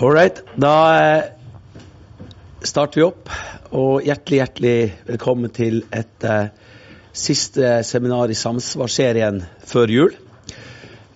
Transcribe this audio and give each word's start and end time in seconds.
Right. 0.00 0.42
Da 0.56 0.76
eh, 0.98 1.24
starter 2.66 2.98
vi 2.98 3.04
opp. 3.06 3.28
Og 3.74 4.02
hjertelig, 4.02 4.40
hjertelig 4.40 4.78
velkommen 5.06 5.52
til 5.54 5.84
et 5.94 6.26
uh, 6.26 6.48
siste 7.14 7.76
seminar 7.86 8.30
i 8.30 8.36
Samsvarsserien 8.38 9.38
før 9.66 9.92
jul. 9.94 10.16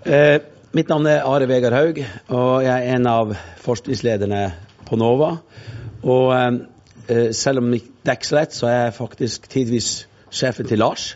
Uh, 0.06 0.38
mitt 0.78 0.90
navn 0.90 1.08
er 1.10 1.26
Are 1.26 1.48
Vegard 1.50 1.74
Haug, 1.74 1.98
og 2.30 2.52
jeg 2.66 2.74
er 2.74 2.94
en 2.94 3.08
av 3.10 3.34
forskningslederne 3.64 4.42
på 4.86 4.98
NOVA. 4.98 5.30
Og 6.06 6.28
eh, 6.36 7.30
selv 7.34 7.62
om 7.62 7.72
det 7.72 7.80
ikke 7.82 8.14
er 8.14 8.28
så 8.28 8.36
lett, 8.38 8.54
så 8.54 8.68
er 8.70 8.76
jeg 8.76 8.98
faktisk 8.98 9.48
tidvis 9.50 9.88
sjefen 10.30 10.68
til 10.68 10.78
Lars. 10.78 11.08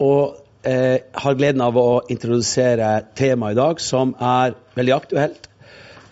Og 0.00 0.38
har 0.64 1.36
gleden 1.36 1.62
av 1.62 1.76
å 1.76 2.00
introdusere 2.08 2.94
temaet 3.18 3.58
i 3.58 3.60
dag, 3.60 3.82
som 3.84 4.14
er 4.16 4.56
veldig 4.78 4.96
aktuelt 4.96 5.47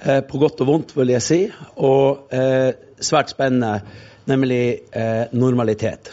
Eh, 0.00 0.20
på 0.20 0.39
godt 0.39 0.61
og 0.61 0.68
vondt, 0.68 0.93
vil 0.96 1.14
jeg 1.14 1.25
si, 1.25 1.39
og 1.80 2.29
eh, 2.34 2.68
svært 3.00 3.32
spennende, 3.32 3.80
nemlig 4.29 4.90
eh, 4.93 5.32
normalitet. 5.32 6.12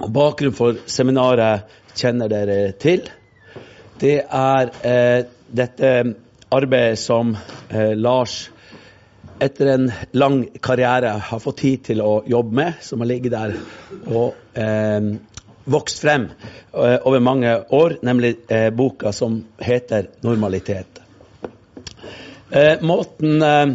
Og 0.00 0.12
Bakgrunnen 0.12 0.56
for 0.56 0.76
seminaret 0.90 1.70
kjenner 1.96 2.28
dere 2.28 2.58
til. 2.80 3.06
Det 4.00 4.18
er 4.20 4.72
eh, 4.84 5.18
dette 5.48 5.92
arbeidet 6.52 7.00
som 7.00 7.32
eh, 7.36 7.96
Lars 7.96 8.42
etter 9.40 9.72
en 9.72 9.88
lang 10.12 10.42
karriere 10.60 11.14
har 11.30 11.40
fått 11.40 11.62
tid 11.62 11.84
til 11.88 12.04
å 12.04 12.18
jobbe 12.28 12.58
med, 12.58 12.82
som 12.84 13.00
har 13.00 13.08
ligget 13.08 13.32
der 13.32 13.54
og 14.12 14.36
vokst 15.64 16.02
frem 16.04 16.26
over 16.76 17.24
mange 17.24 17.54
år, 17.72 17.96
nemlig 18.04 18.34
boka 18.76 19.14
som 19.16 19.40
heter 19.56 20.10
'Normalitet'. 20.20 20.99
Eh, 22.52 22.82
måten 22.82 23.42
eh, 23.42 23.66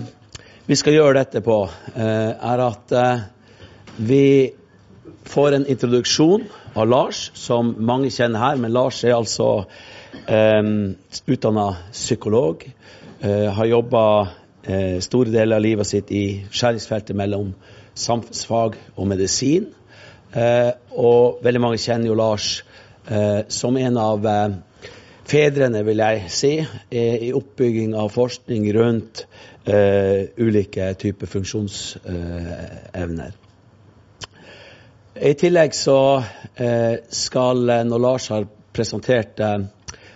vi 0.68 0.76
skal 0.76 0.98
gjøre 0.98 1.16
dette 1.22 1.40
på, 1.40 1.62
eh, 1.95 2.31
er 2.36 2.59
at 2.59 2.92
eh, 2.92 3.22
vi 4.04 4.26
får 5.32 5.56
en 5.56 5.67
introduksjon 5.72 6.44
av 6.76 6.90
Lars, 6.92 7.30
som 7.40 7.70
mange 7.80 8.12
kjenner 8.12 8.44
her. 8.44 8.59
Men 8.59 8.76
Lars 8.76 9.00
er 9.08 9.16
altså 9.16 9.48
eh, 10.28 10.59
utdanna 11.23 11.70
psykolog. 11.94 12.67
Eh, 13.23 13.48
har 13.56 13.72
jobba 13.72 14.04
eh, 14.67 15.00
store 15.00 15.32
deler 15.32 15.56
av 15.56 15.64
livet 15.64 15.88
sitt 15.88 16.12
i 16.12 16.26
skjæringsfeltet 16.52 17.16
mellom 17.16 17.56
samfunnsfag 17.95 18.76
og 18.98 19.08
medisin. 19.08 19.72
og 20.36 21.38
veldig 21.48 21.60
mange 21.64 21.78
kjenner 21.80 22.10
jo 22.10 22.16
Lars 22.20 22.66
som 23.48 23.78
en 23.80 23.98
av 23.98 24.26
fedrene, 25.30 25.84
vil 25.86 26.00
jeg 26.04 26.23
si, 26.34 26.66
i 26.92 27.34
oppbygging 27.36 27.95
av 27.98 28.09
forskning 28.14 28.73
rundt 28.76 29.28
uh, 29.67 30.23
ulike 30.38 30.94
typer 31.02 31.28
funksjonsevner. 31.30 33.34
Uh, 33.34 33.42
I 35.16 35.34
tillegg 35.40 35.73
så 35.78 36.00
uh, 36.20 36.95
skal, 37.09 37.58
når 37.90 38.00
Lars 38.04 38.28
har 38.34 38.45
presentert 38.76 39.40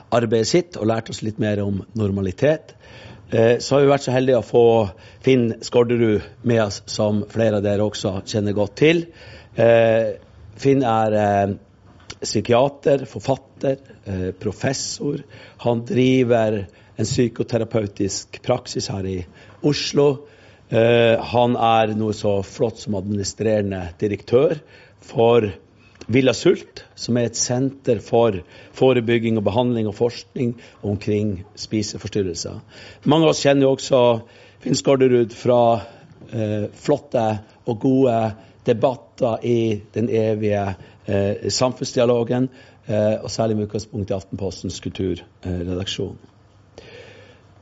arbeidet 0.10 0.48
sitt 0.50 0.78
og 0.78 0.88
lært 0.90 1.10
oss 1.14 1.22
litt 1.24 1.40
mer 1.40 1.62
om 1.64 1.86
normalitet, 1.96 2.76
så 3.30 3.76
har 3.76 3.82
vi 3.84 3.92
vært 3.92 4.04
så 4.08 4.14
heldige 4.16 4.40
å 4.42 4.44
få 4.44 4.90
Finn 5.22 5.62
Skårderud 5.62 6.22
med 6.50 6.64
oss, 6.64 6.82
som 6.90 7.22
flere 7.30 7.58
av 7.60 7.64
dere 7.64 7.84
også 7.86 8.22
kjenner 8.28 8.54
godt 8.58 8.76
til. 8.82 9.04
Finn 10.60 10.82
er 10.82 11.16
psykiater, 12.22 13.06
forfatter, 13.06 13.78
eh, 14.06 14.32
professor. 14.32 15.22
Han 15.58 15.86
driver 15.86 16.66
en 16.96 17.06
psykoterapeutisk 17.06 18.42
praksis 18.44 18.90
her 18.92 19.06
i 19.08 19.26
Oslo. 19.64 20.10
Eh, 20.70 21.16
han 21.18 21.56
er 21.56 21.96
noe 21.98 22.14
så 22.14 22.42
flott 22.44 22.80
som 22.80 22.98
administrerende 23.00 23.88
direktør 24.00 24.60
for 25.02 25.48
Villa 26.10 26.34
Sult, 26.34 26.84
som 26.96 27.18
er 27.18 27.30
et 27.30 27.38
senter 27.38 28.00
for 28.02 28.40
forebygging 28.78 29.38
og 29.38 29.46
behandling 29.46 29.88
og 29.88 29.96
forskning 29.98 30.56
omkring 30.84 31.44
spiseforstyrrelser. 31.56 32.60
Mange 33.06 33.28
av 33.28 33.34
oss 33.36 33.44
kjenner 33.46 33.68
jo 33.68 33.76
også 33.76 34.02
Finn 34.60 34.76
Skårderud 34.76 35.36
fra 35.38 35.62
eh, 36.34 36.66
flotte 36.74 37.28
og 37.70 37.80
gode 37.84 38.18
debatter 38.66 39.46
i 39.46 39.82
den 39.94 40.10
evige 40.10 40.76
eh, 41.08 41.50
samfunnsdialogen, 41.50 42.50
eh, 42.88 43.24
og 43.24 43.32
særlig 43.32 43.58
med 43.58 43.68
utgangspunkt 43.68 44.10
i 44.10 44.14
Aftenpostens 44.14 44.80
kulturredaksjon. 44.80 46.18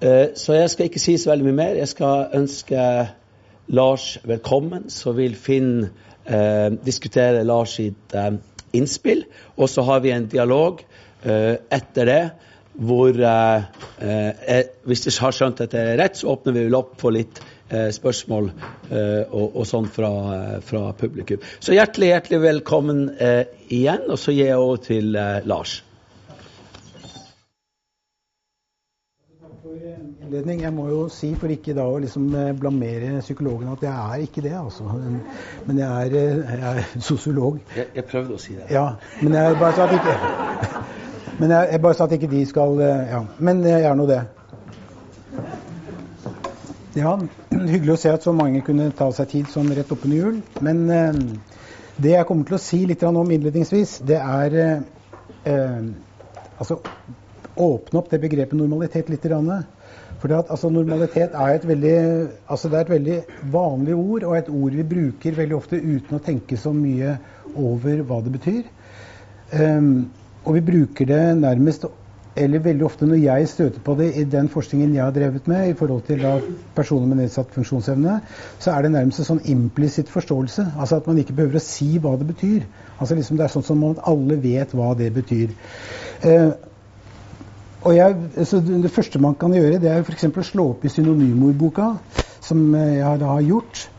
Eh, 0.01 0.27
så 0.35 0.53
jeg 0.53 0.69
skal 0.69 0.85
ikke 0.85 1.01
si 1.01 1.17
så 1.17 1.31
veldig 1.31 1.45
mye 1.45 1.59
mer. 1.61 1.79
Jeg 1.79 1.87
skal 1.87 2.27
ønske 2.37 3.07
Lars 3.67 4.17
velkommen. 4.23 4.89
Så 4.89 5.11
vil 5.17 5.35
Finn 5.35 5.87
eh, 6.25 6.69
diskutere 6.85 7.43
Lars 7.43 7.77
sitt 7.79 8.15
eh, 8.15 8.33
innspill, 8.77 9.25
og 9.57 9.69
så 9.69 9.81
har 9.87 10.03
vi 10.03 10.13
en 10.13 10.27
dialog 10.29 10.83
eh, 11.23 11.55
etter 11.71 12.05
det 12.05 12.21
hvor 12.77 13.09
Hvis 14.85 15.05
jeg 15.07 15.13
har 15.17 15.33
skjønt 15.33 15.63
dette 15.63 15.81
rett, 15.97 16.19
så 16.19 16.27
åpner 16.29 16.53
vi 16.53 16.65
vel 16.67 16.75
opp 16.77 16.91
for 17.01 17.09
litt 17.15 17.39
spørsmål 17.69 18.51
eh, 18.91 19.23
og, 19.27 19.57
og 19.57 19.65
sånn 19.67 19.89
fra, 19.91 20.11
fra, 20.63 20.91
publikum. 20.97 21.43
Så 21.59 21.75
hjertelig, 21.75 22.13
hjertelig 22.13 22.39
velkommen 22.45 23.03
eh, 23.19 23.43
igjen. 23.67 24.07
Og 24.07 24.19
så 24.21 24.35
gir 24.35 24.53
jeg 24.53 24.61
over 24.61 24.79
til 24.87 25.11
Lars. 25.47 25.81
Jeg 30.27 30.73
må 30.75 30.89
jo 30.89 31.03
si, 31.11 31.29
for 31.39 31.51
ikke 31.51 31.71
da 31.75 31.85
å 31.87 31.99
liksom 32.03 32.25
blamere 32.59 33.21
psykologen, 33.23 33.69
at 33.71 33.83
jeg 33.85 33.93
er 33.95 34.23
ikke 34.25 34.43
det. 34.43 34.53
altså. 34.59 34.83
Men 35.67 35.79
jeg 35.79 36.11
er, 36.11 36.41
jeg 36.51 36.71
er 36.71 36.81
sosiolog. 36.99 37.61
Jeg, 37.77 37.87
jeg, 37.95 38.07
prøvde 38.11 38.35
å 38.35 38.41
si 38.41 38.57
det. 38.57 38.67
Ja, 38.71 38.89
Men 39.21 39.37
jeg 39.39 39.59
bare 39.59 39.75
sa 39.77 39.87
at 39.87 39.95
ikke, 39.95 40.17
men 41.39 41.55
jeg, 41.55 41.69
jeg 41.71 41.83
bare 41.85 41.99
sa 41.99 42.09
at 42.09 42.17
ikke 42.19 42.31
de 42.31 42.43
skal 42.49 42.81
Ja, 42.83 43.23
men 43.39 43.63
jeg 43.63 43.87
er 43.87 43.95
nå 43.95 44.09
det. 44.09 44.25
Ja, 46.97 47.11
hyggelig 47.51 47.93
å 47.93 47.99
se 48.01 48.09
at 48.09 48.23
så 48.25 48.31
mange 48.33 48.63
kunne 48.65 48.87
ta 48.97 49.11
seg 49.13 49.29
tid 49.29 49.49
sånn 49.53 49.69
rett 49.77 49.91
oppunder 49.93 50.17
jul. 50.17 50.37
Men 50.65 50.79
eh, 50.89 51.19
det 52.01 52.15
jeg 52.15 52.25
kommer 52.25 52.47
til 52.47 52.57
å 52.57 52.61
si 52.61 52.79
litt 52.89 53.03
om 53.05 53.19
innledningsvis, 53.21 53.99
det 54.07 54.17
er 54.17 54.55
eh, 54.63 54.85
eh 55.53 55.81
altså 56.57 56.79
åpne 57.61 57.99
opp 57.99 58.09
det 58.09 58.17
begrepet 58.23 58.57
normalitet 58.57 59.11
litt. 59.13 59.27
For 60.17 60.33
altså, 60.39 60.71
normalitet 60.73 61.35
er 61.37 61.53
et, 61.53 61.67
veldig, 61.69 61.97
altså, 62.49 62.69
det 62.69 62.79
er 62.79 62.87
et 62.87 62.93
veldig 62.95 63.17
vanlig 63.53 63.93
ord, 63.93 64.23
og 64.23 64.37
et 64.37 64.49
ord 64.49 64.77
vi 64.79 64.87
bruker 64.95 65.37
veldig 65.37 65.57
ofte 65.57 65.77
uten 65.77 66.17
å 66.17 66.23
tenke 66.25 66.57
så 66.57 66.73
mye 66.73 67.13
over 67.53 68.01
hva 68.09 68.23
det 68.25 68.33
betyr. 68.39 68.63
Um, 69.53 70.09
og 70.45 70.57
vi 70.57 70.65
bruker 70.65 71.09
det 71.09 71.21
nærmest 71.37 71.85
eller 72.37 72.63
veldig 72.63 72.85
ofte 72.85 73.07
når 73.07 73.19
jeg 73.21 73.47
støter 73.49 73.83
på 73.83 73.95
det 73.99 74.07
i 74.19 74.23
den 74.29 74.49
forskningen 74.49 74.93
jeg 74.95 75.03
har 75.03 75.13
drevet 75.15 75.47
med 75.47 75.69
i 75.69 75.73
forhold 75.77 76.03
til 76.07 76.23
personer 76.75 77.07
med 77.07 77.21
nedsatt 77.23 77.53
funksjonsevne, 77.55 78.19
så 78.59 78.71
er 78.71 78.85
det 78.85 78.91
nærmest 78.93 79.23
en 79.23 79.29
sånn 79.31 79.43
implisitt 79.49 80.09
forståelse. 80.13 80.67
Altså 80.77 80.99
at 80.99 81.09
man 81.09 81.17
ikke 81.21 81.35
behøver 81.37 81.59
å 81.59 81.65
si 81.65 81.89
hva 82.03 82.15
det 82.19 82.27
betyr. 82.29 82.65
Altså 82.99 83.17
liksom 83.17 83.37
Det 83.37 83.45
er 83.45 83.53
sånn 83.53 83.65
som 83.65 83.83
at 83.89 84.01
alle 84.09 84.39
vet 84.41 84.73
hva 84.77 84.93
det 84.97 85.11
betyr. 85.15 85.53
Eh, 86.23 86.49
og 87.87 87.95
jeg, 87.95 88.15
så 88.43 88.59
Det 88.59 88.91
første 88.91 89.19
man 89.19 89.35
kan 89.35 89.53
gjøre, 89.53 89.79
det 89.79 89.91
er 89.91 90.01
f.eks. 90.01 90.25
å 90.25 90.43
slå 90.43 90.69
opp 90.73 90.85
i 90.85 90.91
synonymordboka, 90.91 91.93
som 92.41 92.73
jeg 92.75 93.03
har 93.03 93.41
gjort. 93.45 93.89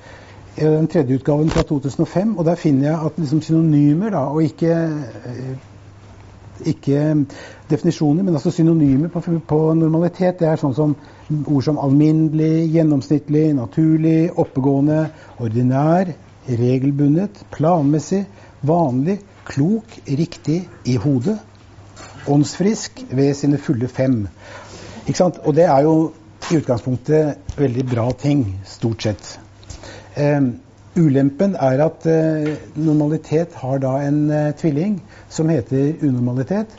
Den 0.59 0.89
tredje 0.91 1.15
utgaven 1.21 1.51
fra 1.51 1.63
2005. 1.63 2.37
Og 2.39 2.45
der 2.45 2.59
finner 2.59 2.91
jeg 2.91 3.07
at 3.07 3.19
liksom 3.19 3.43
synonymer, 3.43 4.11
da, 4.11 4.25
og 4.35 4.43
ikke 4.43 4.75
eh, 4.75 5.53
ikke 6.67 7.27
definisjoner, 7.71 8.23
men 8.23 8.35
altså 8.35 8.51
synonymer 8.55 9.09
på, 9.13 9.23
på, 9.49 9.59
normalitet. 9.75 10.39
Det 10.41 10.49
er 10.49 10.61
sånn 10.61 10.77
som 10.77 10.95
ord 11.39 11.65
som 11.67 11.81
alminnelig, 11.83 12.69
gjennomsnittlig, 12.75 13.51
naturlig, 13.59 14.31
oppegående, 14.41 15.05
ordinær, 15.43 16.13
regelbundet, 16.49 17.43
planmessig, 17.55 18.25
vanlig, 18.67 19.19
klok, 19.49 19.99
riktig, 20.09 20.63
i 20.89 20.97
hodet. 21.01 21.39
Åndsfrisk 22.29 23.05
ved 23.11 23.35
sine 23.37 23.61
fulle 23.61 23.89
fem. 23.89 24.23
Ikke 25.07 25.19
sant? 25.21 25.41
Og 25.45 25.57
det 25.57 25.69
er 25.69 25.85
jo 25.87 25.99
i 26.49 26.57
utgangspunktet 26.61 27.59
veldig 27.59 27.85
bra 27.91 28.09
ting, 28.17 28.47
stort 28.69 29.05
sett. 29.05 29.37
Um, 30.19 30.57
Ulempen 30.99 31.55
er 31.55 31.83
at 31.85 32.07
eh, 32.11 32.57
normalitet 32.75 33.55
har 33.61 33.79
da 33.83 33.93
en 34.03 34.31
eh, 34.35 34.55
tvilling 34.59 34.97
som 35.31 35.51
heter 35.53 36.01
unormalitet. 36.03 36.73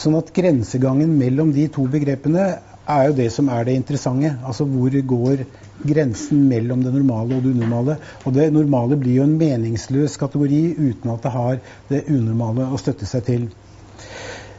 Sånn 0.00 0.16
at 0.16 0.30
grensegangen 0.32 1.10
mellom 1.20 1.50
de 1.52 1.66
to 1.72 1.84
begrepene 1.92 2.44
er 2.90 3.08
jo 3.08 3.16
det 3.18 3.28
som 3.34 3.50
er 3.52 3.66
det 3.68 3.76
interessante. 3.76 4.32
Altså 4.46 4.64
hvor 4.64 4.94
går 5.12 5.44
grensen 5.86 6.46
mellom 6.48 6.84
det 6.84 6.92
normale 6.94 7.36
og 7.36 7.44
det 7.44 7.54
unormale. 7.54 7.96
Og 8.24 8.34
det 8.36 8.50
normale 8.54 8.96
blir 9.00 9.20
jo 9.20 9.26
en 9.28 9.36
meningsløs 9.40 10.16
kategori 10.20 10.62
uten 10.78 11.12
at 11.12 11.26
det 11.26 11.34
har 11.36 11.58
det 11.90 12.04
unormale 12.08 12.70
å 12.70 12.80
støtte 12.80 13.08
seg 13.08 13.26
til. 13.28 13.48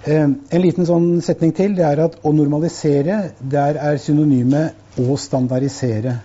Eh, 0.05 0.25
en 0.25 0.61
liten 0.61 0.87
sånn 0.87 1.09
setning 1.25 1.55
til 1.57 1.75
det 1.77 1.85
er 1.89 2.03
at 2.05 2.19
å 2.25 2.33
normalisere 2.33 3.21
der 3.41 3.81
er 3.81 3.97
synonymet 4.01 5.01
å 5.01 5.17
standardisere. 5.17 6.19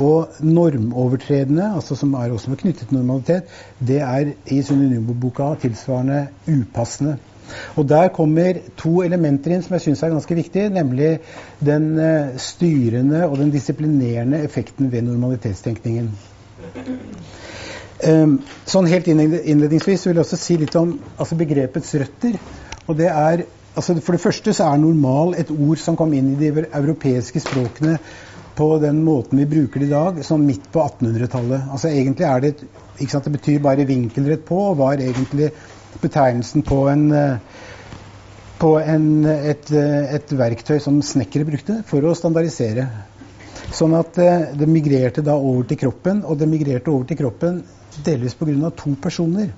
Og 0.00 0.36
normovertredende, 0.44 1.72
altså 1.76 1.96
som 1.98 2.14
er 2.14 2.30
også 2.32 2.54
knyttet 2.60 2.88
til 2.88 3.00
normalitet, 3.00 3.50
det 3.80 3.98
er 4.04 4.30
i 4.52 4.60
synonymboka 4.64 5.50
tilsvarende 5.64 6.28
upassende. 6.46 7.18
Og 7.76 7.88
Der 7.88 8.08
kommer 8.14 8.60
to 8.76 9.00
elementer 9.02 9.54
inn 9.54 9.62
som 9.62 9.76
jeg 9.76 9.86
syns 9.86 10.02
er 10.02 10.14
ganske 10.14 10.36
viktige, 10.38 10.70
nemlig 10.72 11.18
den 11.64 11.92
eh, 11.98 12.36
styrende 12.38 13.26
og 13.28 13.38
den 13.38 13.52
disiplinerende 13.54 14.42
effekten 14.44 14.92
ved 14.92 15.06
normalitetstenkningen. 15.08 16.10
Um, 18.00 18.38
sånn 18.64 18.88
helt 18.88 19.08
innledningsvis 19.10 20.06
vil 20.06 20.16
jeg 20.16 20.24
også 20.24 20.38
si 20.40 20.56
litt 20.60 20.76
om 20.80 20.94
altså 21.20 21.36
begrepets 21.36 21.92
røtter. 22.00 22.38
Og 22.88 22.96
det 22.96 23.10
er, 23.12 23.44
altså 23.74 23.98
For 24.00 24.16
det 24.16 24.22
første 24.22 24.54
så 24.56 24.70
er 24.70 24.80
normal 24.80 25.36
et 25.38 25.52
ord 25.52 25.80
som 25.82 25.98
kom 26.00 26.14
inn 26.16 26.32
i 26.32 26.38
de 26.40 26.64
europeiske 26.64 27.42
språkene 27.44 27.98
på 28.56 28.70
den 28.82 29.02
måten 29.04 29.38
vi 29.40 29.48
bruker 29.48 29.80
det 29.80 29.88
i 29.88 29.92
dag, 29.92 30.22
sånn 30.26 30.46
midt 30.46 30.66
på 30.72 30.82
1800-tallet. 30.82 31.68
Altså 31.72 31.90
Egentlig 31.92 32.26
er 32.28 32.42
det 32.44 32.54
ikke 33.00 33.12
sant, 33.12 33.24
Det 33.24 33.36
betyr 33.36 33.60
bare 33.64 33.86
vinkelrett 33.88 34.42
på, 34.48 34.58
og 34.70 34.80
var 34.80 35.00
egentlig 35.00 35.52
betegnelsen 35.98 36.62
på 36.66 36.84
en 36.92 37.06
på 38.60 38.74
en, 38.76 39.24
et, 39.24 39.70
et, 39.72 40.32
verktøy 40.36 40.76
som 40.84 40.98
snekkere 41.00 41.46
brukte 41.48 41.78
for 41.88 42.04
å 42.04 42.12
standardisere. 42.16 42.84
Sånn 43.72 43.94
at 43.96 44.18
eh, 44.20 44.50
det 44.58 44.68
migrerte 44.68 45.24
da 45.24 45.36
over 45.38 45.64
til 45.70 45.78
kroppen, 45.80 46.20
og 46.26 46.36
det 46.40 46.48
migrerte 46.50 46.92
over 46.92 47.06
til 47.08 47.20
kroppen 47.22 47.62
delvis 48.04 48.36
pga. 48.36 48.70
to 48.76 48.94
personer. 49.00 49.48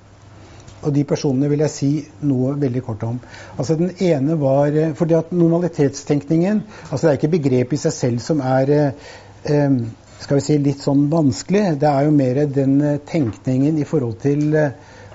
Og 0.82 0.92
de 0.94 1.04
personene 1.06 1.48
vil 1.50 1.62
jeg 1.62 1.70
si 1.70 1.90
noe 2.26 2.54
veldig 2.58 2.82
kort 2.82 3.02
om. 3.06 3.18
Altså 3.56 3.76
Den 3.78 3.92
ene 4.02 4.38
var 4.38 4.70
eh, 4.74 4.94
fordi 4.94 5.14
at 5.18 5.32
normalitetstenkningen 5.32 6.62
altså 6.90 7.06
Det 7.06 7.10
er 7.10 7.20
ikke 7.20 7.36
begrepet 7.38 7.78
i 7.78 7.82
seg 7.86 7.92
selv 7.98 8.22
som 8.22 8.40
er 8.40 8.72
eh, 8.76 9.76
skal 10.22 10.38
vi 10.38 10.44
si, 10.46 10.58
litt 10.62 10.82
sånn 10.82 11.08
vanskelig. 11.10 11.78
Det 11.82 11.88
er 11.90 12.06
jo 12.06 12.14
mer 12.14 12.44
den 12.46 12.80
eh, 12.80 13.00
tenkningen 13.06 13.78
i 13.78 13.88
forhold 13.88 14.20
til 14.22 14.52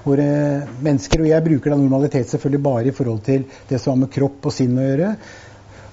våre 0.07 0.29
mennesker. 0.83 1.23
Og 1.23 1.29
jeg 1.31 1.45
bruker 1.49 1.73
da 1.73 1.81
normalitet 1.81 2.31
selvfølgelig 2.31 2.63
bare 2.63 2.87
i 2.89 2.95
forhold 2.95 3.21
til 3.27 3.45
det 3.69 3.81
som 3.81 3.93
har 3.93 4.01
med 4.05 4.13
kropp 4.13 4.49
og 4.49 4.55
sinn 4.55 4.79
å 4.79 4.87
gjøre. 4.87 5.11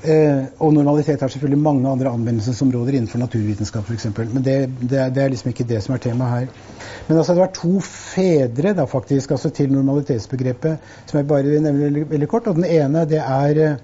Eh, 0.05 0.41
og 0.61 0.75
normalitet 0.77 1.23
har 1.25 1.31
selvfølgelig 1.33 1.63
mange 1.65 1.89
andre 1.89 2.11
anvendelsesområder 2.13 2.99
innenfor 2.99 3.23
naturvitenskap 3.23 3.87
f.eks. 3.89 4.11
Men 4.21 4.43
det, 4.45 4.57
det, 4.83 5.07
det, 5.17 5.23
er 5.23 5.33
liksom 5.33 5.49
ikke 5.55 5.65
det 5.71 5.81
som 5.85 5.95
er 5.95 6.03
temaet 6.05 6.35
her. 6.35 6.83
Men 7.07 7.17
altså, 7.17 7.33
det 7.33 7.41
var 7.41 7.55
to 7.57 7.79
fedre 7.89 8.75
da 8.77 8.85
faktisk, 8.91 9.33
altså 9.33 9.49
til 9.55 9.73
normalitetsbegrepet 9.73 10.93
som 11.09 11.21
jeg 11.21 11.29
bare 11.31 11.55
nevner 11.57 11.87
veldig, 11.87 12.05
veldig 12.11 12.29
kort. 12.29 12.51
Og 12.53 12.61
den 12.61 12.69
ene 12.69 13.07
det 13.09 13.23
er 13.23 13.63
eh, 13.65 13.79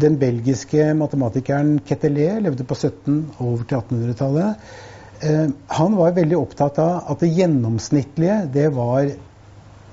den 0.00 0.16
belgiske 0.16 0.94
matematikeren 0.96 1.74
Ketelé, 1.84 2.30
levde 2.40 2.64
på 2.64 2.78
17- 2.78 3.20
over 3.44 3.68
til 3.68 3.82
1800-tallet. 3.82 4.72
Eh, 5.20 5.44
han 5.76 6.00
var 6.00 6.16
veldig 6.16 6.40
opptatt 6.40 6.80
av 6.80 7.12
at 7.12 7.20
det 7.20 7.34
gjennomsnittlige, 7.36 8.40
det 8.56 8.70
var 8.72 9.12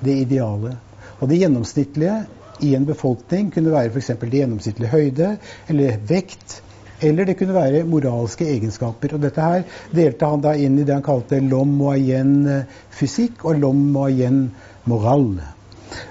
det 0.05 0.15
ideale. 0.25 0.75
Og 1.19 1.29
det 1.29 1.41
gjennomsnittlige 1.41 2.15
i 2.63 2.73
en 2.75 2.87
befolkning 2.87 3.51
kunne 3.53 3.71
være 3.71 3.91
f.eks. 3.93 4.11
det 4.21 4.41
gjennomsnittlige 4.41 4.91
høyde 4.91 5.29
eller 5.69 6.01
vekt. 6.07 6.61
Eller 7.01 7.25
det 7.25 7.37
kunne 7.39 7.55
være 7.55 7.85
moralske 7.87 8.47
egenskaper. 8.51 9.15
Og 9.15 9.23
dette 9.23 9.43
her 9.43 9.63
delte 9.95 10.31
han 10.31 10.43
da 10.43 10.55
inn 10.55 10.79
i 10.79 10.87
det 10.87 10.97
han 10.97 11.05
kalte 11.05 11.39
lom 11.43 11.71
moyen 11.79 12.65
fysikk 12.91 13.45
og 13.47 13.61
lom 13.63 13.85
moyen 13.93 14.49
moral. 14.89 15.31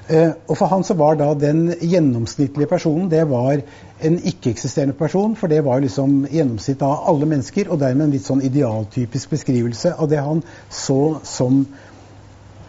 Eh, 0.09 0.31
og 0.49 0.57
for 0.57 0.67
han 0.73 0.85
så 0.85 0.97
var 0.99 1.19
da 1.21 1.29
den 1.39 1.69
gjennomsnittlige 1.81 2.71
personen 2.71 3.11
det 3.13 3.23
var 3.31 3.61
en 4.01 4.17
ikke-eksisterende 4.19 4.97
person, 4.99 5.37
for 5.37 5.51
det 5.51 5.61
var 5.67 5.83
liksom 5.83 6.25
gjennomsnitt 6.31 6.83
av 6.87 7.05
alle 7.11 7.29
mennesker, 7.31 7.71
og 7.71 7.81
dermed 7.83 8.09
en 8.09 8.15
litt 8.15 8.27
sånn 8.27 8.45
idealtypisk 8.47 9.35
beskrivelse 9.35 9.95
av 9.95 10.11
det 10.11 10.23
han 10.23 10.43
så 10.71 11.19
som 11.27 11.65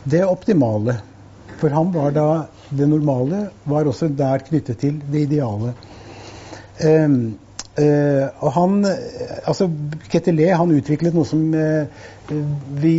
det 0.10 0.26
optimale. 0.26 1.00
For 1.60 1.76
han 1.76 1.92
var 1.92 2.16
da 2.16 2.30
det 2.70 2.88
normale 2.88 3.50
var 3.68 3.88
også 3.90 4.10
der 4.16 4.46
knyttet 4.48 4.80
til 4.80 5.00
det 5.12 5.26
ideale. 5.28 5.74
Um, 6.80 7.36
uh, 7.76 8.26
og 8.40 8.52
han, 8.56 8.86
altså 9.44 9.68
Ketelé 10.12 10.54
han 10.56 10.72
utviklet 10.72 11.18
noe 11.18 11.28
som 11.28 11.42
uh, 11.52 12.06
vi 12.80 12.96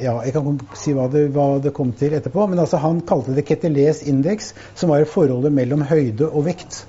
ja, 0.00 0.16
Jeg 0.24 0.32
kan 0.34 0.58
si 0.74 0.94
hva 0.96 1.06
det, 1.12 1.28
hva 1.34 1.60
det, 1.62 1.74
kom 1.76 1.92
til 1.92 2.16
etterpå. 2.18 2.48
Men 2.50 2.62
altså 2.64 2.80
han 2.82 3.02
kalte 3.06 3.36
det 3.36 3.46
Ketelés 3.48 4.02
indeks, 4.08 4.54
som 4.74 4.90
var 4.90 5.06
forholdet 5.06 5.54
mellom 5.54 5.86
høyde 5.86 6.30
og 6.30 6.48
vekt. 6.48 6.84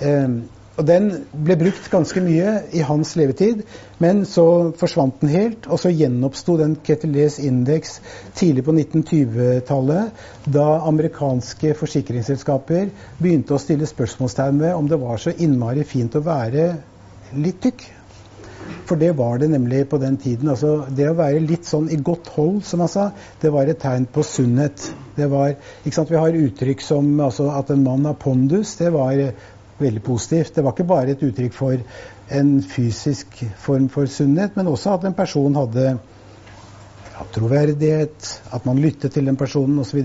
Um, 0.00 0.46
og 0.76 0.84
Den 0.84 1.06
ble 1.32 1.56
brukt 1.56 1.88
ganske 1.88 2.20
mye 2.20 2.50
i 2.76 2.82
hans 2.84 3.14
levetid, 3.16 3.62
men 4.02 4.24
så 4.28 4.74
forsvant 4.76 5.22
den 5.22 5.32
helt. 5.32 5.68
Og 5.72 5.80
så 5.80 5.92
gjenoppsto 5.92 6.58
den 6.60 6.76
Ketelés 6.84 7.38
indeks 7.40 7.96
tidlig 8.36 8.66
på 8.66 8.74
1920-tallet, 8.76 10.24
da 10.44 10.66
amerikanske 10.90 11.72
forsikringsselskaper 11.80 12.92
begynte 13.22 13.56
å 13.56 13.62
stille 13.62 13.88
spørsmålstegn 13.88 14.60
ved 14.60 14.76
om 14.76 14.90
det 14.90 15.00
var 15.00 15.22
så 15.22 15.32
innmari 15.32 15.86
fint 15.88 16.18
å 16.18 16.24
være 16.26 16.68
litt 17.40 17.62
tykk. 17.64 17.88
For 18.86 18.98
det 18.98 19.12
var 19.18 19.38
det 19.38 19.48
nemlig 19.50 19.84
på 19.90 19.98
den 20.02 20.16
tiden. 20.20 20.50
Altså, 20.52 20.84
det 20.90 21.08
å 21.10 21.16
være 21.18 21.42
litt 21.42 21.66
sånn 21.66 21.88
i 21.90 21.98
godt 22.02 22.28
hold, 22.36 22.60
som 22.66 22.82
han 22.82 22.90
sa, 22.90 23.08
det 23.42 23.50
var 23.54 23.70
et 23.70 23.80
tegn 23.82 24.06
på 24.12 24.24
sunnhet. 24.26 24.90
Det 25.16 25.26
var, 25.32 25.56
ikke 25.82 25.96
sant, 25.96 26.10
Vi 26.10 26.20
har 26.20 26.38
uttrykk 26.38 26.82
som 26.84 27.08
altså, 27.20 27.48
at 27.56 27.70
en 27.72 27.84
mann 27.86 28.06
har 28.06 28.18
pondus. 28.20 28.76
Det 28.78 28.92
var 28.94 29.22
veldig 29.78 30.02
positivt. 30.02 30.54
Det 30.54 30.64
var 30.64 30.74
ikke 30.74 30.88
bare 30.88 31.14
et 31.14 31.24
uttrykk 31.26 31.56
for 31.56 31.80
en 32.36 32.52
fysisk 32.62 33.42
form 33.62 33.88
for 33.92 34.10
sunnhet, 34.10 34.56
men 34.56 34.70
også 34.70 34.96
at 34.96 35.06
en 35.06 35.16
person 35.16 35.56
hadde 35.56 35.86
ja, 35.86 37.26
troverdighet, 37.34 38.30
at 38.52 38.66
man 38.66 38.80
lyttet 38.82 39.12
til 39.12 39.26
den 39.26 39.36
personen 39.36 39.78
osv. 39.82 40.02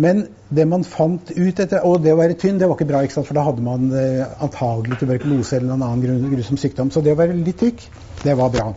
Men 0.00 0.22
det 0.48 0.64
man 0.68 0.84
fant 0.86 1.32
ut 1.34 1.60
etter 1.60 1.84
Og 1.84 1.98
det 2.02 2.12
å 2.14 2.18
være 2.18 2.36
tynn, 2.38 2.58
det 2.58 2.68
var 2.68 2.78
ikke 2.78 2.88
bra, 2.88 3.02
ikke 3.04 3.24
for 3.26 3.36
da 3.36 3.44
hadde 3.44 3.64
man 3.64 3.90
eh, 3.92 4.22
antagelig 4.42 5.00
tuberkulose 5.00 5.58
eller 5.58 5.74
en 5.74 5.84
annen 5.84 6.30
grusom 6.32 6.58
sykdom. 6.60 6.92
Så 6.94 7.02
det 7.04 7.12
å 7.12 7.18
være 7.18 7.36
litt 7.36 7.58
tykk, 7.60 7.82
det 8.22 8.36
var 8.38 8.52
bra. 8.54 8.70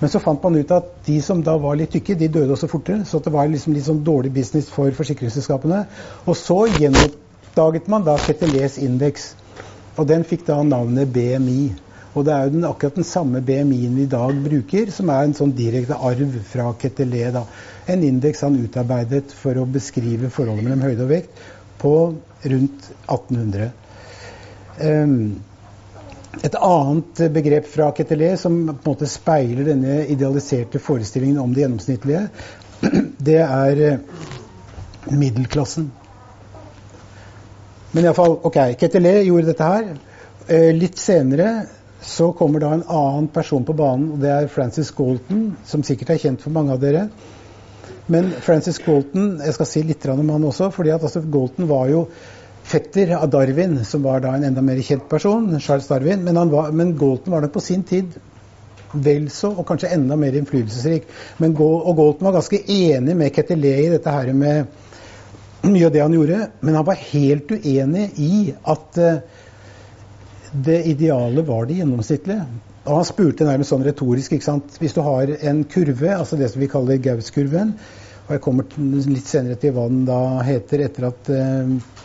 Men 0.00 0.10
så 0.10 0.20
fant 0.22 0.42
man 0.42 0.56
ut 0.58 0.72
at 0.74 0.90
de 1.06 1.18
som 1.22 1.42
da 1.46 1.56
var 1.62 1.78
litt 1.78 1.92
tykke, 1.94 2.16
de 2.18 2.30
døde 2.32 2.56
også 2.56 2.70
fortere. 2.70 3.04
Så 3.08 3.20
det 3.22 3.32
var 3.34 3.50
liksom 3.50 3.76
litt 3.76 3.86
sånn 3.86 4.02
dårlig 4.06 4.32
business 4.34 4.70
for 4.72 4.90
forsikringsselskapene. 4.96 5.84
Og 6.26 6.38
så 6.38 6.64
gjennom 6.72 7.12
oppdaget 7.54 7.86
man 7.86 8.02
da 8.04 8.16
Ketelés 8.18 8.78
indeks. 8.82 9.36
Og 9.94 10.08
den 10.10 10.24
fikk 10.26 10.42
da 10.48 10.56
navnet 10.66 11.12
BMI. 11.14 11.70
Og 12.14 12.24
det 12.26 12.32
er 12.34 12.48
jo 12.48 12.52
den, 12.56 12.66
akkurat 12.66 12.96
den 12.98 13.06
samme 13.06 13.40
BMI-en 13.42 13.94
vi 13.94 14.02
i 14.02 14.10
dag 14.10 14.34
bruker, 14.42 14.90
som 14.90 15.10
er 15.10 15.22
en 15.22 15.36
sånn 15.38 15.54
direkte 15.54 15.94
arv 15.94 16.34
fra 16.50 16.72
Ketelé. 16.74 17.30
da. 17.30 17.44
En 17.86 18.02
indeks 18.02 18.42
han 18.42 18.58
utarbeidet 18.58 19.30
for 19.30 19.54
å 19.54 19.66
beskrive 19.70 20.30
forholdet 20.34 20.66
mellom 20.66 20.82
høyde 20.82 21.06
og 21.06 21.10
vekt 21.14 21.42
på 21.78 21.94
rundt 22.42 22.90
1800. 23.06 23.70
Um, 24.74 24.86
ehm, 24.90 25.18
et 26.42 26.54
annet 26.58 27.26
begrep 27.38 27.70
fra 27.70 27.92
Ketelé 27.94 28.34
som 28.36 28.64
på 28.66 28.74
en 28.74 28.96
måte 28.96 29.06
speiler 29.06 29.68
denne 29.70 30.00
idealiserte 30.10 30.82
forestillingen 30.82 31.38
om 31.38 31.54
det 31.54 31.62
gjennomsnittlige, 31.62 32.28
det 33.30 33.42
er 33.44 33.84
eh, 33.92 34.24
middelklassen. 35.14 35.92
Men 37.94 38.08
iallfall, 38.08 38.40
OK. 38.42 38.58
Ketelé 38.80 39.20
gjorde 39.22 39.52
dette 39.52 39.70
her. 39.70 39.90
Eh, 40.50 40.72
litt 40.74 40.98
senere 40.98 41.50
så 42.04 42.32
kommer 42.36 42.60
da 42.60 42.72
en 42.74 42.82
annen 42.90 43.28
person 43.32 43.64
på 43.64 43.76
banen, 43.78 44.10
og 44.12 44.20
det 44.20 44.32
er 44.34 44.50
Francis 44.52 44.90
Galton, 44.92 45.52
som 45.64 45.84
sikkert 45.86 46.10
er 46.12 46.20
kjent 46.26 46.42
for 46.42 46.52
mange 46.52 46.74
av 46.74 46.82
dere. 46.82 47.06
Men 48.12 48.32
Francis 48.44 48.80
Galton, 48.84 49.38
jeg 49.40 49.56
skal 49.56 49.68
si 49.70 49.84
litt 49.86 50.04
om 50.12 50.34
han 50.34 50.50
også, 50.50 50.68
fordi 50.74 50.92
at 50.92 51.06
altså, 51.06 51.22
Galton 51.22 51.70
var 51.70 51.88
jo 51.92 52.04
fetter 52.64 53.14
av 53.16 53.30
Darwin, 53.32 53.78
som 53.86 54.04
var 54.04 54.20
da 54.24 54.34
en 54.34 54.44
enda 54.50 54.64
mer 54.64 54.82
kjent 54.84 55.06
person, 55.08 55.48
Charles 55.60 55.88
Darwin. 55.88 56.24
Men, 56.26 56.40
var, 56.50 56.72
men 56.72 56.96
Galton 56.98 57.32
var 57.32 57.44
nok 57.44 57.54
på 57.56 57.64
sin 57.64 57.86
tid 57.88 58.18
vel 58.94 59.26
så, 59.32 59.50
og 59.50 59.66
kanskje 59.68 59.90
enda 59.96 60.16
mer 60.18 60.36
innflytelsesrik. 60.38 61.06
Men, 61.42 61.56
og 61.58 61.94
Galton 61.98 62.28
var 62.28 62.36
ganske 62.36 62.60
enig 62.60 63.16
med 63.18 63.32
Ketelé 63.34 63.74
i 63.84 63.92
dette 63.94 64.12
her 64.12 64.32
med 64.36 64.82
mye 65.70 65.88
av 65.88 65.94
det 65.94 66.02
han 66.02 66.14
gjorde, 66.14 66.40
men 66.60 66.78
han 66.78 66.86
var 66.86 67.00
helt 67.00 67.50
uenig 67.52 68.06
i 68.20 68.36
at 68.70 69.00
uh, 69.00 69.42
det 70.54 70.80
ideale 70.90 71.44
var 71.46 71.66
det 71.66 71.80
gjennomsnittlige. 71.80 72.46
Og 72.84 72.98
han 72.98 73.06
spurte 73.08 73.46
nærmest 73.48 73.72
sånn 73.72 73.84
retorisk 73.86 74.36
ikke 74.36 74.46
sant? 74.46 74.76
Hvis 74.80 74.94
du 74.96 75.00
har 75.06 75.30
en 75.34 75.62
kurve, 75.70 76.10
altså 76.14 76.38
det 76.40 76.50
som 76.52 76.62
vi 76.62 76.70
kaller 76.70 77.00
Gauss-kurven, 77.02 77.72
og 78.24 78.34
jeg 78.36 78.42
kommer 78.44 78.68
litt 79.10 79.28
senere 79.28 79.56
til 79.60 79.74
hva 79.76 79.88
den 79.90 80.04
da 80.08 80.20
heter 80.44 80.84
etter 80.86 81.08
at, 81.10 81.32
uh, 81.32 82.04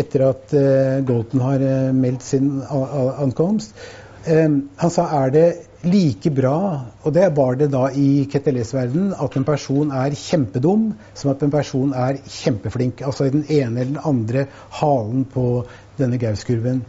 etter 0.00 0.26
at 0.30 0.56
uh, 0.56 1.04
Galton 1.06 1.44
har 1.44 1.68
meldt 1.96 2.24
sin 2.26 2.56
ankomst, 2.70 3.76
han 4.24 4.88
sa 4.88 5.02
er 5.18 5.32
det 5.34 5.48
like 5.86 6.30
bra, 6.34 6.58
og 7.04 7.14
det 7.14 7.28
var 7.36 7.56
det 7.60 7.70
da 7.72 7.86
i 7.90 8.24
KTLS-verden, 8.30 9.12
at 9.20 9.36
en 9.36 9.46
person 9.46 9.92
er 9.94 10.16
kjempedum 10.18 10.90
som 11.14 11.32
at 11.32 11.42
en 11.44 11.52
person 11.52 11.94
er 11.96 12.18
kjempeflink. 12.24 13.02
Altså 13.06 13.28
i 13.28 13.34
den 13.34 13.44
ene 13.48 13.80
eller 13.80 13.92
den 13.92 14.02
andre 14.04 14.46
halen 14.80 15.24
på 15.30 15.64
denne 15.98 16.18
Gaus-kurven. 16.20 16.82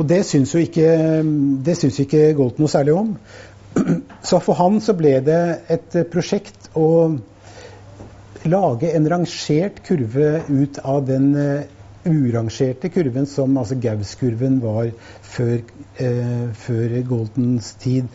Og 0.00 0.06
det 0.08 0.22
syns 0.24 0.54
jo 0.54 0.62
ikke, 0.64 0.86
det 1.66 1.76
syns 1.76 1.98
ikke 2.00 2.30
Golt 2.38 2.60
noe 2.60 2.72
særlig 2.72 2.94
om. 2.96 3.10
Så 4.28 4.40
for 4.42 4.56
han 4.58 4.80
så 4.82 4.94
ble 4.96 5.18
det 5.24 5.42
et 5.70 5.98
prosjekt 6.12 6.70
å 6.78 6.88
lage 8.48 8.94
en 8.96 9.10
rangert 9.12 9.82
kurve 9.84 10.40
ut 10.48 10.80
av 10.80 11.04
den 11.08 11.28
urangerte 12.08 12.88
kurven 12.92 13.26
som 13.28 13.56
altså 13.60 13.76
Gauss-kurven 13.80 14.60
var 14.62 14.92
før, 15.22 15.58
eh, 16.00 16.46
før 16.54 16.94
Goldens 17.08 17.74
tid. 17.80 18.08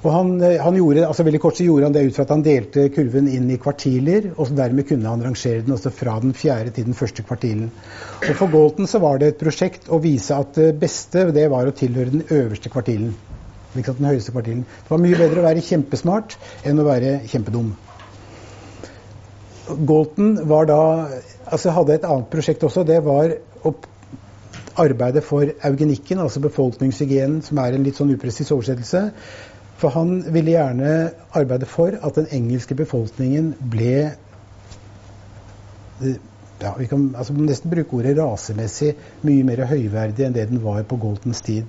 Og 0.00 0.12
han, 0.14 0.30
eh, 0.40 0.60
han, 0.60 0.76
gjorde, 0.76 1.06
altså 1.06 1.24
veldig 1.26 1.40
kort 1.40 1.58
så 1.58 1.64
gjorde 1.66 1.88
han 1.88 1.92
det 1.92 2.06
ut 2.06 2.14
fra 2.16 2.24
at 2.24 2.32
han 2.32 2.44
delte 2.44 2.86
kurven 2.94 3.28
inn 3.28 3.50
i 3.52 3.58
kvartiler, 3.60 4.30
og 4.36 4.52
dermed 4.56 4.88
kunne 4.88 5.08
han 5.08 5.24
rangere 5.24 5.64
den 5.66 5.76
også 5.76 5.92
fra 5.92 6.18
den 6.22 6.32
fjerde 6.32 6.72
til 6.76 6.88
den 6.88 6.96
første 6.96 7.24
kvartilen. 7.26 7.68
Og 8.20 8.36
For 8.38 8.52
Galton 8.52 8.88
så 8.88 9.00
var 9.02 9.20
det 9.20 9.34
et 9.34 9.42
prosjekt 9.42 9.90
å 9.92 10.00
vise 10.00 10.36
at 10.36 10.56
det 10.56 10.72
beste 10.80 11.28
det 11.36 11.50
var 11.52 11.68
å 11.68 11.76
tilhøre 11.76 12.16
den 12.16 12.24
øverste 12.28 12.72
kvartilen. 12.72 13.12
Den 13.74 14.08
høyeste 14.08 14.32
kvartilen. 14.32 14.64
Det 14.64 14.90
var 14.90 14.98
mye 15.04 15.18
bedre 15.20 15.44
å 15.44 15.46
være 15.46 15.62
kjempesmart 15.62 16.34
enn 16.66 16.80
å 16.80 16.88
være 16.88 17.20
kjempedum. 17.30 17.74
Galton 19.86 20.32
var 20.48 20.66
da 20.66 20.80
altså 21.50 21.74
hadde 21.74 21.98
et 21.98 22.06
annet 22.08 22.30
prosjekt 22.32 22.64
også. 22.66 22.84
Det 22.86 22.98
var 23.04 23.34
å 23.66 23.74
arbeide 24.80 25.22
for 25.24 25.50
eugenikken, 25.66 26.20
altså 26.22 26.40
befolkningshygienen, 26.44 27.42
som 27.42 27.58
er 27.60 27.76
en 27.76 27.84
litt 27.84 27.98
sånn 27.98 28.12
upresis 28.14 28.52
oversettelse. 28.54 29.10
For 29.80 29.94
han 29.94 30.20
ville 30.34 30.54
gjerne 30.54 30.94
arbeide 31.36 31.68
for 31.68 31.96
at 31.96 32.18
den 32.18 32.28
engelske 32.36 32.76
befolkningen 32.76 33.54
ble 33.72 33.94
ja, 36.60 36.74
Vi 36.76 36.86
kan 36.88 37.10
altså, 37.16 37.34
nesten 37.36 37.72
bruke 37.72 37.96
ordet 37.96 38.14
rasemessig 38.16 38.94
mye 39.24 39.44
mer 39.48 39.64
høyverdig 39.68 40.26
enn 40.26 40.36
det 40.36 40.46
den 40.50 40.62
var 40.64 40.82
på 40.88 40.96
Goltons 41.00 41.40
tid. 41.44 41.68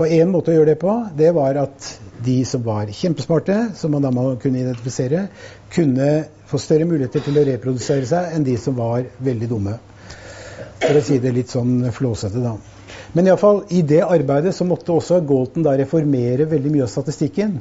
Og 0.00 0.08
En 0.08 0.30
måte 0.32 0.48
å 0.48 0.54
gjøre 0.54 0.72
det 0.72 0.80
på, 0.80 0.92
det 1.12 1.28
var 1.36 1.58
at 1.60 1.86
de 2.24 2.38
som 2.48 2.62
var 2.64 2.88
kjempesmarte, 2.96 3.56
som 3.76 3.92
man 3.92 4.04
da 4.04 4.08
må 4.14 4.30
kunne 4.40 4.62
identifisere, 4.62 5.26
kunne 5.72 6.06
få 6.48 6.60
større 6.60 6.86
muligheter 6.88 7.20
til 7.24 7.36
å 7.36 7.44
reprodusere 7.44 8.08
seg 8.08 8.32
enn 8.32 8.46
de 8.46 8.56
som 8.60 8.78
var 8.78 9.04
veldig 9.20 9.48
dumme. 9.50 9.74
For 10.80 10.96
å 10.96 11.02
si 11.04 11.18
det 11.20 11.34
litt 11.36 11.52
sånn 11.52 11.90
flåsete, 11.92 12.40
da. 12.40 12.54
Men 13.12 13.28
iallfall 13.28 13.64
i 13.76 13.82
det 13.84 14.00
arbeidet 14.06 14.54
så 14.56 14.64
måtte 14.64 14.94
også 14.94 15.20
Galton 15.26 15.66
da 15.66 15.74
reformere 15.76 16.46
veldig 16.48 16.72
mye 16.72 16.86
av 16.86 16.92
statistikken. 16.92 17.58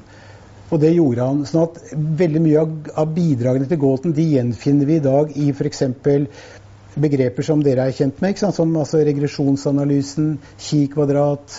Og 0.69 0.79
det 0.79 0.93
gjorde 0.93 1.25
han. 1.25 1.41
sånn 1.49 1.65
at 1.65 1.79
veldig 2.21 2.41
mye 2.45 2.63
av 2.93 3.11
bidragene 3.15 3.67
til 3.67 3.81
Galton 3.81 4.13
de 4.15 4.27
gjenfinner 4.35 4.87
vi 4.87 4.99
i 4.99 5.03
dag 5.03 5.33
i 5.35 5.49
f.eks. 5.49 5.83
begreper 6.95 7.43
som 7.43 7.63
dere 7.65 7.89
er 7.89 7.97
kjent 7.97 8.21
med, 8.21 8.37
som 8.37 8.77
altså 8.77 9.01
regresjonsanalysen, 9.03 10.37
ki-kvadrat, 10.61 11.57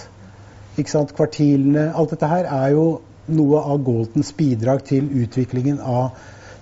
kvartilene 0.84 1.90
Alt 1.94 2.14
dette 2.14 2.28
her 2.30 2.48
er 2.48 2.74
jo 2.74 2.84
noe 3.30 3.62
av 3.62 3.82
Galtons 3.86 4.32
bidrag 4.36 4.84
til 4.88 5.06
utviklingen 5.22 5.78
av 5.80 6.16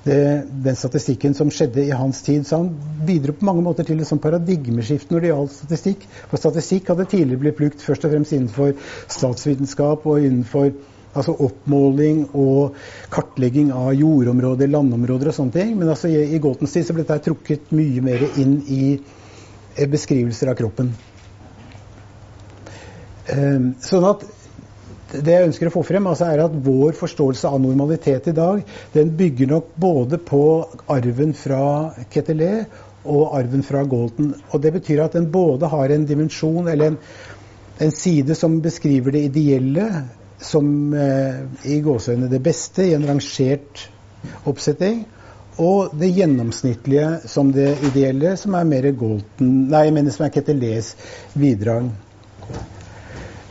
det, 0.04 0.44
den 0.64 0.76
statistikken 0.76 1.34
som 1.34 1.50
skjedde 1.52 1.84
i 1.84 1.94
hans 1.96 2.20
tid. 2.22 2.46
Så 2.46 2.60
han 2.60 2.70
bidro 3.06 3.34
på 3.36 3.48
mange 3.48 3.64
måter 3.64 3.86
til 3.88 4.00
et 4.00 4.08
sånt 4.08 4.22
paradigmeskift 4.24 5.10
når 5.12 5.24
det 5.24 5.32
gjaldt 5.32 5.56
statistikk. 5.56 6.06
For 6.30 6.40
statistikk 6.40 6.92
hadde 6.92 7.08
tidligere 7.08 7.42
blitt 7.44 7.58
brukt 7.58 7.84
først 7.84 8.06
og 8.06 8.14
fremst 8.14 8.36
innenfor 8.36 8.74
statsvitenskap 9.08 10.06
og 10.06 10.24
innenfor 10.24 10.72
altså 11.18 11.34
oppmåling 11.48 12.26
og 12.36 12.76
kartlegging 13.12 13.72
av 13.74 13.94
jordområder, 13.96 14.70
landområder 14.70 15.32
og 15.32 15.38
sånne 15.38 15.56
ting. 15.56 15.76
Men 15.80 15.92
altså 15.94 16.12
i, 16.12 16.20
i 16.36 16.42
Galtons 16.42 16.76
tid 16.76 16.86
så 16.86 16.96
ble 16.96 17.06
dette 17.06 17.24
trukket 17.30 17.72
mye 17.74 18.04
mer 18.04 18.26
inn 18.40 18.58
i 18.66 18.82
eh, 18.94 19.88
beskrivelser 19.88 20.52
av 20.52 20.58
kroppen. 20.60 20.92
Um, 23.28 23.72
sånn 23.84 24.06
at 24.08 24.24
det 25.08 25.32
jeg 25.32 25.48
ønsker 25.48 25.70
å 25.70 25.72
få 25.72 25.82
frem, 25.88 26.06
altså 26.08 26.26
er 26.28 26.42
at 26.44 26.56
vår 26.64 26.92
forståelse 26.98 27.48
av 27.48 27.60
normalitet 27.62 28.28
i 28.28 28.36
dag, 28.36 28.60
den 28.92 29.14
bygger 29.16 29.48
nok 29.54 29.72
både 29.80 30.18
på 30.20 30.42
arven 30.92 31.32
fra 31.36 31.62
Ketelé 32.12 32.52
og 33.08 33.36
arven 33.38 33.64
fra 33.64 33.84
Galton. 33.88 34.34
Og 34.52 34.62
det 34.62 34.74
betyr 34.76 35.06
at 35.06 35.16
den 35.16 35.30
både 35.32 35.70
har 35.72 35.94
en 35.94 36.04
dimensjon, 36.08 36.68
eller 36.68 36.92
en, 36.92 36.98
en 37.84 37.94
side 37.94 38.36
som 38.36 38.58
beskriver 38.64 39.16
det 39.16 39.28
ideelle 39.30 39.88
som 40.44 40.94
eh, 40.94 41.40
i 41.72 41.78
gåseøynene 41.82 42.30
det 42.30 42.42
beste 42.44 42.84
i 42.84 42.92
en 42.94 43.06
rangert 43.08 43.88
oppsetting, 44.46 45.06
og 45.58 45.96
det 45.98 46.12
gjennomsnittlige 46.14 47.30
som 47.30 47.48
det 47.54 47.72
ideelle, 47.88 48.36
som 48.38 48.54
er 48.54 48.68
mer 48.68 48.92
Galton, 48.92 49.54
nei, 49.72 49.88
jeg 49.88 49.96
mener 49.96 50.14
som 50.14 50.28
er 50.28 50.36
Ketelés 50.36 50.92
bidrag. 51.34 51.88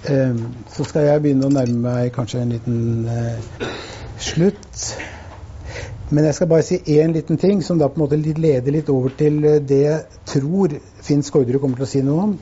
Ehm, 0.09 0.43
så 0.71 0.85
skal 0.87 1.07
jeg 1.07 1.21
begynne 1.23 1.47
å 1.47 1.51
nærme 1.51 1.79
meg 1.83 2.11
kanskje 2.15 2.41
en 2.41 2.51
liten 2.55 3.07
eh, 3.11 3.69
slutt. 4.23 4.83
Men 6.09 6.23
jeg 6.23 6.37
skal 6.37 6.47
bare 6.47 6.63
si 6.63 6.77
én 6.95 7.11
liten 7.15 7.39
ting 7.41 7.63
som 7.63 7.79
da 7.79 7.89
på 7.91 7.99
en 7.99 8.05
måte 8.05 8.19
leder 8.39 8.71
litt 8.71 8.91
over 8.93 9.11
til 9.19 9.41
eh, 9.43 9.59
det 9.59 9.81
jeg 9.83 10.21
tror 10.31 10.77
Finn 11.03 11.25
Skårderud 11.27 11.59
kommer 11.63 11.81
til 11.81 11.87
å 11.87 11.91
si 11.91 12.03
noe 12.05 12.27
om. 12.29 12.37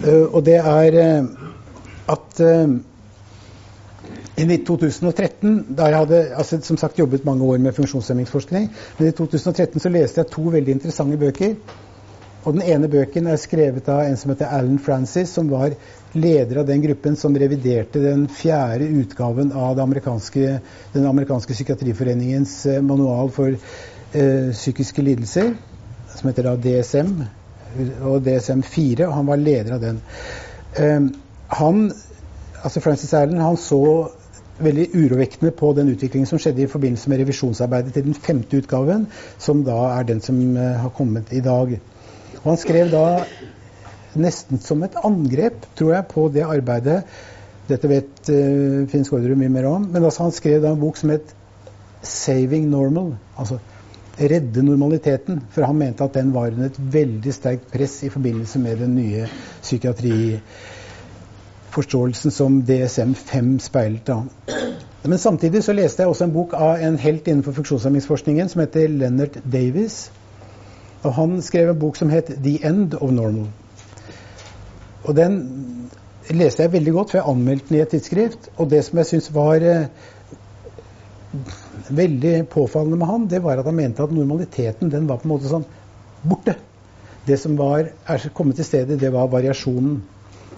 Uh, 0.00 0.32
og 0.32 0.40
det 0.46 0.56
er 0.56 0.94
uh, 0.96 1.26
at 2.08 2.38
uh, 2.40 2.70
i 4.40 4.56
2013, 4.64 5.74
da 5.76 5.90
jeg 5.90 5.98
hadde 5.98 6.20
altså, 6.40 6.56
som 6.64 6.78
sagt 6.80 6.98
jobbet 6.98 7.26
mange 7.28 7.44
år 7.44 7.60
med 7.60 7.76
funksjonshemmingsforskning, 7.76 8.70
men 8.96 9.10
i 9.10 9.12
2013 9.12 9.84
så 9.84 9.92
leste 9.92 10.22
jeg 10.22 10.32
to 10.32 10.46
veldig 10.54 10.78
interessante 10.78 11.20
bøker. 11.20 11.52
Og 12.44 12.56
Den 12.56 12.62
ene 12.64 12.88
bøken 12.88 13.26
er 13.28 13.36
skrevet 13.36 13.88
av 13.92 14.06
en 14.06 14.16
som 14.16 14.32
heter 14.32 14.48
Alan 14.48 14.78
Francis, 14.80 15.28
som 15.28 15.50
var 15.52 15.74
leder 16.12 16.60
av 16.60 16.66
den 16.66 16.82
gruppen 16.82 17.16
som 17.16 17.36
reviderte 17.38 18.02
den 18.02 18.28
fjerde 18.28 18.84
utgaven 18.84 19.52
av 19.52 19.80
amerikanske, 19.80 20.60
den 20.92 21.06
amerikanske 21.06 21.54
psykiatriforeningens 21.54 22.66
eh, 22.66 22.82
manual 22.82 23.30
for 23.30 23.54
eh, 23.54 24.50
psykiske 24.52 25.02
lidelser, 25.02 25.54
som 26.16 26.30
heter 26.30 26.48
da 26.50 26.56
DSM, 26.56 27.12
og 28.02 28.24
DSM-4, 28.26 29.06
og 29.06 29.14
han 29.14 29.28
var 29.30 29.42
leder 29.42 29.76
av 29.76 29.84
den. 29.84 30.00
Eh, 30.74 31.10
han, 31.60 31.84
altså 32.62 32.82
Francis 32.82 33.14
Allen 33.14 33.42
han 33.42 33.58
så 33.60 34.10
veldig 34.60 34.88
urovekkende 34.94 35.52
på 35.56 35.72
den 35.76 35.88
utviklingen 35.94 36.28
som 36.28 36.40
skjedde 36.40 36.64
i 36.64 36.70
forbindelse 36.70 37.10
med 37.10 37.22
revisjonsarbeidet 37.22 37.94
til 37.94 38.10
den 38.10 38.18
femte 38.18 38.60
utgaven, 38.60 39.06
som 39.38 39.64
da 39.64 39.78
er 39.94 40.10
den 40.10 40.20
som 40.24 40.40
eh, 40.56 40.76
har 40.82 40.92
kommet 40.96 41.32
i 41.32 41.40
dag. 41.44 41.78
Og 42.42 42.46
han 42.50 42.60
skrev 42.60 42.90
da 42.92 43.04
nesten 44.18 44.62
som 44.62 44.82
et 44.82 44.96
angrep, 45.04 45.66
tror 45.78 45.94
jeg, 45.94 46.08
på 46.10 46.28
det 46.34 46.46
arbeidet. 46.46 47.02
Dette 47.70 47.90
vet 47.90 48.30
uh, 48.30 48.86
Finn 48.90 49.06
Skårderud 49.06 49.38
mye 49.38 49.52
mer 49.52 49.68
om. 49.70 49.86
Men 49.92 50.04
altså, 50.04 50.26
han 50.26 50.34
skrev 50.34 50.62
da 50.62 50.72
en 50.72 50.80
bok 50.80 50.96
som 50.98 51.10
het 51.14 51.34
'Saving 52.02 52.70
Normal'. 52.70 53.14
Altså 53.36 53.58
redde 54.20 54.62
normaliteten. 54.62 55.42
For 55.50 55.64
han 55.64 55.78
mente 55.78 56.04
at 56.04 56.14
den 56.14 56.34
var 56.34 56.46
under 56.46 56.64
et 56.66 56.92
veldig 56.92 57.34
sterkt 57.34 57.72
press 57.72 58.02
i 58.02 58.08
forbindelse 58.08 58.58
med 58.58 58.76
den 58.76 58.94
nye 58.94 59.26
psykiatriforståelsen 59.62 62.30
som 62.30 62.62
DSM-5 62.62 63.58
speilet. 63.58 64.06
da. 64.06 64.22
Men 65.04 65.18
samtidig 65.18 65.64
så 65.64 65.72
leste 65.72 66.02
jeg 66.02 66.08
også 66.08 66.24
en 66.24 66.32
bok 66.32 66.52
av 66.52 66.84
en 66.84 66.98
helt 66.98 67.28
innenfor 67.28 67.52
funksjonshemmingsforskningen 67.52 68.48
som 68.48 68.60
heter 68.60 68.88
Leonard 68.88 69.40
Davies. 69.52 70.12
Og 71.02 71.14
han 71.14 71.42
skrev 71.42 71.70
en 71.70 71.78
bok 71.78 71.96
som 71.96 72.10
het 72.10 72.26
'The 72.26 72.66
End 72.66 72.94
of 72.94 73.10
Normal'. 73.10 73.59
Og 75.04 75.16
den 75.16 75.36
leste 76.36 76.64
jeg 76.64 76.74
veldig 76.74 76.94
godt, 76.94 77.12
for 77.12 77.20
jeg 77.20 77.30
anmeldte 77.32 77.68
den 77.70 77.78
i 77.78 77.82
et 77.84 77.92
tidsskrift. 77.94 78.50
Og 78.58 78.70
det 78.70 78.82
som 78.86 79.00
jeg 79.00 79.08
syns 79.10 79.30
var 79.34 79.64
eh, 79.64 79.86
veldig 81.90 82.34
påfallende 82.52 82.98
med 83.00 83.10
han, 83.10 83.28
det 83.30 83.42
var 83.44 83.60
at 83.60 83.68
han 83.68 83.78
mente 83.78 84.04
at 84.04 84.14
normaliteten 84.14 84.92
den 84.92 85.08
var 85.08 85.20
på 85.20 85.28
en 85.28 85.34
måte 85.34 85.50
sånn 85.50 85.66
borte. 86.22 86.56
Det 87.26 87.36
som 87.40 87.56
var, 87.58 87.90
er 88.08 88.32
kommet 88.34 88.58
til 88.58 88.66
stedet, 88.66 89.00
det 89.00 89.12
var 89.12 89.30
variasjonen. 89.32 90.00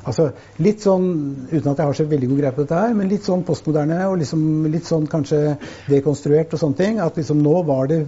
Altså 0.02 0.32
litt 0.58 0.82
sånn, 0.82 1.04
uten 1.52 1.68
at 1.70 1.78
jeg 1.78 1.86
har 1.86 1.94
så 1.94 2.06
veldig 2.10 2.28
god 2.32 2.40
greie 2.40 2.54
på 2.56 2.64
dette 2.64 2.80
her, 2.80 2.94
men 2.98 3.10
litt 3.10 3.26
sånn 3.28 3.44
postmoderne 3.46 4.00
og 4.08 4.16
liksom 4.18 4.66
litt 4.72 4.88
sånn 4.88 5.06
kanskje 5.10 5.54
dekonstruert 5.86 6.56
og 6.56 6.62
sånne 6.62 6.80
ting. 6.80 6.98
At 7.02 7.20
liksom 7.20 7.42
nå 7.44 7.54
var 7.68 7.90
det 7.92 8.00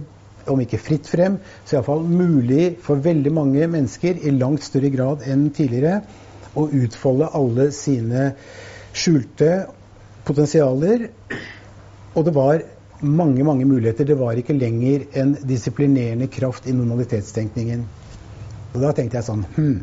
om 0.51 0.59
ikke 0.61 0.81
fritt 0.81 1.07
frem, 1.09 1.39
så 1.65 1.77
iallfall 1.77 2.03
mulig 2.05 2.75
for 2.83 2.99
veldig 3.01 3.31
mange 3.33 3.65
mennesker 3.71 4.19
i 4.27 4.33
langt 4.35 4.65
større 4.67 4.91
grad 4.93 5.23
enn 5.25 5.47
tidligere 5.55 6.03
å 6.55 6.67
utfolde 6.71 7.31
alle 7.37 7.69
sine 7.75 8.29
skjulte 8.95 9.65
potensialer. 10.25 11.09
Og 12.15 12.25
det 12.25 12.33
var 12.35 12.63
mange 13.01 13.43
mange 13.43 13.65
muligheter. 13.65 14.05
Det 14.05 14.17
var 14.19 14.39
ikke 14.39 14.55
lenger 14.57 15.05
en 15.13 15.35
disiplinerende 15.43 16.27
kraft 16.31 16.67
i 16.67 16.75
normalitetstenkningen. 16.75 17.85
Og 18.73 18.81
da 18.83 18.91
tenkte 18.95 19.19
jeg 19.19 19.27
sånn 19.27 19.45
hm, 19.55 19.77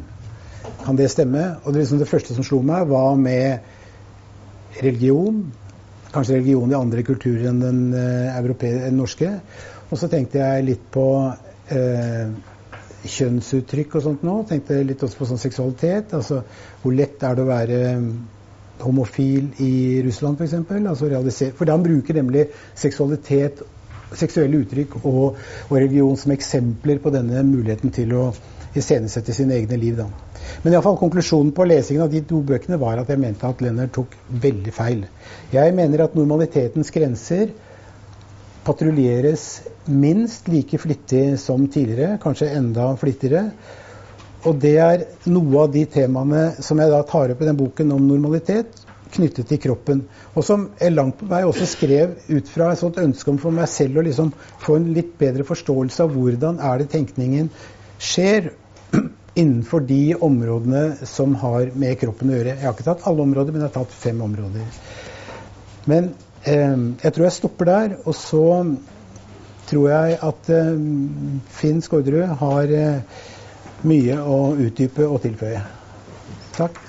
kan 0.84 0.98
det 0.98 1.10
stemme? 1.12 1.44
Og 1.64 1.72
det, 1.72 1.82
liksom 1.82 2.00
det 2.00 2.10
første 2.10 2.34
som 2.36 2.46
slo 2.46 2.60
meg, 2.66 2.88
var 2.90 3.16
med 3.20 4.80
religion. 4.80 5.44
Kanskje 6.12 6.38
religion 6.38 6.72
i 6.72 6.78
andre 6.78 7.04
kulturer 7.06 7.48
enn 7.50 7.60
den 7.62 7.82
den 7.92 8.96
norske. 8.96 9.30
Og 9.90 9.98
så 10.00 10.08
tenkte 10.08 10.40
jeg 10.40 10.66
litt 10.66 10.84
på 10.92 11.06
uh, 11.28 12.32
kjønnsuttrykk 13.02 13.96
og 13.98 14.04
sånt 14.06 14.22
nå. 14.26 14.36
Tenkte 14.48 14.78
litt 14.86 15.02
også 15.02 15.18
på 15.18 15.28
sånn 15.30 15.42
seksualitet. 15.42 16.14
Altså 16.18 16.42
hvor 16.82 16.94
lett 16.96 17.22
er 17.22 17.36
det 17.38 17.44
å 17.44 17.50
være 17.50 17.80
homofil 18.82 19.52
i 19.62 19.74
Russland 20.06 20.40
f.eks. 20.40 20.56
Altså 20.80 21.52
for 21.58 21.70
han 21.70 21.84
bruker 21.84 22.18
nemlig 22.18 22.48
seksualitet, 22.78 23.62
seksuelle 24.18 24.62
uttrykk 24.64 24.98
og, 25.02 25.38
og, 25.68 25.76
religion 25.76 26.18
som 26.20 26.34
eksempler 26.34 27.00
på 27.02 27.12
denne 27.14 27.44
muligheten 27.48 27.94
til 27.94 28.12
å 28.18 28.26
iscenesette 28.76 29.34
sine 29.36 29.56
egne 29.58 29.76
liv. 29.80 29.98
Da. 30.00 30.08
Men 30.64 30.74
i 30.74 30.80
fall, 30.84 30.96
konklusjonen 31.00 31.52
på 31.56 31.66
lesingen 31.68 32.06
av 32.06 32.12
de 32.12 32.22
to 32.28 32.40
bøkene 32.46 32.80
var 32.80 33.00
at 33.02 33.10
jeg 33.12 33.20
mente 33.20 33.48
at 33.48 33.60
Lennart 33.64 33.92
tok 33.96 34.16
veldig 34.42 34.72
feil. 34.74 35.04
Jeg 35.52 35.74
mener 35.76 36.06
at 36.06 36.16
normalitetens 36.16 36.92
grenser 36.94 37.52
patruljeres 38.66 39.46
minst 39.90 40.48
like 40.48 40.78
flittig 40.78 41.38
som 41.40 41.66
tidligere, 41.66 42.18
kanskje 42.22 42.52
enda 42.56 42.92
flittigere. 43.00 43.50
Og 44.46 44.58
det 44.62 44.76
er 44.82 45.04
noe 45.30 45.64
av 45.64 45.74
de 45.74 45.84
temaene 45.90 46.48
som 46.62 46.80
jeg 46.82 46.90
da 46.90 47.02
tar 47.06 47.34
opp 47.34 47.42
i 47.42 47.48
den 47.48 47.58
boken 47.58 47.92
om 47.94 48.08
normalitet, 48.08 48.80
knyttet 49.12 49.50
til 49.50 49.60
kroppen. 49.60 50.00
Og 50.32 50.46
som 50.46 50.70
jeg 50.80 50.94
langt 50.94 51.18
på 51.20 51.28
vei 51.30 51.42
også 51.46 51.68
skrev 51.68 52.16
ut 52.30 52.48
fra 52.50 52.72
et 52.72 52.80
sånt 52.80 52.98
ønske 53.02 53.30
om 53.30 53.38
for 53.42 53.54
meg 53.54 53.68
selv 53.70 54.00
å 54.00 54.06
liksom 54.06 54.32
få 54.62 54.78
en 54.78 54.88
litt 54.96 55.14
bedre 55.20 55.46
forståelse 55.46 56.06
av 56.06 56.16
hvordan 56.16 56.62
er 56.64 56.80
det 56.80 56.90
tenkningen 56.94 57.50
skjer 58.02 58.50
innenfor 59.42 59.84
de 59.88 60.16
områdene 60.16 61.06
som 61.08 61.36
har 61.42 61.70
med 61.78 61.98
kroppen 62.00 62.32
å 62.32 62.38
gjøre. 62.38 62.56
Jeg 62.56 62.66
har 62.66 62.76
ikke 62.76 62.88
tatt 62.88 63.06
alle 63.10 63.26
områder, 63.26 63.54
men 63.54 63.64
jeg 63.64 63.70
har 63.70 63.78
tatt 63.82 64.00
fem 64.02 64.24
områder. 64.24 64.82
Men 65.92 66.12
jeg 66.46 67.12
tror 67.12 67.24
jeg 67.24 67.32
stopper 67.32 67.64
der. 67.64 67.96
Og 68.04 68.14
så 68.14 68.44
tror 69.66 69.88
jeg 69.88 70.18
at 70.22 70.48
eh, 70.50 70.80
Finn 71.48 71.82
Skårderud 71.82 72.34
har 72.42 72.72
eh, 72.76 73.22
mye 73.88 74.18
å 74.20 74.40
utdype 74.60 75.06
og 75.08 75.22
tilføye. 75.24 75.62
Takk. 76.56 76.80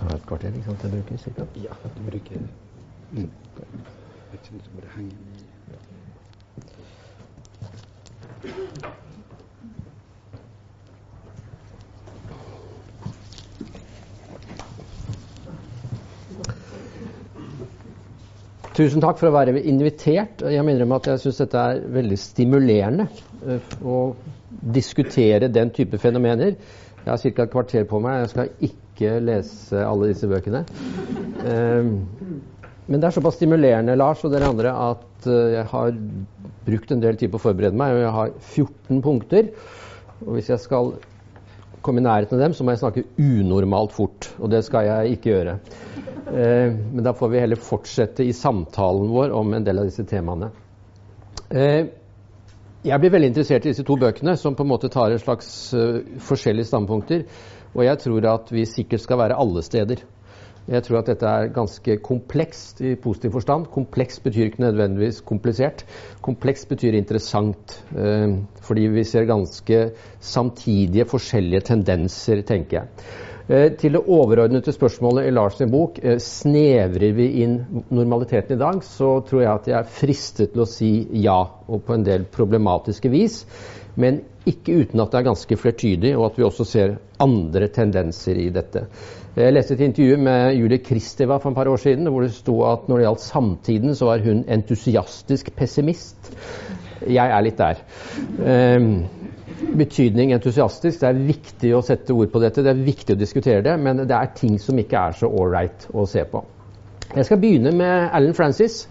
Ta 0.00 0.14
et 0.14 0.26
kvarter, 0.26 0.52
ikke 0.54 0.68
sant? 0.68 0.82
Det 0.82 0.92
bruker 0.92 1.24
cirka? 1.24 1.48
Ja, 1.64 1.80
du 1.96 2.04
bruker 2.06 2.44
mm. 3.12 3.30
Tusen 18.80 19.02
takk 19.02 19.18
for 19.20 19.28
å 19.28 19.34
være 19.34 19.60
invitert. 19.68 20.40
Jeg 20.46 20.64
mener 20.64 20.86
om 20.86 20.94
at 20.96 21.08
jeg 21.10 21.20
syns 21.24 21.40
dette 21.42 21.64
er 21.72 21.80
veldig 21.92 22.16
stimulerende 22.22 23.08
eh, 23.44 23.74
å 23.84 23.96
diskutere 24.76 25.50
den 25.52 25.72
type 25.76 25.98
fenomener. 26.00 26.54
Jeg 27.00 27.10
har 27.10 27.20
ca. 27.20 27.42
et 27.44 27.52
kvarter 27.52 27.84
på 27.90 28.00
meg. 28.00 28.22
Jeg 28.22 28.30
skal 28.32 28.70
ikke 28.70 29.12
lese 29.26 29.84
alle 29.84 30.08
disse 30.12 30.30
bøkene. 30.30 30.62
Men 32.90 32.98
det 32.98 33.06
er 33.06 33.14
såpass 33.14 33.36
stimulerende, 33.38 33.94
Lars 33.98 34.24
og 34.26 34.32
dere 34.34 34.48
andre, 34.50 34.72
at 34.74 35.28
eh, 35.30 35.52
jeg 35.54 35.66
har 35.70 35.92
brukt 36.66 36.90
en 36.90 37.02
del 37.04 37.18
tid 37.20 37.30
på 37.30 37.38
å 37.38 37.44
forberede 37.44 37.78
meg. 37.78 37.94
og 37.94 38.02
Jeg 38.02 38.16
har 38.16 38.32
14 38.40 39.04
punkter. 39.04 39.52
Og 40.24 40.34
hvis 40.34 40.50
jeg 40.50 40.62
skal 40.64 40.90
komme 41.86 42.02
i 42.02 42.04
nærheten 42.04 42.36
av 42.36 42.42
dem, 42.42 42.56
så 42.56 42.66
må 42.66 42.74
jeg 42.74 42.82
snakke 42.82 43.06
unormalt 43.14 43.94
fort. 43.94 44.32
Og 44.42 44.50
det 44.52 44.64
skal 44.66 44.88
jeg 44.88 45.14
ikke 45.16 45.30
gjøre. 45.30 45.54
Eh, 46.34 46.66
men 46.74 47.06
da 47.06 47.14
får 47.14 47.30
vi 47.30 47.44
heller 47.44 47.62
fortsette 47.62 48.26
i 48.26 48.34
samtalen 48.36 49.14
vår 49.14 49.38
om 49.38 49.54
en 49.54 49.70
del 49.70 49.82
av 49.84 49.88
disse 49.88 50.04
temaene. 50.10 50.50
Eh, 51.50 51.94
jeg 52.80 53.02
blir 53.02 53.12
veldig 53.12 53.28
interessert 53.30 53.66
i 53.66 53.74
disse 53.74 53.84
to 53.86 53.96
bøkene, 54.00 54.34
som 54.40 54.54
på 54.56 54.64
en 54.64 54.70
måte 54.70 54.88
tar 54.92 55.12
en 55.12 55.20
slags 55.20 55.48
uh, 55.76 55.98
forskjellige 56.24 56.70
standpunkter. 56.70 57.26
Og 57.74 57.82
jeg 57.84 58.00
tror 58.00 58.28
at 58.30 58.48
vi 58.54 58.64
sikkert 58.64 59.02
skal 59.02 59.20
være 59.20 59.36
alle 59.36 59.60
steder. 59.62 60.00
Jeg 60.70 60.84
tror 60.86 61.00
at 61.00 61.08
dette 61.10 61.26
er 61.26 61.48
ganske 61.54 61.96
komplekst 62.06 62.82
i 62.86 62.94
positiv 62.94 63.34
forstand. 63.34 63.66
Komplekst 63.74 64.22
betyr 64.22 64.50
ikke 64.50 64.62
nødvendigvis 64.62 65.20
komplisert. 65.26 65.82
Komplekst 66.22 66.68
betyr 66.70 66.94
interessant. 66.94 67.74
Uh, 67.90 68.38
fordi 68.62 68.86
vi 68.94 69.04
ser 69.04 69.26
ganske 69.26 69.80
samtidige 70.20 71.08
forskjellige 71.10 71.66
tendenser, 71.72 72.44
tenker 72.46 72.80
jeg. 72.80 73.10
Eh, 73.50 73.72
til 73.74 73.96
det 73.96 74.04
overordnede 74.06 74.70
spørsmålet 74.70 75.26
i 75.26 75.30
Lars 75.34 75.56
sin 75.58 75.72
bok 75.72 75.96
eh, 76.04 76.20
snevrer 76.22 77.16
vi 77.16 77.24
inn 77.42 77.56
normaliteten 77.90 78.54
i 78.54 78.60
dag, 78.60 78.78
så 78.86 79.08
tror 79.26 79.42
jeg 79.42 79.50
at 79.50 79.66
jeg 79.72 79.78
er 79.80 79.88
fristet 79.90 80.52
til 80.52 80.62
å 80.62 80.68
si 80.70 80.90
ja, 81.24 81.40
og 81.66 81.82
på 81.86 81.96
en 81.96 82.06
del 82.06 82.28
problematiske 82.30 83.10
vis. 83.10 83.40
Men 83.98 84.20
ikke 84.46 84.84
uten 84.84 85.02
at 85.02 85.10
det 85.10 85.18
er 85.18 85.26
ganske 85.32 85.58
flertydig, 85.58 86.12
og 86.14 86.28
at 86.28 86.38
vi 86.38 86.46
også 86.46 86.68
ser 86.68 86.94
andre 87.20 87.66
tendenser 87.74 88.38
i 88.38 88.52
dette. 88.54 88.84
Jeg 89.36 89.52
leste 89.54 89.76
et 89.76 89.84
intervju 89.86 90.16
med 90.18 90.56
Julie 90.58 90.80
Kristeva 90.82 91.36
for 91.38 91.52
et 91.52 91.54
par 91.54 91.68
år 91.70 91.78
siden 91.78 92.08
hvor 92.10 92.24
det 92.24 92.32
sto 92.34 92.56
at 92.66 92.88
når 92.88 92.96
det 92.96 93.04
gjaldt 93.04 93.22
samtiden, 93.22 93.94
så 93.94 94.08
var 94.08 94.24
hun 94.24 94.42
entusiastisk 94.48 95.52
pessimist. 95.56 96.32
Jeg 97.06 97.30
er 97.30 97.44
litt 97.46 97.60
der. 97.60 97.78
Um, 98.42 99.04
betydning 99.78 100.32
entusiastisk. 100.34 100.98
Det 101.00 101.08
er 101.08 101.22
viktig 101.28 101.70
å 101.76 101.82
sette 101.86 102.16
ord 102.16 102.32
på 102.32 102.42
dette, 102.42 102.64
det 102.66 102.72
er 102.74 102.82
viktig 102.82 103.14
å 103.14 103.20
diskutere 103.20 103.62
det, 103.62 103.76
men 103.78 104.02
det 104.02 104.16
er 104.16 104.34
ting 104.34 104.58
som 104.58 104.78
ikke 104.82 104.98
er 104.98 105.18
så 105.22 105.30
ålreit 105.30 105.86
å 105.94 106.08
se 106.10 106.26
på. 106.26 106.42
Jeg 107.14 107.26
skal 107.26 107.40
begynne 107.42 107.70
med 107.74 108.10
Alan 108.10 108.34
Francis. 108.34 108.82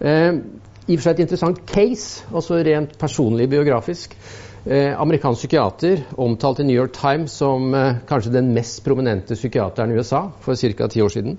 Um, 0.00 0.40
I 0.88 0.96
og 0.96 1.02
for 1.02 1.04
seg 1.04 1.18
et 1.18 1.26
interessant 1.26 1.60
case, 1.68 2.24
altså 2.32 2.62
rent 2.64 2.96
personlig 2.98 3.50
biografisk. 3.52 4.16
Eh, 4.64 5.00
amerikansk 5.00 5.40
psykiater, 5.40 6.04
omtalt 6.14 6.60
i 6.60 6.64
New 6.64 6.76
York 6.76 6.92
Times 6.94 7.32
som 7.34 7.74
eh, 7.74 7.96
kanskje 8.06 8.30
den 8.30 8.52
mest 8.54 8.84
prominente 8.84 9.34
psykiateren 9.34 9.90
i 9.90 9.96
USA 9.98 10.28
for 10.40 10.54
ca. 10.54 10.88
ti 10.88 11.02
år 11.02 11.10
siden. 11.10 11.38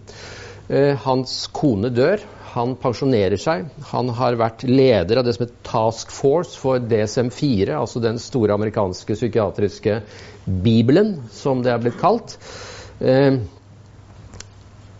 Eh, 0.68 0.98
hans 1.06 1.48
kone 1.56 1.88
dør. 1.90 2.20
Han 2.54 2.76
pensjonerer 2.76 3.40
seg. 3.40 3.70
Han 3.94 4.12
har 4.18 4.36
vært 4.36 4.68
leder 4.68 5.22
av 5.22 5.24
det 5.24 5.38
som 5.38 5.46
heter 5.46 5.64
Task 5.64 6.12
Force 6.12 6.60
for 6.60 6.84
DSM-4, 6.84 7.72
altså 7.80 8.04
den 8.04 8.20
store 8.20 8.54
amerikanske 8.60 9.16
psykiatriske 9.16 10.02
bibelen, 10.46 11.16
som 11.32 11.64
det 11.64 11.72
er 11.72 11.82
blitt 11.82 11.98
kalt. 11.98 12.36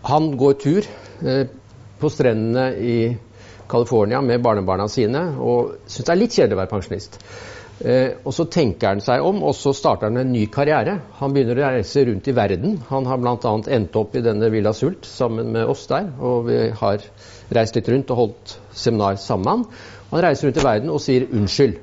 Han 0.02 0.26
går 0.40 0.58
tur 0.64 0.88
på 2.00 2.10
strendene 2.10 2.66
i 2.74 2.98
California 3.70 4.18
med 4.20 4.42
barnebarna 4.42 4.88
sine 4.90 5.22
og 5.38 5.76
syns 5.86 6.08
det 6.08 6.12
er 6.12 6.20
litt 6.24 6.34
kjedelig 6.34 6.58
å 6.58 6.64
være 6.64 6.72
pensjonist. 6.74 7.20
Eh, 7.80 8.14
og 8.22 8.34
Så 8.34 8.46
tenker 8.46 8.92
han 8.92 9.02
seg 9.02 9.24
om, 9.24 9.42
og 9.42 9.54
så 9.58 9.72
starter 9.74 10.10
han 10.10 10.20
en 10.20 10.32
ny 10.32 10.46
karriere. 10.52 10.98
Han 11.18 11.34
begynner 11.34 11.58
å 11.58 11.72
reise 11.74 12.04
rundt 12.06 12.28
i 12.30 12.36
verden. 12.36 12.78
Han 12.90 13.08
har 13.10 13.18
bl.a. 13.18 13.54
endt 13.76 13.98
opp 13.98 14.14
i 14.14 14.22
denne 14.24 14.50
Villa 14.52 14.72
Sult 14.76 15.08
sammen 15.08 15.50
med 15.54 15.66
oss 15.66 15.86
der. 15.90 16.12
Og 16.22 16.46
vi 16.48 16.60
har 16.70 17.08
reist 17.54 17.76
litt 17.76 17.90
rundt 17.90 18.12
og 18.14 18.20
holdt 18.20 18.54
seminar 18.72 19.18
sammen. 19.22 19.66
Han 20.12 20.22
reiser 20.22 20.48
rundt 20.48 20.62
i 20.62 20.68
verden 20.68 20.94
og 20.94 21.02
sier 21.02 21.26
unnskyld. 21.26 21.80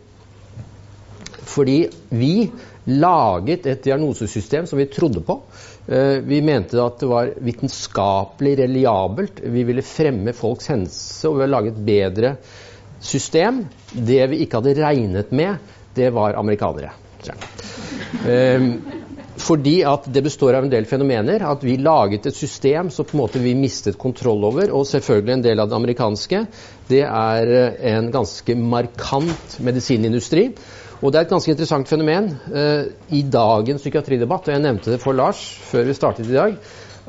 Fordi 1.51 1.80
vi 2.15 2.36
laget 2.88 3.67
et 3.67 3.84
diagnosesystem 3.84 4.65
som 4.69 4.80
vi 4.80 4.88
trodde 4.89 5.21
på. 5.25 5.36
Eh, 5.91 6.23
vi 6.23 6.39
mente 6.45 6.80
at 6.82 7.01
det 7.01 7.10
var 7.12 7.34
vitenskapelig 7.43 8.56
reliabelt. 8.63 9.43
Vi 9.43 9.65
ville 9.67 9.86
fremme 9.86 10.34
folks 10.34 10.71
hendelse, 10.71 11.27
og 11.27 11.38
vi 11.38 11.45
har 11.45 11.51
laget 11.51 11.75
et 11.75 11.86
bedre 11.86 12.36
system. 13.01 13.65
Det 13.91 14.23
vi 14.32 14.43
ikke 14.45 14.62
hadde 14.62 14.77
regnet 14.80 15.36
med, 15.36 15.60
det 15.95 16.10
var 16.15 16.38
amerikanere. 16.39 16.93
Um, 18.25 18.73
fordi 19.41 19.80
at 19.88 20.06
det 20.13 20.23
består 20.25 20.58
av 20.58 20.65
en 20.65 20.71
del 20.71 20.86
fenomener. 20.89 21.43
At 21.47 21.63
vi 21.65 21.77
laget 21.82 22.27
et 22.30 22.38
system 22.38 22.91
som 22.93 23.08
på 23.08 23.15
en 23.15 23.23
måte 23.23 23.41
vi 23.41 23.56
mistet 23.58 23.97
kontroll 24.01 24.43
over. 24.47 24.71
Og 24.75 24.88
selvfølgelig 24.89 25.38
en 25.38 25.45
del 25.47 25.63
av 25.63 25.71
det 25.71 25.80
amerikanske. 25.80 26.43
Det 26.91 27.01
er 27.08 27.56
eh, 27.56 27.82
en 27.95 28.12
ganske 28.13 28.56
markant 28.60 29.58
medisinindustri. 29.63 30.49
Og 31.01 31.10
det 31.10 31.17
er 31.17 31.25
et 31.25 31.34
ganske 31.34 31.49
interessant 31.49 31.89
fenomen 31.89 32.27
uh, 32.54 32.84
i 33.10 33.23
dagens 33.25 33.82
psykiatridebatt, 33.82 34.45
og 34.45 34.54
jeg 34.54 34.62
nevnte 34.62 34.91
det 34.93 34.99
for 35.01 35.17
Lars 35.17 35.39
før 35.65 35.88
vi 35.88 35.95
startet 35.97 36.30
i 36.30 36.36
dag, 36.36 36.60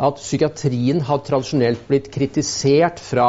at 0.01 0.23
psykiatrien 0.23 1.03
har 1.05 1.21
tradisjonelt 1.27 1.83
blitt 1.91 2.09
kritisert 2.15 3.03
fra 3.05 3.27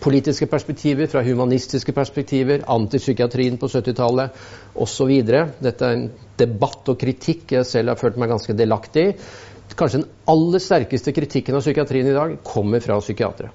politiske 0.00 0.48
perspektiver, 0.50 1.06
fra 1.12 1.22
humanistiske 1.24 1.92
perspektiver, 1.96 2.64
antipsykiatrien 2.68 3.58
på 3.60 3.68
70-tallet 3.68 4.42
osv. 4.80 5.14
Dette 5.60 5.86
er 5.86 5.96
en 5.96 6.06
debatt 6.40 6.88
og 6.88 7.00
kritikk 7.00 7.56
jeg 7.58 7.68
selv 7.68 7.92
har 7.92 8.00
følt 8.00 8.18
meg 8.20 8.32
ganske 8.32 8.56
delaktig 8.56 9.08
i. 9.10 9.16
kanskje 9.76 10.02
den 10.02 10.10
aller 10.28 10.62
sterkeste 10.62 11.12
kritikken 11.14 11.56
av 11.56 11.62
psykiatrien 11.64 12.08
i 12.10 12.16
dag 12.16 12.38
kommer 12.44 12.82
fra 12.82 12.98
psykiatere. 13.00 13.52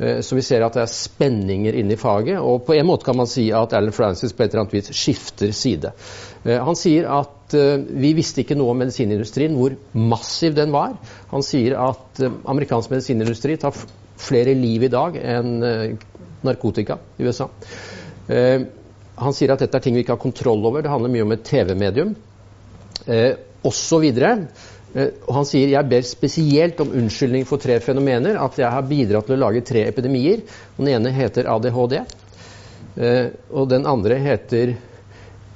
Eh, 0.00 0.20
så 0.24 0.36
vi 0.38 0.44
ser 0.44 0.64
at 0.64 0.76
det 0.76 0.84
er 0.84 0.92
spenninger 0.92 1.76
inne 1.80 1.94
i 1.94 2.00
faget. 2.00 2.40
Og 2.40 2.64
på 2.66 2.76
en 2.76 2.88
måte 2.88 3.06
kan 3.06 3.18
man 3.18 3.28
si 3.30 3.48
at 3.54 3.74
Alan 3.76 3.94
Francis 3.94 4.32
på 4.32 4.44
et 4.44 4.54
eller 4.54 4.64
annet 4.64 4.76
vis 4.78 4.90
skifter 4.96 5.52
side. 5.56 5.92
Eh, 6.44 6.56
han 6.56 6.78
sier 6.78 7.08
at 7.20 7.56
eh, 7.58 7.76
vi 8.04 8.14
visste 8.16 8.44
ikke 8.44 8.58
noe 8.58 8.74
om 8.74 8.80
medisinindustrien, 8.80 9.58
hvor 9.58 9.76
massiv 9.92 10.56
den 10.56 10.72
var. 10.74 10.96
Han 11.34 11.44
sier 11.46 11.76
at 11.90 12.24
amerikansk 12.24 12.92
medisinindustri 12.94 13.58
tar 13.60 13.76
flere 14.20 14.56
liv 14.56 14.84
i 14.84 14.92
dag 14.92 15.14
enn 15.16 15.62
narkotika 16.44 16.98
i 17.16 17.24
USA. 17.24 17.46
Han 19.20 19.36
sier 19.36 19.52
at 19.52 19.62
dette 19.64 19.76
er 19.76 19.84
ting 19.84 19.96
vi 19.96 20.04
ikke 20.04 20.14
har 20.14 20.22
kontroll 20.22 20.64
over. 20.68 20.84
Det 20.84 20.92
handler 20.92 21.12
mye 21.12 21.24
om 21.26 21.32
et 21.34 21.44
TV-medium. 21.44 22.12
Eh, 23.06 23.32
og 23.60 23.74
han 24.90 25.46
sier 25.46 25.70
jeg 25.70 25.86
ber 25.90 26.06
spesielt 26.06 26.80
om 26.82 26.90
unnskyldning 26.98 27.44
for 27.46 27.62
tre 27.62 27.78
fenomener. 27.82 28.38
At 28.42 28.58
jeg 28.58 28.70
har 28.74 28.86
bidratt 28.88 29.28
til 29.28 29.36
å 29.36 29.42
lage 29.44 29.64
tre 29.66 29.84
epidemier. 29.88 30.42
Den 30.78 30.90
ene 30.96 31.12
heter 31.14 31.50
ADHD. 31.50 32.00
Eh, 32.96 33.26
og 33.54 33.68
den 33.70 33.86
andre 33.86 34.18
heter 34.18 34.74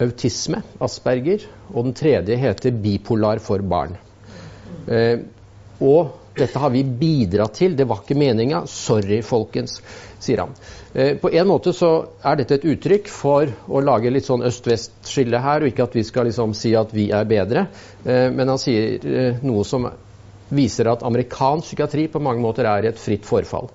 autisme, 0.03 0.63
Asperger. 0.83 1.47
Og 1.73 1.89
den 1.89 1.97
tredje 1.99 2.39
heter 2.39 2.77
bipolar 2.85 3.43
for 3.43 3.65
barn. 3.67 3.97
Eh, 4.87 5.25
og 5.83 6.24
dette 6.37 6.59
har 6.59 6.71
vi 6.71 6.85
bidratt 6.85 7.55
til. 7.55 7.77
Det 7.77 7.87
var 7.89 8.03
ikke 8.03 8.17
meninga. 8.19 8.65
Sorry, 8.71 9.21
folkens, 9.23 9.79
sier 10.23 10.43
han. 10.43 10.55
Eh, 10.95 11.17
på 11.19 11.31
en 11.31 11.49
måte 11.49 11.73
så 11.75 11.91
er 12.27 12.41
dette 12.41 12.59
et 12.59 12.67
uttrykk 12.75 13.11
for 13.11 13.51
å 13.67 13.83
lage 13.85 14.13
litt 14.13 14.27
sånn 14.27 14.45
øst-vest-skille 14.47 15.43
her, 15.43 15.63
og 15.63 15.71
ikke 15.71 15.87
at 15.87 15.99
vi 15.99 16.05
skal 16.07 16.29
liksom 16.29 16.55
si 16.59 16.75
at 16.79 16.95
vi 16.95 17.09
er 17.15 17.29
bedre. 17.31 17.69
Eh, 18.05 18.31
men 18.35 18.51
han 18.51 18.61
sier 18.63 18.99
eh, 19.03 19.45
noe 19.47 19.67
som 19.69 19.87
viser 20.55 20.91
at 20.91 21.05
amerikansk 21.07 21.71
psykiatri 21.71 22.09
på 22.11 22.23
mange 22.23 22.43
måter 22.43 22.67
er 22.71 22.85
i 22.85 22.91
et 22.93 23.01
fritt 23.01 23.27
forfall. 23.27 23.71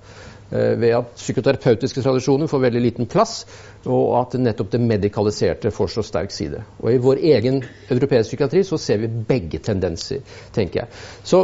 Ved 0.49 0.95
at 0.97 1.11
psykoterapeutiske 1.13 2.01
tradisjoner 2.01 2.49
får 2.49 2.61
veldig 2.63 2.79
liten 2.81 3.05
plass, 3.05 3.43
og 3.85 4.15
at 4.17 4.33
nettopp 4.41 4.71
det 4.73 4.79
medikaliserte 4.81 5.69
får 5.69 5.91
så 5.93 6.03
sterk 6.07 6.33
side. 6.33 6.63
Og 6.79 6.89
I 6.89 7.01
vår 7.03 7.21
egen 7.35 7.59
europeiske 7.61 8.31
psykiatri 8.31 8.63
så 8.65 8.79
ser 8.81 9.03
vi 9.03 9.11
begge 9.29 9.59
tendenser, 9.61 10.23
tenker 10.55 10.81
jeg. 10.81 11.03
Så 11.21 11.43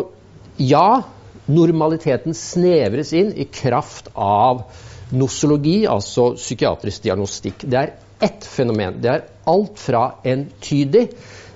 ja, 0.58 1.04
normaliteten 1.46 2.34
snevres 2.34 3.13
inn 3.13 3.34
i 3.36 3.46
kraft 3.46 4.10
av 4.13 4.63
nosologi, 5.15 5.86
altså 5.88 6.34
psykiatrisk 6.36 7.06
diagnostikk. 7.06 7.65
Det 7.70 7.80
er 7.80 7.94
ett 8.26 8.46
fenomen. 8.48 9.00
Det 9.02 9.12
er 9.12 9.26
alt 9.52 9.80
fra 9.80 10.06
entydig 10.26 11.04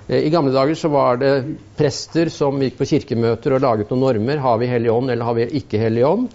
eh, 0.08 0.26
i 0.26 0.30
gamle 0.30 0.52
dager 0.54 0.76
så 0.78 0.90
var 0.92 1.20
det 1.20 1.34
prester 1.76 2.30
som 2.32 2.60
gikk 2.62 2.78
på 2.78 2.88
kirkemøter 2.92 3.56
og 3.56 3.64
laget 3.64 3.90
noen 3.90 4.04
normer. 4.04 4.42
Har 4.44 4.60
vi 4.60 4.70
Hellig 4.70 4.92
Ånd, 4.92 5.10
eller 5.10 5.26
har 5.26 5.38
vi 5.38 5.48
ikke 5.60 5.80
Hellig 5.82 6.04
Ånd? 6.06 6.28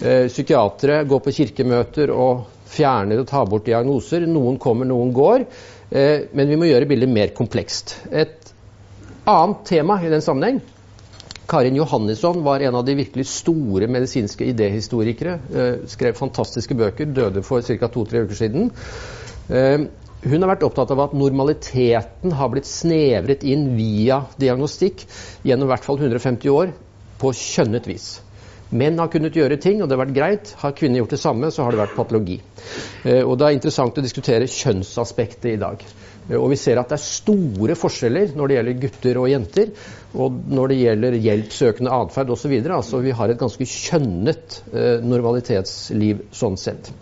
Eh, 0.00 0.26
psykiatere 0.28 1.04
går 1.08 1.22
på 1.24 1.36
kirkemøter 1.36 2.12
og 2.12 2.48
fjerner 2.70 3.22
og 3.22 3.30
tar 3.30 3.48
bort 3.50 3.68
diagnoser. 3.68 4.26
Noen 4.28 4.58
kommer, 4.62 4.88
noen 4.88 5.14
går. 5.16 5.46
Eh, 5.90 6.26
men 6.36 6.50
vi 6.50 6.58
må 6.58 6.68
gjøre 6.68 6.90
bildet 6.90 7.14
mer 7.14 7.32
komplekst. 7.36 7.96
Et 8.10 8.52
annet 9.30 9.64
tema 9.68 10.00
i 10.02 10.12
den 10.12 10.22
sammenheng 10.24 10.60
Karin 11.50 11.74
Johannisson 11.74 12.44
var 12.44 12.60
en 12.60 12.74
av 12.78 12.84
de 12.86 12.94
virkelig 12.94 13.26
store 13.26 13.88
medisinske 13.90 14.46
idéhistorikere. 14.52 15.32
Eh, 15.50 15.72
skrev 15.90 16.14
fantastiske 16.14 16.76
bøker, 16.78 17.10
døde 17.10 17.42
for 17.42 17.62
ca. 17.66 17.88
to-tre 17.88 18.22
uker 18.22 18.38
siden. 18.38 18.70
Eh, 19.50 19.88
hun 20.30 20.42
har 20.44 20.52
vært 20.52 20.62
opptatt 20.62 20.92
av 20.94 21.00
at 21.08 21.16
normaliteten 21.16 22.36
har 22.38 22.52
blitt 22.52 22.68
snevret 22.70 23.42
inn 23.42 23.72
via 23.74 24.20
diagnostikk 24.38 25.02
gjennom 25.42 25.66
i 25.66 25.72
hvert 25.72 25.86
fall 25.88 25.98
150 25.98 26.54
år 26.54 26.74
på 27.18 27.32
kjønnet 27.34 27.88
vis. 27.88 28.20
Menn 28.70 29.00
har 29.02 29.10
kunnet 29.10 29.34
gjøre 29.34 29.58
ting, 29.58 29.82
og 29.82 29.88
det 29.88 29.96
har 29.96 30.04
vært 30.04 30.14
greit. 30.14 30.52
Har 30.60 30.76
kvinner 30.78 31.02
gjort 31.02 31.16
det 31.16 31.18
samme, 31.18 31.50
så 31.50 31.66
har 31.66 31.74
det 31.74 31.82
vært 31.82 31.96
patologi. 31.98 32.38
Eh, 33.02 33.24
og 33.24 33.38
Det 33.38 33.48
er 33.48 33.58
interessant 33.58 33.98
å 33.98 34.06
diskutere 34.06 34.46
kjønnsaspektet 34.46 35.50
i 35.56 35.58
dag. 35.58 35.82
Og 36.38 36.50
vi 36.52 36.58
ser 36.60 36.78
at 36.80 36.90
det 36.92 36.98
er 36.98 37.02
store 37.04 37.76
forskjeller 37.78 38.34
når 38.38 38.50
det 38.50 38.56
gjelder 38.58 38.78
gutter 38.84 39.20
og 39.22 39.30
jenter, 39.32 39.72
og 40.14 40.36
når 40.50 40.72
det 40.72 40.78
gjelder 40.80 41.18
hjelpsøkende 41.26 41.94
atferd 41.96 42.30
osv. 42.34 42.54
Altså, 42.60 43.02
vi 43.04 43.14
har 43.16 43.32
et 43.32 43.40
ganske 43.40 43.66
kjønnet 43.66 44.60
eh, 44.72 45.02
normalitetsliv 45.02 46.26
sånn 46.34 46.58
sett. 46.60 46.92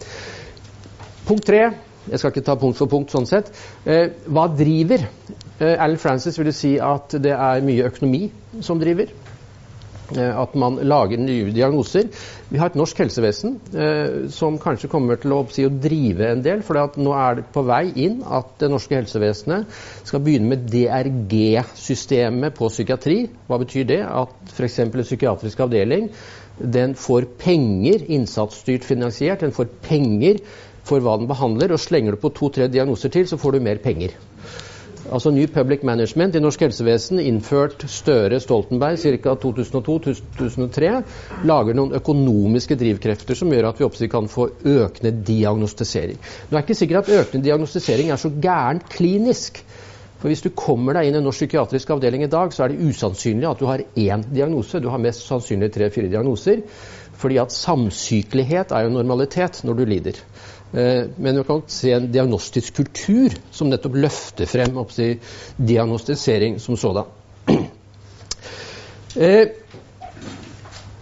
Punkt 1.28 1.48
tre. 1.48 1.62
Jeg 2.08 2.20
skal 2.20 2.32
ikke 2.32 2.46
ta 2.46 2.56
punkt 2.56 2.78
for 2.80 2.88
punkt 2.88 3.12
sånn 3.12 3.28
sett. 3.28 3.50
Eh, 3.84 4.14
hva 4.32 4.46
driver? 4.48 5.04
Eh, 5.58 5.74
Alan 5.74 6.00
Francis 6.00 6.38
ville 6.40 6.54
si 6.56 6.76
at 6.80 7.18
det 7.20 7.34
er 7.34 7.64
mye 7.66 7.88
økonomi 7.90 8.28
som 8.64 8.80
driver. 8.80 9.12
Eh, 10.16 10.40
at 10.40 10.54
man 10.56 10.78
lager 10.88 11.20
nye 11.20 11.52
diagnoser. 11.52 12.08
Vi 12.48 12.60
har 12.60 12.70
et 12.70 12.78
norsk 12.78 13.02
helsevesen 13.02 13.58
eh, 13.76 14.28
som 14.32 14.56
kanskje 14.60 14.88
kommer 14.92 15.20
til 15.20 15.34
å, 15.36 15.42
si, 15.52 15.66
å 15.68 15.72
drive 15.72 16.30
en 16.32 16.44
del. 16.44 16.62
For 16.64 16.80
nå 16.96 17.12
er 17.12 17.40
det 17.40 17.48
på 17.52 17.64
vei 17.68 17.84
inn 18.06 18.22
at 18.24 18.54
det 18.62 18.70
norske 18.72 18.96
helsevesenet 18.96 19.78
skal 20.08 20.24
begynne 20.24 20.54
med 20.54 20.68
DRG-systemet 20.72 22.56
på 22.56 22.70
psykiatri. 22.72 23.20
Hva 23.50 23.60
betyr 23.60 23.88
det? 23.90 24.00
At 24.06 24.54
f.eks. 24.54 24.80
en 24.86 24.94
psykiatrisk 24.96 25.66
avdeling 25.66 26.08
den 26.58 26.96
får 26.98 27.28
penger, 27.38 28.02
innsatsstyrt 28.10 28.82
finansiert, 28.82 29.44
den 29.44 29.54
får 29.54 29.68
penger 29.84 30.40
for 30.88 31.04
hva 31.04 31.14
den 31.20 31.28
behandler. 31.30 31.70
og 31.70 31.78
Slenger 31.78 32.16
du 32.16 32.22
på 32.24 32.32
to-tre 32.34 32.66
diagnoser 32.72 33.12
til, 33.14 33.28
så 33.30 33.38
får 33.38 33.54
du 33.54 33.66
mer 33.68 33.78
penger 33.84 34.16
altså 35.12 35.30
ny 35.34 35.46
Public 35.52 35.82
Management 35.86 36.36
i 36.36 36.42
norsk 36.42 36.62
helsevesen, 36.66 37.20
innført 37.20 37.84
Støre 37.90 38.40
Stoltenberg 38.42 39.00
ca. 39.00 39.34
2002-2003, 39.42 40.92
lager 41.48 41.78
noen 41.78 41.96
økonomiske 41.98 42.78
drivkrefter 42.78 43.38
som 43.38 43.52
gjør 43.52 43.70
at 43.70 43.80
vi 43.80 43.86
oppsikt 43.88 44.14
kan 44.14 44.30
få 44.30 44.48
økende 44.64 45.12
diagnostisering. 45.26 46.20
Nå 46.48 46.58
er 46.58 46.66
ikke 46.66 46.78
sikkert 46.78 47.08
at 47.08 47.22
økende 47.22 47.46
diagnostisering 47.48 48.12
er 48.12 48.20
så 48.20 48.32
gærent 48.42 48.88
klinisk. 48.92 49.62
For 50.18 50.32
Hvis 50.32 50.42
du 50.42 50.50
kommer 50.50 50.96
deg 50.98 51.08
inn 51.08 51.14
i 51.14 51.18
en 51.20 51.28
norsk 51.28 51.44
psykiatrisk 51.44 51.92
avdeling 51.94 52.24
i 52.26 52.30
dag, 52.30 52.50
så 52.50 52.64
er 52.64 52.72
det 52.72 52.88
usannsynlig 52.90 53.46
at 53.46 53.60
du 53.60 53.68
har 53.68 53.84
én 53.94 54.24
diagnose. 54.34 54.80
Du 54.82 54.88
har 54.90 54.98
mest 54.98 55.22
sannsynlig 55.28 55.70
tre-fire 55.74 56.10
diagnoser. 56.10 56.64
Fordi 57.18 57.38
at 57.42 57.54
samsykelighet 57.54 58.74
er 58.74 58.86
jo 58.86 58.94
normalitet 58.94 59.62
når 59.66 59.78
du 59.78 59.84
lider. 59.90 60.18
Eh, 60.72 61.04
men 61.16 61.36
vi 61.36 61.44
kan 61.44 61.62
se 61.66 61.92
en 61.96 62.10
diagnostisk 62.12 62.76
kultur 62.76 63.32
som 63.50 63.70
nettopp 63.70 63.96
løfter 63.96 64.48
frem 64.48 64.76
si, 64.92 65.14
diagnostisering 65.56 66.60
som 66.60 66.76
sådan. 66.76 67.14
Eh, 69.18 69.48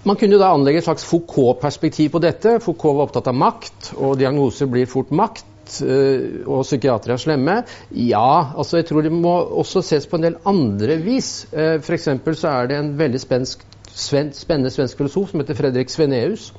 man 0.06 0.16
kunne 0.16 0.38
da 0.38 0.52
anlegge 0.54 0.78
et 0.78 0.86
slags 0.86 1.04
Foucault-perspektiv 1.04 2.12
på 2.14 2.20
dette. 2.22 2.54
Foucault 2.62 2.94
var 2.96 3.08
opptatt 3.08 3.26
av 3.28 3.34
makt, 3.36 3.90
og 3.98 4.14
diagnoser 4.16 4.70
blir 4.70 4.86
fort 4.88 5.10
makt. 5.10 5.80
Eh, 5.82 6.46
og 6.46 6.62
psykiatere 6.62 7.18
er 7.18 7.20
slemme. 7.20 7.56
Ja, 7.90 8.54
altså 8.56 8.78
jeg 8.78 8.86
tror 8.88 9.04
det 9.04 9.12
må 9.12 9.34
også 9.58 9.82
ses 9.84 10.06
på 10.08 10.16
en 10.16 10.28
del 10.28 10.38
andre 10.48 10.96
vis. 11.02 11.32
F.eks. 11.52 12.08
så 12.38 12.54
er 12.54 12.70
det 12.70 12.78
en 12.78 12.94
veldig 13.02 13.20
spennende 13.20 14.72
svensk 14.72 15.02
filosof 15.02 15.34
som 15.34 15.42
heter 15.42 15.58
Fredrik 15.58 15.92
Sveneus 15.92 16.52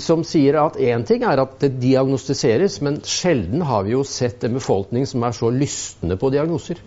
som 0.00 0.22
sier 0.24 0.56
at 0.60 0.78
én 0.80 1.04
ting 1.06 1.24
er 1.26 1.40
at 1.42 1.56
det 1.60 1.76
diagnostiseres, 1.82 2.80
men 2.84 3.00
sjelden 3.04 3.64
har 3.68 3.84
vi 3.86 3.92
jo 3.92 4.02
sett 4.08 4.44
en 4.46 4.56
befolkning 4.56 5.06
som 5.08 5.24
er 5.26 5.36
så 5.36 5.50
lystne 5.52 6.16
på 6.20 6.30
diagnoser. 6.32 6.80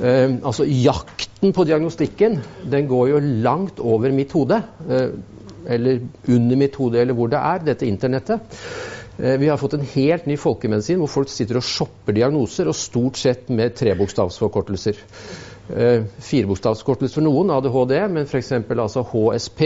Eh, 0.00 0.36
altså 0.40 0.64
Jakten 0.64 1.52
på 1.56 1.66
diagnostikken 1.68 2.40
den 2.72 2.88
går 2.90 3.14
jo 3.14 3.22
langt 3.44 3.80
over 3.80 4.14
mitt 4.16 4.32
hode. 4.36 4.62
Eh, 4.88 5.08
eller 5.66 6.00
under 6.28 6.56
mitt 6.56 6.76
hode, 6.78 7.00
eller 7.00 7.16
hvor 7.18 7.30
det 7.32 7.40
er, 7.40 7.64
dette 7.66 7.88
internettet. 7.88 8.60
Eh, 9.18 9.36
vi 9.40 9.48
har 9.48 9.58
fått 9.60 9.74
en 9.74 9.88
helt 9.94 10.26
ny 10.28 10.36
folkemedisin 10.40 11.00
hvor 11.02 11.10
folk 11.10 11.32
sitter 11.32 11.60
og 11.60 11.66
shopper 11.66 12.16
diagnoser, 12.16 12.68
og 12.68 12.78
stort 12.78 13.20
sett 13.20 13.50
med 13.50 13.76
trebokstavsforkortelser. 13.78 15.00
Eh, 15.66 16.04
Firebokstavsforkortelse 16.22 17.18
for 17.18 17.26
noen, 17.26 17.50
ADHD, 17.50 17.96
men 18.12 18.28
f.eks. 18.28 18.52
altså 18.70 19.02
HSP, 19.10 19.62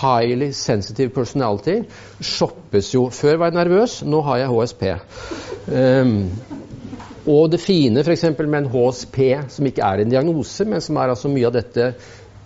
Highly 0.00 0.52
Sensitive 0.56 1.12
Personality, 1.14 1.82
shoppes 2.20 2.92
jo. 2.94 3.08
Før 3.12 3.40
var 3.40 3.52
jeg 3.52 3.60
nervøs, 3.60 4.00
nå 4.08 4.22
har 4.26 4.42
jeg 4.42 4.52
HSP. 4.52 4.88
Um, 4.92 5.76
ehm, 5.76 6.16
og 7.22 7.52
det 7.52 7.60
fine 7.62 8.02
f.eks. 8.02 8.24
med 8.40 8.58
en 8.64 8.72
HSP, 8.72 9.18
som 9.52 9.68
ikke 9.68 9.84
er 9.86 10.02
en 10.02 10.10
diagnose, 10.10 10.66
men 10.66 10.82
som 10.82 10.98
er 10.98 11.12
altså 11.12 11.30
mye 11.30 11.46
av 11.50 11.54
dette 11.54 11.92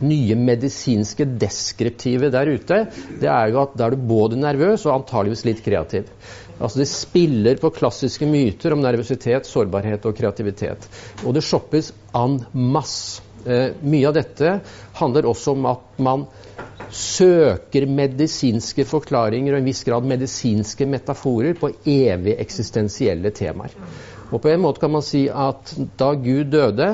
nye 0.04 0.36
medisinske 0.36 1.24
deskriptive 1.40 2.28
der 2.32 2.50
ute, 2.52 2.82
det 3.20 3.30
er 3.32 3.52
jo 3.52 3.62
at 3.62 3.76
da 3.78 3.86
er 3.86 3.94
du 3.94 4.08
både 4.08 4.36
nervøs 4.40 4.84
og 4.84 4.98
antageligvis 4.98 5.46
litt 5.48 5.62
kreativ. 5.64 6.10
Altså 6.56 6.80
Det 6.80 6.88
spiller 6.88 7.60
på 7.60 7.72
klassiske 7.76 8.28
myter 8.28 8.72
om 8.72 8.82
nervøsitet, 8.84 9.48
sårbarhet 9.48 10.04
og 10.08 10.16
kreativitet. 10.16 10.88
Og 11.24 11.36
det 11.36 11.44
shoppes 11.44 11.92
en 12.16 12.40
masse. 12.52 13.22
Eh, 13.46 13.76
mye 13.86 14.08
av 14.08 14.16
dette 14.16 14.56
handler 14.98 15.28
også 15.30 15.52
om 15.54 15.68
at 15.70 16.00
man 16.02 16.24
søker 16.94 17.86
medisinske 17.90 18.84
forklaringer 18.88 19.54
og 19.54 19.62
en 19.62 19.70
viss 19.70 19.84
grad 19.86 20.06
medisinske 20.06 20.86
metaforer 20.88 21.56
på 21.58 21.72
evig 21.84 22.36
eksistensielle 22.42 23.32
temaer. 23.34 23.74
Og 24.34 24.40
på 24.42 24.50
en 24.50 24.62
måte 24.62 24.82
kan 24.82 24.90
man 24.90 25.04
si 25.06 25.26
at 25.30 25.70
da 25.98 26.08
Gud 26.18 26.50
døde, 26.50 26.88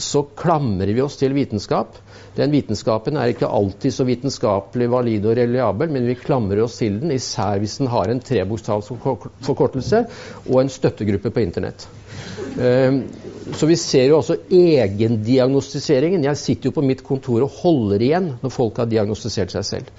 så 0.00 0.22
klamrer 0.38 0.94
vi 0.96 1.04
oss 1.04 1.18
til 1.20 1.34
vitenskap. 1.36 1.98
Den 2.38 2.54
vitenskapen 2.54 3.18
er 3.18 3.32
ikke 3.32 3.50
alltid 3.50 3.92
så 3.92 4.06
vitenskapelig 4.08 4.88
valid 4.92 5.26
og 5.28 5.36
reliabel, 5.36 5.92
men 5.92 6.08
vi 6.08 6.16
klamrer 6.16 6.62
oss 6.64 6.78
til 6.80 7.00
den, 7.02 7.12
især 7.12 7.60
hvis 7.60 7.76
den 7.82 7.92
har 7.92 8.08
en 8.08 8.22
trebokstavsforkortelse 8.24 10.04
og 10.46 10.60
en 10.62 10.72
støttegruppe 10.72 11.34
på 11.34 11.44
Internett. 11.44 11.88
Ehm, 12.56 13.02
så 13.56 13.66
vi 13.66 13.76
ser 13.80 14.08
jo 14.10 14.18
også 14.18 14.36
egendiagnostiseringen. 14.52 16.24
Jeg 16.24 16.40
sitter 16.40 16.70
jo 16.70 16.76
på 16.78 16.84
mitt 16.84 17.04
kontor 17.06 17.44
og 17.46 17.60
holder 17.62 18.04
igjen 18.04 18.32
når 18.42 18.52
folk 18.52 18.80
har 18.80 18.90
diagnostisert 18.90 19.54
seg 19.54 19.66
selv. 19.66 19.92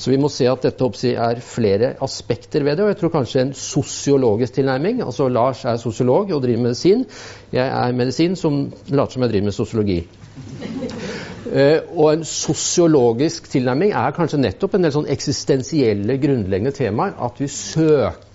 Så 0.00 0.12
vi 0.12 0.18
må 0.20 0.30
se 0.32 0.46
at 0.48 0.62
dette 0.64 0.86
er 1.12 1.42
flere 1.44 1.92
aspekter 2.00 2.64
ved 2.64 2.78
det. 2.78 2.84
Og 2.84 2.92
jeg 2.92 3.00
tror 3.00 3.12
kanskje 3.18 3.42
en 3.42 3.52
sosiologisk 3.56 4.56
tilnærming. 4.56 5.02
Altså 5.04 5.28
Lars 5.28 5.64
er 5.68 5.76
sosiolog 5.80 6.32
og 6.32 6.42
driver 6.44 6.62
medisin. 6.70 7.04
Jeg 7.52 7.66
er 7.68 7.92
medisin 7.96 8.36
som 8.36 8.62
later 8.88 9.18
som 9.18 9.26
jeg 9.26 9.34
driver 9.34 9.50
med 9.50 9.56
sosiologi. 9.56 10.00
Uh, 11.50 11.80
og 11.98 12.12
en 12.12 12.24
sosiologisk 12.24 13.48
tilnærming 13.50 13.92
er 13.96 14.14
kanskje 14.16 14.40
nettopp 14.40 14.76
en 14.76 14.86
del 14.86 14.94
sånn 14.94 15.08
eksistensielle, 15.10 16.16
grunnleggende 16.22 16.72
temaer. 16.76 17.16
At 17.20 17.40
vi 17.42 17.48
søker 17.50 18.29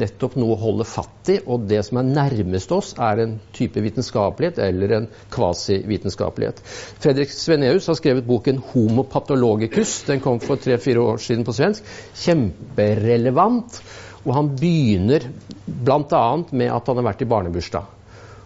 nettopp 0.00 0.36
noe 0.38 0.54
å 0.54 0.60
holde 0.60 0.86
fatt 0.88 1.30
i, 1.32 1.38
og 1.46 1.66
det 1.70 1.82
som 1.86 2.00
er 2.00 2.08
nærmest 2.08 2.72
oss, 2.74 2.92
er 2.98 3.22
en 3.24 3.36
type 3.56 3.82
vitenskapelighet 3.82 4.60
eller 4.64 4.94
en 4.96 5.08
kvasivitenskapelighet. 5.34 6.62
Fredrik 7.02 7.32
Sveneus 7.34 7.88
har 7.90 7.98
skrevet 7.98 8.26
boken 8.26 8.62
'Homo 8.70 9.04
patologicus'. 9.04 10.06
Den 10.06 10.20
kom 10.20 10.40
for 10.40 10.56
tre-fire 10.56 11.00
år 11.00 11.18
siden 11.18 11.44
på 11.44 11.52
svensk. 11.56 11.82
Kjemperelevant. 12.14 13.80
Og 14.24 14.34
han 14.34 14.54
begynner 14.56 15.24
bl.a. 15.66 16.24
med 16.52 16.72
at 16.72 16.86
han 16.86 16.96
har 16.96 17.08
vært 17.10 17.22
i 17.22 17.30
barnebursdag. 17.30 17.84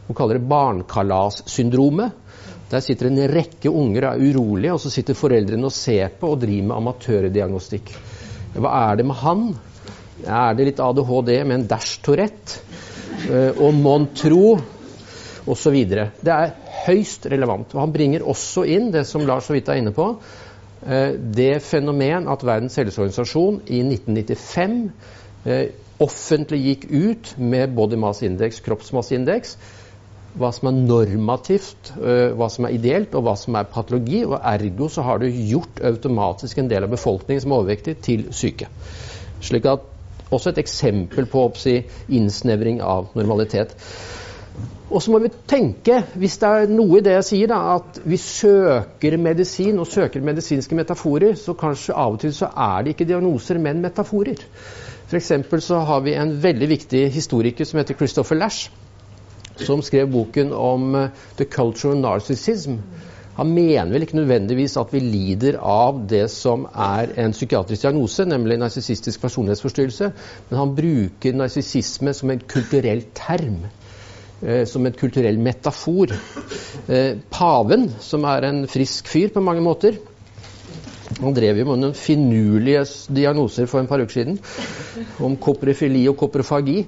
Hun 0.06 0.16
kaller 0.16 0.38
det 0.38 0.48
barnkalassyndromet. 0.48 2.12
Der 2.70 2.80
sitter 2.80 3.06
en 3.10 3.20
rekke 3.28 3.70
unger 3.70 4.08
og 4.08 4.14
er 4.14 4.32
urolige, 4.32 4.72
og 4.72 4.80
så 4.80 4.90
sitter 4.90 5.14
foreldrene 5.14 5.68
og 5.68 5.74
ser 5.74 6.14
på 6.18 6.32
og 6.34 6.40
driver 6.42 6.70
med 6.70 6.76
amatørdiagnostikk. 6.76 7.92
Hva 8.54 8.70
er 8.90 9.00
det 9.00 9.06
med 9.06 9.18
han? 9.20 9.46
Er 10.24 10.56
det 10.56 10.68
litt 10.70 10.80
ADHD 10.80 11.36
med 11.44 11.58
en 11.58 11.66
dash 11.68 12.00
Tourette? 12.04 12.60
Uh, 13.28 13.52
og 13.62 13.74
mon 13.76 14.08
tro? 14.16 14.56
Osv. 15.44 15.74
Det 15.84 16.32
er 16.32 16.54
høyst 16.86 17.26
relevant. 17.28 17.74
Og 17.76 17.82
han 17.82 17.92
bringer 17.92 18.24
også 18.24 18.64
inn 18.64 18.88
det 18.94 19.04
som 19.08 19.26
Lars 19.28 19.50
så 19.50 19.56
vidt 19.56 19.68
er 19.68 19.80
inne 19.82 19.92
på, 19.92 20.06
uh, 20.16 21.10
det 21.36 21.58
fenomen 21.64 22.30
at 22.32 22.44
Verdens 22.46 22.78
helseorganisasjon 22.80 23.60
i 23.68 23.82
1995 23.84 24.78
uh, 24.88 25.52
eh, 25.52 25.66
offentlig 26.00 26.60
gikk 26.62 26.86
ut 26.90 27.32
med 27.38 27.74
body 27.76 28.00
mass 28.00 28.22
index, 28.24 28.62
kroppsmasseindeks, 28.64 29.58
hva 30.40 30.48
som 30.50 30.66
er 30.72 30.78
normativt, 30.88 31.92
hva 31.94 32.48
som 32.50 32.66
er 32.66 32.72
ideelt, 32.74 33.12
og 33.14 33.22
hva 33.22 33.36
som 33.38 33.54
er 33.54 33.68
patologi. 33.70 34.24
Og 34.26 34.34
ergo 34.34 34.88
så 34.90 35.04
har 35.06 35.22
du 35.22 35.28
gjort 35.28 35.78
automatisk 35.86 36.58
en 36.58 36.70
del 36.72 36.88
av 36.88 36.90
befolkningen 36.90 37.44
som 37.44 37.54
er 37.54 37.62
overvektig, 37.62 37.94
til 38.02 38.24
syke. 38.34 38.66
Slik 39.44 39.68
at 39.70 39.93
også 40.30 40.52
et 40.52 40.60
eksempel 40.64 41.26
på 41.30 41.42
oppsi, 41.48 41.80
innsnevring 42.08 42.80
av 42.82 43.10
normalitet. 43.18 43.74
Og 44.90 45.02
så 45.02 45.10
må 45.10 45.18
vi 45.24 45.32
tenke, 45.50 46.02
hvis 46.20 46.36
det 46.38 46.48
er 46.48 46.70
noe 46.70 47.00
i 47.00 47.02
det 47.04 47.16
jeg 47.16 47.26
sier, 47.30 47.50
da, 47.50 47.78
at 47.78 47.98
vi 48.04 48.18
søker 48.20 49.16
medisin 49.18 49.80
og 49.82 49.90
søker 49.90 50.22
medisinske 50.22 50.76
metaforer, 50.78 51.34
så 51.40 51.56
kanskje 51.58 51.96
av 51.98 52.14
og 52.14 52.22
til 52.22 52.34
så 52.36 52.52
er 52.52 52.84
det 52.84 52.94
ikke 52.94 53.08
diagnoser, 53.08 53.58
men 53.58 53.82
metaforer. 53.82 54.44
F.eks. 55.08 55.32
så 55.66 55.82
har 55.88 56.04
vi 56.06 56.14
en 56.18 56.36
veldig 56.42 56.70
viktig 56.70 57.04
historiker 57.12 57.66
som 57.68 57.80
heter 57.80 57.98
Christopher 57.98 58.38
Lash 58.38 58.70
som 59.56 59.82
skrev 59.82 60.10
boken 60.10 60.52
om 60.52 60.94
uh, 60.94 61.08
'The 61.36 61.44
Culture 61.44 61.92
of 61.92 61.98
Narcissism'. 61.98 62.78
Han 63.34 63.50
mener 63.54 63.90
vel 63.90 64.06
ikke 64.06 64.18
nødvendigvis 64.20 64.76
at 64.78 64.92
vi 64.94 65.00
lider 65.02 65.58
av 65.58 66.04
det 66.10 66.26
som 66.30 66.68
er 66.70 67.14
en 67.18 67.34
psykiatrisk 67.34 67.82
diagnose, 67.82 68.26
nemlig 68.30 68.60
narsissistisk 68.62 69.22
personlighetsforstyrrelse, 69.24 70.10
men 70.50 70.60
han 70.60 70.74
bruker 70.76 71.34
narsissisme 71.34 72.14
som 72.14 72.30
en 72.30 72.44
kulturell 72.46 73.02
term. 73.14 73.64
Eh, 74.44 74.64
som 74.68 74.86
en 74.86 74.92
kulturell 74.92 75.38
metafor. 75.40 76.12
Eh, 76.88 77.16
paven, 77.30 77.88
som 78.00 78.26
er 78.28 78.44
en 78.48 78.64
frisk 78.68 79.08
fyr 79.08 79.30
på 79.32 79.40
mange 79.40 79.62
måter, 79.64 79.96
han 81.20 81.34
drev 81.36 81.60
jo 81.60 81.66
med 81.68 81.82
noen 81.82 81.96
finurlige 81.96 82.84
diagnoser 83.14 83.68
for 83.70 83.80
en 83.80 83.88
par 83.90 84.02
uker 84.02 84.16
siden 84.16 84.38
om 85.24 85.36
koprofili 85.40 86.02
og 86.10 86.16
koprofagi. 86.20 86.80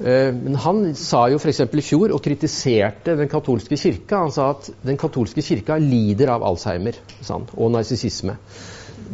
Eh, 0.00 0.30
men 0.36 0.56
han 0.64 0.84
sa 0.98 1.26
jo 1.32 1.40
f.eks. 1.40 1.64
i 1.66 1.84
fjor 1.84 2.14
og 2.14 2.22
kritiserte 2.24 3.16
den 3.18 3.30
katolske 3.30 3.78
kirka. 3.80 4.22
Han 4.24 4.34
sa 4.34 4.50
at 4.54 4.70
den 4.84 5.00
katolske 5.00 5.44
kirka 5.44 5.78
lider 5.82 6.32
av 6.34 6.46
Alzheimer 6.48 6.96
han, 7.28 7.48
og 7.56 7.74
narsissisme. 7.74 8.38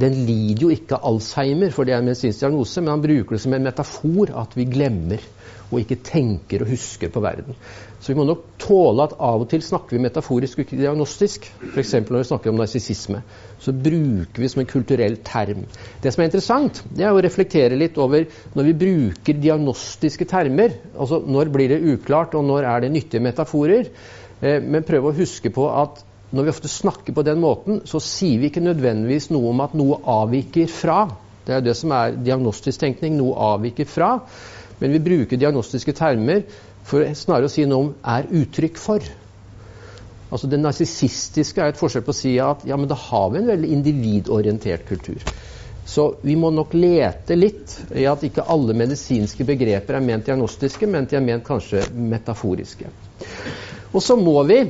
Den 0.01 0.15
lider 0.29 0.67
jo 0.67 0.71
ikke 0.73 1.01
av 1.01 1.15
Alzheimer, 1.15 1.75
for 1.75 1.85
det 1.85 1.97
er 1.97 2.03
en 2.03 2.09
medisinsk 2.09 2.45
diagnose, 2.45 2.81
men 2.81 2.95
han 2.95 3.05
bruker 3.05 3.37
det 3.37 3.43
som 3.43 3.57
en 3.57 3.67
metafor 3.67 4.35
at 4.39 4.55
vi 4.57 4.69
glemmer 4.71 5.25
og 5.71 5.79
ikke 5.81 6.01
tenker 6.05 6.65
og 6.65 6.73
husker 6.73 7.11
på 7.13 7.23
verden. 7.23 7.57
Så 8.01 8.13
vi 8.13 8.17
må 8.19 8.25
nok 8.27 8.47
tåle 8.61 9.05
at 9.05 9.15
av 9.21 9.43
og 9.45 9.49
til 9.51 9.63
snakker 9.63 9.97
vi 9.97 10.03
metaforisk 10.03 10.59
og 10.59 10.65
ikke 10.65 10.79
diagnostisk. 10.81 11.47
F.eks. 11.71 11.95
når 12.01 12.23
vi 12.23 12.29
snakker 12.31 12.53
om 12.53 12.59
narsissisme. 12.59 13.23
Så 13.61 13.75
bruker 13.77 14.43
vi 14.43 14.49
som 14.51 14.63
en 14.63 14.71
kulturell 14.71 15.19
term. 15.27 15.67
Det 16.03 16.13
som 16.13 16.25
er 16.25 16.31
interessant, 16.31 16.83
det 16.97 17.05
er 17.05 17.15
å 17.15 17.23
reflektere 17.23 17.79
litt 17.79 18.01
over 18.01 18.25
når 18.57 18.71
vi 18.71 18.77
bruker 18.85 19.41
diagnostiske 19.41 20.27
termer. 20.31 20.79
Altså 20.97 21.21
når 21.27 21.53
blir 21.53 21.75
det 21.75 21.83
uklart, 21.95 22.35
og 22.35 22.47
når 22.49 22.69
er 22.73 22.87
det 22.87 22.95
nyttige 22.97 23.25
metaforer? 23.25 23.91
Eh, 24.41 24.63
men 24.65 24.87
prøve 24.89 25.13
å 25.13 25.19
huske 25.21 25.53
på 25.55 25.69
at 25.71 26.01
når 26.31 26.47
vi 26.47 26.53
ofte 26.53 26.71
snakker 26.71 27.15
på 27.15 27.25
den 27.27 27.41
måten, 27.43 27.83
så 27.91 27.99
sier 28.03 28.39
vi 28.39 28.49
ikke 28.49 28.63
nødvendigvis 28.63 29.29
noe 29.35 29.51
om 29.51 29.61
at 29.65 29.75
noe 29.77 29.99
avviker 30.09 30.71
fra. 30.71 31.03
Det 31.47 31.57
er 31.57 31.65
det 31.67 31.75
som 31.77 31.93
er 31.97 32.15
diagnostisk 32.17 32.81
tenkning. 32.81 33.17
Noe 33.19 33.35
avviker 33.55 33.89
fra. 33.91 34.13
Men 34.81 34.93
vi 34.97 35.03
bruker 35.05 35.41
diagnostiske 35.41 35.95
termer 35.97 36.45
for 36.89 37.05
snarere 37.17 37.51
å 37.51 37.53
si 37.53 37.67
noe 37.69 37.85
om 37.85 37.91
er 38.17 38.29
uttrykk 38.43 38.81
for. 38.81 39.05
Altså 40.31 40.49
Det 40.51 40.61
narsissistiske 40.63 41.63
er 41.63 41.73
et 41.73 41.81
forskjell 41.81 42.05
på 42.07 42.15
å 42.15 42.21
si 42.21 42.37
at 42.41 42.65
ja, 42.69 42.79
men 42.79 42.89
da 42.91 42.99
har 42.99 43.31
vi 43.33 43.41
en 43.41 43.51
veldig 43.51 43.73
individorientert 43.77 44.87
kultur. 44.89 45.23
Så 45.91 46.05
vi 46.23 46.37
må 46.39 46.53
nok 46.55 46.75
lete 46.77 47.35
litt 47.35 47.75
i 47.99 48.05
at 48.07 48.23
ikke 48.23 48.47
alle 48.53 48.77
medisinske 48.79 49.47
begreper 49.49 49.97
er 49.99 50.05
ment 50.05 50.29
diagnostiske, 50.29 50.87
men 50.87 51.09
de 51.11 51.19
er 51.19 51.25
ment 51.25 51.47
kanskje 51.47 51.83
metaforiske. 51.91 52.93
Og 53.91 54.05
så 54.05 54.15
må 54.17 54.37
vi 54.47 54.61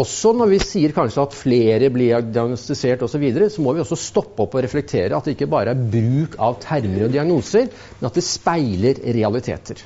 også 0.00 0.32
når 0.34 0.50
vi 0.50 0.60
sier 0.62 0.94
kanskje 0.94 1.22
at 1.22 1.36
flere 1.38 1.90
blir 1.94 2.24
diagnostisert 2.26 3.02
osv., 3.06 3.14
så, 3.14 3.22
videre, 3.22 3.50
så 3.52 3.62
må 3.62 3.74
vi 3.76 3.82
også 3.84 3.98
stoppe 4.00 4.42
opp 4.42 4.56
og 4.56 4.64
reflektere 4.66 5.14
at 5.14 5.26
det 5.26 5.36
ikke 5.36 5.50
bare 5.52 5.74
er 5.74 5.84
bruk 5.94 6.38
av 6.42 6.58
termer 6.62 7.06
og 7.06 7.14
diagnoser, 7.14 7.68
men 8.00 8.08
at 8.10 8.18
det 8.18 8.26
speiler 8.26 9.02
realiteter. 9.14 9.84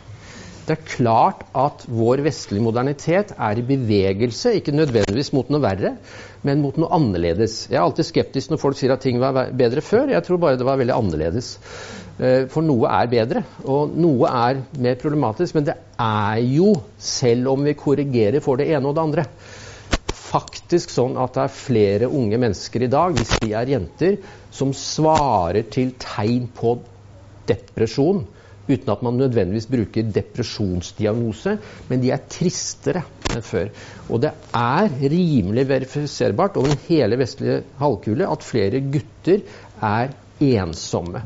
Det 0.68 0.74
er 0.74 0.84
klart 0.84 1.46
at 1.56 1.86
vår 1.88 2.20
vestlige 2.26 2.60
modernitet 2.60 3.30
er 3.32 3.56
i 3.56 3.64
bevegelse, 3.64 4.52
ikke 4.58 4.74
nødvendigvis 4.76 5.30
mot 5.32 5.48
noe 5.48 5.62
verre, 5.64 5.94
men 6.44 6.60
mot 6.60 6.76
noe 6.76 6.90
annerledes. 6.92 7.62
Jeg 7.70 7.78
er 7.78 7.86
alltid 7.86 8.08
skeptisk 8.10 8.52
når 8.52 8.60
folk 8.60 8.76
sier 8.76 8.92
at 8.92 9.00
ting 9.00 9.16
var 9.22 9.48
bedre 9.56 9.80
før. 9.84 10.12
Jeg 10.12 10.26
tror 10.26 10.42
bare 10.42 10.60
det 10.60 10.68
var 10.68 10.76
veldig 10.80 10.92
annerledes. 10.92 11.54
Eh, 12.20 12.44
for 12.52 12.66
noe 12.66 12.90
er 12.90 13.08
bedre, 13.08 13.44
og 13.64 13.96
noe 13.96 14.28
er 14.28 14.60
mer 14.76 15.00
problematisk. 15.00 15.56
Men 15.56 15.70
det 15.70 15.78
er 16.04 16.44
jo, 16.44 16.74
selv 17.00 17.48
om 17.54 17.64
vi 17.64 17.76
korrigerer 17.78 18.44
for 18.44 18.60
det 18.60 18.68
ene 18.68 18.92
og 18.92 18.98
det 18.98 19.06
andre, 19.06 19.26
faktisk 20.28 20.92
sånn 20.92 21.16
at 21.20 21.36
det 21.36 21.44
er 21.46 21.54
flere 21.54 22.08
unge 22.12 22.38
mennesker 22.40 22.84
i 22.84 22.90
dag, 22.92 23.16
hvis 23.16 23.38
de 23.42 23.52
er 23.56 23.72
jenter, 23.74 24.18
som 24.54 24.74
svarer 24.76 25.68
til 25.72 25.94
tegn 26.02 26.48
på 26.56 26.78
depresjon 27.48 28.26
uten 28.68 28.92
at 28.92 29.02
man 29.04 29.16
nødvendigvis 29.16 29.68
bruker 29.70 30.10
depresjonsdiagnose, 30.12 31.54
men 31.88 32.02
de 32.02 32.12
er 32.12 32.24
tristere 32.28 33.00
enn 33.32 33.44
før. 33.44 33.70
Og 34.12 34.20
det 34.24 34.34
er 34.56 34.90
rimelig 35.08 35.64
verifiserbart 35.70 36.58
over 36.60 36.76
hele 36.88 37.18
vestlige 37.20 37.62
halvkule 37.80 38.28
at 38.28 38.44
flere 38.44 38.82
gutter 38.92 39.40
er 39.80 40.12
ensomme. 40.44 41.24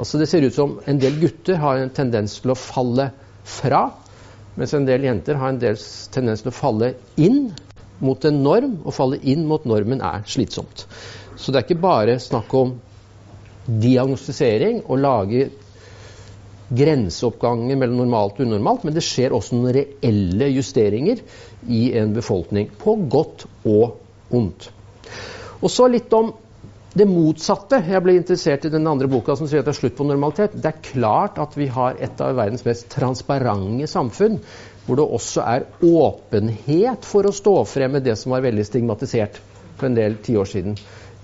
Altså 0.00 0.18
Det 0.18 0.28
ser 0.30 0.46
ut 0.46 0.56
som 0.56 0.78
en 0.88 1.00
del 1.00 1.20
gutter 1.20 1.60
har 1.60 1.82
en 1.82 1.92
tendens 1.92 2.38
til 2.40 2.54
å 2.54 2.58
falle 2.58 3.10
fra, 3.44 3.90
mens 4.56 4.72
en 4.74 4.88
del 4.88 5.04
jenter 5.04 5.36
har 5.36 5.52
en 5.52 5.60
del 5.60 5.76
tendens 6.14 6.40
til 6.40 6.52
å 6.52 6.56
falle 6.56 6.94
inn 7.20 7.50
mot 8.04 8.24
en 8.24 8.42
norm, 8.44 8.76
og 8.84 8.96
falle 8.96 9.20
inn 9.22 9.46
mot 9.48 9.64
normen 9.68 10.02
er 10.04 10.24
slitsomt. 10.28 10.86
Så 11.36 11.52
det 11.52 11.60
er 11.60 11.66
ikke 11.68 11.82
bare 11.82 12.18
snakk 12.20 12.52
om 12.56 12.74
diagnostisering 13.70 14.82
og 14.86 15.02
lage 15.02 15.48
grenseoppganger 16.70 17.78
mellom 17.78 18.04
normalt 18.04 18.38
og 18.38 18.46
unormalt, 18.46 18.84
men 18.86 18.94
det 18.94 19.04
skjer 19.04 19.34
også 19.34 19.56
noen 19.56 19.74
reelle 19.74 20.50
justeringer 20.54 21.22
i 21.68 21.88
en 21.98 22.14
befolkning, 22.14 22.70
på 22.78 22.94
godt 23.10 23.46
og 23.66 24.36
ondt. 24.36 24.70
Og 25.60 25.68
så 25.72 25.88
litt 25.90 26.12
om 26.16 26.30
det 26.96 27.06
motsatte. 27.06 27.78
Jeg 27.86 28.02
ble 28.02 28.16
interessert 28.18 28.64
i 28.66 28.72
den 28.72 28.88
andre 28.90 29.08
boka 29.10 29.36
som 29.38 29.48
sier 29.48 29.62
at 29.62 29.68
det 29.68 29.74
er 29.76 29.78
slutt 29.78 29.98
på 29.98 30.06
normalitet. 30.08 30.56
Det 30.58 30.70
er 30.72 30.82
klart 30.82 31.38
at 31.42 31.54
vi 31.58 31.68
har 31.70 31.98
et 32.02 32.22
av 32.22 32.34
verdens 32.38 32.64
mest 32.66 32.88
transparente 32.90 33.86
samfunn 33.90 34.40
hvor 34.86 34.98
det 34.98 35.06
også 35.18 35.44
er 35.46 35.66
åpenhet 35.86 37.06
for 37.06 37.28
å 37.28 37.34
stå 37.34 37.54
frem 37.68 37.98
med 37.98 38.06
det 38.06 38.16
som 38.18 38.34
var 38.34 38.44
veldig 38.44 38.64
stigmatisert 38.66 39.38
for 39.76 39.88
en 39.88 39.98
del 39.98 40.18
tiår 40.24 40.48
siden. 40.48 40.78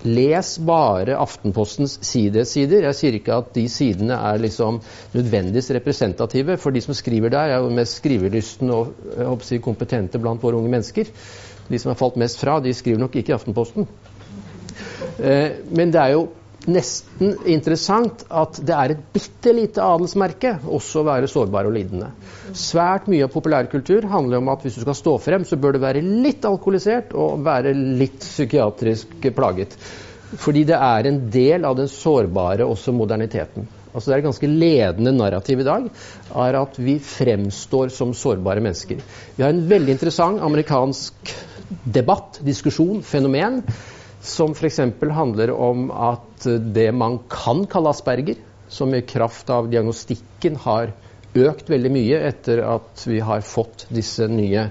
Les 0.05 0.49
bare 0.61 1.17
Aftenpostens 1.17 1.97
sidesider. 2.05 2.85
Jeg 2.85 2.97
sier 2.99 3.17
ikke 3.17 3.39
at 3.41 3.49
de 3.55 3.65
sidene 3.71 4.19
er 4.29 4.41
liksom 4.43 4.77
nødvendigvis 5.15 5.71
representative, 5.79 6.57
for 6.61 6.75
de 6.75 6.83
som 6.85 6.95
skriver 6.97 7.33
der, 7.33 7.55
er 7.55 7.65
jo 7.65 7.73
mest 7.73 7.97
skrivelystne 7.97 8.75
og 8.75 8.93
håper 9.17 9.63
kompetente 9.65 10.21
blant 10.21 10.43
våre 10.43 10.61
unge 10.61 10.71
mennesker. 10.71 11.09
De 11.67 11.79
som 11.81 11.91
har 11.91 11.99
falt 11.99 12.19
mest 12.21 12.39
fra, 12.39 12.59
de 12.63 12.73
skriver 12.77 13.01
nok 13.01 13.17
ikke 13.17 13.33
i 13.33 13.37
Aftenposten. 13.37 13.89
Eh, 15.17 15.63
men 15.73 15.91
det 15.91 16.01
er 16.03 16.13
jo 16.13 16.27
nesten 16.67 17.37
interessant 17.47 18.25
at 18.27 18.59
det 18.65 18.75
er 18.75 18.93
et 18.93 19.05
bitte 19.13 19.53
lite 19.55 19.83
adelsmerke 19.83 20.57
også 20.65 21.01
å 21.01 21.07
være 21.07 21.29
sårbar 21.31 21.69
og 21.69 21.75
lidende. 21.77 22.11
Svært 22.57 23.07
mye 23.11 23.27
av 23.27 23.31
populærkultur 23.33 24.07
handler 24.11 24.41
om 24.41 24.51
at 24.51 24.65
hvis 24.65 24.77
du 24.79 24.83
skal 24.83 24.97
stå 24.99 25.15
frem, 25.23 25.47
så 25.47 25.59
bør 25.59 25.77
du 25.77 25.83
være 25.83 26.03
litt 26.03 26.45
alkoholisert 26.47 27.15
og 27.15 27.41
være 27.47 27.73
litt 27.73 28.19
psykiatrisk 28.25 29.29
plaget. 29.35 29.77
Fordi 30.37 30.65
det 30.67 30.75
er 30.75 31.07
en 31.07 31.19
del 31.31 31.65
av 31.67 31.77
den 31.79 31.87
sårbare 31.91 32.67
også 32.67 32.91
moderniteten. 32.95 33.67
Altså 33.93 34.09
Det 34.09 34.13
er 34.13 34.21
et 34.21 34.27
ganske 34.27 34.47
ledende 34.51 35.13
narrativ 35.15 35.61
i 35.63 35.65
dag 35.65 35.85
er 36.43 36.57
at 36.59 36.75
vi 36.77 36.97
fremstår 37.01 37.89
som 37.95 38.11
sårbare 38.13 38.61
mennesker. 38.61 38.99
Vi 39.37 39.43
har 39.45 39.53
en 39.53 39.63
veldig 39.69 39.95
interessant 39.95 40.43
amerikansk 40.43 41.31
debatt, 41.95 42.41
diskusjon, 42.45 43.01
fenomen 43.03 43.63
som 44.27 44.53
f.eks. 44.53 44.79
handler 45.15 45.51
om 45.55 45.89
at 45.91 46.47
det 46.75 46.91
man 46.91 47.19
kan 47.31 47.65
kalle 47.71 47.95
asperger, 47.95 48.39
som 48.67 48.93
i 48.95 49.01
kraft 49.07 49.49
av 49.49 49.69
diagnostikken 49.71 50.59
har 50.67 50.91
økt 51.37 51.69
veldig 51.69 51.91
mye 51.93 52.21
etter 52.27 52.63
at 52.65 53.03
vi 53.07 53.19
har 53.23 53.43
fått 53.45 53.85
disse 53.93 54.27
nye 54.27 54.67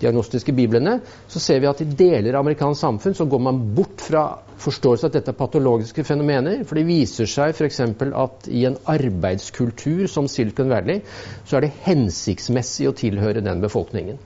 diagnostiske 0.00 0.52
biblene, 0.52 0.98
så 1.30 1.40
ser 1.40 1.60
vi 1.62 1.68
at 1.70 1.80
i 1.82 1.88
deler 1.88 2.34
av 2.34 2.42
amerikansk 2.44 2.80
samfunn 2.80 3.16
så 3.16 3.26
går 3.30 3.42
man 3.46 3.60
bort 3.76 4.02
fra 4.04 4.24
forståelse 4.64 5.06
av 5.06 5.12
at 5.12 5.18
dette 5.18 5.32
er 5.32 5.38
patologiske 5.38 6.04
fenomener. 6.06 6.64
For 6.66 6.78
det 6.78 6.86
viser 6.88 7.28
seg 7.30 7.54
f.eks. 7.54 7.80
at 8.24 8.48
i 8.50 8.64
en 8.68 8.78
arbeidskultur 8.90 10.06
som 10.10 10.28
Silicon 10.30 10.72
Valley, 10.72 11.02
så 11.46 11.58
er 11.58 11.66
det 11.66 11.76
hensiktsmessig 11.86 12.90
å 12.90 12.96
tilhøre 12.98 13.44
den 13.44 13.62
befolkningen. 13.64 14.20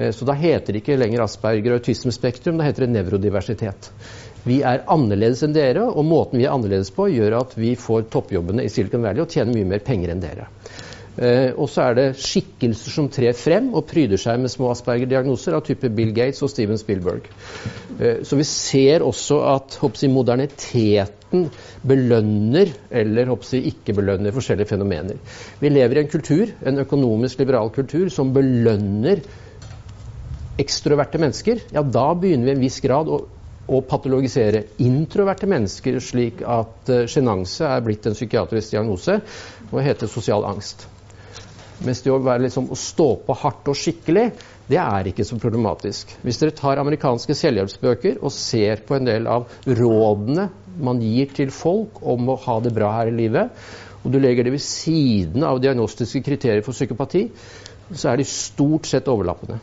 Eh, 0.00 0.10
så 0.16 0.28
da 0.28 0.36
heter 0.38 0.72
det 0.72 0.82
ikke 0.82 0.98
lenger 1.00 1.26
Asperger 1.26 1.74
og 1.74 1.82
autismespektrum, 1.82 2.58
da 2.60 2.68
heter 2.68 2.86
det 2.86 2.94
nevrodiversitet. 2.96 3.90
Vi 4.48 4.62
er 4.64 4.86
annerledes 4.88 5.42
enn 5.44 5.52
dere, 5.52 5.84
og 5.84 6.06
måten 6.08 6.40
vi 6.40 6.46
er 6.48 6.54
annerledes 6.54 6.92
på, 6.96 7.10
gjør 7.12 7.42
at 7.42 7.58
vi 7.60 7.74
får 7.76 8.08
toppjobbene 8.12 8.64
i 8.64 8.72
Silicon 8.72 9.04
Valley 9.04 9.24
og 9.24 9.32
tjener 9.32 9.52
mye 9.52 9.68
mer 9.74 9.84
penger 9.84 10.14
enn 10.14 10.22
dere. 10.24 10.48
Eh, 11.20 11.50
og 11.58 11.66
så 11.68 11.88
er 11.88 11.96
det 11.98 12.06
skikkelser 12.22 12.94
som 12.94 13.08
trer 13.12 13.34
frem 13.36 13.72
og 13.76 13.84
pryder 13.90 14.20
seg 14.20 14.38
med 14.40 14.52
små 14.52 14.70
Asperger-diagnoser 14.72 15.56
av 15.58 15.64
type 15.66 15.90
Bill 15.92 16.14
Gates 16.16 16.40
og 16.46 16.52
Steven 16.52 16.80
Spielberg. 16.80 17.26
Eh, 17.98 18.22
så 18.24 18.38
vi 18.38 18.46
ser 18.48 19.04
også 19.04 19.42
at 19.50 19.76
jeg, 19.82 20.12
moderniteten 20.14 21.50
belønner 21.84 22.72
eller 23.02 23.34
jeg, 23.34 23.62
ikke 23.74 23.98
belønner 23.98 24.32
forskjellige 24.32 24.70
fenomener. 24.72 25.20
Vi 25.60 25.74
lever 25.74 25.98
i 25.98 26.04
en 26.06 26.12
kultur, 26.14 26.54
en 26.64 26.80
økonomisk 26.86 27.42
liberal 27.44 27.74
kultur, 27.74 28.08
som 28.08 28.32
belønner 28.32 29.20
ekstroverte 30.58 31.20
mennesker, 31.20 31.60
ja, 31.70 31.82
da 31.82 32.10
begynner 32.14 32.48
vi 32.48 32.52
i 32.52 32.56
en 32.58 32.64
viss 32.64 32.80
grad 32.84 33.08
å, 33.08 33.20
å 33.70 33.80
patologisere 33.86 34.64
introverte 34.82 35.48
mennesker, 35.50 36.00
slik 36.02 36.42
at 36.42 36.90
sjenanse 37.10 37.64
uh, 37.66 37.76
er 37.76 37.84
blitt 37.86 38.08
en 38.08 38.16
psykiatrisk 38.16 38.74
diagnose 38.74 39.20
og 39.70 39.82
heter 39.84 40.10
sosial 40.10 40.46
angst. 40.48 40.88
Mens 41.80 42.02
det 42.04 42.12
å, 42.12 42.18
være 42.20 42.44
liksom, 42.44 42.68
å 42.68 42.76
stå 42.76 43.08
på 43.24 43.36
hardt 43.40 43.70
og 43.72 43.78
skikkelig, 43.78 44.26
det 44.70 44.78
er 44.82 45.08
ikke 45.08 45.24
så 45.24 45.38
problematisk. 45.40 46.12
Hvis 46.22 46.40
dere 46.42 46.54
tar 46.56 46.80
amerikanske 46.82 47.34
selvhjelpsbøker 47.38 48.20
og 48.20 48.34
ser 48.34 48.82
på 48.86 48.98
en 48.98 49.08
del 49.08 49.28
av 49.30 49.48
rådene 49.64 50.50
man 50.80 51.00
gir 51.02 51.32
til 51.34 51.50
folk 51.54 52.02
om 52.06 52.28
å 52.30 52.38
ha 52.44 52.58
det 52.62 52.74
bra 52.76 52.92
her 52.98 53.10
i 53.10 53.16
livet, 53.16 53.56
og 54.04 54.12
du 54.12 54.20
legger 54.20 54.46
det 54.46 54.54
ved 54.54 54.64
siden 54.64 55.44
av 55.44 55.60
diagnostiske 55.60 56.22
kriterier 56.24 56.64
for 56.64 56.76
psykopati, 56.76 57.26
så 57.90 58.12
er 58.12 58.20
de 58.20 58.28
stort 58.28 58.88
sett 58.88 59.08
overlappende. 59.10 59.58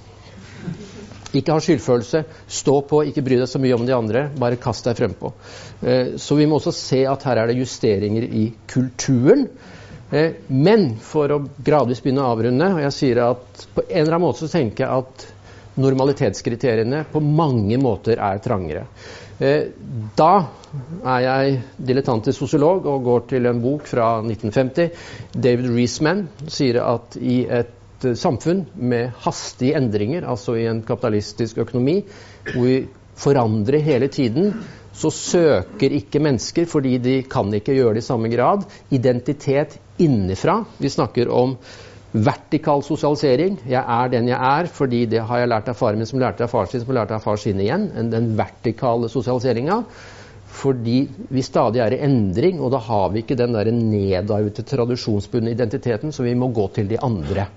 Ikke 1.35 1.51
ha 1.51 1.61
skyldfølelse. 1.63 2.23
Stå 2.47 2.77
på, 2.87 3.01
ikke 3.09 3.23
bry 3.25 3.39
deg 3.41 3.49
så 3.51 3.59
mye 3.59 3.75
om 3.75 3.85
de 3.87 3.95
andre. 3.95 4.27
Bare 4.39 4.59
kast 4.61 4.87
deg 4.87 4.99
frempå. 4.99 5.33
Eh, 5.81 6.15
så 6.21 6.37
vi 6.39 6.47
må 6.47 6.59
også 6.61 6.75
se 6.75 7.03
at 7.09 7.25
her 7.27 7.41
er 7.41 7.51
det 7.51 7.59
justeringer 7.59 8.27
i 8.27 8.45
kulturen. 8.71 9.47
Eh, 10.11 10.39
men 10.47 10.93
for 11.03 11.35
å 11.35 11.41
gradvis 11.43 11.99
begynne 12.03 12.23
å 12.23 12.31
avrunde 12.31 12.69
og 12.77 12.79
jeg 12.85 12.95
sier 12.95 13.19
at 13.25 13.65
På 13.75 13.83
en 13.83 14.05
eller 14.05 14.13
annen 14.15 14.23
måte 14.23 14.45
så 14.45 14.53
tenker 14.53 14.85
jeg 14.85 15.01
at 15.03 15.25
normalitetskriteriene 15.77 17.03
på 17.11 17.19
mange 17.21 17.77
måter 17.77 18.17
er 18.23 18.39
trangere. 18.41 18.87
Eh, 19.37 19.67
da 20.17 20.31
er 21.05 21.19
jeg 21.21 21.57
dilettantisk 21.89 22.39
sosiolog 22.39 22.87
og 22.89 23.03
går 23.05 23.25
til 23.33 23.49
en 23.49 23.61
bok 23.61 23.85
fra 23.89 24.07
1950. 24.23 24.89
David 25.35 25.69
Reesman 25.75 26.23
sier 26.49 26.81
at 26.81 27.19
i 27.19 27.43
et 27.45 27.76
Eh, 28.03 28.13
samfunn 28.13 28.65
med 28.77 29.11
hastige 29.23 29.77
endringer, 29.77 30.27
altså 30.29 30.53
i 30.57 30.67
en 30.69 30.83
kapitalistisk 30.85 31.57
økonomi, 31.63 32.03
hvor 32.51 32.65
vi 32.67 32.77
forandrer 33.17 33.81
hele 33.81 34.07
tiden, 34.13 34.53
så 34.93 35.09
søker 35.13 35.93
ikke 35.93 36.21
mennesker, 36.21 36.65
fordi 36.69 36.97
de 37.01 37.15
kan 37.29 37.53
ikke 37.53 37.73
gjøre 37.73 37.97
det 37.97 38.03
i 38.03 38.07
samme 38.07 38.29
grad, 38.29 38.65
identitet 38.93 39.79
innenfra. 40.01 40.63
Vi 40.77 40.89
snakker 40.89 41.29
om 41.33 41.57
vertikal 42.13 42.83
sosialisering. 42.85 43.57
Jeg 43.69 43.81
er 43.81 44.13
den 44.13 44.29
jeg 44.29 44.37
er 44.37 44.69
fordi 44.73 45.05
det 45.05 45.21
har 45.29 45.41
jeg 45.41 45.49
lært 45.49 45.69
av 45.69 45.77
faren 45.77 45.97
min, 45.97 46.09
som 46.09 46.21
lærte 46.21 46.45
av 46.45 46.53
far 46.53 46.69
sin, 46.69 46.81
som 46.85 46.93
lærte 46.95 47.17
av 47.17 47.25
far 47.25 47.37
sin 47.41 47.59
igjen. 47.61 47.89
Den 48.13 48.31
vertikale 48.37 49.09
sosialiseringa. 49.09 49.81
Fordi 50.47 51.01
vi 51.29 51.43
stadig 51.43 51.81
er 51.83 51.93
i 51.93 52.01
endring, 52.05 52.61
og 52.63 52.71
da 52.73 52.79
har 52.81 53.11
vi 53.13 53.21
ikke 53.23 53.37
den 53.37 53.53
der 53.53 53.69
nedarvete, 53.73 54.63
tradisjonsbundne 54.65 55.51
identiteten, 55.53 56.13
så 56.15 56.23
vi 56.23 56.33
må 56.39 56.49
gå 56.55 56.69
til 56.75 56.87
de 56.89 56.99
andre 57.03 57.49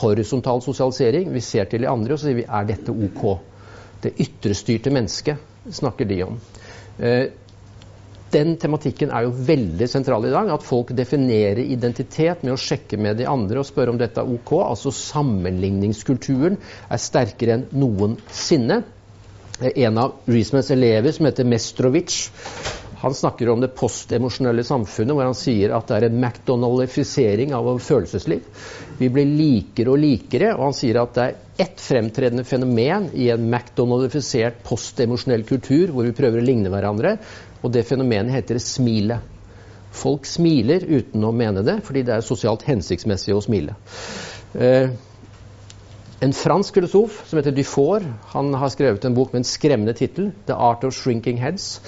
horisontal 0.00 0.62
sosialisering. 0.64 1.30
Vi 1.34 1.44
ser 1.44 1.68
til 1.70 1.84
de 1.84 1.90
andre 1.90 2.14
og 2.16 2.20
så 2.20 2.30
sier 2.30 2.40
vi 2.40 2.48
er 2.48 2.68
dette 2.68 2.94
ok. 2.94 3.26
Det 4.02 4.16
ytrestyrte 4.24 4.90
mennesket 4.90 5.70
snakker 5.70 6.08
de 6.08 6.22
om. 6.24 6.40
Eh, 6.98 7.28
den 8.32 8.54
tematikken 8.56 9.12
er 9.12 9.26
jo 9.26 9.34
veldig 9.46 9.86
sentral 9.90 10.24
i 10.26 10.32
dag. 10.32 10.48
At 10.54 10.64
folk 10.64 10.94
definerer 10.96 11.60
identitet 11.62 12.42
med 12.42 12.54
å 12.54 12.60
sjekke 12.60 12.96
med 12.96 13.20
de 13.20 13.28
andre 13.28 13.60
og 13.60 13.68
spørre 13.68 13.92
om 13.92 14.00
dette 14.00 14.22
er 14.22 14.32
ok. 14.38 14.54
Altså 14.64 14.92
sammenligningskulturen 14.96 16.56
er 16.88 17.02
sterkere 17.02 17.58
enn 17.58 17.68
noensinne. 17.76 18.82
En 19.62 19.98
av 19.98 20.12
Reismans 20.26 20.70
elever, 20.74 21.12
som 21.14 21.26
heter 21.26 21.46
Mestrovic, 21.46 22.30
han 23.02 23.14
snakker 23.14 23.48
om 23.48 23.60
det 23.60 23.72
postemosjonelle 23.74 24.62
samfunnet, 24.64 25.14
hvor 25.16 25.26
han 25.26 25.34
sier 25.34 25.72
at 25.74 25.88
det 25.90 25.96
er 25.96 26.04
en 26.06 26.20
McDonaldifisering 26.22 27.50
av 27.54 27.66
vår 27.66 27.80
følelsesliv. 27.82 28.44
Vi 29.00 29.08
blir 29.10 29.26
likere 29.26 29.90
og 29.90 29.98
likere, 29.98 30.52
og 30.54 30.68
han 30.68 30.76
sier 30.78 31.00
at 31.00 31.16
det 31.16 31.24
er 31.24 31.66
ett 31.66 31.82
fremtredende 31.82 32.44
fenomen 32.46 33.08
i 33.18 33.26
en 33.34 33.48
McDonaldifisert 33.50 34.62
postemosjonell 34.66 35.42
kultur 35.48 35.90
hvor 35.90 36.06
vi 36.06 36.14
prøver 36.14 36.38
å 36.38 36.46
ligne 36.46 36.70
hverandre, 36.70 37.16
og 37.62 37.74
det 37.74 37.82
fenomenet 37.90 38.36
heter 38.36 38.62
smilet. 38.62 39.30
Folk 39.92 40.24
smiler 40.30 40.86
uten 40.86 41.26
å 41.26 41.34
mene 41.36 41.66
det, 41.66 41.80
fordi 41.82 42.04
det 42.06 42.14
er 42.16 42.26
sosialt 42.26 42.62
hensiktsmessig 42.70 43.34
å 43.34 43.42
smile. 43.44 43.74
Eh, 44.54 44.94
en 46.22 46.32
fransk 46.32 46.76
filosof 46.78 47.22
som 47.26 47.40
heter 47.40 47.54
Dufour, 47.56 48.04
han 48.30 48.54
har 48.54 48.70
skrevet 48.70 49.04
en 49.04 49.14
bok 49.16 49.32
med 49.32 49.42
en 49.42 49.48
skremmende 49.48 49.94
tittel, 49.98 50.30
'The 50.46 50.54
Art 50.54 50.84
of 50.86 50.94
Shrinking 50.94 51.40
Heads'. 51.42 51.80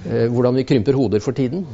Eh, 0.00 0.28
hvordan 0.32 0.56
vi 0.56 0.64
krymper 0.64 0.96
hoder 0.96 1.20
for 1.20 1.36
tiden. 1.36 1.66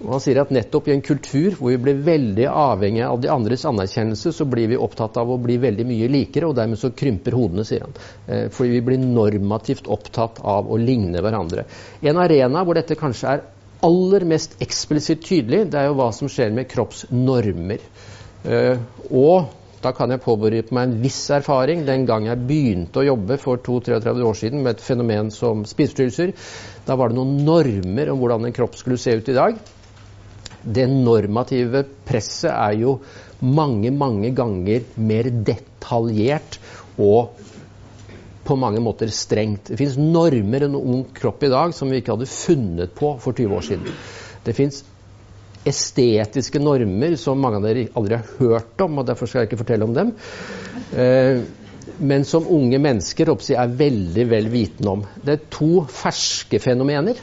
Og 0.00 0.14
han 0.14 0.22
sier 0.24 0.38
at 0.40 0.52
nettopp 0.52 0.86
i 0.88 0.94
en 0.94 1.02
kultur 1.04 1.58
hvor 1.58 1.74
vi 1.74 1.80
blir 1.80 1.98
veldig 2.06 2.46
avhengig 2.48 3.02
av 3.04 3.20
de 3.20 3.28
andres 3.32 3.66
anerkjennelse, 3.68 4.32
så 4.32 4.46
blir 4.48 4.70
vi 4.70 4.78
opptatt 4.80 5.16
av 5.20 5.28
å 5.32 5.36
bli 5.40 5.58
veldig 5.60 5.84
mye 5.88 6.08
likere, 6.12 6.48
og 6.48 6.56
dermed 6.56 6.80
så 6.80 6.92
krymper 6.96 7.36
hodene, 7.36 7.66
sier 7.68 7.84
han. 7.84 7.98
Eh, 8.28 8.46
fordi 8.52 8.78
vi 8.78 8.84
blir 8.88 9.02
normativt 9.02 9.88
opptatt 9.92 10.40
av 10.40 10.72
å 10.72 10.80
ligne 10.80 11.20
hverandre. 11.24 11.66
En 12.00 12.20
arena 12.20 12.64
hvor 12.64 12.80
dette 12.80 12.96
kanskje 12.96 13.34
er 13.34 13.44
aller 13.84 14.24
mest 14.28 14.56
eksplisitt 14.64 15.24
tydelig, 15.24 15.66
det 15.72 15.80
er 15.80 15.90
jo 15.90 15.98
hva 16.00 16.08
som 16.16 16.32
skjer 16.32 16.52
med 16.56 16.68
kroppsnormer. 16.72 17.84
Eh, 18.46 18.76
og 19.10 19.52
da 19.84 19.92
kan 19.96 20.12
jeg 20.12 20.22
påberope 20.24 20.74
meg 20.74 20.88
en 20.88 21.00
viss 21.02 21.20
erfaring 21.34 21.84
den 21.86 22.06
gang 22.08 22.26
jeg 22.28 22.44
begynte 22.48 23.02
å 23.02 23.06
jobbe 23.10 23.36
for 23.42 23.60
32-33 23.60 24.26
år 24.30 24.38
siden 24.40 24.64
med 24.64 24.76
et 24.76 24.84
fenomen 24.84 25.30
som 25.34 25.64
spiseforstyrrelser. 25.68 26.32
Da 26.86 26.96
var 26.96 27.12
det 27.12 27.18
noen 27.18 27.42
normer 27.46 28.12
om 28.12 28.22
hvordan 28.22 28.48
en 28.48 28.56
kropp 28.56 28.78
skulle 28.80 29.00
se 29.00 29.18
ut 29.18 29.28
i 29.32 29.36
dag. 29.36 29.58
Det 30.66 30.86
normative 30.90 31.84
presset 32.08 32.50
er 32.50 32.80
jo 32.80 32.96
mange, 33.44 33.92
mange 33.92 34.32
ganger 34.34 34.88
mer 34.96 35.28
detaljert 35.28 36.58
og 36.96 37.36
på 38.46 38.56
mange 38.58 38.80
måter 38.82 39.10
strengt. 39.12 39.70
Det 39.72 39.78
fins 39.78 39.96
normer 39.98 40.62
i 40.62 40.68
en 40.70 40.78
ung 40.78 41.06
kropp 41.14 41.42
i 41.44 41.52
dag 41.52 41.74
som 41.74 41.90
vi 41.90 42.00
ikke 42.00 42.14
hadde 42.14 42.30
funnet 42.30 42.94
på 42.96 43.16
for 43.22 43.36
20 43.36 43.58
år 43.58 43.66
siden. 43.66 43.96
Det 44.46 44.54
fins 44.56 44.84
estetiske 45.66 46.60
normer 46.62 47.16
som 47.20 47.40
mange 47.42 47.60
av 47.60 47.68
dere 47.68 47.86
aldri 47.98 48.18
har 48.20 48.34
hørt 48.40 48.84
om, 48.86 49.00
og 49.00 49.08
derfor 49.08 49.30
skal 49.30 49.44
jeg 49.44 49.50
ikke 49.50 49.62
fortelle 49.64 49.88
om 49.88 49.94
dem. 49.96 50.12
Eh, 50.96 51.40
men 51.98 52.26
som 52.28 52.46
unge 52.52 52.78
mennesker 52.82 53.30
er 53.30 53.74
veldig 53.78 54.28
vel 54.28 54.48
vitende 54.52 54.94
om. 54.98 55.04
Det 55.22 55.36
er 55.36 55.50
to 55.52 55.86
ferske 55.88 56.58
fenomener 56.60 57.18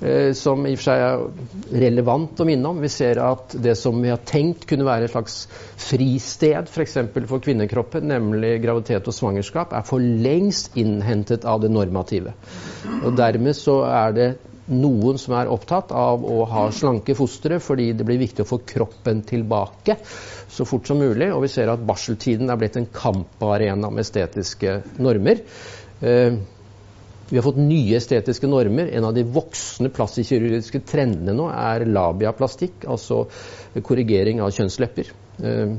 eh, 0.00 0.30
som 0.38 0.64
i 0.66 0.74
og 0.74 0.80
for 0.80 0.86
seg 0.86 1.02
er 1.02 1.82
relevant 1.84 2.40
å 2.40 2.46
minne 2.48 2.70
om. 2.70 2.80
Vi 2.82 2.90
ser 2.92 3.20
at 3.22 3.56
det 3.58 3.76
som 3.80 4.00
vi 4.02 4.12
har 4.12 4.22
tenkt 4.26 4.66
kunne 4.70 4.86
være 4.86 5.08
et 5.08 5.14
slags 5.14 5.36
fristed 5.88 6.70
f.eks. 6.70 6.96
For, 7.12 7.28
for 7.34 7.44
kvinnekroppen, 7.44 8.08
nemlig 8.10 8.56
graviditet 8.64 9.10
og 9.10 9.18
svangerskap, 9.18 9.74
er 9.74 9.86
for 9.88 10.00
lengst 10.00 10.78
innhentet 10.80 11.46
av 11.48 11.62
det 11.64 11.72
normative. 11.74 12.36
Og 13.02 13.14
Dermed 13.18 13.58
så 13.58 13.82
er 13.90 14.18
det 14.18 14.32
noen 14.72 15.18
som 15.20 15.34
er 15.36 15.50
opptatt 15.52 15.92
av 15.92 16.24
å 16.24 16.44
ha 16.48 16.64
slanke 16.72 17.16
fostre 17.16 17.58
fordi 17.62 17.90
det 17.96 18.06
blir 18.08 18.20
viktig 18.22 18.44
å 18.44 18.48
få 18.48 18.60
kroppen 18.64 19.20
tilbake 19.26 19.98
så 20.54 20.64
fort 20.68 20.88
som 20.88 21.00
mulig. 21.00 21.30
Og 21.34 21.44
vi 21.44 21.52
ser 21.52 21.72
at 21.72 21.84
barseltiden 21.84 22.50
er 22.50 22.60
blitt 22.60 22.78
en 22.80 22.88
kamparena 22.92 23.90
med 23.92 24.04
estetiske 24.06 24.78
normer. 25.02 25.42
Eh, 26.00 26.36
vi 27.28 27.38
har 27.38 27.44
fått 27.46 27.60
nye 27.60 27.98
estetiske 27.98 28.48
normer. 28.48 28.92
En 28.96 29.08
av 29.08 29.16
de 29.16 29.24
voksne 29.26 29.90
plastikkirurgiske 29.92 30.84
trendene 30.88 31.36
nå 31.36 31.48
er 31.52 31.86
labiaplastikk, 31.88 32.84
altså 32.88 33.24
korrigering 33.84 34.42
av 34.44 34.52
kjønnslepper. 34.54 35.12
Eh, 35.44 35.76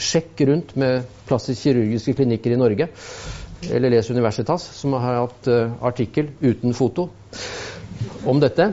sjekk 0.00 0.44
rundt 0.48 0.76
med 0.80 1.08
plastikkirurgiske 1.28 2.16
klinikker 2.18 2.54
i 2.54 2.60
Norge, 2.60 2.88
eller 3.70 3.92
les 3.92 4.08
Universitas, 4.08 4.64
som 4.72 4.94
har 4.96 5.18
hatt 5.18 5.48
uh, 5.52 5.74
artikkel 5.84 6.30
uten 6.40 6.72
foto 6.72 7.10
om 8.28 8.40
dette 8.40 8.72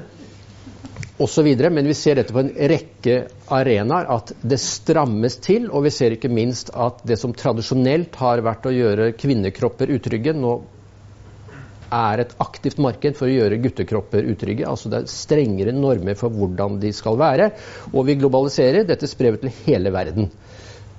Og 1.18 1.30
så 1.30 1.42
videre, 1.42 1.72
Men 1.74 1.88
vi 1.90 1.96
ser 1.98 2.16
dette 2.16 2.34
på 2.34 2.44
en 2.44 2.52
rekke 2.54 3.14
arenaer, 3.50 4.06
at 4.06 4.36
det 4.42 4.60
strammes 4.62 5.40
til. 5.42 5.66
Og 5.74 5.88
vi 5.88 5.92
ser 5.92 6.14
ikke 6.14 6.30
minst 6.30 6.70
at 6.78 7.02
det 7.10 7.18
som 7.18 7.34
tradisjonelt 7.34 8.16
har 8.22 8.44
vært 8.46 8.68
å 8.70 8.74
gjøre 8.76 9.16
kvinnekropper 9.18 9.90
utrygge, 9.96 10.36
nå 10.38 10.60
er 11.90 12.22
et 12.22 12.36
aktivt 12.44 12.78
marked 12.84 13.18
for 13.18 13.26
å 13.26 13.34
gjøre 13.34 13.58
guttekropper 13.64 14.30
utrygge. 14.30 14.68
Altså 14.70 14.92
det 14.94 15.00
er 15.00 15.10
strengere 15.10 15.74
normer 15.74 16.20
for 16.20 16.34
hvordan 16.34 16.78
de 16.84 16.94
skal 16.94 17.18
være. 17.18 17.50
Og 17.94 18.06
vi 18.06 18.20
globaliserer. 18.22 18.86
Dette 18.86 19.10
sprer 19.10 19.40
til 19.42 19.54
hele 19.66 19.94
verden. 19.96 20.30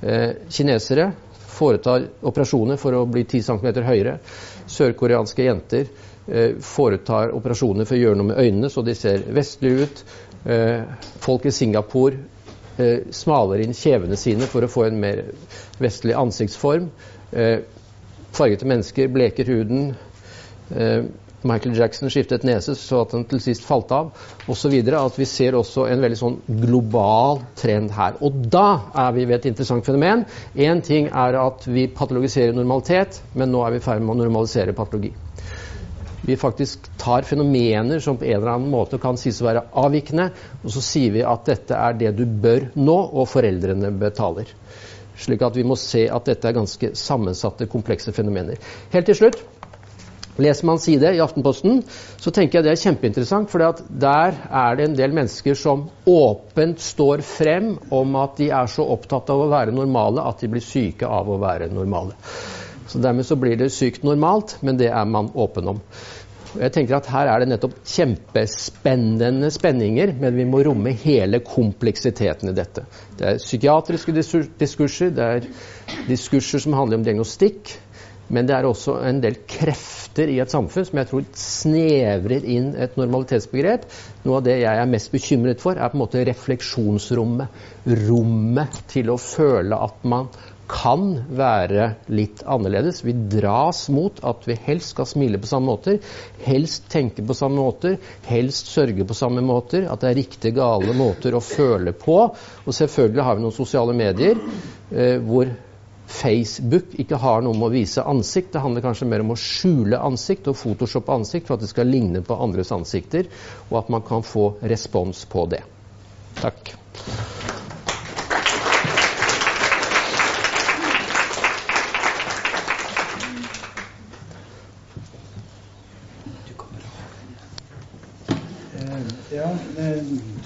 Eh, 0.02 0.30
kinesere 0.50 1.12
foretar 1.58 2.06
operasjoner 2.26 2.78
for 2.80 2.94
å 2.94 3.06
bli 3.10 3.24
10 3.26 3.46
cm 3.48 3.82
høyere. 3.86 4.18
Sørkoreanske 4.68 5.46
jenter 5.46 5.88
foretar 6.60 7.32
operasjoner 7.36 7.88
for 7.88 7.96
å 7.96 8.00
gjøre 8.02 8.18
noe 8.20 8.30
med 8.32 8.40
øynene 8.42 8.70
så 8.72 8.84
de 8.84 8.94
ser 8.96 9.24
vestlige 9.34 9.86
ut. 9.86 10.02
Eh, 10.44 10.82
folk 11.24 11.46
i 11.48 11.52
Singapore 11.54 12.18
eh, 12.78 13.08
smaler 13.14 13.64
inn 13.64 13.76
kjevene 13.76 14.18
sine 14.20 14.48
for 14.50 14.64
å 14.64 14.70
få 14.70 14.88
en 14.88 15.00
mer 15.00 15.24
vestlig 15.80 16.16
ansiktsform. 16.18 16.90
Fargete 18.32 18.68
mennesker 18.68 19.08
bleker 19.12 19.48
huden. 19.48 19.90
Michael 21.42 21.76
Jackson 21.76 22.10
skiftet 22.10 22.42
nese 22.46 22.74
så 22.78 23.02
at 23.04 23.12
den 23.14 23.26
til 23.30 23.40
sist 23.42 23.66
falt 23.66 23.92
av, 23.94 24.10
osv. 24.50 24.74
At 24.98 25.20
vi 25.20 25.26
ser 25.28 25.56
også 25.58 25.86
en 25.90 26.02
veldig 26.02 26.18
sånn 26.18 26.40
global 26.64 27.44
trend 27.58 27.94
her. 27.94 28.18
Og 28.24 28.42
da 28.50 28.66
er 29.06 29.14
vi 29.16 29.28
ved 29.28 29.38
et 29.38 29.52
interessant 29.52 29.86
fenomen. 29.86 30.26
Én 30.56 30.82
ting 30.84 31.08
er 31.12 31.38
at 31.38 31.68
vi 31.68 31.86
patologiserer 31.94 32.56
normalitet, 32.56 33.22
men 33.38 33.54
nå 33.54 33.62
er 33.64 33.76
vi 33.76 33.82
i 33.82 33.86
ferd 33.86 34.02
med 34.02 34.16
å 34.16 34.22
normalisere 34.24 34.76
patologi 34.76 35.14
vi 36.26 36.36
faktisk 36.36 36.88
tar 36.98 37.22
fenomener 37.22 38.00
som 38.00 38.16
på 38.18 38.26
en 38.26 38.36
eller 38.40 38.54
annen 38.56 38.72
måte 38.72 38.98
kan 39.02 39.18
sies 39.20 39.40
å 39.42 39.48
være 39.48 39.66
avvikende, 39.78 40.30
og 40.62 40.72
så 40.74 40.82
sier 40.84 41.14
vi 41.14 41.26
at 41.26 41.46
dette 41.46 41.76
er 41.76 41.98
det 41.98 42.14
du 42.18 42.24
bør 42.26 42.70
nå, 42.74 42.96
og 43.12 43.28
foreldrene 43.30 43.92
betaler. 44.00 44.50
Slik 45.18 45.42
at 45.42 45.56
vi 45.58 45.66
må 45.66 45.78
se 45.78 46.06
at 46.10 46.26
dette 46.30 46.48
er 46.48 46.58
ganske 46.58 46.92
sammensatte, 46.98 47.70
komplekse 47.70 48.14
fenomener. 48.14 48.58
Helt 48.94 49.10
til 49.10 49.18
slutt 49.18 49.40
Leser 50.38 50.68
man 50.68 50.78
side 50.78 51.10
i 51.16 51.18
Aftenposten, 51.18 51.80
så 52.22 52.30
tenker 52.30 52.60
jeg 52.60 52.66
det 52.68 52.70
er 52.76 52.78
kjempeinteressant. 52.78 53.50
For 53.50 53.58
der 53.90 54.36
er 54.38 54.76
det 54.78 54.84
en 54.86 54.94
del 54.98 55.16
mennesker 55.16 55.58
som 55.58 55.88
åpent 56.06 56.78
står 56.82 57.24
frem 57.26 57.72
om 57.90 58.14
at 58.20 58.38
de 58.38 58.52
er 58.54 58.70
så 58.70 58.86
opptatt 58.86 59.32
av 59.34 59.42
å 59.42 59.50
være 59.50 59.74
normale 59.74 60.22
at 60.30 60.38
de 60.38 60.52
blir 60.52 60.62
syke 60.62 61.10
av 61.10 61.26
å 61.26 61.40
være 61.42 61.66
normale. 61.74 62.14
Så 62.88 63.02
Dermed 63.04 63.26
så 63.26 63.36
blir 63.36 63.58
det 63.60 63.72
sykt 63.74 64.06
normalt, 64.06 64.56
men 64.64 64.78
det 64.80 64.88
er 64.88 65.04
man 65.08 65.30
åpen 65.36 65.74
om. 65.74 65.82
Jeg 66.56 66.72
tenker 66.72 66.96
at 66.96 67.08
Her 67.12 67.28
er 67.28 67.42
det 67.42 67.50
nettopp 67.50 67.74
kjempespennende 67.86 69.50
spenninger, 69.52 70.14
men 70.16 70.36
vi 70.38 70.46
må 70.48 70.62
romme 70.64 70.94
hele 71.04 71.42
kompleksiteten 71.44 72.48
i 72.48 72.56
dette. 72.56 72.86
Det 73.18 73.26
er 73.34 73.42
psykiatriske 73.42 74.14
diskurser, 74.16 75.12
det 75.12 75.26
er 75.26 75.50
diskurser 76.08 76.64
som 76.64 76.76
handler 76.78 77.00
om 77.00 77.04
diagnostikk, 77.04 77.74
men 78.32 78.48
det 78.48 78.56
er 78.56 78.66
også 78.68 78.98
en 79.08 79.22
del 79.24 79.38
krefter 79.48 80.28
i 80.28 80.40
et 80.42 80.52
samfunn 80.52 80.84
som 80.84 80.98
jeg 81.00 81.08
tror 81.08 81.28
snevrer 81.40 82.44
inn 82.44 82.74
et 82.76 82.96
normalitetsbegrep. 83.00 83.86
Noe 84.26 84.40
av 84.40 84.44
det 84.44 84.58
jeg 84.60 84.82
er 84.82 84.90
mest 84.90 85.12
bekymret 85.12 85.64
for, 85.64 85.76
er 85.76 85.88
på 85.88 85.96
en 85.96 86.02
måte 86.02 86.24
refleksjonsrommet. 86.28 87.64
Rommet 88.08 88.82
til 88.92 89.12
å 89.12 89.20
føle 89.20 89.80
at 89.88 90.04
man 90.08 90.28
kan 90.68 91.04
være 91.32 91.92
litt 92.12 92.42
annerledes. 92.46 93.00
Vi 93.04 93.14
dras 93.32 93.86
mot 93.92 94.20
at 94.26 94.44
vi 94.48 94.56
helst 94.66 94.92
skal 94.94 95.08
smile 95.08 95.40
på 95.40 95.48
samme 95.48 95.72
måter, 95.72 96.00
helst 96.44 96.90
tenke 96.92 97.24
på 97.26 97.36
samme 97.36 97.62
måter, 97.62 97.96
helst 98.28 98.68
sørge 98.74 99.06
på 99.08 99.16
samme 99.16 99.42
måter. 99.44 99.88
At 99.88 100.04
det 100.04 100.10
er 100.10 100.20
riktig 100.20 100.52
gale 100.58 100.94
måter 100.96 101.34
å 101.34 101.44
føle 101.44 101.94
på. 101.96 102.18
Og 102.66 102.76
selvfølgelig 102.76 103.24
har 103.24 103.38
vi 103.38 103.46
noen 103.46 103.56
sosiale 103.56 103.96
medier 103.96 104.36
eh, 104.92 105.16
hvor 105.24 105.50
Facebook 106.08 106.94
ikke 107.00 107.20
har 107.20 107.42
noe 107.44 107.56
med 107.56 107.68
å 107.68 107.74
vise 107.74 108.04
ansikt. 108.04 108.52
Det 108.54 108.62
handler 108.64 108.84
kanskje 108.84 109.08
mer 109.08 109.24
om 109.24 109.34
å 109.34 109.40
skjule 109.40 110.00
ansikt 110.04 110.48
og 110.48 110.56
photoshoppe 110.56 111.16
ansikt 111.16 111.48
for 111.48 111.58
at 111.58 111.64
det 111.64 111.72
skal 111.72 111.88
ligne 111.92 112.24
på 112.24 112.36
andres 112.36 112.72
ansikter, 112.76 113.28
og 113.68 113.82
at 113.82 113.92
man 113.92 114.04
kan 114.08 114.24
få 114.24 114.54
respons 114.64 115.26
på 115.28 115.48
det. 115.52 115.64
Takk. 116.40 116.76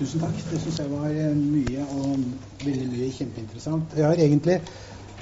Tusen 0.02 0.18
takk. 0.18 0.38
Det 0.50 0.58
syns 0.58 0.78
jeg 0.80 0.90
var 0.90 1.10
eh, 1.14 1.34
mye 1.38 1.82
og 1.94 2.22
veldig 2.64 2.86
mye 2.90 3.10
kjempeinteressant. 3.14 3.92
Jeg 3.94 4.02
har 4.08 4.18
egentlig, 4.18 4.56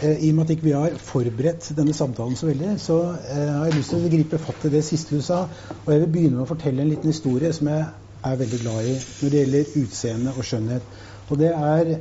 eh, 0.00 0.22
I 0.24 0.30
og 0.30 0.36
med 0.38 0.44
at 0.44 0.52
ikke 0.54 0.64
vi 0.64 0.72
har 0.72 0.94
forberedt 1.04 1.66
denne 1.76 1.92
samtalen 1.92 2.36
så 2.38 2.46
veldig, 2.48 2.70
så 2.80 2.94
eh, 3.12 3.50
har 3.58 3.66
jeg 3.68 3.74
lyst 3.76 3.92
til 3.92 4.06
å 4.06 4.12
gripe 4.14 4.38
fatt 4.40 4.62
i 4.64 4.70
det 4.72 4.80
siste 4.86 5.18
du 5.18 5.26
sa. 5.26 5.42
Og 5.84 5.90
jeg 5.92 6.00
vil 6.00 6.12
begynne 6.14 6.38
med 6.38 6.46
å 6.46 6.48
fortelle 6.48 6.80
en 6.80 6.88
liten 6.94 7.12
historie 7.12 7.50
som 7.52 7.68
jeg 7.68 7.82
er 8.30 8.38
veldig 8.40 8.60
glad 8.62 8.88
i 8.88 8.94
når 8.94 9.34
det 9.34 9.42
gjelder 9.42 9.74
utseende 9.82 10.32
og 10.32 10.48
skjønnhet. 10.48 10.96
Og 11.28 11.42
det 11.42 11.52
er 11.52 11.92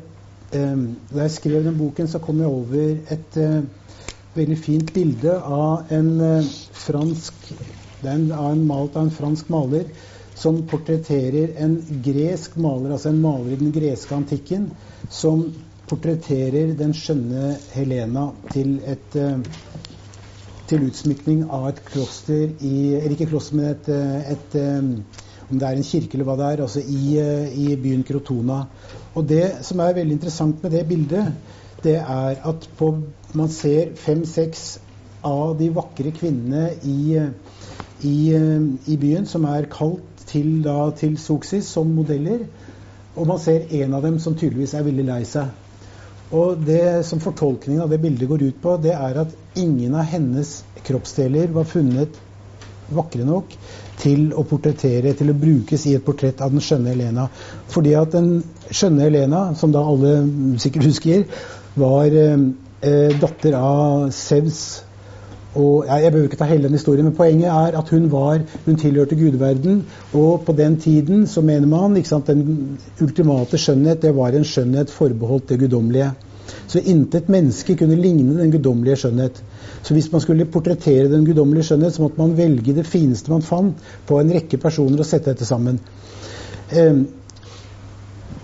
Da 0.49 1.19
jeg 1.21 1.31
skrev 1.31 1.63
den 1.63 1.75
boken, 1.77 2.07
så 2.09 2.17
kom 2.17 2.39
jeg 2.41 2.47
over 2.47 2.95
et 3.13 3.35
veldig 4.33 4.55
fint 4.57 4.87
bilde 4.95 5.35
av 5.37 5.91
en 5.93 6.07
fransk 6.73 7.51
Det 8.01 8.09
er 8.09 8.47
en 8.47 8.63
malt 8.65 8.97
av 8.97 9.03
en 9.03 9.13
fransk 9.13 9.51
maler 9.53 9.91
som 10.39 10.61
portretterer 10.69 11.55
en 11.63 11.75
gresk 12.05 12.55
maler, 12.61 12.93
altså 12.95 13.11
en 13.11 13.21
maler 13.21 13.55
i 13.55 13.59
den 13.59 13.73
greske 13.75 14.15
antikken, 14.15 14.69
som 15.11 15.43
portretterer 15.89 16.75
den 16.79 16.93
skjønne 16.95 17.55
Helena 17.73 18.29
til, 18.53 18.77
et, 18.87 19.15
eh, 19.19 19.39
til 20.69 20.85
utsmykning 20.87 21.47
av 21.49 21.71
et 21.71 21.81
kloster 21.85 22.53
i 22.61 22.75
Eller 22.95 23.15
ikke 23.15 23.31
kloster, 23.31 23.57
men 23.57 23.71
et, 23.73 23.89
eh, 23.89 24.31
et, 24.31 24.55
eh, 24.55 25.25
Om 25.49 25.57
det 25.57 25.65
er 25.67 25.77
en 25.77 25.83
kirke 25.83 26.13
eller 26.13 26.25
hva 26.25 26.35
det 26.37 26.45
er, 26.45 26.61
altså 26.61 26.79
i, 26.79 27.17
i 27.57 27.75
byen 27.75 28.03
Krotona. 28.03 28.67
Og 29.15 29.27
det 29.27 29.65
som 29.65 29.79
er 29.79 29.95
veldig 29.97 30.13
interessant 30.13 30.61
med 30.61 30.71
det 30.71 30.87
bildet, 30.87 31.31
det 31.81 31.95
er 31.95 32.35
at 32.45 32.69
på, 32.77 32.91
man 33.33 33.49
ser 33.49 33.95
fem-seks 33.95 34.79
av 35.25 35.57
de 35.57 35.71
vakre 35.73 36.11
kvinnene 36.11 36.69
i, 36.85 37.17
i, 38.03 38.17
i, 38.87 38.97
byen 39.01 39.25
som 39.25 39.47
er 39.49 39.67
kalt 39.71 40.08
til, 40.29 40.59
da, 40.65 40.91
til 40.97 41.17
Soxis 41.21 41.69
som 41.73 41.89
modeller. 41.95 42.45
Og 43.17 43.27
man 43.27 43.41
ser 43.41 43.67
en 43.81 43.97
av 43.97 44.05
dem 44.05 44.19
som 44.21 44.37
tydeligvis 44.37 44.75
er 44.77 44.85
veldig 44.87 45.05
lei 45.09 45.23
seg. 45.27 45.49
Og 46.29 46.61
det 46.61 47.05
som 47.09 47.21
fortolkningen 47.21 47.83
av 47.83 47.89
det 47.89 48.01
bildet 48.03 48.29
går 48.29 48.43
ut 48.45 48.57
på, 48.61 48.75
det 48.83 48.93
er 48.93 49.23
at 49.23 49.31
ingen 49.57 49.95
av 49.97 50.05
hennes 50.11 50.59
kroppsdeler 50.85 51.49
var 51.55 51.65
funnet 51.69 52.19
vakre 52.93 53.25
nok 53.25 53.53
til 53.99 54.29
å 54.37 54.45
portrettere, 54.47 55.13
til 55.17 55.31
å 55.33 55.37
brukes 55.37 55.85
i 55.89 55.95
et 55.97 56.05
portrett 56.05 56.41
av 56.41 56.53
den 56.53 56.63
skjønne 56.63 56.93
Helena. 56.93 57.27
Fordi 57.73 57.95
at 57.97 58.13
den 58.15 58.43
skjønne 58.69 59.07
Helena, 59.09 59.41
som 59.59 59.73
da 59.73 59.83
alle 59.83 60.13
sikkert 60.61 60.87
husker, 60.87 61.25
var 61.79 62.13
eh, 62.13 63.17
datter 63.19 63.57
av 63.59 64.07
Sevs 64.15 64.61
Og 65.59 65.85
jeg, 65.87 66.11
behøver 66.11 66.29
ikke 66.29 66.39
ta 66.39 66.47
hele 66.49 66.67
den 66.67 66.77
historien, 66.77 67.05
men 67.05 67.15
poenget 67.17 67.49
er 67.51 67.77
at 67.79 67.89
hun 67.89 68.07
var, 68.11 68.39
hun 68.65 68.79
tilhørte 68.79 69.17
gudeverden. 69.19 69.83
Og 70.13 70.43
på 70.45 70.55
den 70.55 70.77
tiden 70.79 71.27
så 71.27 71.41
mener 71.41 71.67
man 71.67 71.97
ikke 71.97 72.09
sant, 72.09 72.27
den 72.27 72.79
ultimate 73.01 73.59
skjønnhet 73.59 74.01
det 74.01 74.15
var 74.15 74.35
en 74.35 74.47
skjønnhet 74.47 74.93
forbeholdt 74.93 75.49
det 75.49 75.59
guddommelige. 75.59 76.11
Så 76.67 76.81
intet 76.85 77.29
menneske 77.29 77.75
kunne 77.77 77.97
ligne 77.97 78.37
den 78.39 78.51
guddommelige 78.51 78.95
skjønnhet. 79.03 79.43
Så 79.83 79.93
hvis 79.93 80.11
man 80.11 80.21
skulle 80.21 80.45
portrettere 80.45 81.11
den 81.11 81.25
guddommelige 81.25 81.63
skjønnhet, 81.63 81.93
så 81.93 82.01
måtte 82.01 82.21
man 82.21 82.37
velge 82.37 82.73
det 82.73 82.87
fineste 82.87 83.31
man 83.31 83.45
fant 83.45 83.77
på 84.07 84.19
en 84.19 84.33
rekke 84.33 84.57
personer 84.57 84.99
og 84.99 85.05
sette 85.07 85.31
dette 85.31 85.45
sammen. 85.45 85.79
Um, 86.77 87.07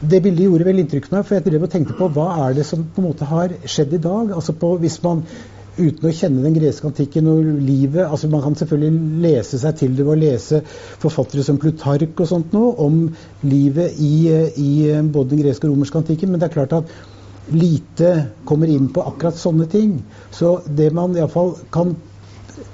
det 0.10 0.22
bildet 0.22 0.46
gjorde 0.46 0.66
veldig 0.68 0.84
inntrykk 0.86 1.10
på 1.10 1.16
meg, 1.16 1.26
for 1.26 1.38
jeg 1.38 1.46
drev 1.46 1.66
og 1.66 1.72
tenkte 1.72 1.98
på 1.98 2.08
hva 2.14 2.30
er 2.46 2.56
det 2.58 2.66
som 2.68 2.84
på 2.84 3.02
en 3.02 3.08
måte 3.08 3.28
har 3.30 3.54
skjedd 3.64 3.94
i 3.96 4.02
dag? 4.02 4.34
Altså 4.36 4.54
på, 4.60 4.76
hvis 4.82 4.98
man 5.04 5.24
uten 5.78 6.08
å 6.08 6.14
kjenne 6.16 6.44
den 6.44 6.56
greske 6.56 6.88
antikken 6.88 7.28
og 7.32 7.50
livet 7.66 8.06
altså 8.06 8.30
Man 8.32 8.44
kan 8.46 8.56
selvfølgelig 8.60 9.22
lese 9.26 9.60
seg 9.62 9.78
til 9.82 9.98
det 9.98 10.06
ved 10.06 10.14
å 10.14 10.22
lese 10.22 10.62
forfattere 11.02 11.44
som 11.46 11.60
Plutark 11.62 12.20
og 12.24 12.30
sånt 12.30 12.56
noe 12.56 12.74
om 12.86 13.02
livet 13.46 14.00
i, 14.00 14.16
i 14.56 14.72
både 15.04 15.34
den 15.34 15.44
greske 15.44 15.68
og 15.68 15.76
romerske 15.76 16.02
antikken, 16.02 16.32
men 16.32 16.42
det 16.42 16.50
er 16.50 16.58
klart 16.58 16.76
at 16.80 16.96
lite 17.54 18.12
kommer 18.46 18.72
inn 18.72 18.88
på 18.94 19.04
akkurat 19.06 19.38
sånne 19.38 19.68
ting. 19.70 20.00
Så 20.34 20.58
det 20.66 20.90
man 20.96 21.16
iallfall 21.18 21.54
kan 21.74 21.94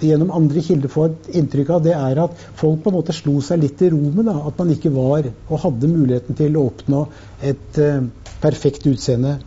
gjennom 0.02 0.32
andre 0.34 0.62
kilder 0.64 0.91
få 0.91 1.08
et 1.10 1.30
inntrykk 1.41 1.74
av, 1.76 1.84
det 1.86 1.93
er 1.97 2.22
at 2.24 2.45
folk 2.58 2.84
på 2.84 2.91
en 2.91 2.97
måte 2.99 3.16
slo 3.16 3.39
seg 3.43 3.64
litt 3.64 3.82
i 3.84 3.91
rommet. 3.93 4.30
At 4.32 4.60
man 4.62 4.74
ikke 4.74 4.93
var 4.93 5.28
og 5.28 5.62
hadde 5.66 5.91
muligheten 5.91 6.38
til 6.38 6.58
å 6.58 6.68
oppnå 6.72 7.06
et 7.52 7.82
uh, 7.82 8.02
perfekt 8.42 8.88
utseende. 8.89 9.38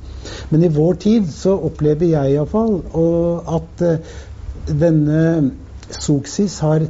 Men 0.51 0.65
i 0.65 0.73
vår 0.73 0.99
tid 1.05 1.29
så 1.33 1.55
opplever 1.69 2.13
jeg 2.13 2.35
iallfall 2.35 2.79
at 3.59 3.85
uh, 3.85 4.19
denne 4.71 5.23
Soksis 5.93 6.59
har 6.65 6.87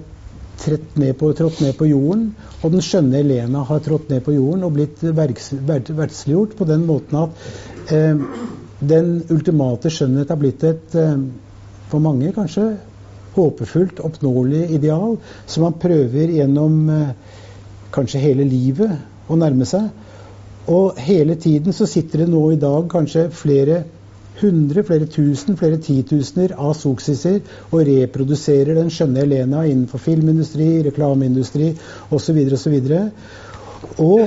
trådt 0.62 0.98
ned, 1.00 1.16
på, 1.18 1.32
trådt 1.34 1.60
ned 1.64 1.74
på 1.76 1.88
jorden, 1.90 2.28
og 2.62 2.72
den 2.72 2.84
skjønne 2.84 3.18
Elena 3.20 3.64
har 3.66 3.82
trådt 3.84 4.12
ned 4.12 4.22
på 4.24 4.36
jorden 4.36 4.62
og 4.64 4.76
blitt 4.76 5.02
verdsliggjort 5.02 6.54
på 6.56 6.68
den 6.68 6.86
måten 6.86 7.24
at 7.24 7.48
uh, 7.90 8.26
den 8.84 9.16
ultimate 9.32 9.90
skjønnhet 9.90 10.30
har 10.30 10.40
blitt 10.40 10.64
et 10.68 10.96
for 11.90 12.02
mange 12.02 12.32
kanskje 12.34 12.74
håpefullt, 13.34 14.00
oppnåelig 14.04 14.68
ideal 14.76 15.16
som 15.46 15.66
man 15.66 15.76
prøver 15.82 16.32
gjennom 16.38 16.78
eh, 16.90 17.12
kanskje 17.94 18.22
hele 18.22 18.46
livet 18.48 19.30
å 19.30 19.38
nærme 19.38 19.66
seg. 19.68 19.90
Og 20.70 20.96
hele 20.96 21.34
tiden 21.36 21.72
så 21.76 21.86
sitter 21.86 22.24
det 22.24 22.30
nå 22.32 22.40
i 22.54 22.60
dag 22.60 22.86
kanskje 22.92 23.28
flere 23.36 23.82
hundre, 24.40 24.82
flere 24.82 25.06
tusen, 25.06 25.58
flere 25.60 25.78
titusener 25.82 26.54
av 26.56 26.72
soksiser 26.78 27.40
og 27.70 27.84
reproduserer 27.86 28.74
den 28.78 28.90
skjønne 28.90 29.22
Elena 29.26 29.64
innenfor 29.68 30.02
filmindustri, 30.02 30.82
reklameindustri 30.88 31.70
osv. 32.10 32.40
osv. 32.56 32.78
Og 34.00 34.24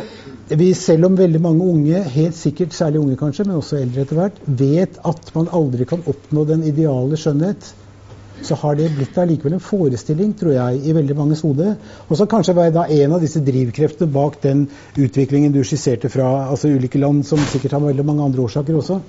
vi, 0.47 0.69
selv 0.77 1.09
om 1.09 1.17
veldig 1.17 1.41
mange 1.43 1.65
unge, 1.65 2.03
helt 2.13 2.37
sikkert 2.37 2.75
særlig 2.77 3.01
unge 3.01 3.17
kanskje, 3.19 3.47
men 3.49 3.57
også 3.57 3.81
eldre 3.81 4.05
etter 4.05 4.21
hvert, 4.21 4.37
vet 4.45 5.01
at 5.09 5.33
man 5.35 5.49
aldri 5.51 5.89
kan 5.89 6.05
oppnå 6.07 6.45
den 6.47 6.63
ideale 6.69 7.19
skjønnhet 7.19 7.73
så 8.45 8.55
har 8.61 8.75
det 8.77 8.91
blitt 8.95 9.17
allikevel 9.17 9.55
en 9.57 9.63
forestilling, 9.63 10.33
tror 10.37 10.53
jeg, 10.53 10.81
i 10.85 10.93
veldig 10.95 11.15
manges 11.17 11.41
hode. 11.45 11.71
Og 12.07 12.19
så 12.19 12.27
kanskje 12.29 12.55
være 12.57 12.75
da 12.75 12.85
en 12.93 13.15
av 13.17 13.23
disse 13.23 13.41
drivkreftene 13.43 14.11
bak 14.13 14.37
den 14.43 14.67
utviklingen 14.97 15.55
du 15.55 15.63
skisserte 15.65 16.11
fra 16.13 16.27
altså 16.51 16.69
ulike 16.69 17.01
land, 17.01 17.25
som 17.25 17.41
sikkert 17.51 17.77
har 17.77 17.85
veldig 17.87 18.05
mange 18.07 18.27
andre 18.27 18.45
årsaker 18.45 18.77
også. 18.77 18.99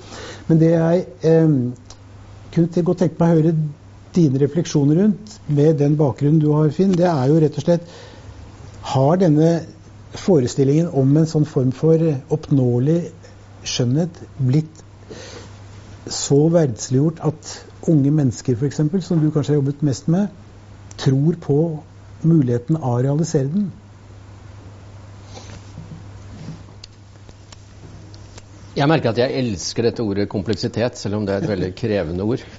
Men 0.49 0.63
det 0.63 0.73
jeg 0.73 1.05
eh, 1.29 1.59
kunne 2.55 2.87
godt 2.91 3.05
tenke 3.05 3.21
meg 3.21 3.29
å 3.29 3.41
høre 3.43 3.55
dine 4.17 4.41
refleksjoner 4.43 5.03
rundt, 5.03 5.39
med 5.47 5.79
den 5.83 5.97
bakgrunnen 6.01 6.41
du 6.43 6.51
har, 6.55 6.71
Finn, 6.75 6.97
det 6.97 7.07
er 7.11 7.29
jo 7.29 7.41
rett 7.43 7.59
og 7.61 7.67
slett 7.67 7.99
Har 8.89 9.19
denne 9.21 9.49
forestillingen 10.17 10.89
om 10.97 11.11
en 11.21 11.27
sånn 11.29 11.45
form 11.45 11.75
for 11.77 12.01
oppnåelig 12.33 13.01
skjønnhet 13.69 14.23
blitt 14.39 14.85
så 16.09 16.47
verdsliggjort 16.55 17.21
at 17.29 17.51
unge 17.89 18.13
mennesker 18.15 18.57
f.eks., 18.57 18.81
som 19.07 19.21
du 19.21 19.31
kanskje 19.33 19.55
har 19.55 19.61
jobbet 19.61 19.85
mest 19.87 20.09
med, 20.13 20.33
tror 20.99 21.37
på 21.43 21.59
muligheten 22.27 22.79
av 22.79 22.99
å 22.99 23.05
realisere 23.05 23.51
den? 23.53 23.69
Jeg 28.79 28.87
merker 28.87 29.11
at 29.11 29.19
jeg 29.19 29.35
elsker 29.41 29.89
dette 29.89 30.05
ordet 30.05 30.29
kompleksitet, 30.31 30.99
selv 31.01 31.19
om 31.19 31.25
det 31.27 31.35
er 31.35 31.43
et 31.43 31.53
veldig 31.55 31.73
krevende 31.79 32.29
ord. 32.29 32.45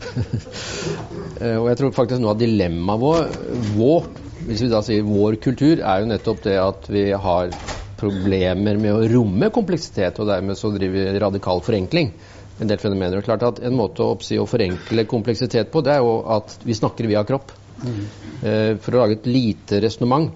Eh, 1.39 1.55
og 1.55 1.69
jeg 1.69 1.77
tror 1.79 1.93
faktisk 1.95 2.19
noe 2.19 2.33
av 2.33 2.39
dilemmaet 2.41 3.37
vår, 3.77 4.07
hvis 4.49 4.63
vi 4.65 4.67
da 4.67 4.81
sier 4.83 5.05
vår 5.07 5.37
kultur, 5.39 5.79
er 5.79 6.01
jo 6.01 6.09
nettopp 6.09 6.41
det 6.43 6.57
at 6.59 6.89
vi 6.91 7.03
har 7.15 7.53
problemer 7.95 8.75
med 8.81 8.91
å 8.91 9.05
romme 9.13 9.47
kompleksitet, 9.55 10.19
og 10.19 10.27
dermed 10.27 10.59
så 10.59 10.73
driver 10.73 11.13
vi 11.13 11.21
radikal 11.23 11.63
forenkling 11.63 12.11
en 12.59 12.67
del 12.69 12.81
fenomener. 12.81 13.23
Klart 13.25 13.45
at 13.47 13.63
En 13.63 13.77
måte 13.77 14.03
å, 14.03 14.13
oppsi, 14.15 14.37
å 14.39 14.47
forenkle 14.49 15.05
kompleksitet 15.09 15.71
på, 15.71 15.83
det 15.85 15.95
er 15.95 16.03
jo 16.03 16.19
at 16.35 16.57
vi 16.65 16.75
snakker 16.77 17.07
via 17.09 17.23
kropp. 17.27 17.53
Mm. 17.79 17.99
Eh, 18.43 18.71
for 18.83 18.95
å 18.95 19.03
lage 19.03 19.19
et 19.19 19.29
lite 19.29 19.79
resonnement 19.83 20.31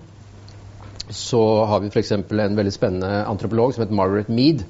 så 1.14 1.42
har 1.68 1.82
vi 1.84 1.90
f.eks. 1.92 2.14
en 2.16 2.56
veldig 2.58 2.72
spennende 2.74 3.26
antropolog 3.28 3.74
som 3.74 3.84
heter 3.84 3.98
Margaret 3.98 4.30
Mead, 4.32 4.64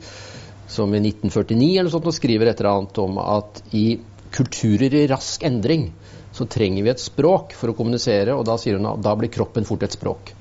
som 0.68 0.94
i 0.96 1.02
1949 1.04 1.80
eller 1.80 1.94
sånt 1.94 2.10
skriver 2.16 2.50
et 2.50 2.60
eller 2.60 2.80
annet 2.80 2.98
om 3.04 3.20
at 3.22 3.62
i 3.78 4.00
kulturer 4.34 4.96
i 4.98 5.06
rask 5.12 5.44
endring 5.46 5.92
så 6.34 6.48
trenger 6.50 6.84
vi 6.84 6.90
et 6.90 7.02
språk 7.02 7.54
for 7.54 7.70
å 7.70 7.78
kommunisere, 7.78 8.34
og 8.34 8.48
da 8.50 8.58
sier 8.58 8.80
hun 8.80 8.90
at 8.90 9.04
da 9.06 9.14
blir 9.18 9.30
kroppen 9.30 9.68
fort 9.70 9.86
et 9.86 9.94
språk. 9.94 10.34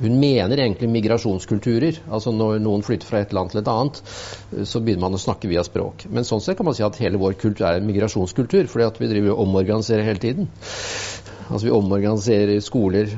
Hun 0.00 0.16
mener 0.20 0.56
egentlig 0.56 0.88
migrasjonskulturer. 0.88 2.00
altså 2.08 2.32
Når 2.32 2.62
noen 2.64 2.84
flytter 2.86 3.08
fra 3.08 3.20
et 3.20 3.34
land 3.36 3.52
til 3.52 3.60
et 3.60 3.70
annet, 3.70 4.00
så 4.64 4.80
begynner 4.80 5.06
man 5.06 5.18
å 5.18 5.20
snakke 5.20 5.50
via 5.50 5.64
språk. 5.66 6.06
Men 6.08 6.24
sånn 6.28 6.40
sett 6.40 6.56
kan 6.58 6.68
man 6.68 6.76
si 6.76 6.86
at 6.86 6.98
hele 7.02 7.20
vår 7.20 7.36
kultur 7.40 7.68
er 7.68 7.80
en 7.80 7.88
migrasjonskultur, 7.88 8.66
fordi 8.72 8.88
at 8.88 9.00
vi 9.00 9.10
driver 9.12 9.34
og 9.34 9.44
omorganiserer 9.46 10.08
hele 10.08 10.22
tiden. 10.22 10.50
Altså 11.50 11.66
Vi 11.66 11.76
omorganiserer 11.76 12.60
skoler, 12.64 13.12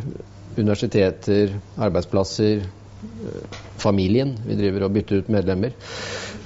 universiteter, 0.56 1.54
arbeidsplasser, 1.78 2.66
familien. 3.82 4.36
Vi 4.46 4.58
driver 4.58 4.86
og 4.86 4.94
bytter 4.96 5.22
ut 5.22 5.30
medlemmer. 5.32 5.74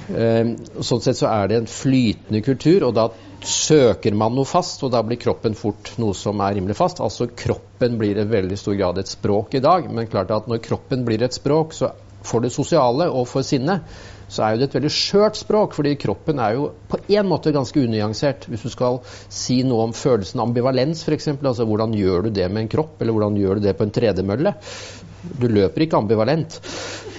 Eh, 0.06 0.52
sånn 0.86 1.02
sett 1.02 1.18
så 1.18 1.30
er 1.32 1.48
det 1.50 1.60
en 1.60 1.70
flytende 1.70 2.42
kultur, 2.46 2.86
og 2.86 2.94
da 2.94 3.08
søker 3.46 4.14
man 4.18 4.34
noe 4.36 4.48
fast, 4.48 4.82
og 4.84 4.92
da 4.94 5.02
blir 5.06 5.20
kroppen 5.20 5.54
fort 5.58 5.92
noe 6.02 6.16
som 6.16 6.40
er 6.44 6.56
rimelig 6.58 6.76
fast. 6.78 7.00
Altså 7.04 7.28
kroppen 7.30 7.96
blir 8.00 8.18
i 8.18 8.26
veldig 8.28 8.58
stor 8.58 8.76
grad 8.78 8.98
et 9.00 9.10
språk 9.12 9.56
i 9.58 9.62
dag, 9.64 9.88
men 9.92 10.10
klart 10.10 10.34
at 10.34 10.50
når 10.50 10.64
kroppen 10.64 11.06
blir 11.06 11.22
et 11.22 11.36
språk, 11.36 11.74
så 11.76 11.92
for 12.26 12.42
det 12.42 12.50
sosiale 12.54 13.06
og 13.12 13.28
for 13.30 13.46
sinnet, 13.46 13.86
så 14.26 14.42
er 14.42 14.54
jo 14.54 14.60
det 14.60 14.66
et 14.66 14.76
veldig 14.80 14.90
skjørt 14.90 15.38
språk, 15.38 15.76
fordi 15.76 15.94
kroppen 16.02 16.40
er 16.42 16.56
jo 16.56 16.70
på 16.90 16.98
en 17.14 17.28
måte 17.30 17.54
ganske 17.54 17.78
unyansert. 17.78 18.48
Hvis 18.50 18.66
du 18.66 18.72
skal 18.72 18.98
si 19.30 19.60
noe 19.66 19.86
om 19.86 19.94
følelsen 19.94 20.42
ambivalens, 20.42 21.04
f.eks., 21.06 21.30
altså 21.36 21.66
hvordan 21.68 21.94
gjør 21.94 22.26
du 22.26 22.32
det 22.34 22.48
med 22.50 22.64
en 22.64 22.72
kropp, 22.72 22.98
eller 22.98 23.14
hvordan 23.14 23.38
gjør 23.38 23.60
du 23.60 23.68
det 23.68 23.76
på 23.78 23.86
en 23.86 23.94
tredemølle? 23.94 24.56
Du 25.26 25.46
løper 25.50 25.86
ikke 25.86 25.98
ambivalent. 25.98 26.58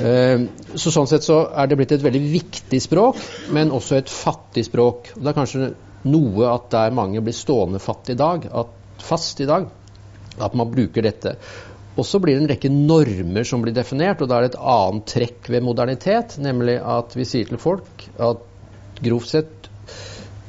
Eh, 0.04 0.44
så 0.76 0.92
Sånn 0.94 1.08
sett 1.10 1.26
så 1.28 1.42
er 1.56 1.68
det 1.68 1.80
blitt 1.80 1.96
et 1.96 2.04
veldig 2.04 2.24
viktig 2.36 2.84
språk, 2.84 3.20
men 3.56 3.72
også 3.76 4.02
et 4.02 4.12
fattig 4.12 4.68
språk. 4.68 5.14
Det 5.16 5.32
er 5.32 5.40
kanskje 5.40 5.72
noe 6.08 6.50
at 6.52 6.70
der 6.74 6.96
mange 6.96 7.22
blir 7.24 7.36
stående 7.36 7.82
fatt 7.84 8.12
i 8.14 8.18
dag, 8.20 8.48
at, 8.48 8.76
fast 9.04 9.42
i 9.44 9.50
dag, 9.50 9.68
at 10.38 10.58
man 10.58 10.72
bruker 10.72 11.06
dette. 11.06 11.38
Og 11.98 12.06
så 12.06 12.22
blir 12.22 12.38
det 12.38 12.44
en 12.44 12.52
rekke 12.52 12.72
normer 12.74 13.48
som 13.48 13.64
blir 13.64 13.74
definert, 13.74 14.22
og 14.22 14.30
da 14.30 14.38
er 14.38 14.46
det 14.46 14.54
et 14.54 14.62
annet 14.74 15.08
trekk 15.10 15.50
ved 15.54 15.66
modernitet, 15.66 16.38
nemlig 16.42 16.78
at 16.78 17.16
vi 17.18 17.26
sier 17.26 17.50
til 17.50 17.62
folk 17.62 18.06
at 18.22 18.44
grovt 19.02 19.34
sett 19.34 19.58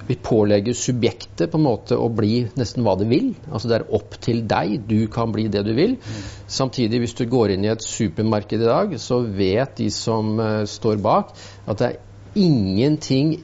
vi 0.08 0.16
pålegger 0.24 0.72
subjektet 0.72 1.50
på 1.52 1.58
en 1.58 1.66
måte 1.66 1.96
å 2.00 2.06
bli 2.08 2.46
nesten 2.56 2.84
hva 2.84 2.94
det 2.96 3.10
vil. 3.10 3.34
Altså 3.52 3.68
Det 3.68 3.76
er 3.76 3.90
opp 3.98 4.16
til 4.24 4.40
deg. 4.48 4.86
Du 4.88 5.02
kan 5.12 5.34
bli 5.34 5.50
det 5.52 5.66
du 5.66 5.74
vil. 5.76 5.98
Mm. 6.00 6.22
Samtidig, 6.48 7.02
hvis 7.02 7.16
du 7.18 7.26
går 7.28 7.52
inn 7.52 7.66
i 7.66 7.72
et 7.74 7.84
supermarked 7.84 8.64
i 8.64 8.70
dag, 8.70 8.94
så 9.04 9.20
vet 9.20 9.76
de 9.76 9.90
som 9.92 10.32
uh, 10.40 10.64
står 10.64 11.02
bak, 11.04 11.34
at 11.68 11.82
det 11.82 11.90
er 11.90 12.40
ingenting 12.40 13.36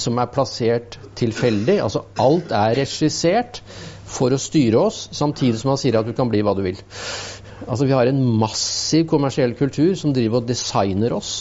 som 0.00 0.18
er 0.18 0.30
plassert 0.34 0.98
tilfeldig. 1.18 1.78
Altså 1.84 2.04
alt 2.20 2.54
er 2.54 2.78
regissert 2.80 3.62
for 4.14 4.34
å 4.34 4.40
styre 4.40 4.86
oss, 4.88 5.08
samtidig 5.16 5.60
som 5.60 5.72
man 5.72 5.80
sier 5.80 5.98
at 5.98 6.06
du 6.06 6.14
kan 6.16 6.30
bli 6.30 6.42
hva 6.44 6.54
du 6.56 6.62
vil. 6.66 6.78
Altså 7.64 7.86
Vi 7.88 7.96
har 7.96 8.10
en 8.10 8.22
massiv 8.40 9.06
kommersiell 9.10 9.54
kultur 9.58 9.94
som 9.98 10.14
driver 10.14 10.42
og 10.42 10.48
designer 10.48 11.14
oss 11.16 11.34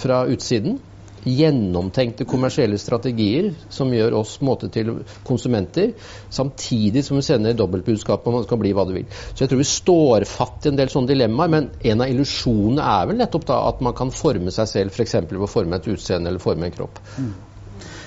fra 0.00 0.24
utsiden. 0.30 0.78
Gjennomtenkte 1.24 2.26
kommersielle 2.28 2.76
strategier 2.76 3.46
som 3.72 3.92
gjør 3.96 4.18
oss 4.18 4.34
måte 4.44 4.68
til 4.72 4.90
konsumenter, 5.24 5.94
samtidig 6.28 7.00
som 7.06 7.16
vi 7.16 7.24
sender 7.24 7.56
dobbeltbudskap 7.56 8.26
om 8.28 8.34
at 8.34 8.42
man 8.42 8.44
skal 8.44 8.60
bli 8.60 8.74
hva 8.76 8.84
du 8.84 8.92
vil. 8.98 9.06
Så 9.32 9.46
jeg 9.46 9.52
tror 9.52 9.62
vi 9.62 9.70
står 9.70 10.26
fatt 10.28 10.68
i 10.68 10.72
en 10.74 10.80
del 10.80 10.92
sånne 10.92 11.14
dilemmaer, 11.14 11.54
men 11.54 11.70
en 11.80 12.04
av 12.04 12.12
illusjonene 12.12 12.90
er 12.98 13.08
vel 13.08 13.22
nettopp 13.22 13.48
da 13.48 13.62
at 13.70 13.80
man 13.84 13.96
kan 13.96 14.12
forme 14.12 14.52
seg 14.52 14.68
selv, 14.68 14.92
f.eks. 14.92 15.16
ved 15.24 15.40
å 15.40 15.48
forme 15.48 15.80
et 15.80 15.88
utseende 15.94 16.28
eller 16.28 16.44
forme 16.44 16.68
en 16.68 16.76
kropp. 16.76 17.00
Mm. 17.16 17.32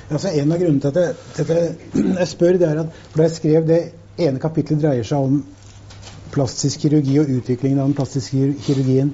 Altså, 0.07 0.31
en 0.31 0.51
av 0.51 0.61
grunnene 0.61 0.81
til 0.81 1.43
at 1.43 1.49
jeg, 1.51 1.75
jeg 2.21 2.27
spør, 2.31 2.59
det 2.59 2.67
er 2.69 2.81
at 2.85 2.99
da 3.15 3.25
jeg 3.25 3.35
skrev 3.35 3.67
det 3.67 3.81
ene 4.23 4.41
kapitlet 4.41 4.81
dreier 4.81 5.07
seg 5.07 5.27
om 5.27 5.41
plastisk 6.33 6.83
kirurgi 6.83 7.17
og 7.21 7.31
utviklingen 7.37 7.81
av 7.81 7.89
den 7.89 7.97
plastiske 7.97 8.53
kirurgien. 8.65 9.13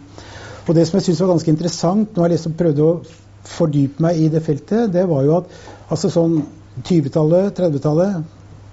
Og 0.67 0.75
Det 0.75 0.85
som 0.87 0.97
jeg 0.97 1.07
syns 1.07 1.21
var 1.23 1.33
ganske 1.33 1.51
interessant 1.51 2.15
når 2.15 2.25
jeg 2.25 2.35
liksom 2.37 2.55
prøvde 2.59 2.85
å 2.85 2.93
fordype 3.53 4.03
meg 4.03 4.21
i 4.21 4.29
det 4.31 4.43
feltet, 4.45 4.93
det 4.93 5.03
var 5.09 5.25
jo 5.25 5.35
at 5.41 5.57
altså 5.91 6.11
sånn 6.13 6.37
20-tallet, 6.79 7.51
30-tallet, 7.57 8.21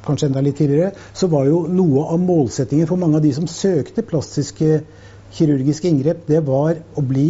kanskje 0.04 0.30
enda 0.30 0.42
litt 0.44 0.56
tidligere, 0.60 0.92
så 1.12 1.28
var 1.32 1.48
jo 1.48 1.64
noe 1.68 2.06
av 2.14 2.20
målsettingen 2.22 2.88
for 2.88 3.00
mange 3.00 3.18
av 3.18 3.24
de 3.24 3.32
som 3.36 3.48
søkte 3.50 4.04
plastiske 4.06 4.80
kirurgiske 5.36 5.90
inngrep, 5.90 6.22
det 6.28 6.40
var 6.46 6.78
å 6.96 7.04
bli 7.04 7.28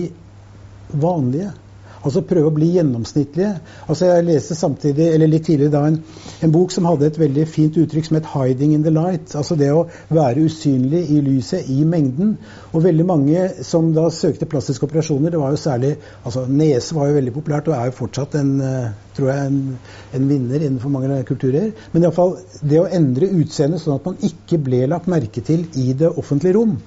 vanlige. 0.93 1.55
Altså 2.01 2.23
prøve 2.25 2.49
å 2.49 2.55
bli 2.57 2.71
gjennomsnittlige. 2.79 3.51
Altså 3.87 4.07
Jeg 4.09 4.25
leste 4.25 4.57
samtidig, 4.57 5.11
eller 5.15 5.29
litt 5.29 5.45
tidligere 5.45 5.75
da 5.75 5.83
en, 5.91 5.99
en, 6.41 6.53
bok 6.55 6.73
som 6.73 6.87
hadde 6.89 7.11
et 7.11 7.19
veldig 7.21 7.45
fint 7.49 7.77
uttrykk 7.77 8.07
som 8.09 8.17
het 8.17 8.31
'hiding 8.33 8.73
in 8.75 8.85
the 8.87 8.93
light'. 8.95 9.35
Altså 9.37 9.57
det 9.61 9.69
å 9.73 9.87
være 10.09 10.47
usynlig 10.47 11.03
i 11.13 11.21
lyset, 11.21 11.69
i 11.69 11.85
mengden. 11.85 12.39
Og 12.73 12.85
veldig 12.85 13.07
mange 13.07 13.49
som 13.67 13.93
da 13.93 14.09
søkte 14.09 14.49
plastiske 14.49 14.87
operasjoner, 14.89 15.31
det 15.31 15.41
var 15.41 15.51
jo 15.51 15.61
særlig 15.61 15.97
altså 16.25 16.47
Nese 16.49 16.95
var 16.95 17.09
jo 17.09 17.19
veldig 17.19 17.35
populært 17.37 17.69
og 17.69 17.77
er 17.77 17.91
jo 17.91 17.99
fortsatt 17.99 18.35
en, 18.41 18.61
eh, 18.61 18.89
tror 19.17 19.33
jeg, 19.33 19.47
en, 19.47 19.79
en 20.15 20.29
vinner 20.29 20.61
innenfor 20.61 20.89
mange 20.89 21.23
kulturer. 21.25 21.73
Men 21.93 22.03
iallfall 22.03 22.39
det 22.63 22.81
å 22.81 22.89
endre 22.89 23.29
utseendet 23.29 23.81
sånn 23.81 23.99
at 23.99 24.07
man 24.07 24.17
ikke 24.25 24.59
ble 24.59 24.87
lagt 24.87 25.07
merke 25.07 25.45
til 25.45 25.67
i 25.77 25.93
det 25.93 26.09
offentlige 26.17 26.57
rom. 26.57 26.79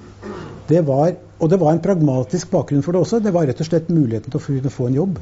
Det 0.68 0.80
var 0.86 1.14
og 1.44 1.50
det 1.52 1.60
var 1.60 1.74
en 1.74 1.82
pragmatisk 1.84 2.50
bakgrunn 2.52 2.84
for 2.84 2.96
det 2.96 3.04
også. 3.04 3.20
Det 3.20 3.32
var 3.34 3.44
rett 3.48 3.60
og 3.60 3.68
slett 3.68 3.90
muligheten 3.92 4.32
til 4.32 4.40
å 4.40 4.72
få 4.72 4.88
en 4.88 5.00
jobb. 5.02 5.18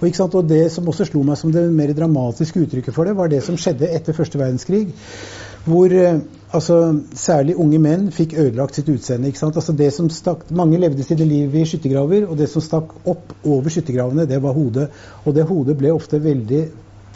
Og, 0.00 0.20
og 0.34 0.48
Det 0.48 0.64
som 0.72 0.88
også 0.90 1.06
slo 1.08 1.22
meg 1.24 1.38
som 1.40 1.52
det 1.54 1.62
mer 1.72 1.92
dramatiske 1.96 2.60
uttrykket 2.64 2.94
for 2.94 3.08
det, 3.08 3.16
var 3.16 3.30
det 3.32 3.40
som 3.46 3.56
skjedde 3.56 3.88
etter 3.94 4.16
første 4.16 4.40
verdenskrig. 4.40 4.88
Hvor 5.68 5.92
eh, 5.92 6.20
altså, 6.54 6.78
særlig 7.18 7.56
unge 7.60 7.80
menn 7.82 8.08
fikk 8.14 8.36
ødelagt 8.40 8.78
sitt 8.78 8.90
utseende. 8.92 9.32
Altså, 9.32 9.74
det 9.76 9.90
som 9.94 10.10
stakk, 10.12 10.46
mange 10.50 10.80
levde 10.80 11.06
sine 11.06 11.26
liv 11.28 11.54
i 11.54 11.64
skyttergraver, 11.68 12.28
og 12.28 12.36
det 12.40 12.50
som 12.52 12.64
stakk 12.64 12.94
opp 13.08 13.34
over 13.44 13.72
skyttergravene, 13.72 14.28
det 14.28 14.42
var 14.42 14.56
hodet. 14.56 14.88
Og 15.24 15.36
det 15.36 15.48
hodet 15.48 15.78
ble 15.80 15.94
ofte 15.94 16.20
veldig 16.24 16.64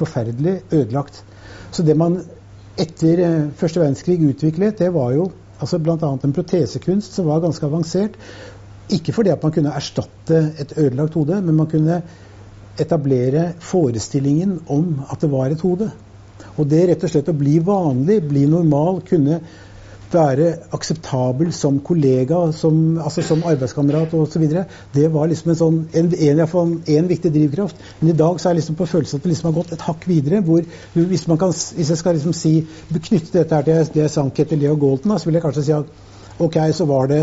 forferdelig 0.00 0.60
ødelagt. 0.70 1.22
Så 1.72 1.84
det 1.86 1.96
man 1.96 2.20
etter 2.80 3.20
eh, 3.20 3.38
første 3.58 3.82
verdenskrig 3.82 4.20
utviklet, 4.30 4.78
det 4.80 4.92
var 4.94 5.12
jo 5.16 5.30
altså 5.62 5.78
bl.a. 5.78 5.96
en 5.96 6.34
protesekunst 6.34 7.16
som 7.16 7.28
var 7.30 7.42
ganske 7.44 7.66
avansert. 7.66 8.18
Ikke 8.92 9.14
fordi 9.14 9.32
at 9.32 9.42
man 9.42 9.54
kunne 9.54 9.74
erstatte 9.78 10.40
et 10.60 10.74
ødelagt 10.76 11.14
hode, 11.16 11.40
men 11.40 11.56
man 11.56 11.70
kunne 11.70 12.02
etablere 12.80 13.52
forestillingen 13.60 14.58
om 14.72 15.02
at 15.12 15.20
det 15.22 15.30
var 15.32 15.52
et 15.52 15.62
hode. 15.62 15.90
Og 16.56 16.68
det 16.68 16.82
rett 16.88 17.04
og 17.06 17.12
slett 17.12 17.30
å 17.30 17.36
bli 17.36 17.58
vanlig, 17.64 18.18
bli 18.28 18.46
normal, 18.50 19.00
kunne 19.08 19.40
være 20.14 20.48
akseptabel 20.76 21.52
som 21.56 21.78
kollega, 21.84 22.38
som, 22.56 22.98
altså 23.02 23.24
som 23.26 23.44
arbeidskamerat 23.48 24.14
osv. 24.14 24.44
Det 24.94 25.08
var 25.12 25.30
liksom 25.30 25.52
en, 25.52 25.58
sånn, 25.58 25.78
en, 25.98 26.10
en, 26.12 26.42
en, 26.96 27.08
viktig 27.10 27.32
drivkraft. 27.34 27.80
Men 28.00 28.12
i 28.12 28.16
dag 28.18 28.40
så 28.40 28.48
er 28.48 28.54
jeg 28.54 28.62
liksom 28.62 28.78
på 28.80 28.88
følelsen 28.90 29.20
at 29.20 29.26
vi 29.26 29.32
liksom 29.32 29.50
har 29.50 29.58
gått 29.60 29.74
et 29.76 29.86
hakk 29.86 30.06
videre. 30.08 30.40
hvor 30.40 30.64
Hvis, 30.94 31.26
kan, 31.26 31.54
hvis 31.76 31.92
jeg 31.94 32.00
skal 32.00 32.18
liksom 32.18 32.36
si, 32.36 32.54
knytte 32.92 33.38
dette 33.38 33.54
her 33.54 33.66
til 33.68 33.94
det 33.94 34.04
jeg 34.06 34.14
sank 34.16 34.38
etter 34.38 34.60
Leo 34.60 34.76
Golden, 34.76 35.18
så 35.18 35.28
vil 35.28 35.38
jeg 35.38 35.46
kanskje 35.46 35.66
si 35.68 35.76
at 35.76 36.40
ok, 36.42 36.58
så 36.72 36.88
var 36.88 37.08
det 37.12 37.22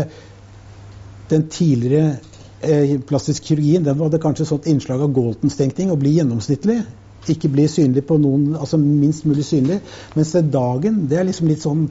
den 1.30 1.48
tidligere 1.48 2.16
eh, 2.62 2.96
plastisk 3.06 3.44
kirurgien 3.48 3.84
den 3.84 3.98
hadde 4.00 4.22
kanskje 4.22 4.48
sånt 4.48 4.66
innslag 4.70 5.02
av 5.04 5.12
Galtons-tenkning, 5.14 5.92
å 5.92 5.98
bli 6.00 6.16
gjennomsnittlig. 6.18 6.80
Ikke 7.28 7.50
bli 7.52 7.66
synlig 7.68 8.06
på 8.08 8.16
noen, 8.18 8.54
altså 8.56 8.78
minst 8.80 9.26
mulig 9.28 9.44
synlig. 9.44 9.80
Mens 10.16 10.32
dagen, 10.32 11.04
det 11.10 11.20
er 11.20 11.28
liksom 11.28 11.50
litt 11.50 11.62
sånn 11.62 11.84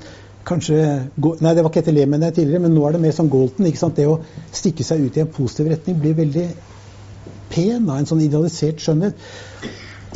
kanskje 0.48 0.80
Nei, 1.16 1.54
det 1.54 1.64
var 1.64 1.70
ikke 1.72 1.84
etter 1.84 1.96
Lehmann 1.96 2.26
tidligere, 2.30 2.64
men 2.64 2.74
nå 2.76 2.86
er 2.88 2.96
det 2.96 3.04
mer 3.04 3.16
som 3.16 3.30
Golden. 3.32 3.68
ikke 3.68 3.82
sant? 3.82 4.00
Det 4.00 4.08
å 4.08 4.20
stikke 4.56 4.86
seg 4.86 5.06
ut 5.06 5.18
i 5.18 5.24
en 5.24 5.34
positiv 5.34 5.70
retning 5.74 6.00
blir 6.02 6.18
veldig 6.18 6.48
pen. 7.50 7.90
av 7.90 7.98
en 7.98 8.10
sånn 8.10 8.24
idealisert 8.26 8.82
skjønnhet. 8.84 9.20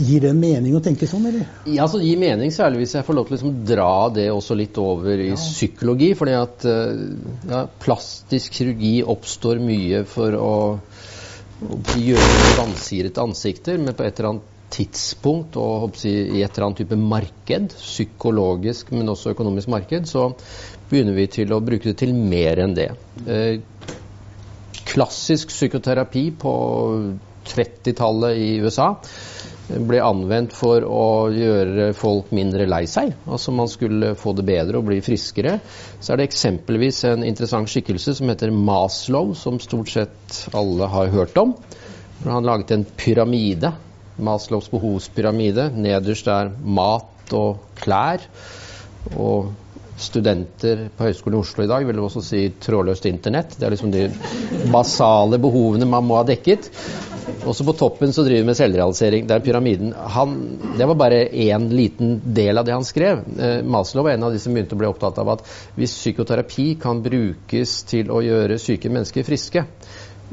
Gir 0.02 0.24
det 0.24 0.32
en 0.34 0.40
mening 0.42 0.74
å 0.74 0.82
tenke 0.82 1.06
sånn, 1.06 1.28
eller? 1.30 1.44
Ja, 1.70 1.86
så 1.86 2.00
det 2.02 2.08
gir 2.08 2.22
mening, 2.22 2.50
særlig 2.54 2.82
hvis 2.82 2.96
jeg 2.98 3.06
får 3.06 3.18
lov 3.18 3.28
til 3.28 3.36
å 3.36 3.38
liksom, 3.38 3.58
dra 3.70 3.92
det 4.16 4.26
også 4.34 4.58
litt 4.58 4.78
over 4.82 5.22
i 5.22 5.30
ja. 5.30 5.38
psykologi. 5.38 6.14
fordi 6.18 6.34
at 6.38 6.66
eh, 6.66 7.04
ja, 7.52 7.66
plastisk 7.84 8.58
kirurgi 8.58 8.96
oppstår 9.06 9.62
mye 9.62 10.02
for 10.10 10.40
å, 10.40 10.56
å 11.62 12.00
gjøre 12.00 12.58
vansirete 12.58 13.22
ansikter, 13.22 13.78
men 13.78 13.94
på 13.94 14.08
et 14.08 14.18
eller 14.18 14.32
annet 14.34 14.53
tidspunkt 14.74 15.58
og 15.62 15.98
si, 16.00 16.12
i 16.12 16.42
et 16.42 16.56
eller 16.56 16.70
annet 16.70 16.84
type 16.84 16.98
marked, 17.00 17.76
psykologisk, 17.78 18.94
men 18.96 19.12
også 19.14 19.36
økonomisk 19.36 19.72
marked, 19.74 20.10
så 20.10 20.32
begynner 20.90 21.18
vi 21.18 21.28
til 21.32 21.54
å 21.54 21.62
bruke 21.64 21.92
det 21.92 21.98
til 22.02 22.16
mer 22.18 22.64
enn 22.64 22.76
det. 22.78 22.90
Eh, 23.28 23.62
klassisk 24.94 25.54
psykoterapi 25.54 26.28
på 26.42 26.54
30-tallet 27.50 28.40
i 28.40 28.52
USA 28.64 28.94
ble 29.64 30.02
anvendt 30.04 30.54
for 30.56 30.84
å 30.84 31.32
gjøre 31.32 31.92
folk 31.96 32.34
mindre 32.36 32.68
lei 32.70 32.84
seg. 32.90 33.14
Altså 33.26 33.54
man 33.56 33.70
skulle 33.72 34.12
få 34.20 34.36
det 34.38 34.46
bedre 34.48 34.80
og 34.80 34.90
bli 34.90 35.00
friskere. 35.04 35.56
Så 36.00 36.14
er 36.14 36.20
det 36.20 36.28
eksempelvis 36.28 37.04
en 37.10 37.24
interessant 37.26 37.72
skikkelse 37.72 38.18
som 38.20 38.30
heter 38.32 38.52
Maslow, 38.54 39.32
som 39.40 39.62
stort 39.64 39.94
sett 39.94 40.44
alle 40.54 40.90
har 40.92 41.14
hørt 41.16 41.40
om. 41.40 41.56
Han 42.28 42.48
laget 42.48 42.76
en 42.76 42.86
pyramide 43.00 43.74
Maslows 44.18 44.70
behovspyramide. 44.72 45.70
Nederst 45.76 46.30
er 46.32 46.54
mat 46.64 47.34
og 47.34 47.64
klær. 47.80 48.26
Og 49.18 49.52
studenter 50.00 50.88
på 50.98 51.08
Høgskolen 51.08 51.38
i 51.38 51.44
Oslo 51.44 51.66
i 51.66 51.70
dag 51.70 51.86
vil 51.88 52.02
også 52.02 52.24
si 52.26 52.44
trådløst 52.62 53.06
internett. 53.10 53.58
Det 53.60 53.68
er 53.68 53.76
liksom 53.76 53.94
de 53.94 54.08
basale 54.74 55.40
behovene 55.42 55.90
man 55.90 56.08
må 56.08 56.20
ha 56.20 56.28
dekket. 56.28 56.70
Også 57.48 57.66
på 57.68 57.76
toppen 57.76 58.14
så 58.16 58.24
driver 58.26 58.42
vi 58.42 58.50
med 58.50 58.58
selvrealisering. 58.58 59.28
Det 59.28 59.36
er 59.36 59.44
pyramiden. 59.44 59.94
Han, 60.16 60.36
det 60.78 60.88
var 60.88 61.00
bare 61.00 61.26
én 61.30 61.70
liten 61.72 62.18
del 62.36 62.60
av 62.60 62.68
det 62.68 62.76
han 62.76 62.88
skrev. 62.88 63.24
Eh, 63.38 63.60
Maslow 63.64 64.06
var 64.06 64.16
en 64.16 64.28
av 64.28 64.34
de 64.34 64.42
som 64.44 64.56
begynte 64.56 64.76
å 64.78 64.82
bli 64.82 64.90
opptatt 64.90 65.20
av 65.22 65.34
at 65.36 65.46
hvis 65.78 65.96
psykoterapi 66.00 66.74
kan 66.82 67.04
brukes 67.04 67.82
til 67.90 68.12
å 68.12 68.22
gjøre 68.24 68.60
syke 68.62 68.92
mennesker 68.92 69.28
friske, 69.28 69.66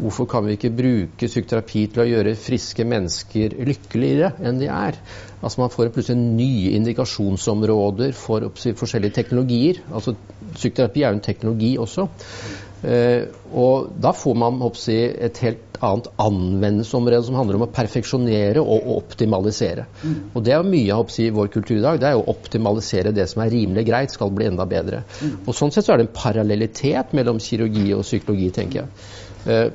Hvorfor 0.01 0.28
kan 0.30 0.47
vi 0.47 0.55
ikke 0.57 0.72
bruke 0.72 1.28
psykoterapi 1.28 1.82
til 1.93 2.05
å 2.05 2.09
gjøre 2.09 2.36
friske 2.38 2.86
mennesker 2.88 3.57
lykkeligere 3.68 4.32
enn 4.47 4.61
de 4.62 4.70
er? 4.72 4.97
Altså 5.41 5.62
Man 5.62 5.72
får 5.72 5.93
plutselig 5.95 6.20
nye 6.20 6.74
indikasjonsområder 6.78 8.14
for 8.16 8.51
forskjellige 8.55 9.18
teknologier. 9.18 9.82
Altså 9.93 10.16
Psykoterapi 10.55 11.05
er 11.05 11.11
jo 11.11 11.18
en 11.18 11.24
teknologi 11.26 11.74
også. 11.80 12.09
Eh, 12.80 13.26
og 13.53 13.91
da 14.01 14.12
får 14.16 14.36
man 14.41 14.61
si, 14.78 14.97
et 14.97 15.36
helt 15.45 15.80
annet 15.84 16.09
anvendelsesområde 16.20 17.26
som 17.26 17.36
handler 17.38 17.59
om 17.59 17.64
å 17.66 17.72
perfeksjonere 17.72 18.62
og 18.62 18.88
optimalisere. 18.97 19.86
Mm. 20.03 20.18
Og 20.34 20.45
det 20.45 20.55
er 20.57 20.68
mye 20.68 20.97
av 20.97 21.12
si, 21.12 21.28
vår 21.34 21.51
kultur 21.53 21.78
i 21.78 21.84
dag. 21.84 22.01
Det 22.01 22.11
er 22.11 22.20
å 22.20 22.28
optimalisere 22.32 23.14
det 23.16 23.28
som 23.30 23.45
er 23.45 23.53
rimelig 23.53 23.86
greit, 23.88 24.14
skal 24.16 24.32
bli 24.32 24.49
enda 24.49 24.68
bedre. 24.68 25.05
Mm. 25.20 25.41
Og 25.47 25.57
Sånn 25.57 25.72
sett 25.74 25.88
så 25.88 25.95
er 25.95 26.01
det 26.01 26.09
en 26.09 26.16
parallellitet 26.16 27.16
mellom 27.16 27.41
kirurgi 27.43 27.91
og 27.97 28.07
psykologi, 28.07 28.51
tenker 28.57 28.82
jeg. 28.84 29.11
Eh, 29.47 29.70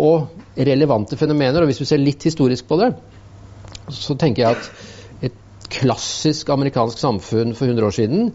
og 0.00 0.40
relevante 0.56 1.18
fenomener. 1.18 1.62
Og 1.62 1.70
hvis 1.70 1.82
vi 1.82 1.88
ser 1.90 2.02
litt 2.02 2.24
historisk 2.26 2.68
på 2.70 2.78
det, 2.80 2.92
så 3.90 4.16
tenker 4.18 4.44
jeg 4.44 4.58
at 4.58 5.28
et 5.30 5.68
klassisk 5.70 6.50
amerikansk 6.54 6.98
samfunn 7.00 7.54
for 7.58 7.70
100 7.70 7.86
år 7.86 7.96
siden 7.96 8.32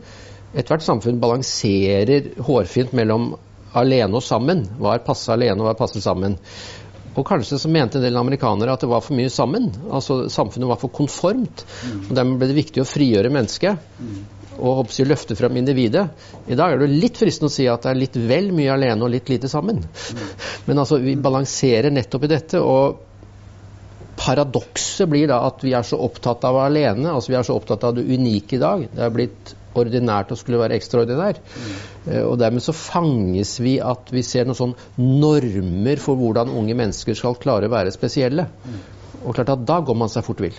Ethvert 0.55 0.85
samfunn 0.85 1.17
balanserer 1.19 2.29
hårfint 2.47 2.93
mellom 2.95 3.33
alene 3.75 4.15
og 4.15 4.23
sammen. 4.23 4.61
Hva 4.79 4.93
er 4.95 5.03
passe 5.03 5.27
alene, 5.33 5.59
og 5.59 5.67
hva 5.67 5.73
er 5.73 5.81
passe 5.81 5.99
sammen? 5.99 6.37
Og 7.15 7.25
kanskje 7.27 7.59
så 7.59 7.71
mente 7.71 7.99
en 7.99 8.05
del 8.05 8.19
amerikanere 8.19 8.71
at 8.75 8.83
det 8.83 8.89
var 8.91 9.03
for 9.03 9.15
mye 9.19 9.31
sammen. 9.31 9.67
Altså 9.91 10.29
Samfunnet 10.31 10.69
var 10.71 10.79
for 10.79 10.91
konformt. 10.95 11.65
og 11.97 12.13
Dermed 12.15 12.39
ble 12.39 12.49
det 12.51 12.57
viktig 12.61 12.83
å 12.83 12.87
frigjøre 12.87 13.31
mennesket 13.35 13.99
og 14.55 14.85
å 14.85 15.07
løfte 15.07 15.35
frem 15.37 15.57
individet. 15.59 16.05
I 16.47 16.57
dag 16.57 16.73
er 16.73 16.83
det 16.83 16.91
litt 16.93 17.19
fristende 17.19 17.51
å 17.51 17.55
si 17.55 17.67
at 17.69 17.85
det 17.85 17.91
er 17.91 17.99
litt 17.99 18.15
vel 18.15 18.51
mye 18.55 18.73
alene 18.73 19.03
og 19.05 19.11
litt 19.13 19.29
lite 19.31 19.51
sammen. 19.51 19.81
Men 20.67 20.81
altså, 20.81 20.99
vi 21.03 21.17
balanserer 21.19 21.93
nettopp 21.93 22.27
i 22.27 22.31
dette. 22.31 22.61
og 22.61 23.03
Paradokset 24.15 25.09
blir 25.11 25.27
da 25.27 25.41
at 25.49 25.63
vi 25.65 25.73
er 25.75 25.83
så 25.83 25.99
opptatt 26.01 26.45
av 26.47 26.57
alene, 26.63 27.11
altså 27.11 27.33
vi 27.33 27.37
er 27.39 27.45
så 27.47 27.57
opptatt 27.57 27.83
av 27.83 27.97
det 27.97 28.05
unike 28.07 28.55
i 28.55 28.61
dag. 28.61 28.87
Det 28.93 29.03
er 29.03 29.13
blitt 29.13 29.55
ordinært 29.75 30.31
å 30.31 30.37
skulle 30.39 30.61
være 30.61 30.77
ekstraordinær. 30.79 31.41
Mm. 31.41 31.73
Og 32.29 32.37
dermed 32.39 32.63
så 32.63 32.75
fanges 32.75 33.57
vi 33.59 33.75
at 33.83 34.11
vi 34.13 34.23
ser 34.23 34.47
noen 34.47 34.59
sånn 34.61 34.77
normer 34.95 35.99
for 36.01 36.19
hvordan 36.19 36.53
unge 36.55 36.77
mennesker 36.79 37.17
skal 37.17 37.35
klare 37.41 37.67
å 37.67 37.75
være 37.75 37.91
spesielle. 37.95 38.47
Mm. 38.63 38.79
Og 39.25 39.35
klart 39.35 39.51
at 39.51 39.67
da 39.67 39.81
går 39.83 39.99
man 39.99 40.11
seg 40.11 40.25
fort 40.27 40.43
vill. 40.45 40.55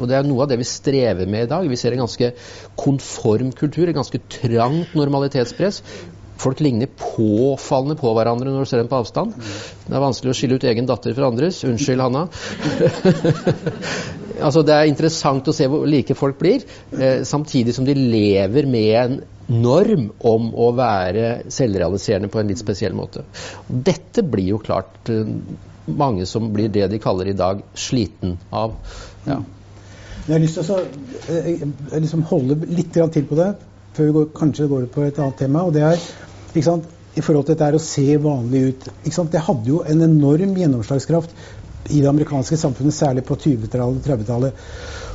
Og 0.00 0.08
Det 0.08 0.16
er 0.16 0.28
noe 0.28 0.44
av 0.44 0.50
det 0.50 0.60
vi 0.60 0.68
strever 0.68 1.28
med 1.28 1.46
i 1.46 1.50
dag. 1.50 1.68
Vi 1.68 1.78
ser 1.78 1.94
en 1.94 2.04
ganske 2.04 2.32
konform 2.80 3.52
kultur, 3.56 3.88
en 3.88 4.00
ganske 4.00 4.22
trangt 4.32 4.96
normalitetspress. 4.96 5.82
Folk 6.40 6.60
ligner 6.64 6.88
påfallende 6.96 7.98
på 8.00 8.12
hverandre 8.16 8.48
når 8.48 8.64
du 8.64 8.70
ser 8.70 8.80
dem 8.80 8.88
på 8.88 9.00
avstand. 9.02 9.34
Det 9.84 9.92
er 9.92 10.04
vanskelig 10.06 10.32
å 10.32 10.38
skille 10.38 10.56
ut 10.56 10.64
egen 10.70 10.88
datter 10.88 11.12
fra 11.16 11.28
andres. 11.28 11.60
Unnskyld, 11.68 12.00
Hanna. 12.00 12.22
altså 14.46 14.64
Det 14.64 14.76
er 14.76 14.88
interessant 14.88 15.50
å 15.50 15.56
se 15.56 15.68
hvor 15.68 15.84
like 15.88 16.16
folk 16.16 16.40
blir, 16.40 16.64
eh, 16.96 17.20
samtidig 17.28 17.76
som 17.76 17.84
de 17.84 17.96
lever 17.98 18.68
med 18.70 18.94
en 19.02 19.20
norm 19.50 20.08
om 20.24 20.52
å 20.54 20.70
være 20.78 21.50
selvrealiserende 21.52 22.30
på 22.32 22.40
en 22.40 22.52
litt 22.52 22.62
spesiell 22.62 22.96
måte. 22.96 23.26
Dette 23.68 24.24
blir 24.24 24.54
jo 24.54 24.64
klart 24.64 25.12
eh, 25.12 25.28
mange 25.90 26.26
som 26.30 26.48
blir 26.54 26.72
det 26.72 26.88
de 26.88 27.02
kaller 27.02 27.28
i 27.28 27.36
dag 27.36 27.60
sliten 27.74 28.38
av. 28.48 28.78
Ja. 29.28 29.42
Jeg 30.26 30.34
har 30.34 30.42
lyst 30.42 30.58
til 30.58 30.72
å 30.74 30.78
eh, 31.32 31.66
liksom 32.02 32.24
holde 32.30 32.58
litt 32.70 32.92
til 32.94 33.26
på 33.26 33.38
det, 33.38 33.50
før 33.96 34.08
vi 34.08 34.16
går, 34.18 34.26
kanskje 34.36 34.68
går 34.70 34.88
på 34.94 35.06
et 35.06 35.18
annet 35.18 35.38
tema. 35.40 35.64
og 35.64 35.74
det 35.74 35.82
er 35.86 36.02
ikke 36.50 36.66
sant, 36.66 36.88
i 37.16 37.22
forhold 37.24 37.48
til 37.48 37.56
dette 37.58 37.78
å 37.78 37.82
se 37.82 38.06
vanlig 38.22 38.62
ut. 38.68 38.88
Ikke 39.02 39.16
sant? 39.16 39.32
Det 39.32 39.42
hadde 39.42 39.70
jo 39.70 39.82
en 39.82 40.02
enorm 40.06 40.54
gjennomslagskraft 40.58 41.34
i 41.90 42.00
det 42.00 42.08
amerikanske 42.10 42.58
samfunnet, 42.60 42.94
særlig 42.94 43.24
på 43.26 43.36
20-tallet 43.36 43.98
og 43.98 44.02
30-tallet. 44.06 44.66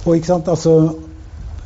Og 0.06 0.18
ikke 0.18 0.34
sant, 0.34 0.49
altså 0.51 0.76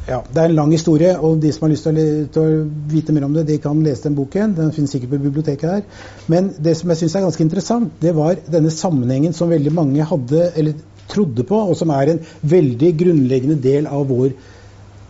ja, 0.10 0.24
Det 0.34 0.42
er 0.42 0.50
en 0.50 0.56
lang 0.58 0.72
historie, 0.74 1.12
og 1.20 1.42
de 1.42 1.52
som 1.54 1.68
har 1.68 1.70
lyst 1.70 1.86
til 1.86 1.98
å, 2.00 2.04
til 2.34 2.42
å, 2.42 2.62
vite 2.90 3.14
mer 3.14 3.28
om 3.28 3.34
det, 3.36 3.44
de 3.46 3.60
kan 3.62 3.78
lese 3.86 4.08
den 4.08 4.16
boken. 4.18 4.56
Den 4.58 4.72
finnes 4.74 4.90
sikkert 4.96 5.12
på 5.14 5.20
biblioteket 5.22 5.70
her. 5.70 5.84
Men 6.32 6.50
det 6.58 6.74
som 6.80 6.90
jeg 6.90 7.04
syns 7.04 7.18
er 7.20 7.26
ganske 7.28 7.46
interessant, 7.46 7.92
det 8.02 8.16
var 8.18 8.40
denne 8.50 8.72
sammenhengen 8.74 9.36
som 9.38 9.52
veldig 9.54 9.74
mange 9.76 10.08
hadde, 10.10 10.48
eller 10.58 10.80
trodde 11.10 11.46
på, 11.48 11.60
og 11.72 11.78
som 11.78 11.92
er 11.96 12.14
en 12.14 12.24
veldig 12.42 12.92
grunnleggende 13.00 13.60
del 13.64 13.90
av 13.90 14.08
vår, 14.10 14.34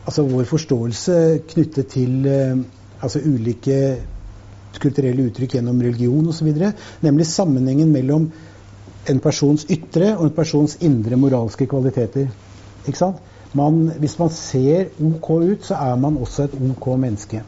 altså 0.05 0.25
vår 0.29 0.47
forståelse 0.49 1.17
knyttet 1.53 1.91
til 1.95 2.29
eh, 2.29 2.61
altså 2.99 3.21
ulike 3.23 3.79
kulturelle 4.79 5.25
uttrykk 5.29 5.57
gjennom 5.57 5.81
religion 5.83 6.27
osv. 6.29 6.51
Nemlig 7.03 7.27
sammenhengen 7.27 7.91
mellom 7.91 8.29
en 9.09 9.23
persons 9.23 9.65
ytre 9.71 10.13
og 10.17 10.27
en 10.27 10.35
persons 10.35 10.77
indre 10.85 11.17
moralske 11.19 11.67
kvaliteter. 11.69 12.29
Ikke 12.85 12.99
sant? 12.99 13.25
Man, 13.57 13.87
hvis 13.97 14.13
man 14.19 14.29
ser 14.29 14.91
OK 15.01 15.29
ut, 15.41 15.63
så 15.65 15.77
er 15.81 15.95
man 15.97 16.19
også 16.21 16.45
et 16.45 16.57
OK 16.69 16.91
menneske. 17.01 17.41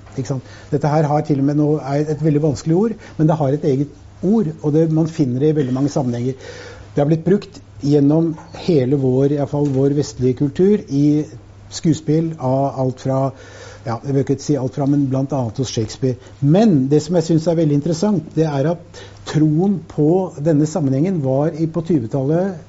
Dette 0.71 0.89
her 0.89 1.05
har 1.05 1.21
til 1.27 1.43
og 1.43 1.45
med 1.45 1.59
noe, 1.59 1.77
er 1.77 2.09
et 2.09 2.23
veldig 2.25 2.41
vanskelig 2.41 2.77
ord, 2.77 2.95
men 3.19 3.29
det 3.29 3.37
har 3.37 3.53
et 3.53 3.67
eget 3.69 3.91
ord, 4.25 4.49
og 4.63 4.73
det, 4.73 4.87
man 4.93 5.07
finner 5.07 5.43
det 5.43 5.51
i 5.51 5.57
veldig 5.59 5.75
mange 5.77 5.93
sammenhenger. 5.93 6.33
Det 6.95 7.03
har 7.03 7.09
blitt 7.09 7.27
brukt 7.27 7.61
gjennom 7.81 8.33
hele 8.65 8.99
vår, 9.01 9.35
i 9.35 9.45
fall 9.49 9.69
vår 9.73 9.97
vestlige 9.97 10.39
kultur 10.43 10.83
i 10.89 11.23
skuespill 11.71 12.33
av 12.37 12.79
alt 12.83 13.03
fra 13.05 13.19
ja, 13.81 13.95
jeg 14.05 14.13
vil 14.13 14.21
ikke 14.21 14.37
si 14.37 14.55
alt 14.59 14.75
fra, 14.77 14.85
men 14.85 15.07
bl.a. 15.09 15.39
hos 15.57 15.71
Shakespeare. 15.73 16.19
Men 16.41 16.85
det 16.91 16.99
som 17.01 17.15
jeg 17.17 17.25
syns 17.31 17.47
er 17.49 17.57
veldig 17.57 17.79
interessant, 17.79 18.27
det 18.35 18.45
er 18.45 18.67
at 18.75 18.99
troen 19.25 19.79
på 19.89 20.09
denne 20.37 20.67
sammenhengen 20.69 21.17
var 21.23 21.55
på 21.73 21.83
20-tallet 21.87 22.59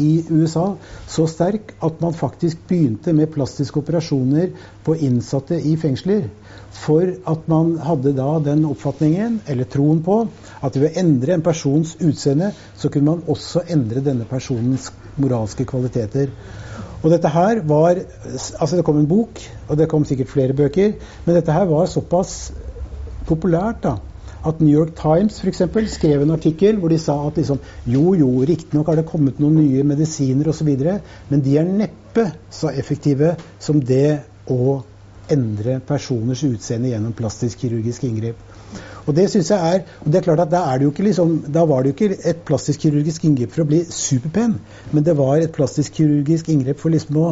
i 0.00 0.24
USA 0.30 0.74
så 1.10 1.26
sterk 1.30 1.74
at 1.84 2.00
man 2.02 2.16
faktisk 2.16 2.62
begynte 2.68 3.12
med 3.16 3.30
plastiske 3.34 3.80
operasjoner 3.82 4.50
på 4.86 4.96
innsatte 4.96 5.58
i 5.60 5.76
fengsler. 5.80 6.26
For 6.80 7.12
at 7.28 7.48
man 7.50 7.74
hadde 7.82 8.14
da 8.16 8.30
den 8.44 8.64
oppfatningen, 8.68 9.40
eller 9.50 9.68
troen 9.68 10.02
på, 10.06 10.22
at 10.62 10.76
ved 10.78 10.90
å 10.90 11.02
endre 11.02 11.36
en 11.36 11.44
persons 11.44 11.96
utseende, 12.00 12.52
så 12.78 12.88
kunne 12.88 13.10
man 13.16 13.24
også 13.30 13.64
endre 13.68 14.02
denne 14.04 14.28
personens 14.30 14.90
moralske 15.20 15.66
kvaliteter. 15.68 16.30
Og 17.00 17.08
dette 17.12 17.32
her 17.32 17.62
var 17.64 18.02
Altså, 18.60 18.76
det 18.76 18.84
kom 18.84 19.00
en 19.00 19.08
bok, 19.08 19.40
og 19.68 19.78
det 19.78 19.88
kom 19.90 20.04
sikkert 20.04 20.30
flere 20.30 20.56
bøker, 20.56 20.92
men 21.24 21.36
dette 21.36 21.54
her 21.54 21.66
var 21.70 21.88
såpass 21.90 22.52
populært 23.28 23.82
da, 23.84 23.96
at 24.46 24.60
New 24.60 24.72
York 24.72 24.94
Times 24.98 25.40
for 25.40 25.50
eksempel, 25.50 25.88
skrev 25.90 26.22
en 26.24 26.34
artikkel 26.34 26.78
hvor 26.80 26.92
de 26.92 26.98
sa 27.00 27.16
at 27.26 27.40
liksom, 27.40 27.60
jo, 27.86 28.14
jo, 28.18 28.30
riktignok 28.48 28.88
har 28.88 29.00
det 29.00 29.08
kommet 29.08 29.40
noen 29.42 29.58
nye 29.60 29.84
medisiner 29.86 30.48
osv., 30.52 30.70
men 31.30 31.44
de 31.44 31.58
er 31.60 31.68
neppe 31.68 32.30
så 32.52 32.72
effektive 32.72 33.34
som 33.60 33.80
det 33.80 34.20
å 34.50 34.80
endre 35.30 35.78
personers 35.86 36.42
utseende 36.46 36.90
gjennom 36.90 37.14
plastisk 37.16 37.62
kirurgisk 37.62 38.06
inngrep. 38.08 38.40
Og 39.06 39.14
det 39.16 39.28
synes 39.32 39.50
jeg 39.52 39.74
er, 39.74 39.84
og 40.02 40.10
det 40.10 40.20
er 40.20 40.26
klart 40.26 40.42
at 40.44 40.50
Da, 40.52 40.64
er 40.70 40.78
det 40.78 40.86
jo 40.86 40.90
ikke 40.92 41.06
liksom, 41.06 41.36
da 41.54 41.64
var 41.68 41.82
det 41.82 41.92
jo 41.92 41.96
ikke 41.96 42.18
et 42.32 42.42
plastisk 42.46 42.84
kirurgisk 42.84 43.24
inngrep 43.24 43.54
for 43.54 43.64
å 43.64 43.70
bli 43.70 43.84
superpen, 43.86 44.58
men 44.92 45.06
det 45.06 45.16
var 45.18 45.38
et 45.38 45.54
plastisk 45.54 46.00
kirurgisk 46.00 46.50
inngrep 46.52 46.80
for 46.82 46.92
liksom 46.94 47.20
å 47.22 47.30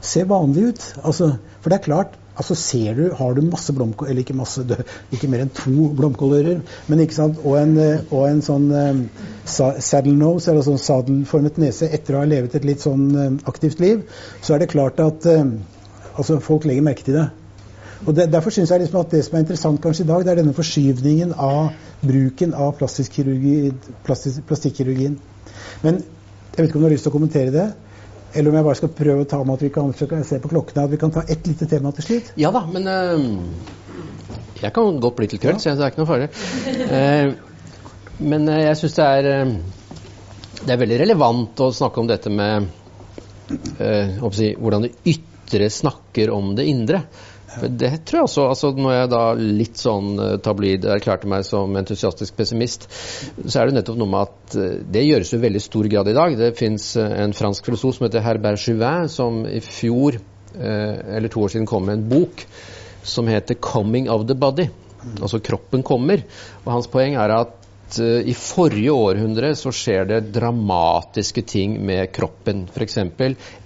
se 0.00 0.24
vanlig 0.24 0.70
ut. 0.70 0.86
Altså, 1.04 1.34
for 1.60 1.72
det 1.72 1.80
er 1.80 1.86
klart, 1.86 2.16
altså 2.40 2.56
ser 2.58 2.96
du, 2.96 3.02
Har 3.16 3.34
du 3.36 3.42
masse 3.44 3.72
blomkål, 3.76 4.10
eller 4.10 4.24
ikke 4.24 4.36
masse, 4.36 4.64
ikke 5.12 5.28
mer 5.30 5.44
enn 5.44 5.52
to 5.54 5.90
blomkålører, 5.96 6.62
men 6.88 7.02
ikke 7.04 7.18
sant, 7.18 7.40
og 7.44 7.58
en, 7.60 7.76
og 8.10 8.24
en 8.26 8.40
sånn 8.44 8.70
um, 8.72 9.02
saddle 9.44 10.16
nose, 10.16 10.50
eller 10.50 10.64
sånn 10.66 10.80
sadelformet 10.80 11.60
nese 11.60 11.90
etter 11.90 12.16
å 12.16 12.22
ha 12.22 12.30
levet 12.30 12.56
et 12.56 12.68
litt 12.68 12.84
sånn 12.84 13.04
um, 13.16 13.36
aktivt 13.50 13.82
liv, 13.82 14.06
så 14.40 14.56
er 14.56 14.64
det 14.64 14.72
klart 14.72 15.02
at 15.04 15.28
um, 15.30 15.58
altså, 16.14 16.40
folk 16.44 16.68
legger 16.68 16.86
merke 16.86 17.06
til 17.06 17.20
det. 17.20 17.28
Og 18.06 18.14
det, 18.16 18.30
Derfor 18.32 18.54
syns 18.54 18.72
jeg 18.72 18.80
liksom 18.80 19.02
at 19.02 19.12
det 19.12 19.20
som 19.26 19.36
er 19.36 19.44
interessant 19.44 19.82
kanskje 19.84 20.06
i 20.06 20.08
dag, 20.08 20.24
det 20.24 20.32
er 20.32 20.40
denne 20.40 20.56
forskyvningen 20.56 21.34
av 21.36 21.74
bruken 22.00 22.54
av 22.56 22.72
plastikkirurgien. 22.80 23.76
Plastik 24.06 24.78
Men 25.82 26.00
jeg 26.00 26.56
vet 26.56 26.68
ikke 26.68 26.78
om 26.78 26.82
du 26.82 26.88
har 26.88 26.94
lyst 26.94 27.04
til 27.06 27.12
å 27.12 27.18
kommentere 27.18 27.52
det? 27.54 27.68
Eller 28.34 28.50
om 28.50 28.56
jeg 28.58 28.66
bare 28.66 28.78
skal 28.78 28.92
prøve 28.94 29.24
å 29.24 29.28
ta 29.28 29.40
med 29.42 29.56
at 29.56 29.64
vi 29.64 29.70
kan, 29.74 29.92
se 29.94 30.38
på 30.42 30.50
klokkene, 30.52 30.86
at 30.86 30.92
vi 30.92 31.00
kan 31.00 31.12
ta 31.14 31.24
ett 31.26 31.46
lite 31.50 31.66
tema 31.70 31.92
til 31.96 32.06
slutt? 32.06 32.32
Ja 32.38 32.52
da, 32.54 32.62
men 32.70 32.86
uh, 32.86 33.18
jeg 34.60 34.72
kan 34.76 35.00
godt 35.02 35.18
bli 35.18 35.30
til 35.32 35.42
kvelds, 35.42 35.66
ja. 35.66 35.74
så 35.74 35.82
det 35.82 35.88
er 35.88 35.94
ikke 35.94 36.02
noe 36.04 36.10
farlig. 36.10 36.28
Uh, 36.90 38.20
men 38.22 38.46
uh, 38.46 38.60
jeg 38.60 38.78
syns 38.78 38.98
det 38.98 39.08
er 39.08 39.30
det 40.60 40.74
er 40.74 40.80
veldig 40.82 41.00
relevant 41.00 41.60
å 41.64 41.70
snakke 41.72 42.02
om 42.02 42.08
dette 42.10 42.30
med 42.30 42.68
si, 44.36 44.50
hvordan 44.60 44.84
det 44.84 44.92
ytre 45.08 45.70
snakker 45.72 46.30
om 46.34 46.52
det 46.58 46.68
indre. 46.68 47.00
Det 47.58 47.90
tror 48.06 48.20
jeg 48.20 48.26
også, 48.28 48.44
altså 48.46 48.70
Når 48.78 48.92
jeg 48.94 49.10
da 49.10 49.22
litt 49.34 49.80
sånn 49.80 50.10
eh, 50.22 50.34
tabloid 50.42 50.84
erklærte 50.94 51.30
meg 51.30 51.42
som 51.46 51.74
entusiastisk 51.80 52.36
pessimist, 52.38 52.86
så 53.42 53.60
er 53.60 53.68
det 53.68 53.80
nettopp 53.80 53.98
noe 53.98 54.10
med 54.12 54.28
at 54.28 54.58
eh, 54.60 54.76
det 54.94 55.06
gjøres 55.08 55.32
jo 55.32 55.40
i 55.40 55.44
veldig 55.48 55.62
stor 55.64 55.88
grad 55.90 56.10
i 56.12 56.16
dag. 56.16 56.36
Det 56.38 56.52
fins 56.58 56.92
eh, 57.00 57.16
en 57.24 57.34
fransk 57.36 57.66
filosof 57.66 57.96
som 57.96 58.06
heter 58.06 58.22
Herbert 58.22 58.62
Juvin, 58.62 59.10
som 59.10 59.42
i 59.50 59.62
fjor, 59.64 60.20
eller 60.50 61.30
to 61.30 61.44
år 61.44 61.52
siden, 61.52 61.66
kom 61.70 61.84
med 61.86 61.94
en 61.94 62.08
bok 62.10 62.40
som 63.06 63.28
heter 63.30 63.54
'Coming 63.54 64.08
of 64.10 64.24
the 64.26 64.34
Body'. 64.34 64.70
Altså 65.22 65.38
'Kroppen 65.38 65.84
kommer'. 65.86 66.24
Og 66.64 66.72
hans 66.72 66.88
poeng 66.90 67.14
er 67.14 67.30
at 67.30 67.98
i 67.98 68.34
forrige 68.34 68.90
århundre 68.90 69.54
så 69.54 69.70
skjer 69.70 70.08
det 70.10 70.32
dramatiske 70.34 71.42
ting 71.42 71.78
med 71.86 72.10
kroppen. 72.12 72.68
F.eks. 72.74 72.98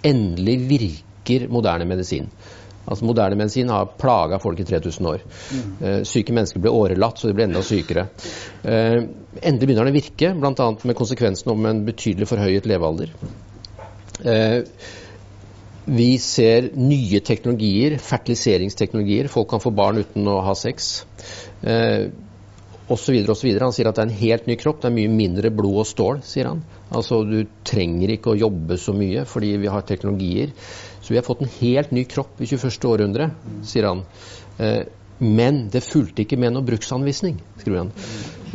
endelig 0.05 0.59
virker 0.69 1.49
moderne 1.49 1.89
medisin. 1.89 2.29
Altså 2.85 3.07
Moderne 3.09 3.39
medisin 3.39 3.71
har 3.73 3.93
plaga 4.01 4.39
folk 4.43 4.61
i 4.61 4.67
3000 4.69 5.09
år. 5.09 5.23
Mm. 5.25 5.71
Uh, 5.81 6.01
syke 6.09 6.35
mennesker 6.37 6.63
ble 6.63 6.73
årelatt, 6.75 7.21
så 7.21 7.31
de 7.31 7.37
ble 7.37 7.47
enda 7.49 7.63
sykere. 7.65 8.09
Uh, 8.65 9.07
endelig 9.41 9.71
begynner 9.71 9.89
den 9.89 9.95
å 9.95 9.97
virke, 9.97 10.35
bl.a. 10.41 10.69
med 10.85 10.99
konsekvensen 10.99 11.55
om 11.55 11.71
en 11.71 11.85
betydelig 11.87 12.29
forhøyet 12.31 12.69
levealder. 12.69 13.15
Uh, 14.25 14.61
vi 15.85 16.11
ser 16.23 16.71
nye 16.81 17.21
teknologier, 17.25 17.99
fertiliseringsteknologier. 18.01 19.29
Folk 19.33 19.51
kan 19.53 19.61
få 19.61 19.73
barn 19.77 20.01
uten 20.01 20.31
å 20.33 20.39
ha 20.47 20.55
sex. 20.57 20.95
Og 22.85 22.99
så 23.01 23.13
videre, 23.13 23.33
og 23.33 23.37
så 23.37 23.47
videre. 23.47 23.69
Han 23.69 23.75
sier 23.77 23.89
at 23.89 23.97
det 23.97 24.03
er 24.05 24.09
en 24.11 24.19
helt 24.23 24.49
ny 24.49 24.57
kropp. 24.61 24.81
Det 24.81 24.89
er 24.91 24.97
mye 24.97 25.13
mindre 25.13 25.53
blod 25.53 25.83
og 25.83 25.89
stål, 25.89 26.23
sier 26.25 26.49
han. 26.51 26.63
Altså 26.95 27.23
Du 27.29 27.39
trenger 27.67 28.13
ikke 28.15 28.35
å 28.35 28.39
jobbe 28.39 28.77
så 28.81 28.95
mye 28.97 29.25
fordi 29.29 29.55
vi 29.63 29.71
har 29.73 29.87
teknologier 29.89 30.53
så 31.05 31.13
vi 31.13 31.21
har 31.21 31.27
fått 31.27 31.43
en 31.45 31.57
helt 31.61 31.91
ny 31.93 32.07
kropp 32.09 32.41
i 32.41 32.47
21. 32.49 32.85
århundre, 32.89 33.29
sier 33.69 33.91
han. 33.91 34.05
Eh, 34.57 34.87
men 35.19 35.67
det 35.71 35.85
fulgte 35.85 36.25
ikke 36.25 36.39
med 36.41 36.55
noen 36.55 36.67
bruksanvisning, 36.67 37.37
skriver 37.61 37.83
han. 37.83 37.91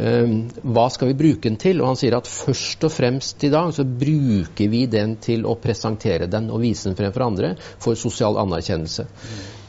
Eh, 0.01 0.31
hva 0.65 0.87
skal 0.91 1.11
vi 1.11 1.17
bruke 1.19 1.45
den 1.45 1.59
til? 1.61 1.79
Og 1.83 1.91
han 1.91 1.99
sier 1.99 2.17
at 2.17 2.27
først 2.29 2.87
og 2.87 2.93
fremst 2.95 3.45
i 3.45 3.51
dag 3.53 3.69
så 3.75 3.85
bruker 3.85 4.71
vi 4.71 4.83
den 4.89 5.13
til 5.21 5.45
å 5.45 5.53
presentere 5.61 6.27
den 6.31 6.49
og 6.49 6.63
vise 6.65 6.89
den 6.89 6.97
frem 6.97 7.13
for 7.13 7.27
andre 7.27 7.53
for 7.61 7.99
sosial 7.99 8.39
anerkjennelse. 8.41 9.05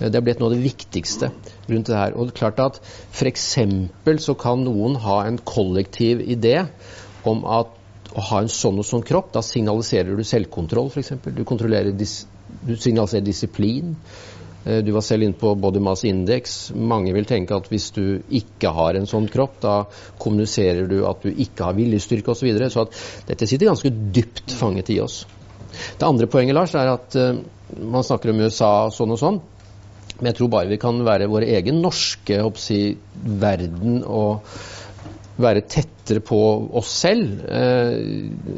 Eh, 0.00 0.08
det 0.08 0.16
er 0.16 0.24
blitt 0.24 0.40
noe 0.40 0.48
av 0.50 0.56
det 0.56 0.64
viktigste 0.64 1.30
rundt 1.68 1.92
det 1.92 2.00
her. 2.00 2.16
Og 2.16 2.30
det 2.30 2.34
er 2.34 2.40
klart 2.40 2.64
at 2.64 2.80
F.eks. 3.12 3.46
så 4.24 4.38
kan 4.40 4.64
noen 4.64 4.96
ha 5.04 5.20
en 5.28 5.36
kollektiv 5.36 6.24
idé 6.24 6.56
om 7.28 7.44
at 7.44 7.76
å 8.10 8.22
ha 8.32 8.40
en 8.42 8.50
sånn 8.50 8.80
og 8.82 8.86
sånn 8.86 9.04
kropp, 9.06 9.30
da 9.36 9.42
signaliserer 9.44 10.16
du 10.18 10.24
selvkontroll, 10.26 10.88
f.eks. 10.90 11.12
Du 11.30 11.44
kontrollerer 11.46 11.94
dis 11.94 12.24
du 12.66 12.76
signaliserer 12.76 13.24
disiplin. 13.24 13.96
Eh, 14.64 14.78
du 14.78 14.92
var 14.92 15.00
selv 15.00 15.22
inne 15.22 15.38
på 15.38 15.54
body 15.54 15.80
mass 15.80 16.04
index. 16.04 16.72
Mange 16.74 17.14
vil 17.16 17.28
tenke 17.28 17.56
at 17.56 17.68
hvis 17.72 17.90
du 17.96 18.20
ikke 18.28 18.72
har 18.76 18.98
en 18.98 19.08
sånn 19.08 19.28
kropp, 19.32 19.60
da 19.62 19.76
kommuniserer 20.20 20.88
du 20.90 21.00
at 21.08 21.22
du 21.24 21.30
ikke 21.32 21.70
har 21.70 21.78
viljestyrke 21.78 22.32
osv. 22.32 22.42
Så, 22.42 22.48
videre. 22.48 22.70
så 22.70 22.86
dette 23.28 23.48
sitter 23.48 23.70
ganske 23.70 23.92
dypt 24.14 24.52
fanget 24.56 24.92
i 24.92 25.00
oss. 25.00 25.22
Det 25.70 26.06
andre 26.06 26.26
poenget 26.26 26.56
Lars, 26.56 26.74
er 26.74 26.90
at 26.92 27.16
uh, 27.16 27.38
man 27.78 28.04
snakker 28.04 28.32
om 28.32 28.42
USA 28.42 28.90
sånn 28.92 29.14
og 29.14 29.20
sånn. 29.20 29.40
Men 30.18 30.32
jeg 30.32 30.40
tror 30.40 30.50
bare 30.52 30.68
vi 30.68 30.80
kan 30.82 30.98
være 31.06 31.30
vår 31.30 31.46
egen 31.46 31.78
norske 31.80 32.42
si, 32.60 32.80
verden 33.22 34.02
og 34.04 34.50
være 35.40 35.62
tettere 35.70 36.20
på 36.20 36.40
oss 36.76 36.90
selv. 37.06 37.46
uh, 37.46 37.94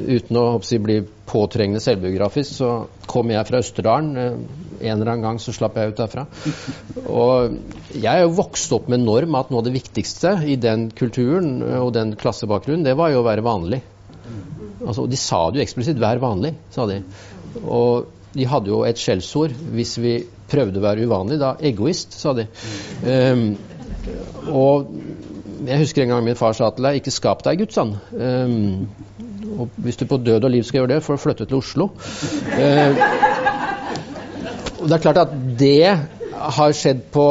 uten 0.09 0.41
å 0.41 0.47
si, 0.67 0.81
bli 0.83 1.03
påtrengende 1.33 1.81
selvbiografisk, 1.83 2.59
så 2.61 2.71
kom 3.09 3.33
jeg 3.33 3.49
fra 3.49 3.63
Østerdalen. 3.63 4.13
Eh, 4.17 4.37
en 4.83 4.97
eller 4.97 5.13
annen 5.15 5.25
gang 5.25 5.41
så 5.43 5.55
slapp 5.57 5.79
jeg 5.79 5.93
ut 5.93 6.03
derfra. 6.03 6.27
Og 7.07 7.57
jeg 7.95 8.11
er 8.13 8.25
jo 8.25 8.37
vokst 8.37 8.73
opp 8.77 8.91
med 8.91 9.01
en 9.01 9.09
norm 9.09 9.39
at 9.39 9.53
noe 9.53 9.63
av 9.63 9.69
det 9.69 9.77
viktigste 9.77 10.37
i 10.51 10.59
den 10.61 10.91
kulturen 10.99 11.61
og 11.79 11.93
den 11.97 12.17
klassebakgrunnen, 12.21 12.85
det 12.87 12.99
var 12.99 13.15
jo 13.15 13.23
å 13.23 13.29
være 13.29 13.47
vanlig. 13.47 13.83
Altså, 14.83 15.07
de 15.07 15.19
sa 15.21 15.45
det 15.51 15.61
jo 15.61 15.67
eksplisitt 15.67 16.01
'vær 16.01 16.21
vanlig', 16.23 16.57
sa 16.75 16.87
de. 16.91 17.03
Og 17.63 18.07
de 18.35 18.47
hadde 18.49 18.73
jo 18.73 18.83
et 18.89 18.99
skjellsord 18.99 19.53
hvis 19.77 19.99
vi 20.01 20.15
prøvde 20.51 20.81
å 20.81 20.85
være 20.85 21.07
uvanlig. 21.07 21.39
Da 21.41 21.55
egoist, 21.61 22.17
sa 22.19 22.33
de. 22.37 22.47
Um, 23.05 23.57
og 24.49 24.91
jeg 25.67 25.79
husker 25.85 26.03
en 26.03 26.15
gang 26.15 26.25
min 26.27 26.39
far 26.39 26.57
sa 26.59 26.71
til 26.71 26.89
deg 26.89 27.01
'ikke 27.01 27.15
skap 27.15 27.45
deg, 27.45 27.63
Guds 27.63 27.79
sønn'. 27.79 27.95
Um, 28.13 28.89
og 29.59 29.79
hvis 29.85 30.01
du 30.01 30.07
på 30.09 30.21
død 30.23 30.45
og 30.49 30.53
liv 30.53 30.65
skal 30.67 30.83
gjøre 30.83 30.95
det, 30.95 31.05
får 31.05 31.19
du 31.19 31.23
flytte 31.23 31.47
til 31.49 31.61
Oslo. 31.61 31.89
Eh, 32.57 33.01
det 34.83 34.97
er 34.97 35.03
klart 35.05 35.23
at 35.23 35.35
det 35.59 35.97
har 36.57 36.77
skjedd 36.77 37.07
på 37.15 37.27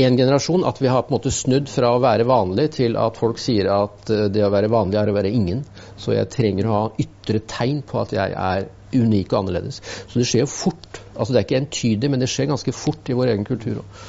en 0.00 0.16
generasjon 0.16 0.64
at 0.68 0.78
vi 0.80 0.88
har 0.88 1.02
på 1.02 1.12
en 1.12 1.18
måte 1.18 1.32
snudd 1.34 1.68
fra 1.68 1.92
å 1.92 2.00
være 2.02 2.26
vanlig 2.28 2.70
til 2.78 2.96
at 3.00 3.18
folk 3.20 3.40
sier 3.42 3.68
at 3.74 4.12
eh, 4.12 4.28
det 4.32 4.44
å 4.46 4.52
være 4.52 4.70
vanlig 4.72 5.00
er 5.00 5.12
å 5.12 5.16
være 5.16 5.32
ingen. 5.34 5.64
Så 6.00 6.14
jeg 6.16 6.30
trenger 6.32 6.68
å 6.68 6.76
ha 6.76 6.84
ytre 7.02 7.42
tegn 7.50 7.82
på 7.86 8.00
at 8.02 8.14
jeg 8.16 8.34
er 8.34 8.68
unik 8.90 9.32
og 9.32 9.44
annerledes. 9.44 9.80
Så 10.10 10.18
det 10.18 10.26
skjer 10.28 10.44
jo 10.44 10.50
fort. 10.50 11.02
Altså 11.14 11.32
Det 11.32 11.40
er 11.40 11.48
ikke 11.48 11.62
entydig, 11.64 12.10
men 12.10 12.22
det 12.22 12.30
skjer 12.30 12.50
ganske 12.50 12.74
fort 12.74 13.10
i 13.10 13.16
vår 13.18 13.34
egen 13.34 13.48
kultur 13.48 13.82
òg. 13.82 14.04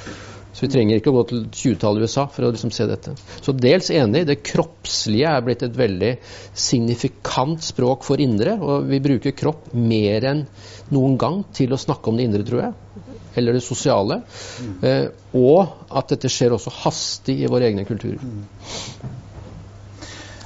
Så 0.52 0.66
vi 0.66 0.72
trenger 0.74 1.00
ikke 1.00 1.12
å 1.14 1.16
gå 1.16 1.24
til 1.30 1.44
20-tallet 1.48 2.04
i 2.04 2.08
USA 2.10 2.26
for 2.32 2.46
å 2.46 2.52
liksom 2.52 2.74
se 2.76 2.88
dette. 2.90 3.14
Så 3.40 3.54
dels 3.56 3.88
enig. 3.96 4.26
Det 4.28 4.42
kroppslige 4.44 5.32
er 5.32 5.46
blitt 5.46 5.64
et 5.64 5.78
veldig 5.78 6.12
signifikant 6.52 7.64
språk 7.64 8.04
for 8.08 8.20
indre. 8.24 8.58
Og 8.60 8.90
vi 8.90 9.00
bruker 9.04 9.36
kropp 9.38 9.72
mer 9.78 10.28
enn 10.34 10.44
noen 10.92 11.16
gang 11.22 11.42
til 11.56 11.72
å 11.72 11.80
snakke 11.80 12.12
om 12.12 12.20
det 12.20 12.28
indre, 12.28 12.44
tror 12.48 12.66
jeg. 12.66 13.08
Eller 13.40 13.56
det 13.56 13.64
sosiale. 13.64 14.20
Mm. 14.60 14.76
Eh, 14.90 15.08
og 15.40 15.96
at 16.02 16.12
dette 16.12 16.32
skjer 16.32 16.58
også 16.58 16.76
hastig 16.82 17.40
i 17.46 17.50
våre 17.52 17.72
egne 17.72 17.88
kulturer. 17.88 18.20
Mm. 18.20 19.20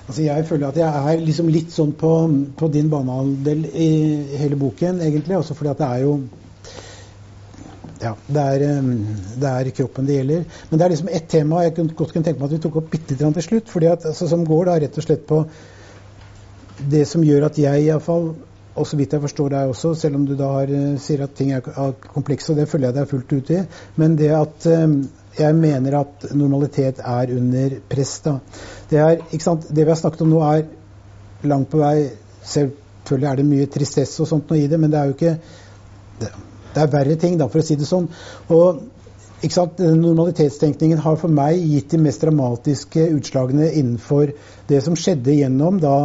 Altså 0.06 0.22
jeg 0.22 0.46
føler 0.46 0.70
at 0.70 0.78
jeg 0.78 1.12
er 1.12 1.22
liksom 1.26 1.48
litt 1.50 1.72
sånn 1.74 1.96
på, 1.98 2.12
på 2.60 2.68
din 2.70 2.92
banehalvdel 2.94 3.64
i 3.74 3.92
hele 4.38 4.58
boken, 4.62 5.02
egentlig. 5.02 5.40
Også 5.40 5.58
fordi 5.58 5.74
at 5.74 5.82
det 5.82 5.88
er 5.96 6.04
jo 6.06 6.18
ja, 8.06 8.14
det 8.28 8.48
er, 8.56 8.66
det 9.42 9.52
er, 9.52 9.70
kroppen 9.80 10.08
det 10.08 10.20
gjelder. 10.20 10.44
Men 10.70 10.80
det 10.80 10.86
er 10.86 10.94
liksom 10.94 11.14
ett 11.20 11.30
tema 11.32 11.64
jeg 11.66 11.76
kunne, 11.78 11.96
godt 11.98 12.14
kunne 12.14 12.28
tenke 12.28 12.42
meg 12.42 12.50
at 12.50 12.58
vi 12.58 12.64
tok 12.66 12.82
opp 12.82 12.92
bitte 12.94 13.16
litt 13.16 13.40
til 13.40 13.48
slutt. 13.50 13.72
fordi 13.74 13.90
at, 13.92 14.06
altså, 14.12 14.28
Som 14.32 14.46
går 14.48 14.66
da 14.70 14.80
rett 14.84 15.00
og 15.00 15.08
slett 15.08 15.26
på 15.30 15.44
det 16.92 17.06
som 17.08 17.24
gjør 17.24 17.48
at 17.48 17.58
jeg 17.58 17.86
iallfall, 17.86 18.34
og 18.76 18.88
så 18.88 18.98
vidt 19.00 19.14
jeg 19.16 19.24
forstår 19.24 19.54
deg 19.54 19.70
også, 19.72 19.94
selv 19.96 20.18
om 20.20 20.26
du 20.28 20.34
da 20.36 20.50
har, 20.58 20.72
eh, 20.72 20.98
sier 21.00 21.24
at 21.24 21.36
ting 21.36 21.54
er 21.56 21.64
komplekse, 22.12 22.52
og 22.52 22.60
det 22.60 22.68
følger 22.68 22.92
jeg 22.92 22.98
deg 22.98 23.12
fullt 23.14 23.36
ut 23.38 23.52
i, 23.56 23.62
men 23.96 24.18
det 24.20 24.34
at 24.36 24.68
jeg 25.40 25.56
mener 25.56 26.00
at 26.00 26.26
normalitet 26.36 27.00
er 27.00 27.32
under 27.36 27.78
press. 27.90 28.20
da. 28.26 28.38
Det, 28.90 29.00
er, 29.00 29.22
det 29.32 29.84
vi 29.84 29.90
har 29.90 30.00
snakket 30.00 30.22
om 30.22 30.32
nå, 30.32 30.42
er 30.44 31.48
langt 31.48 31.72
på 31.72 31.82
vei 31.82 31.98
Selvfølgelig 32.46 33.28
er 33.30 33.40
det 33.40 33.46
mye 33.46 33.70
tristesse 33.74 34.22
og 34.22 34.28
sånt 34.30 34.52
noe 34.52 34.60
i 34.62 34.68
det, 34.70 34.78
men 34.78 34.92
det 34.94 35.00
er 35.00 35.10
jo 35.10 35.16
ikke 35.16 35.32
det, 36.20 36.28
det 36.76 36.84
er 36.84 36.92
verre 36.92 37.16
ting, 37.20 37.40
da, 37.40 37.48
for 37.52 37.64
å 37.64 37.66
si 37.66 37.80
det 37.80 37.90
sånn. 37.90 38.12
Og? 38.54 38.84
Normalitetstenkningen 39.46 41.02
har 41.04 41.18
for 41.22 41.30
meg 41.30 41.60
gitt 41.60 41.92
de 41.92 42.00
mest 42.02 42.24
dramatiske 42.24 43.04
utslagene 43.14 43.68
innenfor 43.78 44.32
det 44.70 44.80
som 44.82 44.96
skjedde 44.98 45.36
gjennom 45.36 45.78
da 45.84 45.98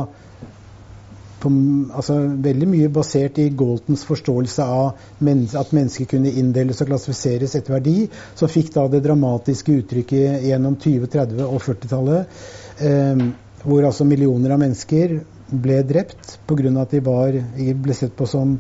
på, 1.41 1.51
altså, 1.97 2.17
veldig 2.45 2.69
mye 2.69 2.91
basert 2.93 3.39
i 3.41 3.49
Galtons 3.57 4.03
forståelse 4.09 4.67
av 4.67 5.23
men, 5.25 5.47
at 5.57 5.73
mennesker 5.77 6.09
kunne 6.11 6.33
inndeles 6.43 6.83
og 6.83 6.91
klassifiseres 6.91 7.57
etter 7.57 7.79
verdi, 7.79 8.09
som 8.37 8.51
fikk 8.51 8.75
da 8.75 8.87
det 8.93 9.03
dramatiske 9.07 9.79
uttrykket 9.81 10.45
gjennom 10.51 10.77
20-, 10.77 11.09
30- 11.15 11.47
og 11.47 11.63
40-tallet, 11.65 12.43
eh, 12.91 13.25
hvor 13.65 13.89
altså 13.89 14.09
millioner 14.09 14.57
av 14.57 14.61
mennesker 14.63 15.21
ble 15.51 15.81
drept 15.87 16.37
pga. 16.47 16.75
at 16.83 16.93
de 16.93 17.01
var, 17.05 17.41
ble 17.57 17.97
sett 17.97 18.15
på 18.17 18.29
som 18.29 18.59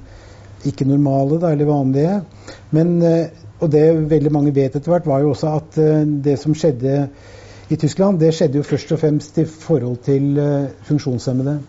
ikke 0.68 0.88
normale 0.88 1.40
da, 1.40 1.52
eller 1.52 1.68
vanlige. 1.68 2.20
Men, 2.70 3.02
eh, 3.02 3.26
og 3.60 3.70
det 3.72 3.84
veldig 4.10 4.32
mange 4.32 4.54
vet 4.54 4.76
etter 4.76 4.92
hvert, 4.92 5.06
var 5.06 5.20
jo 5.20 5.34
også 5.34 5.54
at 5.56 5.78
eh, 5.80 6.06
det 6.24 6.38
som 6.40 6.54
skjedde 6.54 7.08
i 7.70 7.76
Tyskland, 7.76 8.20
det 8.20 8.32
skjedde 8.34 8.58
jo 8.58 8.66
først 8.66 8.92
og 8.92 9.02
fremst 9.02 9.38
i 9.38 9.44
forhold 9.44 10.00
til 10.06 10.38
eh, 10.38 10.70
funksjonshemmede. 10.88 11.60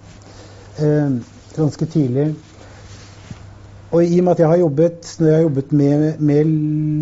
Ganske 1.52 1.86
tidlig. 1.86 2.30
Og 3.92 4.06
i 4.06 4.20
og 4.20 4.24
med 4.24 4.32
at 4.32 4.40
jeg 4.40 4.48
har 4.48 4.62
jobbet, 4.62 5.16
når 5.20 5.28
jeg 5.28 5.36
har 5.36 5.42
jobbet 5.42 5.74
med, 5.76 6.14
med 6.20 6.46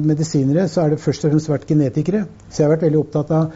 medisinere, 0.10 0.68
så 0.68 0.82
er 0.82 0.90
det 0.90 1.00
først 1.00 1.26
og 1.26 1.32
fremst 1.32 1.52
vært 1.52 1.68
genetikere. 1.70 2.24
Så 2.50 2.64
jeg 2.64 2.66
har 2.66 2.74
vært 2.74 2.88
veldig 2.88 3.00
opptatt 3.00 3.34
av 3.38 3.52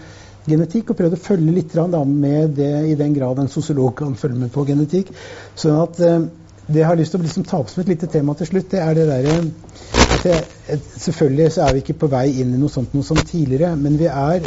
genetikk 0.46 0.92
og 0.92 1.00
prøvd 1.00 1.18
å 1.18 1.24
følge 1.24 1.56
litt 1.56 1.74
med 2.06 2.54
det 2.60 2.72
i 2.92 2.96
den 3.00 3.14
grad 3.16 3.40
en 3.40 3.50
sosiolog 3.50 3.96
kan 3.98 4.16
følge 4.16 4.38
med 4.38 4.52
på 4.54 4.66
genetikk. 4.70 5.10
Sånn 5.56 5.82
at 5.82 6.00
det 6.74 6.82
jeg 6.82 6.90
har 6.90 7.00
lyst 7.00 7.14
til 7.16 7.22
å 7.22 7.26
liksom 7.26 7.46
ta 7.48 7.60
opp 7.62 7.72
som 7.72 7.84
et 7.84 7.94
lite 7.94 8.10
tema 8.12 8.36
til 8.38 8.50
slutt, 8.50 8.72
det 8.74 8.82
er 8.84 8.98
det 8.98 9.08
derre 9.10 9.38
Selvfølgelig 10.24 11.52
så 11.52 11.66
er 11.66 11.74
vi 11.76 11.82
ikke 11.84 12.00
på 12.06 12.08
vei 12.12 12.28
inn 12.40 12.54
i 12.56 12.60
noe 12.60 12.72
sånt 12.72 12.94
noe 12.96 13.04
som 13.04 13.20
tidligere, 13.20 13.74
men 13.76 13.98
vi 14.00 14.08
er 14.08 14.40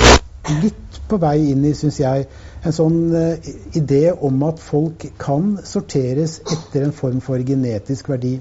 litt 0.62 1.01
på 1.11 1.18
vei 1.20 1.37
inn 1.51 1.64
i, 1.66 1.74
syns 1.77 1.99
jeg, 2.01 2.27
en 2.66 2.74
sånn 2.74 2.99
uh, 3.14 3.49
idé 3.77 4.09
om 4.14 4.43
at 4.47 4.62
folk 4.62 5.05
kan 5.20 5.57
sorteres 5.66 6.39
etter 6.45 6.87
en 6.87 6.95
form 6.97 7.20
for 7.24 7.43
genetisk 7.47 8.09
verdi. 8.12 8.37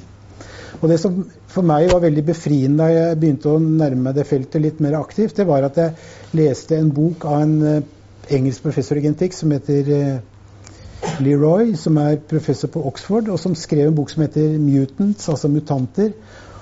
Og 0.81 0.87
Det 0.91 0.99
som 1.01 1.23
for 1.51 1.65
meg 1.65 1.89
var 1.91 2.03
veldig 2.03 2.23
befriende 2.27 2.83
da 2.83 2.91
jeg 2.91 3.19
begynte 3.19 3.51
å 3.51 3.59
nærme 3.63 4.09
meg 4.09 4.17
det 4.17 4.27
feltet 4.27 4.63
litt 4.63 4.81
mer 4.83 4.97
aktivt, 4.99 5.37
det 5.39 5.47
var 5.47 5.67
at 5.67 5.77
jeg 5.79 5.95
leste 6.35 6.77
en 6.77 6.91
bok 6.93 7.25
av 7.29 7.41
en 7.41 7.57
uh, 7.63 7.83
engelsk 8.31 8.65
professor 8.65 8.99
i 8.99 9.05
genetikk 9.05 9.35
som 9.35 9.53
heter 9.55 9.91
uh, 9.91 10.15
Leroy, 11.19 11.75
som 11.79 11.97
er 11.97 12.17
professor 12.29 12.67
på 12.71 12.81
Oxford, 12.87 13.29
og 13.31 13.39
som 13.39 13.55
skrev 13.55 13.87
en 13.87 13.95
bok 13.95 14.09
som 14.09 14.21
heter 14.21 14.57
'Mutants', 14.57 15.29
altså 15.29 15.47
mutanter. 15.47 16.11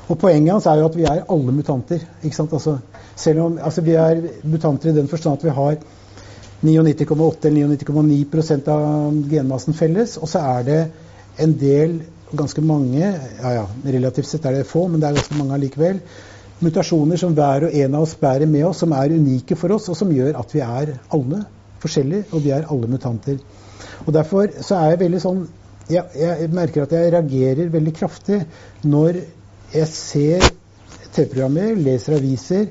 Og 0.07 0.17
Poenget 0.19 0.51
hans 0.51 0.65
er 0.65 0.75
jo 0.75 0.85
at 0.85 0.97
vi 0.97 1.03
er 1.03 1.23
alle 1.29 1.51
mutanter. 1.51 1.99
ikke 2.23 2.35
sant? 2.35 2.53
Altså, 2.53 2.77
selv 3.15 3.39
om 3.39 3.59
altså, 3.61 3.81
vi 3.81 3.91
er 3.91 4.21
mutanter 4.43 4.89
i 4.89 4.95
den 4.95 5.07
forstand 5.07 5.37
at 5.37 5.43
vi 5.43 5.49
har 5.49 5.75
99,8 6.63 7.47
eller 7.47 7.67
99,9% 7.67 8.67
av 8.67 9.13
genmassen 9.29 9.73
felles, 9.73 10.17
og 10.17 10.29
så 10.29 10.39
er 10.39 10.63
det 10.63 10.87
en 11.39 11.57
del, 11.59 12.01
ganske 12.35 12.61
mange, 12.61 12.99
ja 13.43 13.51
ja, 13.53 13.65
relativt 13.85 14.27
sett 14.27 14.45
er 14.45 14.51
det 14.51 14.65
få, 14.65 14.87
men 14.87 15.01
det 15.01 15.09
er 15.09 15.17
ganske 15.19 15.37
mange 15.37 15.53
allikevel, 15.53 15.99
mutasjoner 16.63 17.19
som 17.19 17.33
hver 17.33 17.67
og 17.67 17.75
en 17.75 17.95
av 17.95 18.01
oss 18.01 18.15
bærer 18.15 18.47
med 18.47 18.65
oss, 18.65 18.77
som 18.77 18.91
er 18.91 19.11
unike 19.13 19.55
for 19.59 19.75
oss, 19.75 19.89
og 19.89 19.97
som 19.97 20.11
gjør 20.11 20.39
at 20.39 20.55
vi 20.55 20.63
er 20.63 20.95
alle 21.11 21.43
forskjellige, 21.83 22.25
og 22.31 22.43
vi 22.45 22.55
er 22.55 22.69
alle 22.71 22.87
mutanter. 22.87 23.37
Og 24.05 24.13
Derfor 24.15 24.51
så 24.61 24.79
er 24.79 24.93
jeg 24.93 25.03
veldig 25.05 25.21
sånn 25.23 25.45
jeg, 25.91 26.03
jeg 26.15 26.49
merker 26.55 26.85
at 26.85 26.93
jeg 26.95 27.11
reagerer 27.11 27.71
veldig 27.73 27.93
kraftig 27.97 28.37
når 28.87 29.19
jeg 29.73 29.87
ser 29.91 30.45
TV-programmer, 31.13 31.73
leser 31.75 32.15
aviser 32.17 32.69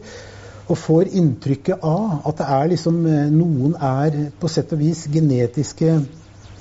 og 0.71 0.79
får 0.79 1.11
inntrykket 1.21 1.85
av 1.85 2.23
at 2.31 2.39
det 2.41 2.49
er 2.57 2.71
liksom 2.73 3.03
eh, 3.11 3.29
noen 3.35 3.75
er 3.77 4.17
på 4.41 4.49
sett 4.51 4.73
og 4.73 4.81
vis 4.81 5.05
genetiske 5.13 5.99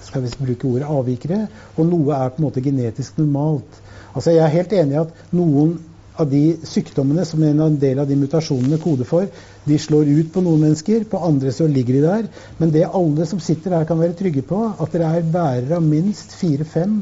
skal 0.02 0.26
vi 0.26 0.32
bruke 0.42 0.68
ordet 0.68 0.90
avvikere, 0.90 1.46
og 1.78 1.88
noe 1.88 2.16
er 2.18 2.34
på 2.34 2.42
en 2.42 2.48
måte 2.48 2.64
genetisk 2.66 3.20
normalt. 3.22 3.80
Altså 4.12 4.34
Jeg 4.34 4.44
er 4.44 4.56
helt 4.58 4.74
enig 4.76 4.98
i 4.98 5.02
at 5.06 5.20
noen 5.32 5.78
av 6.22 6.30
de 6.32 6.58
sykdommene 6.68 7.26
som 7.28 7.44
en 7.44 7.78
del 7.82 8.02
av 8.02 8.10
de 8.10 8.18
mutasjonene 8.20 8.80
koder 8.82 9.08
for, 9.10 9.28
de 9.66 9.80
slår 9.80 10.10
ut 10.10 10.32
på 10.34 10.44
noen 10.46 10.68
mennesker, 10.68 11.06
på 11.10 11.22
andre 11.26 11.54
så 11.56 11.68
ligger 11.70 11.98
de 11.98 12.04
der. 12.06 12.30
Men 12.60 12.74
det 12.74 12.88
alle 12.88 13.28
som 13.30 13.42
sitter 13.44 13.78
her 13.78 13.88
kan 13.90 14.00
være 14.02 14.18
trygge 14.20 14.46
på, 14.48 14.62
at 14.78 14.94
dere 14.96 15.12
er 15.18 15.34
bærere 15.34 15.80
av 15.80 15.86
minst 15.86 16.36
fire-fem 16.40 17.02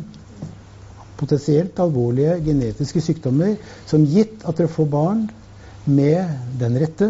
potensielt 1.19 1.79
alvorlige 1.83 2.37
genetiske 2.45 3.01
sykdommer 3.03 3.57
som 3.89 4.05
gitt 4.07 4.45
at 4.47 4.59
dere 4.59 4.71
får 4.71 4.87
barn 4.91 5.25
med 5.89 6.55
den 6.59 6.77
rette, 6.79 7.09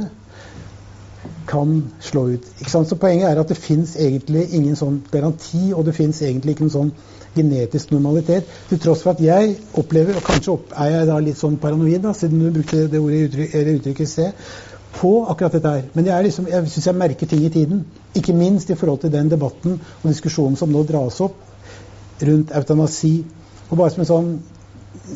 kan 1.50 1.82
slå 2.02 2.28
ut. 2.36 2.46
Så 2.68 2.98
Poenget 3.02 3.30
er 3.30 3.40
at 3.42 3.50
det 3.50 3.58
fins 3.58 3.96
egentlig 4.00 4.48
ingen 4.54 4.78
sånn 4.78 5.02
garanti, 5.12 5.72
og 5.74 5.86
det 5.88 5.96
fins 5.98 6.22
egentlig 6.22 6.56
ikke 6.56 6.68
noen 6.68 6.76
sånn 6.76 6.92
genetisk 7.36 7.92
normalitet. 7.92 8.50
Til 8.70 8.82
tross 8.82 9.04
for 9.06 9.16
at 9.16 9.22
jeg 9.24 9.56
opplever, 9.78 10.18
og 10.18 10.26
kanskje 10.26 10.58
er 10.76 10.92
jeg 10.96 11.08
da 11.10 11.20
litt 11.24 11.40
sånn 11.40 11.60
paranoid, 11.62 12.02
da, 12.04 12.14
siden 12.18 12.42
du 12.42 12.50
brukte 12.56 12.88
det 12.90 13.02
ordet 13.02 13.24
uttrykk, 13.30 13.56
uttrykket 13.76 14.06
i 14.06 14.12
sted, 14.14 14.50
på 15.00 15.14
akkurat 15.30 15.58
dette 15.58 15.74
her. 15.76 15.90
Men 15.94 16.10
jeg, 16.10 16.26
liksom, 16.30 16.48
jeg 16.50 16.72
syns 16.74 16.88
jeg 16.90 16.98
merker 16.98 17.30
ting 17.30 17.44
i 17.46 17.52
tiden. 17.54 17.84
Ikke 18.18 18.34
minst 18.34 18.72
i 18.74 18.78
forhold 18.78 19.04
til 19.04 19.14
den 19.14 19.30
debatten 19.32 19.78
og 19.78 20.08
diskusjonen 20.10 20.58
som 20.60 20.72
nå 20.74 20.82
dras 20.90 21.20
opp 21.22 21.38
rundt 22.26 22.54
eutanasi. 22.58 23.14
Og 23.70 23.78
bare 23.78 23.94
som 23.94 24.06
en 24.06 24.14
sånn 24.14 24.32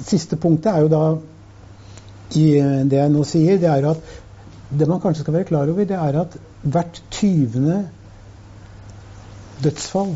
Siste 0.05 0.37
punktet 0.37 0.69
er 0.69 0.83
jo 0.83 0.89
da 0.89 0.99
i 2.37 2.43
det 2.89 2.97
jeg 2.97 3.11
nå 3.13 3.23
sier, 3.27 3.57
det 3.61 3.69
er 3.69 3.85
at 3.89 4.13
det 4.73 4.87
man 4.89 5.01
kanskje 5.01 5.21
skal 5.25 5.35
være 5.35 5.47
klar 5.49 5.69
over, 5.69 5.85
det 5.85 5.97
er 5.97 6.17
at 6.21 6.37
hvert 6.61 7.01
tyvende 7.13 7.79
dødsfall 9.63 10.15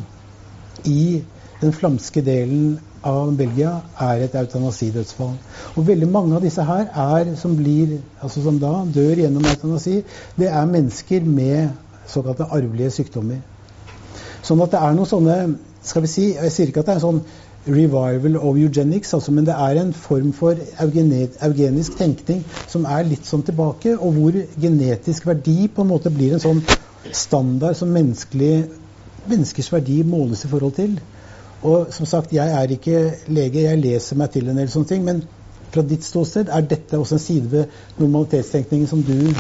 i 0.90 1.24
den 1.62 1.74
flamske 1.74 2.22
delen 2.22 2.78
av 3.08 3.32
Belgia 3.38 3.72
er 4.04 4.26
et 4.26 4.36
eutanasidødsfall. 4.38 5.34
Og 5.76 5.88
veldig 5.88 6.10
mange 6.12 6.36
av 6.38 6.46
disse 6.46 6.64
her 6.66 6.90
er, 6.92 7.34
som, 7.40 7.56
blir, 7.58 7.98
altså 8.22 8.44
som 8.46 8.60
da 8.62 8.74
dør 8.94 9.24
gjennom 9.24 9.46
eutanasi, 9.50 10.02
det 10.38 10.52
er 10.52 10.70
mennesker 10.70 11.26
med 11.26 11.74
såkalte 12.08 12.50
arvelige 12.54 12.94
sykdommer. 13.00 13.42
Sånn 14.46 14.62
at 14.64 14.74
det 14.74 14.84
er 14.84 14.96
noen 14.96 15.10
sånne 15.10 15.38
skal 15.88 16.04
vi 16.04 16.10
si, 16.12 16.24
Jeg 16.36 16.52
sier 16.52 16.70
ikke 16.70 16.82
at 16.84 16.90
det 16.90 16.96
er 16.98 17.00
en 17.00 17.06
sånn 17.06 17.22
revival 17.68 18.38
of 18.38 18.58
eugenics, 18.60 19.14
altså, 19.14 19.32
men 19.36 19.46
det 19.48 19.56
er 19.56 19.80
en 19.82 19.94
form 19.94 20.32
for 20.36 20.56
eugenisk 20.84 21.98
tenkning 22.00 22.44
som 22.68 22.86
er 22.88 23.08
litt 23.08 23.28
sånn 23.28 23.44
tilbake, 23.48 23.96
og 23.98 24.16
hvor 24.16 24.38
genetisk 24.62 25.28
verdi 25.28 25.68
på 25.68 25.84
en 25.84 25.92
måte 25.92 26.12
blir 26.14 26.36
en 26.36 26.44
sånn 26.44 26.62
standard 27.12 27.76
som 27.80 27.92
menneskers 27.92 29.72
verdi 29.74 30.02
måles 30.08 30.46
i 30.46 30.52
forhold 30.52 30.76
til. 30.80 30.98
Og 31.66 31.94
som 31.94 32.06
sagt, 32.06 32.34
jeg 32.36 32.54
er 32.54 32.72
ikke 32.74 33.00
lege, 33.34 33.66
jeg 33.66 33.82
leser 33.82 34.20
meg 34.20 34.32
til 34.34 34.50
en 34.50 34.60
del 34.60 34.70
sånne 34.70 34.92
ting. 34.92 35.06
Men 35.08 35.24
fra 35.74 35.84
ditt 35.86 36.06
ståsted, 36.06 36.52
er 36.54 36.66
dette 36.70 37.00
også 37.00 37.18
en 37.18 37.24
side 37.24 37.52
ved 37.52 38.02
normalitetstenkningen 38.02 38.90
som 38.90 39.04
du 39.06 39.32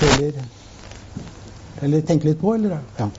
føler 0.00 0.44
Eller 1.84 2.00
tenker 2.08 2.30
litt 2.30 2.40
på, 2.40 2.54
eller? 2.56 2.78
Ja. 2.96 3.10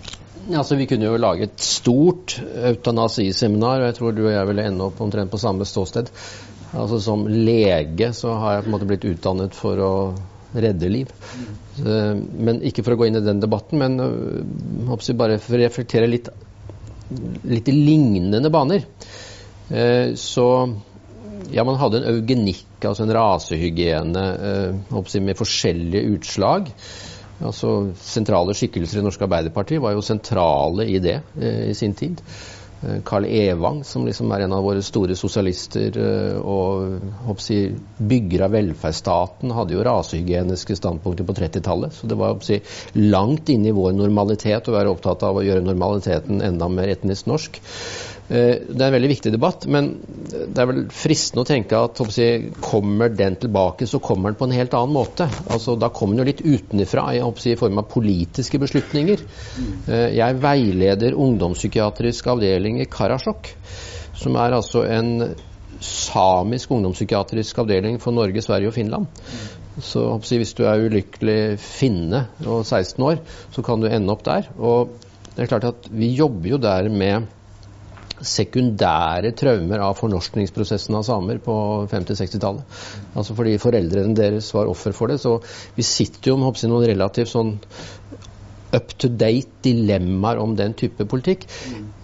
Altså, 0.57 0.75
Vi 0.75 0.87
kunne 0.89 1.05
jo 1.05 1.19
lage 1.19 1.45
et 1.45 1.61
stort 1.61 2.39
eutanasiseminar, 2.41 3.81
og 3.81 3.91
jeg 3.91 3.97
tror 3.99 4.15
du 4.15 4.23
og 4.25 4.33
jeg 4.33 4.47
ville 4.49 4.65
ende 4.65 4.87
opp 4.87 5.01
omtrent 5.03 5.31
på 5.31 5.41
samme 5.41 5.65
ståsted. 5.65 6.09
Altså 6.73 6.99
Som 6.99 7.27
lege 7.27 8.09
så 8.13 8.33
har 8.41 8.55
jeg 8.55 8.65
på 8.65 8.71
en 8.71 8.75
måte 8.75 8.89
blitt 8.89 9.05
utdannet 9.05 9.55
for 9.55 9.83
å 9.83 9.93
redde 10.57 10.89
liv. 10.89 11.13
Men 11.85 12.63
Ikke 12.65 12.81
for 12.83 12.95
å 12.95 12.99
gå 12.99 13.07
inn 13.07 13.19
i 13.19 13.23
den 13.25 13.43
debatten, 13.43 13.77
men 13.77 13.99
jeg 14.97 15.19
bare 15.19 15.37
å 15.37 15.61
reflektere 15.61 16.09
litt 16.09 16.31
litt 17.47 17.71
lignende 17.71 18.51
baner. 18.53 18.85
Eh, 19.69 20.13
så 20.15 20.47
ja, 21.51 21.63
man 21.63 21.77
hadde 21.79 22.01
en 22.01 22.09
eugenikk, 22.15 22.65
altså 22.81 23.05
en 23.05 23.13
rasehygiene 23.15 24.25
eh, 24.49 25.21
med 25.23 25.39
forskjellige 25.39 26.17
utslag. 26.17 26.71
Altså 27.37 27.91
Sentrale 28.01 28.55
skikkelser 28.57 28.99
i 28.99 29.05
Norsk 29.05 29.21
Arbeiderparti 29.27 29.77
var 29.81 29.93
jo 29.93 30.05
sentrale 30.05 30.87
i 30.89 30.97
det 31.03 31.19
eh, 31.39 31.67
i 31.71 31.75
sin 31.77 31.93
tid. 31.97 32.23
Carl 33.05 33.25
Evang, 33.25 33.83
som 33.83 34.05
liksom 34.05 34.31
er 34.35 34.45
en 34.45 34.53
av 34.53 34.65
våre 34.65 34.83
store 34.85 35.15
sosialister 35.17 35.97
og 36.45 37.41
si, 37.41 37.59
bygger 37.97 38.45
av 38.45 38.53
velferdsstaten, 38.53 39.53
hadde 39.55 39.73
jo 39.73 39.85
rasehygieniske 39.87 40.77
standpunkter 40.77 41.25
på 41.27 41.37
30-tallet. 41.39 41.95
Så 41.97 42.09
det 42.09 42.19
var 42.19 42.37
si, 42.45 42.59
langt 43.01 43.49
inne 43.49 43.71
i 43.71 43.77
vår 43.77 43.97
normalitet 43.97 44.69
å 44.69 44.75
være 44.77 44.93
opptatt 44.93 45.25
av 45.25 45.39
å 45.39 45.45
gjøre 45.45 45.65
normaliteten 45.65 46.43
enda 46.45 46.69
mer 46.69 46.93
etnisk 46.93 47.31
norsk. 47.31 47.61
Eh, 48.27 48.59
det 48.67 48.81
er 48.81 48.89
en 48.89 48.95
veldig 48.97 49.09
viktig 49.13 49.31
debatt, 49.31 49.65
men 49.71 49.93
det 50.27 50.59
er 50.59 50.67
vel 50.67 50.81
fristende 50.91 51.45
å 51.45 51.47
tenke 51.47 51.79
at 51.79 52.01
jeg, 52.17 52.49
kommer 52.63 53.13
den 53.15 53.37
tilbake, 53.39 53.87
så 53.87 54.01
kommer 54.03 54.33
den 54.33 54.39
på 54.39 54.49
en 54.49 54.55
helt 54.57 54.75
annen 54.75 54.95
måte. 54.95 55.29
Altså, 55.47 55.77
da 55.79 55.89
kommer 55.95 56.17
den 56.17 56.25
jo 56.25 56.29
litt 56.31 56.43
utenfra 56.43 57.05
i, 57.15 57.21
i 57.23 57.59
form 57.59 57.79
av 57.79 57.87
politiske 57.91 58.59
beslutninger. 58.59 59.23
Eh, 59.87 60.09
jeg 60.17 60.41
veileder 60.43 61.15
ungdomspsykiatrisk 61.15 62.27
avdeling 62.35 62.81
i 62.83 62.89
Karasjok, 62.91 63.53
som 64.17 64.35
er 64.41 64.57
altså 64.57 64.83
en 64.89 65.31
samisk 65.83 66.71
ungdomspsykiatrisk 66.73 67.63
avdeling 67.63 67.99
for 68.01 68.15
Norge, 68.17 68.43
Sverige 68.43 68.73
og 68.73 68.75
Finland. 68.75 69.07
Så 69.77 70.03
Hvis 70.25 70.55
du 70.57 70.65
er 70.65 70.81
ulykkelig 70.89 71.59
finne 71.61 72.25
og 72.43 72.65
16 72.65 73.03
år, 73.05 73.19
så 73.53 73.61
kan 73.61 73.79
du 73.79 73.87
ende 73.87 74.11
opp 74.11 74.25
der. 74.25 74.49
Og 74.57 74.95
det 75.35 75.45
er 75.45 75.51
klart 75.51 75.67
at 75.69 75.89
Vi 75.91 76.15
jobber 76.17 76.49
jo 76.49 76.57
der 76.57 76.89
med 76.89 77.27
sekundære 78.25 79.33
traumer 79.37 79.83
av 79.85 79.97
fornorskningsprosessen 79.99 80.97
av 80.97 81.05
samer 81.05 81.41
på 81.43 81.57
50-60-tallet. 81.91 82.79
Altså 83.13 83.35
fordi 83.37 83.57
foreldrene 83.61 84.17
deres 84.17 84.49
var 84.55 84.69
offer 84.71 84.95
for 84.97 85.11
det. 85.11 85.19
Så 85.21 85.37
vi 85.77 85.85
sitter 85.85 86.33
jo 86.33 86.39
med 86.41 86.63
noen 86.71 86.87
relativt 86.89 87.33
sånn 87.33 87.57
up 88.75 88.91
to 88.99 89.07
date 89.07 89.61
dilemmaer 89.63 90.41
om 90.41 90.55
den 90.57 90.73
type 90.77 91.05
politikk. 91.07 91.45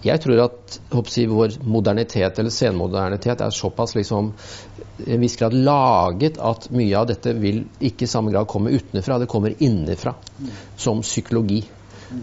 Jeg 0.04 0.22
tror 0.22 0.46
at 0.46 0.78
jeg, 1.12 1.28
vår 1.28 1.58
modernitet 1.68 2.38
eller 2.40 2.54
senmodernitet 2.54 3.44
er 3.44 3.54
såpass 3.54 3.94
liksom 3.98 4.32
en 5.04 5.20
viss 5.20 5.36
grad 5.36 5.54
laget 5.54 6.38
at 6.38 6.70
mye 6.74 6.96
av 6.98 7.08
dette 7.10 7.34
vil 7.36 7.64
ikke 7.84 8.06
i 8.06 8.10
samme 8.10 8.32
grad 8.32 8.48
komme 8.50 8.72
utenfra, 8.72 9.18
det 9.18 9.30
kommer 9.30 9.56
innenfra. 9.58 10.14
Som 10.76 11.02
psykologi. 11.04 11.64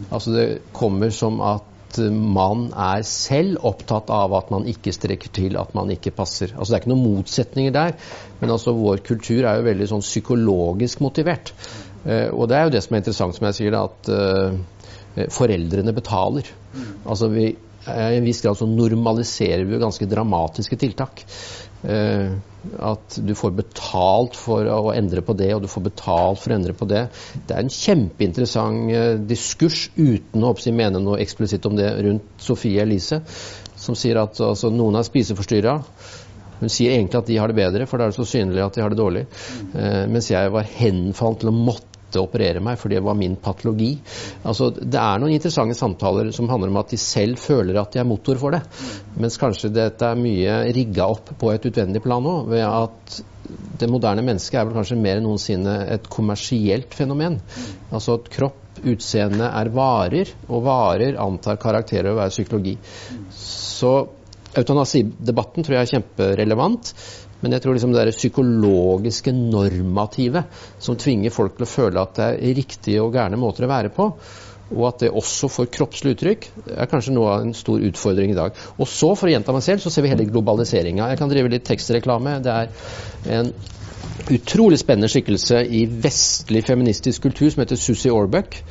Altså 0.09 0.33
det 0.33 0.47
kommer 0.73 1.11
som 1.13 1.41
at 1.43 1.70
man 1.99 2.67
er 2.71 3.03
selv 3.07 3.63
opptatt 3.67 4.11
av 4.13 4.33
at 4.37 4.51
man 4.53 4.67
ikke 4.69 4.93
strekker 4.95 5.31
til, 5.35 5.57
at 5.59 5.73
man 5.77 5.91
ikke 5.93 6.13
passer. 6.15 6.53
Altså 6.55 6.71
Det 6.71 6.77
er 6.77 6.83
ikke 6.83 6.93
noen 6.93 7.17
motsetninger 7.17 7.73
der, 7.75 7.95
men 8.41 8.53
altså 8.53 8.75
vår 8.77 9.03
kultur 9.07 9.43
er 9.43 9.59
jo 9.59 9.67
veldig 9.67 9.89
sånn 9.91 10.05
psykologisk 10.05 11.01
motivert. 11.03 11.53
Eh, 12.05 12.29
og 12.29 12.47
det 12.49 12.57
er 12.57 12.67
jo 12.67 12.75
det 12.75 12.83
som 12.85 12.95
er 12.95 13.03
interessant, 13.03 13.37
som 13.37 13.49
jeg 13.49 13.59
sier, 13.59 13.77
at 13.77 14.11
eh, 14.13 15.27
foreldrene 15.33 15.93
betaler. 15.95 16.47
Altså 17.03 17.29
vi, 17.33 17.49
I 17.51 18.17
en 18.17 18.27
viss 18.27 18.41
grad 18.45 18.59
så 18.59 18.69
normaliserer 18.69 19.65
vi 19.65 19.75
jo 19.75 19.83
ganske 19.83 20.07
dramatiske 20.09 20.79
tiltak. 20.79 21.25
Eh, 21.82 22.32
at 22.77 23.15
du 23.25 23.34
får 23.34 23.55
betalt 23.57 24.36
for 24.38 24.67
å 24.69 24.93
endre 24.93 25.23
på 25.25 25.34
det, 25.38 25.49
og 25.55 25.63
du 25.63 25.69
får 25.71 25.88
betalt 25.88 26.41
for 26.43 26.53
å 26.53 26.57
endre 26.59 26.75
på 26.77 26.86
det. 26.89 27.07
Det 27.47 27.55
er 27.55 27.63
en 27.63 27.73
kjempeinteressant 27.73 28.93
eh, 28.93 29.13
diskurs, 29.29 29.88
uten 29.97 30.45
å 30.45 30.53
oppsi 30.53 30.73
mene 30.75 31.01
noe 31.01 31.21
eksplisitt 31.23 31.65
om 31.69 31.77
det, 31.79 31.89
rundt 32.05 32.41
Sofie 32.41 32.84
Elise, 32.86 33.23
som 33.82 33.97
sier 33.97 34.21
at 34.21 34.38
altså, 34.45 34.69
noen 34.73 34.99
er 34.99 35.07
spiseforstyrra. 35.07 35.79
Hun 36.61 36.69
sier 36.69 36.93
egentlig 36.93 37.17
at 37.17 37.29
de 37.32 37.39
har 37.41 37.49
det 37.49 37.57
bedre, 37.57 37.88
for 37.89 37.97
da 37.97 38.05
er 38.05 38.13
det 38.13 38.19
så 38.19 38.27
synlig 38.29 38.61
at 38.61 38.77
de 38.77 38.84
har 38.86 38.93
det 38.93 39.01
dårlig. 39.01 39.23
Eh, 39.73 40.03
mens 40.11 40.29
jeg 40.29 40.53
var 40.53 40.69
henfalt 40.77 41.41
til 41.41 41.49
å 41.49 41.55
måtte 41.57 41.90
måtte 42.12 42.22
operere 42.22 42.59
meg, 42.59 42.78
for 42.80 42.91
det 42.91 43.01
var 43.01 43.16
min 43.16 43.38
patologi. 43.39 43.95
Altså, 44.43 44.72
det 44.76 44.99
er 44.99 45.20
noen 45.22 45.34
interessante 45.34 45.78
samtaler 45.78 46.32
som 46.36 46.49
handler 46.51 46.70
om 46.70 46.80
at 46.82 46.91
de 46.91 46.99
selv 46.99 47.39
føler 47.39 47.80
at 47.80 47.93
de 47.93 48.01
er 48.01 48.07
motor 48.07 48.38
for 48.38 48.51
det. 48.51 48.62
Mens 49.16 49.39
kanskje 49.39 49.72
dette 49.72 50.05
er 50.05 50.20
mye 50.20 50.74
rigga 50.76 51.07
opp 51.07 51.32
på 51.39 51.51
et 51.53 51.66
utvendig 51.66 52.03
plan 52.03 52.26
òg, 52.26 52.49
ved 52.51 52.66
at 52.68 53.22
det 53.80 53.89
moderne 53.89 54.24
mennesket 54.24 54.59
er 54.59 54.68
vel 54.68 54.78
kanskje 54.78 54.99
mer 54.99 55.20
enn 55.20 55.26
noensinne 55.26 55.78
et 55.95 56.07
kommersielt 56.12 56.93
fenomen. 56.95 57.39
Altså 57.91 58.20
at 58.20 58.30
kropp, 58.32 58.57
utseende 58.82 59.45
er 59.45 59.70
varer, 59.76 60.30
og 60.49 60.64
varer 60.66 61.18
antar 61.20 61.59
karakterer 61.62 62.14
å 62.14 62.18
være 62.18 62.34
psykologi. 62.34 62.78
Så 63.36 63.91
eutanasidebatten 64.57 65.64
tror 65.64 65.78
jeg 65.78 65.88
er 65.88 65.91
kjemperelevant. 65.91 66.93
Men 67.41 67.55
jeg 67.55 67.63
tror 67.63 67.75
liksom 67.75 67.95
det 67.95 68.13
psykologiske 68.15 69.33
normative 69.33 70.45
som 70.79 70.97
tvinger 70.99 71.33
folk 71.33 71.57
til 71.57 71.65
å 71.65 71.71
føle 71.71 72.05
at 72.05 72.15
det 72.19 72.29
er 72.37 72.55
riktige 72.61 73.03
og 73.03 73.17
gærne 73.17 73.39
måter 73.41 73.65
å 73.65 73.71
være 73.71 73.91
på, 73.95 74.11
og 74.71 74.85
at 74.87 75.03
det 75.03 75.11
også 75.11 75.49
får 75.51 75.71
kroppslig 75.73 76.15
uttrykk, 76.15 76.47
er 76.77 76.89
kanskje 76.91 77.15
noe 77.15 77.33
av 77.33 77.43
en 77.43 77.55
stor 77.57 77.81
utfordring 77.83 78.31
i 78.31 78.37
dag. 78.37 78.55
Og 78.77 78.87
så, 78.87 79.11
for 79.19 79.27
å 79.27 79.33
gjenta 79.33 79.55
meg 79.55 79.65
selv, 79.65 79.83
så 79.83 79.91
ser 79.91 80.05
vi 80.05 80.13
hele 80.13 80.29
globaliseringa. 80.29 81.09
Jeg 81.11 81.19
kan 81.19 81.31
drive 81.31 81.51
litt 81.51 81.65
tekstreklame. 81.67 82.37
Det 82.45 82.53
er 82.53 83.41
en 83.41 83.51
utrolig 84.31 84.79
spennende 84.79 85.11
skikkelse 85.11 85.65
i 85.75 85.83
vestlig 86.05 86.63
feministisk 86.69 87.27
kultur 87.27 87.49
som 87.51 87.65
heter 87.65 87.79
Susie 87.79 88.13
Orbuck. 88.15 88.61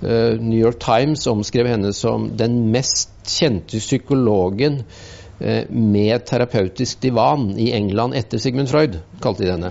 Uh, 0.00 0.36
New 0.40 0.58
York 0.58 0.80
Times 0.80 1.24
omskrev 1.28 1.68
henne 1.68 1.94
som 1.96 2.30
den 2.36 2.66
mest 2.72 3.12
kjente 3.28 3.80
psykologen 3.80 4.80
Eh, 4.80 5.09
med 5.70 6.24
terapeutisk 6.28 7.00
divan 7.00 7.46
i 7.56 7.70
England 7.72 8.14
etter 8.14 8.38
Sigmund 8.38 8.68
Freud, 8.68 8.98
kalte 9.24 9.46
de 9.46 9.48
denne. 9.48 9.70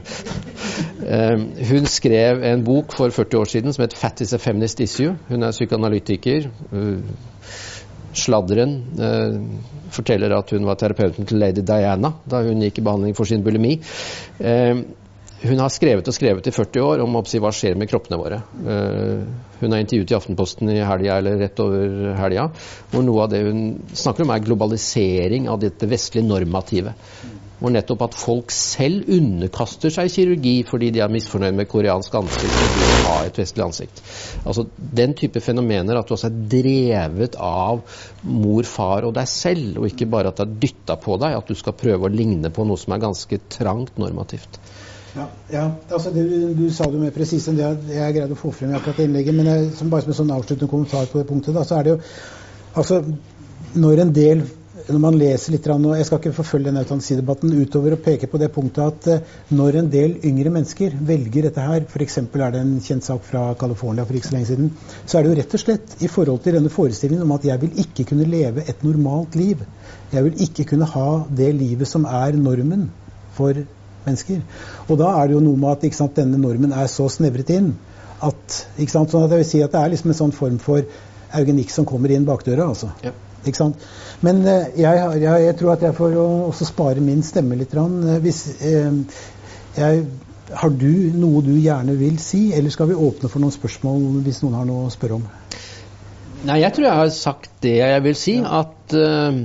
Eh, 1.06 1.44
hun 1.70 1.86
skrev 1.86 2.44
en 2.44 2.64
bok 2.66 2.96
for 2.98 3.14
40 3.14 3.40
år 3.40 3.52
siden 3.52 3.74
som 3.74 3.84
het 3.86 3.94
'Fat 3.94 4.22
is 4.22 4.34
a 4.34 4.38
feminist 4.38 4.80
issue'. 4.80 5.16
Hun 5.30 5.44
er 5.44 5.52
psykoanalytiker. 5.52 6.50
Eh, 6.74 6.98
sladderen 8.14 8.84
forteller 9.90 10.34
at 10.38 10.50
hun 10.50 10.66
var 10.66 10.76
terapeuten 10.76 11.26
til 11.26 11.38
lady 11.38 11.62
Diana 11.62 12.12
da 12.30 12.42
hun 12.44 12.62
gikk 12.62 12.80
i 12.80 12.82
behandling 12.82 13.16
for 13.16 13.30
sin 13.30 13.44
bulimi. 13.44 13.80
Hun 15.40 15.62
har 15.62 15.72
skrevet 15.72 16.08
og 16.10 16.16
skrevet 16.16 16.48
i 16.50 16.52
40 16.52 16.84
år 16.84 17.02
om 17.06 17.14
hva 17.16 17.52
skjer 17.56 17.78
med 17.80 17.88
kroppene 17.88 18.20
våre. 18.20 18.42
Uh, 18.60 19.24
hun 19.62 19.72
har 19.72 19.80
intervjuet 19.80 20.12
i 20.12 20.18
Aftenposten 20.18 20.72
i 20.74 20.82
helga 20.84 21.20
eller 21.22 21.40
rett 21.40 21.60
over 21.64 22.14
helga, 22.20 22.50
hvor 22.92 23.06
noe 23.08 23.24
av 23.24 23.32
det 23.32 23.46
hun 23.46 23.62
snakker 23.96 24.26
om, 24.26 24.34
er 24.36 24.44
globalisering 24.44 25.48
av 25.52 25.62
dette 25.64 25.88
vestlige 25.88 26.28
normativet. 26.28 27.08
Hvor 27.60 27.72
nettopp 27.72 28.04
at 28.06 28.16
folk 28.16 28.52
selv 28.56 29.08
underkaster 29.12 29.92
seg 29.92 30.12
kirurgi 30.12 30.54
fordi 30.68 30.92
de 30.96 31.02
er 31.04 31.12
misfornøyd 31.12 31.58
med 31.58 31.68
koreansk 31.72 32.14
ansikt 32.20 32.56
og 32.56 32.76
vil 32.76 33.08
ha 33.08 33.16
et 33.28 33.40
vestlig 33.40 33.66
ansikt. 33.66 34.00
Altså 34.44 34.64
Den 35.02 35.16
type 35.20 35.44
fenomener 35.44 36.00
at 36.00 36.08
du 36.08 36.16
også 36.16 36.32
er 36.32 36.42
drevet 36.56 37.36
av 37.36 37.84
mor, 38.28 38.68
far 38.68 39.08
og 39.08 39.16
deg 39.16 39.32
selv, 39.32 39.80
og 39.80 39.88
ikke 39.88 40.08
bare 40.12 40.32
at 40.32 40.40
det 40.40 40.48
er 40.48 40.60
dytta 40.68 41.00
på 41.00 41.20
deg, 41.20 41.36
at 41.40 41.52
du 41.52 41.56
skal 41.60 41.80
prøve 41.80 42.08
å 42.08 42.14
ligne 42.16 42.52
på 42.52 42.68
noe 42.68 42.80
som 42.80 42.96
er 42.96 43.04
ganske 43.08 43.42
trangt 43.56 44.00
normativt. 44.00 44.60
Ja, 45.16 45.26
ja 45.50 45.66
altså 45.90 46.12
det, 46.14 46.26
Du 46.58 46.68
sa 46.74 46.86
det 46.86 47.00
jo 47.00 47.04
mer 47.04 47.16
presist 47.16 47.50
enn 47.50 47.58
det 47.58 47.96
jeg 47.96 48.18
greide 48.18 48.36
å 48.36 48.40
få 48.40 48.54
frem 48.56 48.74
i 48.74 48.78
akkurat 48.78 49.02
innlegget. 49.06 49.36
Men 49.36 49.50
jeg, 49.52 49.72
som 49.80 49.90
bare 49.90 50.06
som 50.06 50.14
en 50.14 50.22
sånn 50.22 50.38
avsluttende 50.38 50.72
kommentar 50.72 51.10
på 51.10 51.22
det 51.22 51.28
punktet, 51.30 51.56
da, 51.58 51.66
så 51.66 51.80
er 51.80 51.88
det 51.88 51.98
jo 51.98 52.04
Altså, 52.78 53.00
når 53.82 54.00
en 54.04 54.12
del 54.14 54.42
når 54.88 55.02
man 55.02 55.18
leser 55.20 55.54
litt, 55.54 55.68
og 55.70 55.98
Jeg 55.98 56.06
skal 56.08 56.20
ikke 56.20 56.36
forfølge 56.38 56.70
denne 56.70 56.82
eutanasidebatten 56.84 57.52
utover 57.62 57.94
å 57.94 58.02
peke 58.02 58.30
på 58.30 58.40
det 58.42 58.50
punktet 58.54 58.82
at 58.86 59.08
eh, 59.12 59.34
når 59.54 59.80
en 59.82 59.90
del 59.92 60.16
yngre 60.26 60.54
mennesker 60.54 60.96
velger 61.10 61.46
dette 61.46 61.66
her, 61.66 61.86
f.eks. 61.86 62.18
er 62.22 62.54
det 62.56 62.62
en 62.62 62.78
kjent 62.82 63.06
sak 63.06 63.26
fra 63.28 63.44
California 63.60 64.06
for 64.08 64.18
ikke 64.18 64.32
så 64.32 64.38
lenge 64.38 64.50
siden, 64.50 64.72
så 65.06 65.20
er 65.20 65.26
det 65.26 65.32
jo 65.32 65.40
rett 65.42 65.58
og 65.58 65.64
slett 65.64 65.98
i 66.06 66.10
forhold 66.10 66.42
til 66.46 66.58
denne 66.58 66.74
forestillingen 66.74 67.26
om 67.26 67.36
at 67.36 67.46
jeg 67.50 67.62
vil 67.66 67.84
ikke 67.86 68.08
kunne 68.14 68.30
leve 68.30 68.66
et 68.66 68.86
normalt 68.86 69.38
liv. 69.38 69.62
Jeg 70.14 70.26
vil 70.26 70.46
ikke 70.48 70.66
kunne 70.72 70.90
ha 70.90 71.10
det 71.42 71.52
livet 71.60 71.90
som 71.90 72.08
er 72.10 72.40
normen 72.40 72.88
for 73.38 73.62
mennesker. 74.10 74.42
Og 74.90 75.00
da 75.00 75.14
er 75.22 75.30
det 75.30 75.38
jo 75.38 75.46
noe 75.46 75.62
med 75.62 75.78
at 75.78 75.96
sant, 75.98 76.18
denne 76.18 76.42
normen 76.42 76.76
er 76.76 76.92
så 76.92 77.08
snevret 77.12 77.54
inn 77.56 77.72
at, 78.26 78.60
sant, 78.90 79.14
sånn 79.14 79.26
at 79.26 79.34
jeg 79.34 79.42
vil 79.44 79.48
si 79.48 79.64
at 79.64 79.74
det 79.74 79.82
er 79.82 79.94
liksom 79.94 80.12
en 80.12 80.20
sånn 80.20 80.36
form 80.36 80.60
for 80.62 80.84
eugenikk 81.40 81.72
som 81.72 81.88
kommer 81.88 82.12
inn 82.12 82.28
bakdøra. 82.28 82.68
altså. 82.68 82.92
Ja. 83.06 83.14
Ikke 83.46 83.62
sant? 83.62 83.84
Men 84.26 84.42
eh, 84.44 84.72
jeg, 84.82 85.04
jeg, 85.22 85.44
jeg, 85.46 85.56
tror 85.60 85.76
at 85.78 85.84
jeg 85.86 85.96
får 85.96 86.18
også 86.20 86.68
spare 86.68 87.04
min 87.04 87.22
stemme 87.24 87.56
litt. 87.60 87.76
Eh, 87.76 88.18
hvis, 88.24 88.42
eh, 88.60 89.22
jeg, 89.78 90.02
har 90.60 90.74
du 90.82 90.92
noe 91.16 91.44
du 91.46 91.54
gjerne 91.56 91.96
vil 92.00 92.18
si, 92.22 92.50
eller 92.58 92.74
skal 92.74 92.90
vi 92.90 92.98
åpne 92.98 93.30
for 93.30 93.42
noen 93.44 93.54
spørsmål 93.54 94.24
hvis 94.26 94.42
noen 94.44 94.58
har 94.60 94.68
noe 94.68 94.88
å 94.88 94.94
spørre 94.94 95.20
om? 95.22 95.28
Nei, 96.48 96.62
jeg 96.62 96.72
tror 96.72 96.86
jeg 96.86 96.96
har 96.96 97.10
sagt 97.12 97.50
det 97.60 97.74
jeg 97.82 98.04
vil 98.06 98.16
si. 98.16 98.38
At 98.40 98.94
uh, 98.96 99.36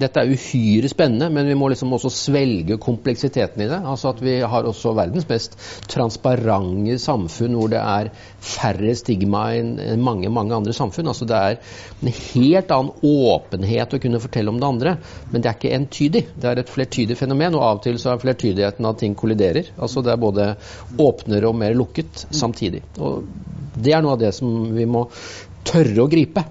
dette 0.00 0.22
er 0.22 0.32
uhyre 0.32 0.88
spennende, 0.90 1.28
men 1.30 1.46
vi 1.46 1.54
må 1.58 1.68
liksom 1.70 1.92
også 1.94 2.10
svelge 2.10 2.78
kompleksiteten 2.82 3.62
i 3.62 3.68
det. 3.70 3.78
Altså 3.86 4.10
at 4.10 4.22
vi 4.24 4.34
har 4.42 4.66
også 4.66 4.94
verdens 4.98 5.28
mest 5.30 5.54
transparente 5.90 6.96
samfunn 6.98 7.54
hvor 7.54 7.70
det 7.70 7.78
er 7.78 8.10
færre 8.42 8.94
stigma 8.98 9.44
enn 9.60 10.02
mange 10.02 10.32
mange 10.32 10.56
andre 10.56 10.74
samfunn. 10.74 11.10
Altså 11.12 11.28
Det 11.30 11.38
er 11.38 11.60
en 12.00 12.10
helt 12.16 12.74
annen 12.74 13.06
åpenhet 13.06 13.94
å 13.94 14.00
kunne 14.02 14.22
fortelle 14.22 14.50
om 14.50 14.58
det 14.58 14.70
andre, 14.70 14.96
men 15.30 15.44
det 15.44 15.52
er 15.52 15.58
ikke 15.58 15.76
entydig. 15.76 16.24
Det 16.34 16.50
er 16.50 16.62
et 16.64 16.72
flertydig 16.72 17.18
fenomen, 17.20 17.54
og 17.54 17.66
av 17.66 17.78
og 17.78 17.84
til 17.86 18.00
så 18.02 18.14
er 18.16 18.24
flertydigheten 18.24 18.90
at 18.90 18.98
ting 19.04 19.14
kolliderer. 19.14 19.70
Altså 19.78 20.02
Det 20.02 20.16
er 20.16 20.24
både 20.26 20.50
åpnere 20.98 21.46
og 21.52 21.62
mer 21.62 21.78
lukket 21.78 22.26
samtidig. 22.34 22.82
Og 22.98 23.22
Det 23.80 23.94
er 23.94 24.02
noe 24.02 24.16
av 24.18 24.24
det 24.24 24.34
som 24.34 24.74
vi 24.74 24.88
må 24.90 25.06
tørre 25.66 26.02
å 26.02 26.08
gripe. 26.10 26.44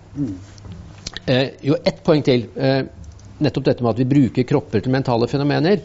Eh, 1.26 1.46
jo, 1.66 1.78
ett 1.86 2.02
poeng 2.06 2.24
til. 2.26 2.48
Eh, 2.56 2.82
nettopp 3.40 3.70
dette 3.70 3.86
med 3.86 3.94
at 3.94 4.02
vi 4.02 4.10
bruker 4.10 4.48
kropper 4.48 4.84
til 4.84 4.94
mentale 4.94 5.30
fenomener. 5.32 5.84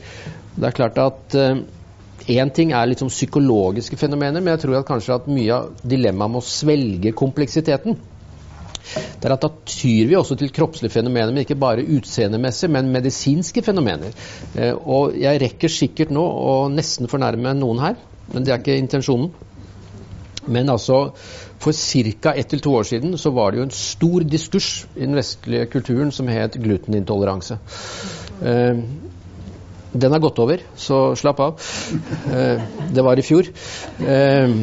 Det 0.54 0.68
er 0.68 0.76
klart 0.76 0.98
at 1.02 1.34
Én 1.34 2.48
eh, 2.48 2.54
ting 2.54 2.72
er 2.72 2.88
liksom 2.90 3.12
psykologiske 3.12 3.98
fenomener, 4.00 4.40
men 4.40 4.54
jeg 4.54 4.64
tror 4.64 4.80
at 4.80 4.88
kanskje 4.88 5.18
at 5.18 5.30
mye 5.30 5.54
av 5.54 5.70
dilemmaet 5.82 6.34
med 6.34 6.42
å 6.42 6.48
svelge 6.48 7.14
kompleksiteten 7.16 7.98
det 8.84 9.28
er 9.28 9.34
at 9.34 9.44
Da 9.44 9.50
tyr 9.68 10.08
vi 10.10 10.16
også 10.18 10.36
til 10.38 10.52
kroppslige 10.54 10.92
fenomener, 10.92 11.32
men 11.32 11.44
ikke 11.44 11.58
bare 11.58 11.86
utseendemessig, 11.96 12.70
men 12.70 12.92
medisinske 12.92 13.62
fenomener. 13.64 14.12
Eh, 14.54 14.74
og 14.74 15.16
Jeg 15.18 15.40
rekker 15.42 15.72
sikkert 15.72 16.12
nå 16.14 16.22
å 16.22 16.68
nesten 16.72 17.10
fornærme 17.10 17.54
noen 17.58 17.82
her, 17.82 17.96
men 18.32 18.44
det 18.44 18.52
er 18.52 18.62
ikke 18.62 18.78
intensjonen. 18.78 19.32
Men 20.46 20.68
altså, 20.68 21.14
for 21.64 21.72
ca. 21.72 22.34
ett 22.34 22.48
til 22.52 22.60
to 22.60 22.74
år 22.74 22.82
siden 22.82 23.18
så 23.18 23.30
var 23.30 23.50
det 23.50 23.58
jo 23.58 23.66
en 23.68 23.70
stor 23.70 24.20
diskurs 24.20 24.86
i 24.96 25.06
den 25.06 25.16
vestlige 25.16 25.66
kulturen 25.72 26.12
som 26.12 26.28
het 26.28 26.58
glutenintoleranse. 26.60 27.58
Den 29.94 30.12
har 30.12 30.18
gått 30.18 30.38
over, 30.42 30.58
så 30.74 31.14
slapp 31.16 31.40
av. 31.40 31.60
Eh, 32.34 32.62
det 32.90 33.02
var 33.02 33.18
i 33.18 33.22
fjor. 33.22 33.46
Eh, 34.02 34.54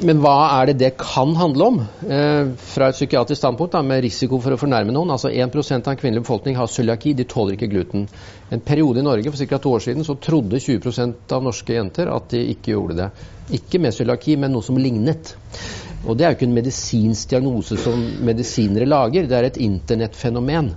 men 0.00 0.20
hva 0.20 0.34
er 0.58 0.70
det 0.70 0.74
det 0.82 0.90
kan 1.00 1.32
handle 1.36 1.68
om? 1.70 1.78
Eh, 2.04 2.52
fra 2.72 2.90
et 2.90 2.98
psykiatrisk 2.98 3.40
standpunkt 3.40 3.72
da, 3.72 3.82
med 3.84 4.02
risiko 4.04 4.36
for 4.40 4.52
å 4.52 4.60
fornærme 4.60 4.92
noen. 4.92 5.10
altså 5.10 5.32
1 5.32 5.56
av 5.56 5.82
den 5.88 6.00
kvinnelige 6.02 6.26
befolkning 6.26 6.56
har 6.56 6.68
cøliaki, 6.68 7.14
de 7.16 7.24
tåler 7.24 7.56
ikke 7.56 7.70
gluten. 7.72 8.08
En 8.50 8.60
periode 8.60 9.00
i 9.00 9.08
Norge 9.08 9.32
for 9.32 9.46
ca. 9.46 9.58
to 9.58 9.72
år 9.72 9.84
siden 9.88 10.04
så 10.04 10.20
trodde 10.20 10.60
20% 10.60 11.32
av 11.32 11.42
norske 11.42 11.72
jenter 11.72 12.12
at 12.12 12.28
de 12.28 12.44
ikke 12.52 12.72
gjorde 12.72 12.96
det. 12.96 13.10
Ikke 13.56 13.80
med 13.80 13.96
cøliaki, 13.96 14.36
men 14.36 14.52
noe 14.52 14.62
som 14.62 14.76
lignet. 14.76 15.34
Og 16.06 16.16
det 16.16 16.24
er 16.24 16.32
jo 16.32 16.38
ikke 16.38 16.48
en 16.48 16.56
medisinsk 16.56 17.30
diagnose 17.30 17.76
som 17.76 18.00
medisinere 18.24 18.88
lager, 18.88 19.26
det 19.28 19.36
er 19.36 19.48
et 19.48 19.60
internettfenomen. 19.60 20.72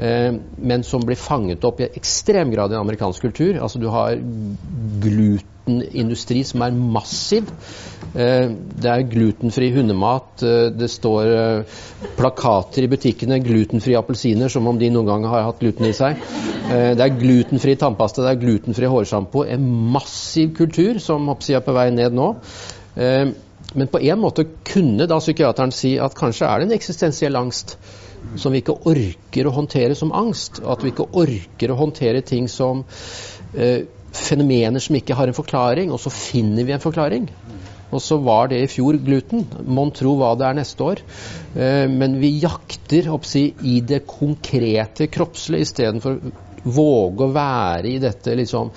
Eh, 0.00 0.34
men 0.56 0.84
som 0.84 1.04
blir 1.04 1.20
fanget 1.20 1.64
opp 1.64 1.80
i 1.80 1.90
ekstrem 1.90 2.52
grad 2.52 2.72
i 2.72 2.78
amerikansk 2.80 3.28
kultur. 3.28 3.58
Altså 3.60 3.80
Du 3.80 3.88
har 3.92 4.16
glutenindustri 5.02 6.44
som 6.48 6.64
er 6.64 6.72
massiv. 6.72 7.50
Eh, 8.14 8.48
det 8.52 8.90
er 8.90 9.06
glutenfri 9.10 9.70
hundemat. 9.74 10.42
Eh, 10.42 10.70
det 10.72 10.90
står 10.90 11.64
plakater 12.16 12.82
i 12.82 12.88
butikkene 12.88 13.40
'glutenfrie 13.42 13.98
appelsiner', 13.98 14.48
som 14.48 14.66
om 14.66 14.78
de 14.78 14.90
noen 14.90 15.06
gang 15.06 15.24
har 15.24 15.42
hatt 15.42 15.60
gluten 15.60 15.86
i 15.86 15.92
seg. 15.92 16.16
Det 16.72 17.00
er 17.00 17.18
glutenfri 17.18 17.76
tannpasta, 17.76 18.22
det 18.22 18.30
er 18.30 18.40
glutenfri 18.46 18.86
hårsjampo. 18.86 19.44
En 19.44 19.92
massiv 19.92 20.54
kultur 20.56 20.98
som 20.98 21.28
er 21.28 21.60
på 21.60 21.72
vei 21.72 21.90
ned 21.90 22.12
nå. 22.12 22.36
Men 23.74 23.88
på 23.88 24.00
en 24.00 24.18
måte 24.20 24.46
kunne 24.64 25.06
da 25.06 25.18
psykiateren 25.18 25.72
si 25.72 25.98
at 25.98 26.14
kanskje 26.14 26.46
er 26.46 26.58
det 26.58 26.66
en 26.66 26.78
eksistensiell 26.78 27.36
angst 27.36 27.76
som 28.36 28.54
vi 28.54 28.62
ikke 28.62 28.78
orker 28.88 29.48
å 29.48 29.54
håndtere 29.56 29.96
som 29.98 30.12
angst. 30.16 30.62
At 30.64 30.84
vi 30.84 30.92
ikke 30.92 31.10
orker 31.22 31.72
å 31.72 31.78
håndtere 31.80 32.22
ting 32.26 32.48
som 32.50 32.84
eh, 33.54 33.84
fenomener 34.12 34.82
som 34.82 34.96
ikke 34.98 35.16
har 35.18 35.30
en 35.30 35.36
forklaring, 35.36 35.92
og 35.92 36.00
så 36.02 36.12
finner 36.12 36.66
vi 36.68 36.74
en 36.76 36.82
forklaring. 36.82 37.28
Og 37.92 38.00
så 38.00 38.16
var 38.24 38.48
det 38.48 38.62
i 38.62 38.70
fjor 38.72 38.96
gluten. 39.04 39.44
Mon 39.68 39.92
tro 39.92 40.14
hva 40.20 40.32
det 40.38 40.46
er 40.48 40.56
neste 40.56 40.86
år. 40.86 41.02
Eh, 41.54 41.84
men 41.92 42.16
vi 42.22 42.34
jakter 42.42 43.10
oppsi, 43.12 43.50
i 43.68 43.80
det 43.84 44.04
konkrete 44.08 45.10
kroppslige 45.12 45.68
istedenfor 45.68 46.16
å 46.18 46.72
våge 46.72 47.26
å 47.26 47.34
være 47.34 47.90
i 47.90 48.00
dette 48.02 48.36
liksom 48.38 48.70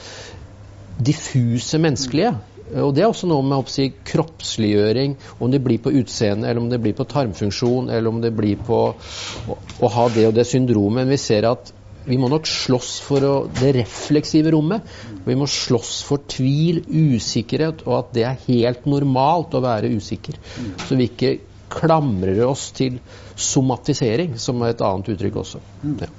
diffuse 1.06 1.80
menneskelige. 1.82 2.34
Og 2.74 2.96
Det 2.98 3.04
er 3.04 3.12
også 3.12 3.30
noe 3.30 3.46
med 3.46 3.70
si, 3.70 3.92
kroppsliggjøring, 4.10 5.16
om 5.40 5.52
det 5.54 5.62
blir 5.64 5.82
på 5.84 5.94
utseende, 6.02 6.50
eller 6.50 6.64
om 6.64 6.70
det 6.72 6.82
blir 6.82 6.96
på 6.98 7.06
tarmfunksjon, 7.12 7.92
eller 7.94 8.10
om 8.10 8.22
det 8.24 8.34
blir 8.34 8.58
på 8.66 8.80
å, 8.90 9.58
å 9.86 9.92
ha 9.98 10.06
det 10.14 10.30
og 10.32 10.38
det 10.38 10.48
syndromet. 10.50 11.04
Men 11.04 11.14
vi 11.14 11.20
ser 11.22 11.46
at 11.52 11.74
vi 12.06 12.18
må 12.22 12.30
nok 12.30 12.46
slåss 12.50 12.92
for 13.06 13.26
å, 13.26 13.34
det 13.60 13.72
refleksive 13.80 14.54
rommet. 14.54 14.86
Vi 15.26 15.38
må 15.38 15.48
slåss 15.50 16.00
for 16.06 16.26
tvil, 16.30 16.84
usikkerhet, 16.90 17.86
og 17.86 17.98
at 18.00 18.14
det 18.18 18.28
er 18.30 18.44
helt 18.46 18.86
normalt 18.90 19.58
å 19.58 19.64
være 19.66 19.94
usikker. 19.98 20.38
Så 20.86 20.98
vi 20.98 21.10
ikke 21.10 21.36
klamrer 21.76 22.44
oss 22.46 22.70
til 22.78 23.00
somatisering, 23.36 24.38
som 24.42 24.62
er 24.62 24.76
et 24.76 24.86
annet 24.86 25.16
uttrykk 25.16 25.42
også. 25.42 25.62
Ja. 25.98 26.14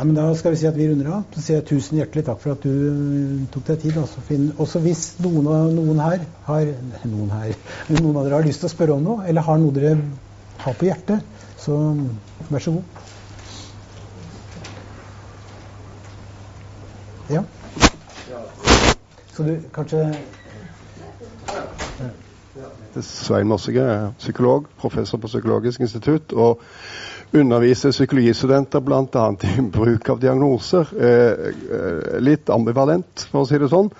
Ja, 0.00 0.04
men 0.04 0.14
Da 0.16 0.34
skal 0.34 0.54
vi 0.54 0.56
si 0.56 0.64
at 0.66 0.76
vi 0.78 0.86
runder 0.88 1.10
av. 1.12 1.24
Så 1.34 1.42
sier 1.44 1.58
jeg 1.58 1.66
tusen 1.68 1.98
hjertelig 1.98 2.22
takk 2.24 2.38
for 2.40 2.54
at 2.54 2.62
du 2.64 2.70
eh, 2.72 3.40
tok 3.52 3.66
deg 3.66 3.82
tid. 3.82 3.98
Også, 4.00 4.22
også 4.64 4.80
hvis 4.80 5.02
noen, 5.20 5.44
noen, 5.76 6.00
her 6.00 6.22
har 6.46 6.70
noen, 7.04 7.28
her, 7.34 7.52
noen 7.98 8.16
av 8.16 8.24
dere 8.24 8.38
har 8.38 8.46
lyst 8.48 8.64
til 8.64 8.70
å 8.70 8.72
spørre 8.72 8.96
om 8.96 9.04
noe, 9.04 9.26
eller 9.28 9.44
har 9.44 9.60
noe 9.60 9.74
dere 9.76 9.92
har 10.62 10.78
på 10.80 10.88
hjertet, 10.88 11.20
så 11.60 11.76
vær 12.48 12.64
så 12.64 12.72
god. 12.78 12.84
Ja. 17.36 17.44
Så 19.36 19.50
du 19.50 19.52
kanskje 19.76 20.06
Svein 23.04 23.52
Mossige 23.52 23.84
psykolog, 24.16 24.64
professor 24.80 25.20
på 25.20 25.28
Psykologisk 25.28 25.84
institutt. 25.84 26.32
og 26.32 26.64
underviser 27.32 27.92
psykologistudenter 27.92 28.80
bl.a. 28.80 29.36
i 29.58 29.62
bruk 29.62 30.08
av 30.08 30.20
diagnoser. 30.20 30.88
Eh, 30.98 31.50
eh, 31.76 32.16
litt 32.20 32.50
ambivalent, 32.50 33.26
for 33.30 33.44
å 33.44 33.48
si 33.48 33.60
det 33.60 33.70
sånn. 33.70 33.90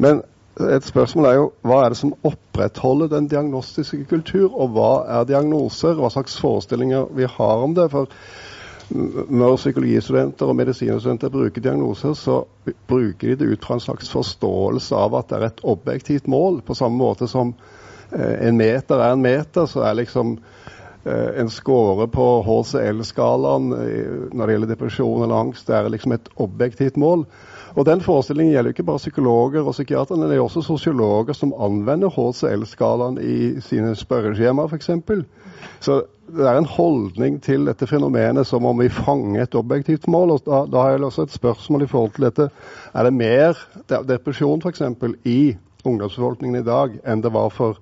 Men 0.00 0.22
et 0.54 0.86
spørsmål 0.86 1.28
er 1.28 1.36
jo 1.36 1.46
hva 1.66 1.82
er 1.82 1.92
det 1.92 1.98
som 1.98 2.14
opprettholder 2.22 3.10
den 3.10 3.28
diagnostiske 3.30 4.04
kultur, 4.10 4.48
og 4.48 4.74
hva 4.76 4.92
er 5.18 5.28
diagnoser? 5.28 5.96
Hva 5.98 6.12
slags 6.14 6.38
forestillinger 6.40 7.08
vi 7.14 7.28
har 7.28 7.64
om 7.66 7.74
det? 7.76 7.88
For 7.92 8.10
når 8.94 9.56
psykologistudenter 9.56 10.50
og 10.50 10.58
medisinstudenter 10.58 11.32
bruker 11.32 11.64
diagnoser, 11.64 12.14
så 12.14 12.42
bruker 12.88 13.32
de 13.32 13.38
det 13.40 13.54
ut 13.54 13.64
fra 13.64 13.78
en 13.78 13.82
slags 13.82 14.10
forståelse 14.12 14.96
av 14.96 15.16
at 15.18 15.30
det 15.30 15.38
er 15.38 15.46
et 15.48 15.64
objektivt 15.64 16.28
mål. 16.30 16.60
På 16.62 16.76
samme 16.78 17.00
måte 17.00 17.28
som 17.28 17.54
eh, 18.12 18.48
en 18.48 18.56
meter 18.60 19.00
er 19.00 19.16
en 19.16 19.24
meter, 19.24 19.66
så 19.66 19.86
er 19.88 19.98
liksom 20.02 20.36
en 21.12 21.50
score 21.50 22.06
på 22.08 22.26
HCL-skalaen 22.46 23.72
eh, 23.76 24.14
når 24.32 24.46
det 24.46 24.56
gjelder 24.56 24.72
depresjon 24.72 25.24
eller 25.24 25.42
angst, 25.46 25.66
det 25.68 25.76
er 25.76 25.90
liksom 25.92 26.16
et 26.16 26.30
objektivt 26.40 26.96
mål. 26.96 27.26
Og 27.74 27.86
Den 27.86 28.00
forestillingen 28.00 28.54
gjelder 28.54 28.70
ikke 28.70 28.86
bare 28.86 29.02
psykologer 29.02 29.66
og 29.66 29.74
psykiatere, 29.74 30.16
men 30.16 30.30
det 30.30 30.36
er 30.38 30.44
også 30.44 30.62
sosiologer 30.62 31.34
som 31.34 31.54
anvender 31.58 32.12
HCL-skalaen 32.14 33.18
i 33.18 33.60
sine 33.60 33.96
spørreskjemaer 33.98 34.70
f.eks. 34.70 34.90
Så 35.82 36.02
det 36.34 36.46
er 36.48 36.56
en 36.58 36.70
holdning 36.70 37.40
til 37.42 37.66
dette 37.68 37.86
fenomenet 37.86 38.46
som 38.46 38.64
om 38.64 38.78
vi 38.80 38.88
fanger 38.88 39.42
et 39.42 39.56
objektivt 39.58 40.06
mål. 40.08 40.30
og 40.30 40.46
Da, 40.46 40.64
da 40.70 40.82
har 40.82 40.94
jeg 40.94 41.04
også 41.04 41.26
et 41.26 41.34
spørsmål 41.34 41.82
i 41.82 41.90
forhold 41.90 42.14
til 42.14 42.28
dette. 42.28 42.48
Er 42.94 43.02
det 43.04 43.12
mer 43.12 43.58
depresjon 44.08 44.62
f.eks. 44.62 44.82
i 45.24 45.56
ungdomsbefolkningen 45.84 46.62
i 46.62 46.64
dag 46.66 46.96
enn 47.04 47.22
det 47.22 47.32
var 47.34 47.50
for 47.52 47.76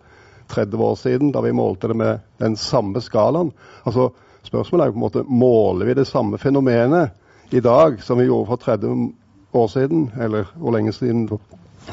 30 0.53 0.85
år 0.85 0.99
siden, 1.01 1.33
da 1.33 1.41
vi 1.45 1.53
målte 1.57 1.89
det 1.89 1.97
med 1.97 2.21
den 2.43 2.57
samme 2.61 3.01
skalaen. 3.01 3.53
Altså, 3.89 4.11
Spørsmålet 4.43 4.87
er 4.87 4.91
på 4.91 4.99
en 4.99 5.05
måte 5.05 5.23
måler 5.29 5.87
vi 5.87 5.95
det 5.95 6.09
samme 6.11 6.39
fenomenet 6.39 7.55
i 7.55 7.61
dag 7.63 8.01
som 8.03 8.19
vi 8.19 8.27
gjorde 8.27 8.49
for 8.51 8.57
30 8.57 9.13
år 9.53 9.69
siden, 9.69 10.09
eller 10.21 10.49
hvor 10.57 10.75
lenge 10.75 10.93
siden 10.93 11.29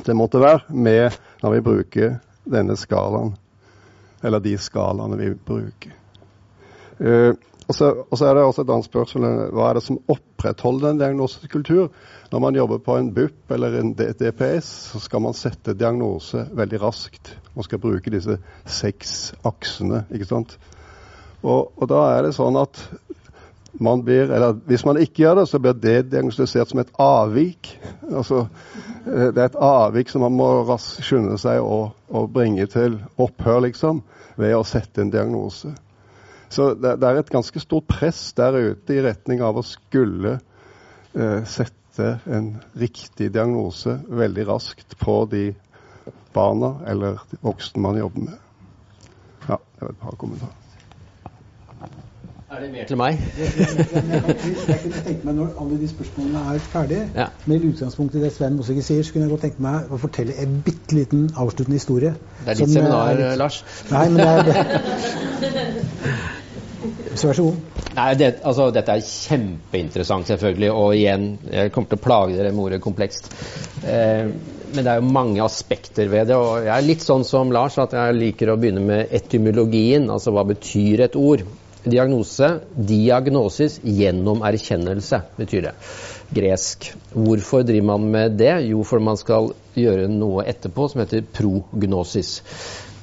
det 0.05 0.15
måtte 0.15 0.41
være, 0.41 0.63
med 0.69 1.13
når 1.43 1.53
vi 1.53 1.61
bruker 1.61 2.15
denne 2.49 2.77
skalaen. 2.77 3.35
Eller 4.23 4.41
de 4.41 4.55
skalaene 4.57 5.19
vi 5.19 5.29
bruker. 5.35 5.93
Og, 7.69 7.75
så, 7.77 7.89
og 8.09 8.17
så, 8.17 8.25
er 8.25 8.33
det 8.33 8.43
også 8.43 8.63
et 8.65 8.71
annet 8.73 8.87
spørsmål 8.87 9.51
hva 9.53 9.67
er 9.69 9.77
det 9.77 9.83
som 9.85 9.99
opprettholder 10.09 10.89
en 10.89 11.01
diagnosekultur? 11.01 11.91
Når 12.31 12.41
man 12.41 12.57
jobber 12.57 12.79
på 12.81 12.95
en 12.97 13.11
BUP 13.13 13.53
eller 13.53 13.77
en 13.77 13.91
DPS, 13.93 14.71
så 14.89 15.01
skal 15.03 15.21
man 15.21 15.37
sette 15.37 15.77
diagnose 15.77 16.47
veldig 16.57 16.81
raskt. 16.81 17.35
Man 17.53 17.67
skal 17.67 17.81
bruke 17.83 18.09
disse 18.09 18.39
seks 18.65 19.35
aksene. 19.45 20.07
ikke 20.09 20.25
sant? 20.31 20.57
Og, 21.43 21.69
og 21.77 21.85
da 21.91 22.01
er 22.15 22.25
det 22.25 22.33
sånn 22.35 22.57
at 22.57 22.81
man 23.77 24.01
blir, 24.03 24.31
eller 24.33 24.57
hvis 24.65 24.85
man 24.85 24.97
ikke 24.97 25.23
gjør 25.23 25.35
det, 25.41 25.47
så 25.49 25.59
blir 25.61 25.77
det 25.77 26.09
diagnostisert 26.11 26.71
som 26.71 26.81
et 26.81 26.89
avvik. 26.99 27.69
Altså, 28.09 28.47
eh, 29.05 29.29
det 29.29 29.37
er 29.37 29.51
et 29.51 29.59
avvik 29.61 30.09
som 30.09 30.25
man 30.25 30.33
må 30.35 30.49
raskt 30.67 31.05
skynde 31.05 31.37
seg 31.37 31.61
å, 31.61 31.91
å, 32.09 32.25
bringe 32.33 32.65
til 32.71 32.97
opphør, 33.17 33.61
liksom, 33.67 34.01
ved 34.41 34.57
å 34.57 34.65
sette 34.65 35.03
en 35.03 35.13
diagnose. 35.13 35.75
Så 36.49 36.73
det, 36.73 36.95
det, 37.01 37.09
er 37.09 37.21
et 37.21 37.29
ganske 37.29 37.61
stort 37.61 37.87
press 37.89 38.21
der 38.37 38.57
ute 38.57 38.95
i 38.95 39.03
retning 39.05 39.43
av 39.45 39.59
å 39.59 39.65
skulle 39.65 40.39
eh, 41.13 41.41
sette 41.45 42.09
en 42.25 42.55
riktig 42.79 43.29
diagnose 43.35 43.99
veldig 44.07 44.47
raskt 44.49 44.97
på 45.01 45.21
de 45.29 45.49
barna 46.33 46.79
eller 46.89 47.21
de 47.29 47.41
voksne 47.41 47.83
man 47.83 47.99
jobber 47.99 48.31
med. 48.31 48.39
Ja, 49.49 49.57
det 49.57 49.81
var 49.81 49.93
et 49.93 50.01
par 50.01 50.17
kommentarer. 50.17 50.55
Er 52.49 52.63
det 52.63 52.71
mer 52.73 52.85
til 52.89 52.97
meg? 52.97 53.19
jeg, 53.37 53.49
kunne 53.53 55.01
tenke 55.05 55.27
meg 55.27 55.35
Når 55.37 55.51
alle 55.61 55.75
de 55.81 55.87
spørsmålene 55.87 56.39
er 56.53 56.63
ferdige, 56.73 57.03
ja. 57.15 57.27
med 57.45 57.67
utgangspunkt 57.67 58.15
i 58.15 58.23
det 58.23 58.31
Sven 58.33 58.57
Mossige 58.57 58.81
sier, 58.81 59.03
så 59.03 59.13
kunne 59.13 59.27
jeg 59.27 59.31
godt 59.35 59.45
tenke 59.45 59.61
meg 59.61 59.93
å 59.93 59.99
fortelle 60.01 60.33
en 60.41 60.57
bitte 60.65 60.97
liten 60.97 61.29
avsluttende 61.35 61.77
historie. 61.77 62.15
Det 62.41 62.55
er 62.55 62.59
ditt 62.63 62.73
seminar, 62.73 63.13
er 63.13 63.21
litt... 63.21 63.37
Lars. 63.37 63.61
Nei, 63.91 64.09
men 64.09 64.49
det 64.49 64.57
er 65.53 66.27
Så 67.19 67.27
vær 67.27 67.35
så 67.35 67.49
god. 67.49 67.79
Nei, 67.97 68.11
det, 68.15 68.27
altså, 68.47 68.69
Dette 68.71 68.93
er 68.95 69.03
kjempeinteressant, 69.03 70.29
selvfølgelig. 70.29 70.69
Og 70.71 70.93
igjen, 70.95 71.25
jeg 71.51 71.73
kommer 71.75 71.91
til 71.91 71.99
å 71.99 72.03
plage 72.05 72.37
dere 72.37 72.53
med 72.53 72.63
ordet 72.69 72.79
komplekst. 72.83 73.27
Eh, 73.83 74.29
men 74.69 74.85
det 74.85 74.91
er 74.93 75.01
jo 75.01 75.11
mange 75.11 75.41
aspekter 75.43 76.07
ved 76.11 76.29
det. 76.29 76.37
Og 76.39 76.63
jeg 76.63 76.71
er 76.77 76.85
litt 76.85 77.03
sånn 77.03 77.25
som 77.27 77.51
Lars, 77.51 77.75
at 77.81 77.95
jeg 77.97 78.15
liker 78.15 78.53
å 78.53 78.55
begynne 78.61 78.85
med 78.85 79.11
etymologien. 79.19 80.07
Altså 80.13 80.31
hva 80.31 80.45
betyr 80.47 81.03
et 81.09 81.17
ord? 81.19 81.43
Diagnose, 81.89 82.53
diagnosis, 82.87 83.79
gjennom 83.83 84.45
erkjennelse, 84.47 85.19
betyr 85.39 85.69
det. 85.69 85.75
Gresk. 86.39 86.91
Hvorfor 87.11 87.67
driver 87.67 87.97
man 87.97 88.07
med 88.15 88.39
det? 88.39 88.53
Jo, 88.69 88.85
for 88.87 89.03
man 89.03 89.19
skal 89.19 89.51
gjøre 89.75 90.07
noe 90.11 90.47
etterpå 90.47 90.87
som 90.91 91.03
heter 91.03 91.27
prognosis. 91.35 92.37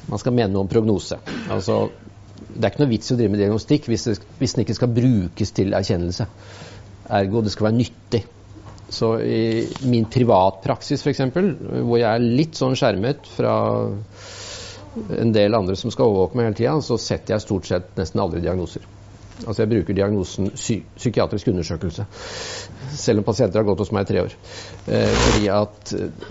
Man 0.08 0.22
skal 0.22 0.36
mene 0.36 0.54
noe 0.54 0.64
om 0.64 0.70
prognose. 0.70 1.18
Altså, 1.50 1.88
det 2.56 2.64
er 2.64 2.72
ikke 2.72 2.82
noe 2.84 2.92
vits 2.92 3.10
i 3.10 3.14
å 3.14 3.18
drive 3.18 3.34
med 3.34 3.42
diagnostikk 3.42 3.90
hvis, 3.90 4.06
det, 4.08 4.16
hvis 4.40 4.56
den 4.56 4.64
ikke 4.64 4.78
skal 4.78 4.94
brukes 4.96 5.54
til 5.56 5.76
erkjennelse. 5.76 6.26
Ergo 7.20 7.44
det 7.44 7.52
skal 7.54 7.68
være 7.68 7.78
nyttig. 7.78 8.22
Så 8.96 9.12
i 9.18 9.66
min 9.90 10.06
privatpraksis 10.10 11.02
f.eks., 11.02 11.22
hvor 11.36 11.98
jeg 11.98 12.10
er 12.10 12.26
litt 12.40 12.58
sånn 12.58 12.76
skjermet 12.78 13.26
fra 13.36 13.54
en 15.18 15.32
del 15.34 15.56
andre 15.58 15.76
som 15.76 15.92
skal 15.92 16.10
overvåke 16.10 16.38
meg 16.38 16.50
hele 16.50 16.60
tida, 16.60 16.76
så 16.84 16.98
setter 17.00 17.34
jeg 17.34 17.44
stort 17.44 17.68
sett 17.68 17.96
nesten 17.98 18.22
aldri 18.22 18.42
diagnoser. 18.44 18.86
Altså 19.44 19.62
Jeg 19.62 19.68
bruker 19.68 19.96
diagnosen 19.96 20.48
psy 20.54 20.78
psykiatrisk 20.96 21.50
undersøkelse, 21.52 22.06
selv 22.96 23.20
om 23.20 23.26
pasienter 23.26 23.60
har 23.60 23.66
gått 23.68 23.82
hos 23.84 23.90
meg 23.92 24.06
i 24.06 24.08
tre 24.08 24.22
år. 24.24 24.36
Eh, 24.86 25.16
fordi 25.24 25.50
at 25.52 25.92
eh, 25.98 26.30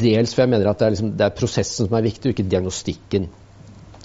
Dels 0.00 0.32
for 0.32 0.44
jeg 0.44 0.52
mener 0.52 0.70
at 0.70 0.80
det 0.80 0.86
er, 0.86 0.94
liksom, 0.94 1.10
det 1.18 1.26
er 1.26 1.36
prosessen 1.36 1.88
som 1.88 1.98
er 1.98 2.06
viktig, 2.06 2.30
og 2.30 2.32
ikke 2.36 2.48
diagnostikken. 2.48 3.28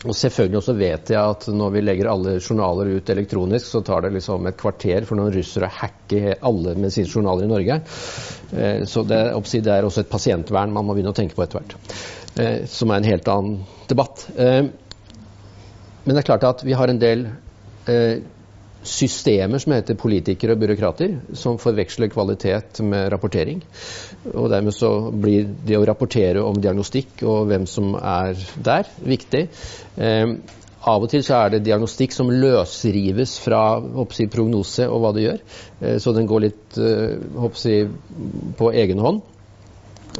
Og 0.01 0.15
selvfølgelig 0.17 0.57
også 0.57 0.73
vet 0.79 1.11
jeg 1.13 1.21
at 1.21 1.45
når 1.53 1.73
vi 1.75 1.81
legger 1.83 2.09
alle 2.09 2.39
journaler 2.39 2.89
ut 2.95 3.09
elektronisk, 3.13 3.67
så 3.69 3.83
tar 3.85 4.05
det 4.05 4.15
liksom 4.15 4.47
et 4.49 4.57
kvarter 4.57 5.05
for 5.05 5.19
noen 5.19 5.33
russere 5.35 5.69
å 5.69 5.75
hacke 5.77 6.37
alle 6.41 6.73
medisinjournaler 6.73 7.45
i 7.45 7.51
Norge. 7.51 7.77
Eh, 8.55 8.81
så 8.89 9.05
det, 9.05 9.21
det 9.53 9.75
er 9.75 9.85
også 9.85 10.01
et 10.01 10.11
pasientvern 10.11 10.73
man 10.73 10.87
må 10.87 10.97
begynne 10.97 11.13
å 11.13 11.17
tenke 11.17 11.37
på 11.37 11.45
etter 11.45 11.61
hvert 11.61 11.77
eh, 12.41 12.57
som 12.69 12.89
er 12.89 13.01
en 13.01 13.11
helt 13.11 13.29
annen 13.29 13.61
debatt. 13.91 14.25
Eh, 14.33 14.63
men 16.01 16.15
det 16.15 16.23
er 16.23 16.29
klart 16.31 16.49
at 16.49 16.65
vi 16.65 16.73
har 16.73 16.89
en 16.89 17.01
del 17.01 17.27
systemer 18.87 19.61
som 19.61 19.73
heter 19.75 19.97
politikere 19.99 20.55
og 20.55 20.61
byråkrater, 20.63 21.17
som 21.37 21.59
forveksler 21.61 22.09
kvalitet 22.11 22.81
med 22.85 23.11
rapportering. 23.13 23.61
Og 24.33 24.49
dermed 24.51 24.75
så 24.75 25.11
blir 25.11 25.49
det 25.67 25.77
å 25.77 25.85
rapportere 25.87 26.43
om 26.43 26.57
diagnostikk 26.61 27.21
og 27.21 27.51
hvem 27.51 27.67
som 27.69 27.93
er 27.97 28.39
der, 28.63 28.89
viktig. 29.05 29.47
Eh, 29.97 30.35
av 30.81 31.03
og 31.05 31.11
til 31.11 31.21
så 31.21 31.43
er 31.43 31.53
det 31.53 31.65
diagnostikk 31.67 32.15
som 32.15 32.31
løsrives 32.33 33.35
fra 33.43 33.61
hoppsi, 33.79 34.25
prognose 34.33 34.87
og 34.89 35.03
hva 35.03 35.11
det 35.13 35.27
gjør. 35.27 35.43
Eh, 35.81 35.99
så 36.01 36.15
den 36.17 36.29
går 36.29 36.47
litt 36.47 36.81
eh, 36.81 37.51
si, 37.61 37.75
på 38.57 38.71
egen 38.73 39.03
hånd. 39.03 39.21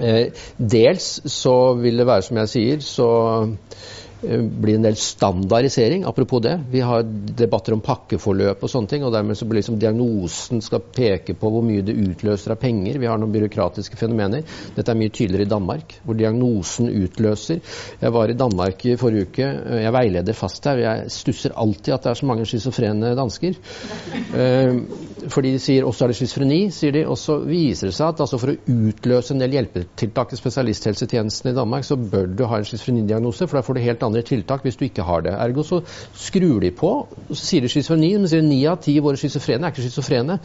Eh, 0.02 0.46
dels 0.56 1.18
så 1.28 1.74
vil 1.82 1.98
det 1.98 2.08
være 2.08 2.28
som 2.30 2.38
jeg 2.44 2.54
sier, 2.54 2.86
så 2.86 3.10
Eh, 3.46 4.01
blir 4.22 4.76
en 4.76 4.86
del 4.86 4.96
standardisering. 4.96 6.04
Apropos 6.04 6.42
det. 6.42 6.60
Vi 6.72 6.82
har 6.82 7.04
debatter 7.38 7.74
om 7.74 7.82
pakkeforløp 7.82 8.64
og 8.64 8.70
sånne 8.70 8.88
ting. 8.88 9.04
og 9.04 9.14
Dermed 9.14 9.38
så 9.38 9.48
blir 9.50 9.62
liksom 9.62 9.80
diagnosen 9.82 10.62
skal 10.62 10.84
peke 10.94 11.34
på 11.38 11.50
hvor 11.52 11.66
mye 11.66 11.84
det 11.86 11.96
utløser 11.98 12.54
av 12.54 12.62
penger. 12.62 13.00
Vi 13.02 13.10
har 13.10 13.18
noen 13.22 13.34
byråkratiske 13.34 13.98
fenomener. 13.98 14.46
Dette 14.76 14.94
er 14.94 15.00
mye 15.00 15.14
tydeligere 15.14 15.48
i 15.48 15.52
Danmark, 15.52 15.96
hvor 16.06 16.18
diagnosen 16.18 16.92
utløser. 16.92 17.62
Jeg 18.02 18.14
var 18.14 18.30
i 18.30 18.38
Danmark 18.38 18.86
i 18.86 18.98
forrige 19.00 19.30
uke. 19.30 19.48
Eh, 19.48 19.82
jeg 19.86 19.96
veileder 19.98 20.38
fast 20.38 20.70
her. 20.70 20.84
Jeg 20.84 21.12
stusser 21.14 21.58
alltid 21.58 21.96
at 21.96 22.06
det 22.06 22.14
er 22.14 22.22
så 22.22 22.30
mange 22.30 22.46
schizofrene 22.50 23.16
dansker. 23.18 23.58
Eh, 24.38 24.78
fordi 25.32 25.56
de 25.56 25.62
sier 25.62 25.86
også 25.88 26.06
er 26.06 26.14
det 26.14 26.20
schizofreni, 26.20 26.62
sier 26.74 26.94
de. 26.96 27.06
Og 27.10 27.18
så 27.20 27.40
viser 27.48 27.90
det 27.90 27.98
seg 27.98 28.14
at 28.14 28.24
altså 28.26 28.40
for 28.42 28.54
å 28.54 28.78
utløse 28.92 29.34
en 29.34 29.42
del 29.42 29.58
hjelpetiltak 29.58 30.34
i 30.36 30.40
spesialisthelsetjenesten 30.40 31.52
i 31.52 31.58
Danmark, 31.58 31.88
så 31.88 31.98
bør 31.98 32.30
du 32.30 32.46
ha 32.46 32.62
en 32.62 32.68
schizofrenidiagnose, 32.68 33.48
for 33.48 33.58
da 33.58 33.66
får 33.66 33.78
du 33.78 33.84
helt 33.86 34.04
andre 34.04 34.11
tiltak 34.28 34.66
hvis 34.68 34.78
du 34.80 34.86
ikke 34.88 35.06
har 35.08 35.24
det. 35.26 35.34
Ergo 35.40 35.64
så 35.64 35.80
skrur 36.18 36.60
de 36.64 36.74
på, 36.76 36.92
så 37.32 37.40
sier 37.40 37.64
de 37.64 37.72
schizofreni, 37.72 38.12
men 38.18 38.32
sier 38.32 38.44
ni 38.46 38.60
av 38.68 38.82
ti 38.84 38.98
våre 39.04 39.20
schizofrene 39.20 39.68
er 39.68 39.74
ikke 39.74 39.86
schizofrene. 39.86 40.40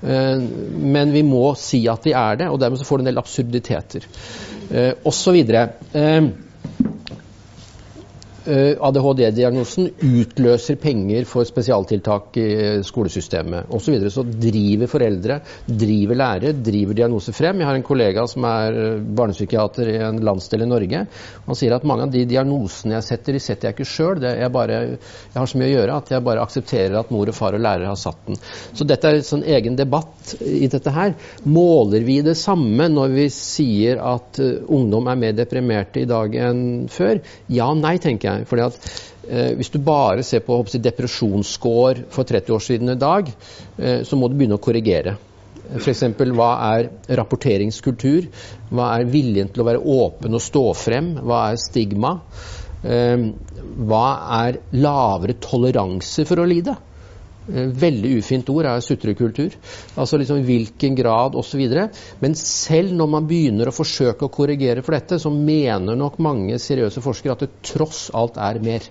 Eh, 0.00 0.46
men 0.96 1.12
vi 1.12 1.24
må 1.26 1.50
si 1.60 1.84
at 1.92 2.08
de 2.08 2.16
er 2.16 2.40
det, 2.40 2.48
og 2.50 2.60
dermed 2.62 2.80
så 2.80 2.88
får 2.88 3.00
du 3.00 3.04
en 3.04 3.12
del 3.12 3.22
absurditeter. 3.22 4.08
Eh, 4.70 4.92
og 5.04 5.12
så 5.14 5.36
videre. 5.36 5.68
Eh, 8.50 8.60
Eh, 8.60 8.76
ADHD-diagnosen 8.80 9.88
utløser 10.04 10.76
penger 10.80 11.26
for 11.28 11.46
spesialtiltak 11.48 12.36
i 12.40 12.48
skolesystemet 12.86 13.70
osv. 13.70 13.84
Så, 13.90 13.92
videre. 13.94 14.12
så 14.14 14.24
driver 14.24 14.90
foreldre, 14.90 15.38
driver 15.66 16.18
lærere, 16.18 16.52
driver 16.54 16.96
diagnoser 16.96 17.34
frem. 17.34 17.60
Jeg 17.60 17.68
har 17.68 17.78
en 17.78 17.86
kollega 17.86 18.26
som 18.30 18.46
er 18.48 18.78
eh, 18.78 19.00
barnepsykiater 19.18 19.90
i 19.92 19.96
en 20.06 20.20
landsdel 20.26 20.64
i 20.64 20.68
Norge. 20.70 21.02
Han 21.46 21.58
sier 21.58 21.74
at 21.76 21.86
mange 21.88 22.06
av 22.06 22.14
de 22.14 22.24
diagnosene 22.30 22.96
jeg 22.98 23.08
setter, 23.08 23.36
de 23.36 23.42
setter 23.44 23.68
jeg 23.68 23.78
ikke 23.78 23.88
sjøl. 23.88 24.22
Jeg, 24.26 24.50
jeg, 24.50 25.00
har 25.36 25.50
så 25.52 25.60
mye 25.60 25.70
å 25.70 25.74
gjøre 25.74 25.98
at 26.02 26.14
jeg 26.14 26.26
bare 26.30 26.44
aksepterer 26.46 26.98
at 27.00 27.14
mor 27.14 27.32
og 27.32 27.36
far 27.36 27.58
og 27.58 27.64
lærere 27.64 27.90
har 27.90 28.00
satt 28.00 28.22
den. 28.28 28.40
Så 28.76 28.86
dette 28.88 29.10
er 29.10 29.20
en 29.20 29.28
sånn 29.30 29.46
egen 29.58 29.78
debatt 29.78 30.34
i 30.40 30.68
dette 30.70 30.94
her. 30.94 31.16
Måler 31.48 32.06
vi 32.06 32.20
det 32.26 32.36
samme 32.38 32.90
når 32.92 33.16
vi 33.16 33.28
sier 33.34 34.02
at 34.04 34.40
ungdom 34.40 35.10
er 35.10 35.20
mer 35.26 35.36
deprimerte 35.38 36.04
i 36.04 36.08
dag 36.10 36.34
enn 36.48 36.64
før? 36.92 37.22
Ja 37.50 37.72
nei, 37.76 37.96
tenker 38.02 38.30
jeg 38.30 38.39
jeg. 38.40 38.48
Fordi 38.50 38.66
at 38.66 38.78
eh, 39.28 39.50
Hvis 39.58 39.72
du 39.72 39.78
bare 39.84 40.24
ser 40.26 40.44
på 40.46 40.58
jeg, 40.64 40.82
depresjonsscore 40.84 42.06
for 42.10 42.28
30 42.28 42.56
år 42.56 42.64
siden 42.64 42.94
i 42.94 43.00
dag, 43.00 43.30
eh, 43.78 44.00
så 44.04 44.16
må 44.16 44.28
du 44.28 44.36
begynne 44.38 44.58
å 44.58 44.62
korrigere. 44.62 45.16
F.eks. 45.78 46.02
hva 46.34 46.50
er 46.72 46.88
rapporteringskultur? 47.20 48.26
Hva 48.74 48.90
er 48.96 49.10
viljen 49.10 49.52
til 49.52 49.62
å 49.62 49.68
være 49.68 49.84
åpen 49.84 50.34
og 50.34 50.42
stå 50.42 50.64
frem? 50.74 51.12
Hva 51.22 51.44
er 51.52 51.60
stigma? 51.62 52.16
Eh, 52.82 53.28
hva 53.86 54.06
er 54.42 54.62
lavere 54.74 55.38
toleranse 55.38 56.26
for 56.26 56.42
å 56.42 56.48
lide? 56.48 56.74
Eh, 57.48 57.70
veldig 57.82 58.12
ufint 58.20 58.50
ord 58.52 58.68
er 58.68 58.82
sutrekultur. 58.84 59.54
Altså 59.96 60.20
liksom 60.20 60.42
hvilken 60.46 60.98
grad 60.98 61.38
osv. 61.38 61.62
Men 62.20 62.36
selv 62.38 62.92
når 62.96 63.14
man 63.14 63.30
begynner 63.30 63.70
å 63.70 63.74
forsøke 63.74 64.26
å 64.26 64.34
korrigere 64.34 64.84
for 64.84 64.96
dette, 64.96 65.20
så 65.22 65.32
mener 65.32 65.98
nok 65.98 66.20
mange 66.22 66.60
seriøse 66.60 67.02
forskere 67.04 67.38
at 67.38 67.46
det 67.46 67.54
tross 67.72 68.08
alt 68.14 68.38
er 68.40 68.60
mer. 68.64 68.90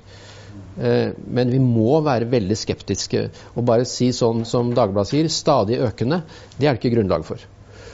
Eh, 0.79 1.13
men 1.27 1.53
vi 1.53 1.61
må 1.61 2.01
være 2.05 2.29
veldig 2.31 2.57
skeptiske. 2.57 3.27
Og 3.55 3.69
bare 3.69 3.87
si 3.89 4.11
sånn 4.15 4.43
som 4.49 4.73
Dagbladet 4.75 5.13
sier, 5.13 5.31
stadig 5.31 5.79
økende, 5.85 6.23
det 6.57 6.67
er 6.67 6.75
det 6.75 6.81
ikke 6.81 6.97
grunnlag 6.97 7.25
for. 7.27 7.47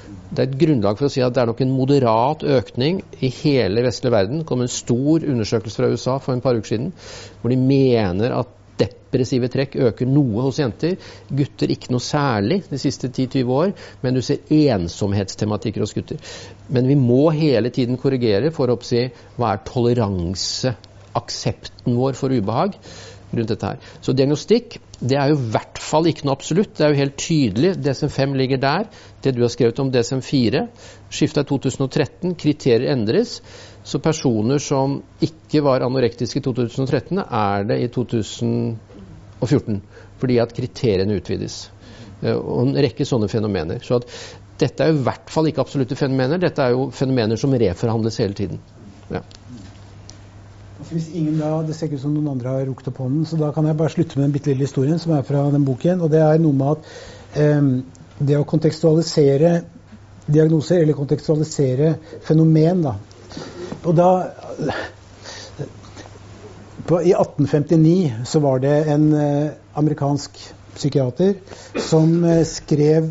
Det 0.06 0.42
er 0.42 0.50
et 0.50 0.60
grunnlag 0.60 0.98
for 1.00 1.08
å 1.08 1.12
si 1.14 1.22
at 1.24 1.34
det 1.36 1.42
er 1.42 1.50
nok 1.50 1.62
en 1.64 1.74
moderat 1.74 2.44
økning 2.56 3.00
i 3.24 3.30
hele 3.42 3.84
vestlige 3.86 4.14
verden. 4.14 4.42
Det 4.42 4.50
kom 4.50 4.64
en 4.66 4.72
stor 4.72 5.26
undersøkelse 5.26 5.82
fra 5.82 5.90
USA 5.94 6.18
for 6.22 6.36
en 6.36 6.44
par 6.46 6.58
uker 6.58 6.76
siden 6.76 6.92
hvor 7.42 7.54
de 7.54 7.58
mener 7.62 8.34
at 8.36 8.52
depressive 8.80 9.50
trekk 9.52 9.78
øker 9.90 10.10
noe 10.10 10.46
hos 10.48 10.60
jenter. 10.60 10.98
Gutter 11.30 11.72
ikke 11.72 11.94
noe 11.94 12.04
særlig 12.04 12.62
de 12.70 12.80
siste 12.82 13.10
10-20 13.10 13.54
år, 13.56 13.74
men 14.04 14.18
du 14.18 14.22
ser 14.26 14.44
ensomhetstematikker 14.76 15.84
hos 15.86 15.96
gutter. 15.96 16.20
Men 16.70 16.90
vi 16.92 17.00
må 17.00 17.30
hele 17.36 17.72
tiden 17.74 18.00
korrigere 18.02 18.52
for 18.56 18.70
å 18.70 18.78
oppsi 18.80 19.08
hva 19.38 19.54
er 19.54 19.66
toleranse, 19.68 20.76
aksepten 21.16 21.96
vår 21.96 22.18
for 22.20 22.34
ubehag 22.36 22.76
rundt 23.36 23.52
dette 23.52 23.70
her. 23.72 23.80
Så 24.04 24.16
diagnostikk 24.16 24.80
det 25.00 25.18
er 25.20 25.32
jo 25.32 25.38
i 25.38 25.50
hvert 25.52 25.80
fall 25.82 26.08
ikke 26.10 26.28
noe 26.28 26.38
absolutt. 26.38 26.76
Det 26.78 26.86
er 26.86 26.94
jo 26.94 27.02
helt 27.02 27.18
tydelig. 27.20 27.74
DSM-5 27.84 28.36
ligger 28.40 28.62
der. 28.64 28.86
Det 29.24 29.36
du 29.36 29.42
har 29.44 29.52
skrevet 29.52 29.82
om 29.84 29.92
DSM-4, 29.92 30.66
skifta 31.12 31.44
i 31.44 31.50
2013. 31.50 32.36
Kriterier 32.40 32.94
endres. 32.94 33.42
Så 33.86 34.00
personer 34.02 34.58
som 34.62 34.98
ikke 35.22 35.62
var 35.66 35.86
anorektiske 35.86 36.42
i 36.42 36.44
2013, 36.44 37.22
er 37.22 37.68
det 37.70 37.78
i 37.84 37.88
2014. 37.94 39.82
Fordi 40.18 40.38
at 40.42 40.54
kriteriene 40.58 41.20
utvides. 41.20 41.60
Eh, 42.24 42.34
og 42.34 42.64
en 42.66 42.80
rekke 42.86 43.06
sånne 43.06 43.30
fenomener. 43.30 43.84
Så 43.86 44.00
at 44.00 44.10
dette 44.60 44.84
er 44.86 44.94
i 44.94 45.04
hvert 45.06 45.30
fall 45.30 45.50
ikke 45.52 45.62
absolutte 45.62 45.98
fenomener. 46.00 46.42
Dette 46.42 46.64
er 46.64 46.74
jo 46.74 46.90
fenomener 46.96 47.38
som 47.40 47.54
reforhandles 47.54 48.18
hele 48.24 48.38
tiden. 48.38 48.62
Ja. 49.12 49.22
Hvis 50.90 51.10
ingen 51.14 51.38
da, 51.40 51.62
Det 51.64 51.76
ser 51.76 51.88
ikke 51.88 52.00
ut 52.00 52.04
som 52.04 52.14
noen 52.14 52.34
andre 52.34 52.50
har 52.50 52.66
rukket 52.68 52.90
opp 52.92 52.98
hånden, 53.04 53.26
så 53.26 53.38
da 53.40 53.52
kan 53.54 53.66
jeg 53.66 53.78
bare 53.78 53.94
slutte 53.94 54.18
med 54.18 54.28
den 54.28 54.34
bitte 54.36 54.52
lille 54.52 54.68
historien 54.68 55.00
som 55.00 55.14
er 55.16 55.24
fra 55.24 55.46
den 55.52 55.66
boken. 55.66 56.02
og 56.02 56.12
Det 56.12 56.22
er 56.22 56.42
noe 56.42 56.54
med 56.54 56.72
at 56.74 57.40
eh, 57.42 57.70
det 58.20 58.38
å 58.40 58.48
kontekstualisere 58.48 59.60
diagnoser, 60.26 60.82
eller 60.82 60.98
kontekstualisere 60.98 61.96
fenomen 62.26 62.82
da, 62.82 62.96
og 63.84 63.96
da 64.00 64.10
på, 66.86 67.02
I 67.02 67.14
1859 67.18 68.26
så 68.30 68.40
var 68.44 68.60
det 68.62 68.74
en 68.94 69.06
eh, 69.18 69.54
amerikansk 69.74 70.38
psykiater 70.76 71.38
som 71.82 72.20
eh, 72.24 72.44
skrev 72.46 73.08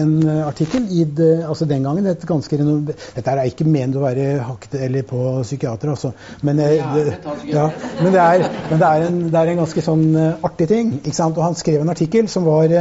en 0.00 0.14
eh, 0.24 0.40
artikkel 0.46 0.88
i 0.90 1.04
det, 1.04 1.44
altså 1.46 1.68
den 1.68 1.84
gangen 1.86 2.08
et 2.10 2.24
ganske 2.26 2.58
Dette 2.58 3.30
er 3.30 3.44
ikke 3.46 3.68
ment 3.68 3.94
å 3.94 4.02
være 4.02 4.26
hakket 4.48 4.74
eller 4.88 5.06
på 5.06 5.20
psykiatere, 5.44 5.94
altså. 5.94 6.12
Men, 6.42 6.58
det, 6.58 6.72
ja, 6.80 7.68
men, 8.00 8.10
det, 8.12 8.24
er, 8.24 8.48
men 8.72 8.82
det, 8.82 8.88
er 8.88 9.06
en, 9.06 9.22
det, 9.28 9.38
er, 9.38 9.52
en, 9.52 9.62
ganske 9.62 9.84
sånn 9.84 10.04
artig 10.18 10.70
ting. 10.72 10.92
ikke 11.04 11.18
sant? 11.20 11.38
Og 11.38 11.44
han 11.44 11.58
skrev 11.58 11.84
en 11.84 11.94
artikkel 11.94 12.30
som, 12.32 12.48
var, 12.48 12.74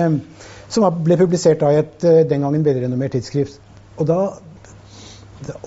som 0.72 0.88
ble 1.04 1.20
publisert 1.20 1.62
da, 1.62 1.76
i 1.76 1.84
et 1.84 2.30
den 2.32 2.48
gangen 2.48 2.66
velrenommert 2.66 3.20
tidsskrift. 3.20 3.62
Og 3.98 4.08
da 4.10 4.22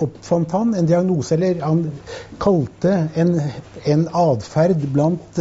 oppfant 0.02 0.52
han 0.56 0.74
en 0.74 0.88
diagnose, 0.88 1.34
eller 1.36 1.60
han 1.64 1.84
kalte 2.42 2.94
en, 3.14 3.34
en 3.84 4.06
atferd 4.22 4.86
blant 4.92 5.40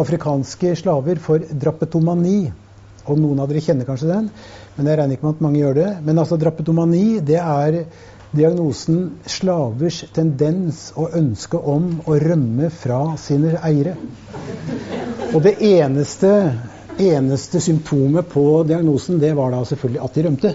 afrikanske 0.00 0.74
slaver 0.82 1.22
for 1.22 1.42
drapetomani. 1.50 2.52
Og 3.04 3.20
noen 3.20 3.42
av 3.42 3.50
dere 3.50 3.60
kjenner 3.60 3.88
kanskje 3.88 4.08
den. 4.08 4.30
Men 4.76 4.88
jeg 4.88 4.98
regner 4.98 5.18
ikke 5.18 5.26
med 5.26 5.36
at 5.36 5.44
mange 5.44 5.60
gjør 5.60 5.78
det. 5.78 5.88
Men 6.06 6.20
altså 6.22 6.38
drapetomani, 6.40 7.06
det 7.20 7.40
er 7.40 7.80
diagnosen 8.34 9.02
slavers 9.30 10.00
tendens 10.14 10.88
og 10.98 11.14
ønske 11.18 11.58
om 11.58 11.90
å 12.10 12.16
rømme 12.18 12.70
fra 12.74 13.02
sine 13.20 13.54
eiere. 13.62 13.94
Og 15.34 15.42
det 15.44 15.54
eneste, 15.66 16.32
eneste 16.98 17.62
symptomet 17.62 18.28
på 18.32 18.64
diagnosen, 18.66 19.20
det 19.22 19.34
var 19.38 19.54
da 19.54 19.62
selvfølgelig 19.68 20.04
at 20.06 20.18
de 20.18 20.26
rømte. 20.28 20.54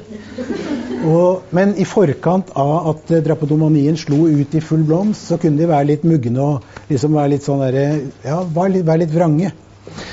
Og, 0.99 1.45
men 1.55 1.71
i 1.79 1.85
forkant 1.87 2.51
av 2.59 2.89
at 2.91 3.11
drapedomanien 3.23 3.95
slo 3.99 4.25
ut 4.27 4.55
i 4.55 4.61
full 4.63 4.83
blomst, 4.87 5.29
så 5.29 5.37
kunne 5.39 5.61
de 5.61 5.69
være 5.69 5.93
litt 5.93 6.05
mugne 6.07 6.43
og 6.43 6.91
liksom 6.91 7.15
være 7.15 7.35
litt 7.35 7.47
sånn 7.47 7.63
der, 7.63 7.79
ja, 8.25 8.41
være 8.43 8.73
litt, 8.73 8.87
være 8.87 9.03
litt 9.05 9.15
vrange. 9.15 9.51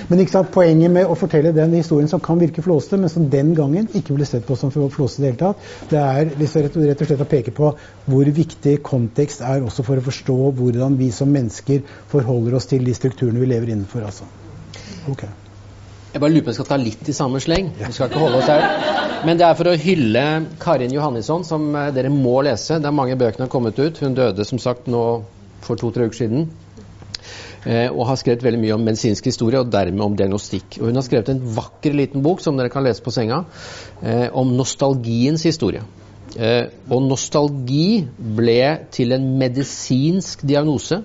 Men 0.09 0.23
sant, 0.31 0.53
poenget 0.55 0.93
med 0.93 1.11
å 1.11 1.17
fortelle 1.19 1.53
den 1.55 1.75
historien 1.77 2.09
som 2.11 2.23
kan 2.23 2.39
virke 2.41 2.63
flåste, 2.65 2.99
men 3.01 3.11
som 3.13 3.27
den 3.33 3.53
gangen 3.59 3.89
ikke 3.99 4.15
ble 4.17 4.29
sett 4.29 4.47
på 4.47 4.57
som 4.59 4.73
flåste 4.73 5.21
i 5.21 5.25
det 5.25 5.33
hele 5.33 5.41
tatt, 5.41 5.65
det 5.91 6.03
er 6.03 6.31
liksom 6.39 6.67
rett, 6.67 6.79
rett, 6.91 7.03
og 7.03 7.11
slett 7.11 7.25
å 7.27 7.31
peke 7.31 7.55
på 7.57 7.73
hvor 8.07 8.31
viktig 8.39 8.77
kontekst 8.87 9.43
er 9.45 9.67
også 9.67 9.85
for 9.87 10.01
å 10.01 10.07
forstå 10.07 10.39
hvordan 10.61 10.97
vi 11.01 11.11
som 11.15 11.33
mennesker 11.35 11.83
forholder 12.13 12.57
oss 12.61 12.71
til 12.71 12.87
de 12.87 12.95
strukturene 12.97 13.43
vi 13.43 13.51
lever 13.51 13.75
innenfor. 13.75 14.07
Altså. 14.07 14.31
Okay. 15.11 15.35
Jeg 16.17 16.21
bare 16.23 16.33
lurer 16.33 16.45
på 16.47 16.49
om 16.49 16.55
jeg 16.55 16.57
skal 16.57 16.69
ta 16.71 16.77
litt 16.81 17.09
i 17.11 17.13
samme 17.13 17.41
sleng. 17.45 17.67
Vi 17.77 17.89
skal 17.93 18.09
ikke 18.09 18.21
holde 18.23 18.39
oss 18.39 18.47
her. 18.49 18.63
Men 19.29 19.37
det 19.37 19.45
er 19.45 19.57
for 19.59 19.69
å 19.69 19.75
hylle 19.77 20.23
Karin 20.63 20.95
Johannisson, 20.95 21.43
som 21.45 21.67
eh, 21.77 21.91
dere 21.93 22.09
må 22.09 22.39
lese. 22.47 22.79
Det 22.81 22.89
er 22.89 22.95
mange 22.97 23.19
bøkene 23.21 23.45
har 23.45 23.51
kommet 23.53 23.77
ut. 23.77 24.01
Hun 24.01 24.17
døde 24.17 24.47
som 24.49 24.57
sagt 24.63 24.89
nå 24.89 25.03
for 25.67 25.77
to-tre 25.77 26.07
uker 26.09 26.17
siden. 26.17 26.47
Eh, 27.69 27.91
og 27.91 28.07
har 28.09 28.17
skrevet 28.17 28.47
veldig 28.47 28.63
mye 28.63 28.79
om 28.79 28.89
medisinsk 28.89 29.29
historie, 29.29 29.61
og 29.61 29.69
dermed 29.75 30.07
om 30.07 30.17
diagnostikk. 30.17 30.79
Og 30.81 30.89
hun 30.89 30.97
har 30.97 31.05
skrevet 31.05 31.35
en 31.35 31.43
vakker 31.59 31.99
liten 32.01 32.25
bok 32.25 32.41
som 32.41 32.57
dere 32.57 32.73
kan 32.73 32.87
lese 32.87 33.05
på 33.05 33.13
senga, 33.13 33.43
eh, 34.01 34.31
om 34.33 34.57
nostalgiens 34.57 35.45
historie. 35.45 35.85
Og 36.37 37.01
nostalgi 37.01 38.03
ble 38.37 38.63
til 38.93 39.15
en 39.17 39.29
medisinsk 39.41 40.43
diagnose 40.49 40.99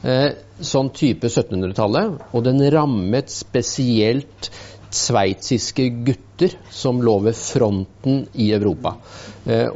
sånn 0.00 0.90
type 0.96 1.28
1700-tallet, 1.28 2.14
og 2.32 2.44
den 2.46 2.62
rammet 2.72 3.32
spesielt 3.32 4.48
sveitsiske 4.90 5.88
gutter 6.06 6.54
som 6.72 7.02
lå 7.04 7.18
ved 7.26 7.36
fronten 7.36 8.22
i 8.32 8.48
Europa. 8.56 8.94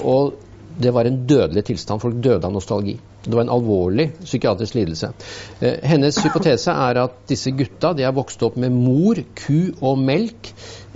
Og 0.01 0.32
det 0.78 0.90
var 0.90 1.05
en 1.05 1.26
dødelig 1.26 1.64
tilstand. 1.64 2.02
Folk 2.02 2.16
døde 2.22 2.46
av 2.46 2.52
nostalgi. 2.52 2.96
Det 3.24 3.32
var 3.32 3.46
en 3.46 3.55
alvorlig 3.55 4.10
psykiatrisk 4.24 4.74
lidelse. 4.74 5.12
Eh, 5.60 5.78
hennes 5.82 6.18
hypotese 6.24 6.72
er 6.72 7.01
at 7.05 7.22
disse 7.30 7.52
gutta 7.56 7.94
de 7.96 8.05
er 8.05 8.16
vokst 8.16 8.42
opp 8.44 8.59
med 8.60 8.74
mor, 8.74 9.20
ku 9.38 9.72
og 9.80 10.01
melk 10.02 10.51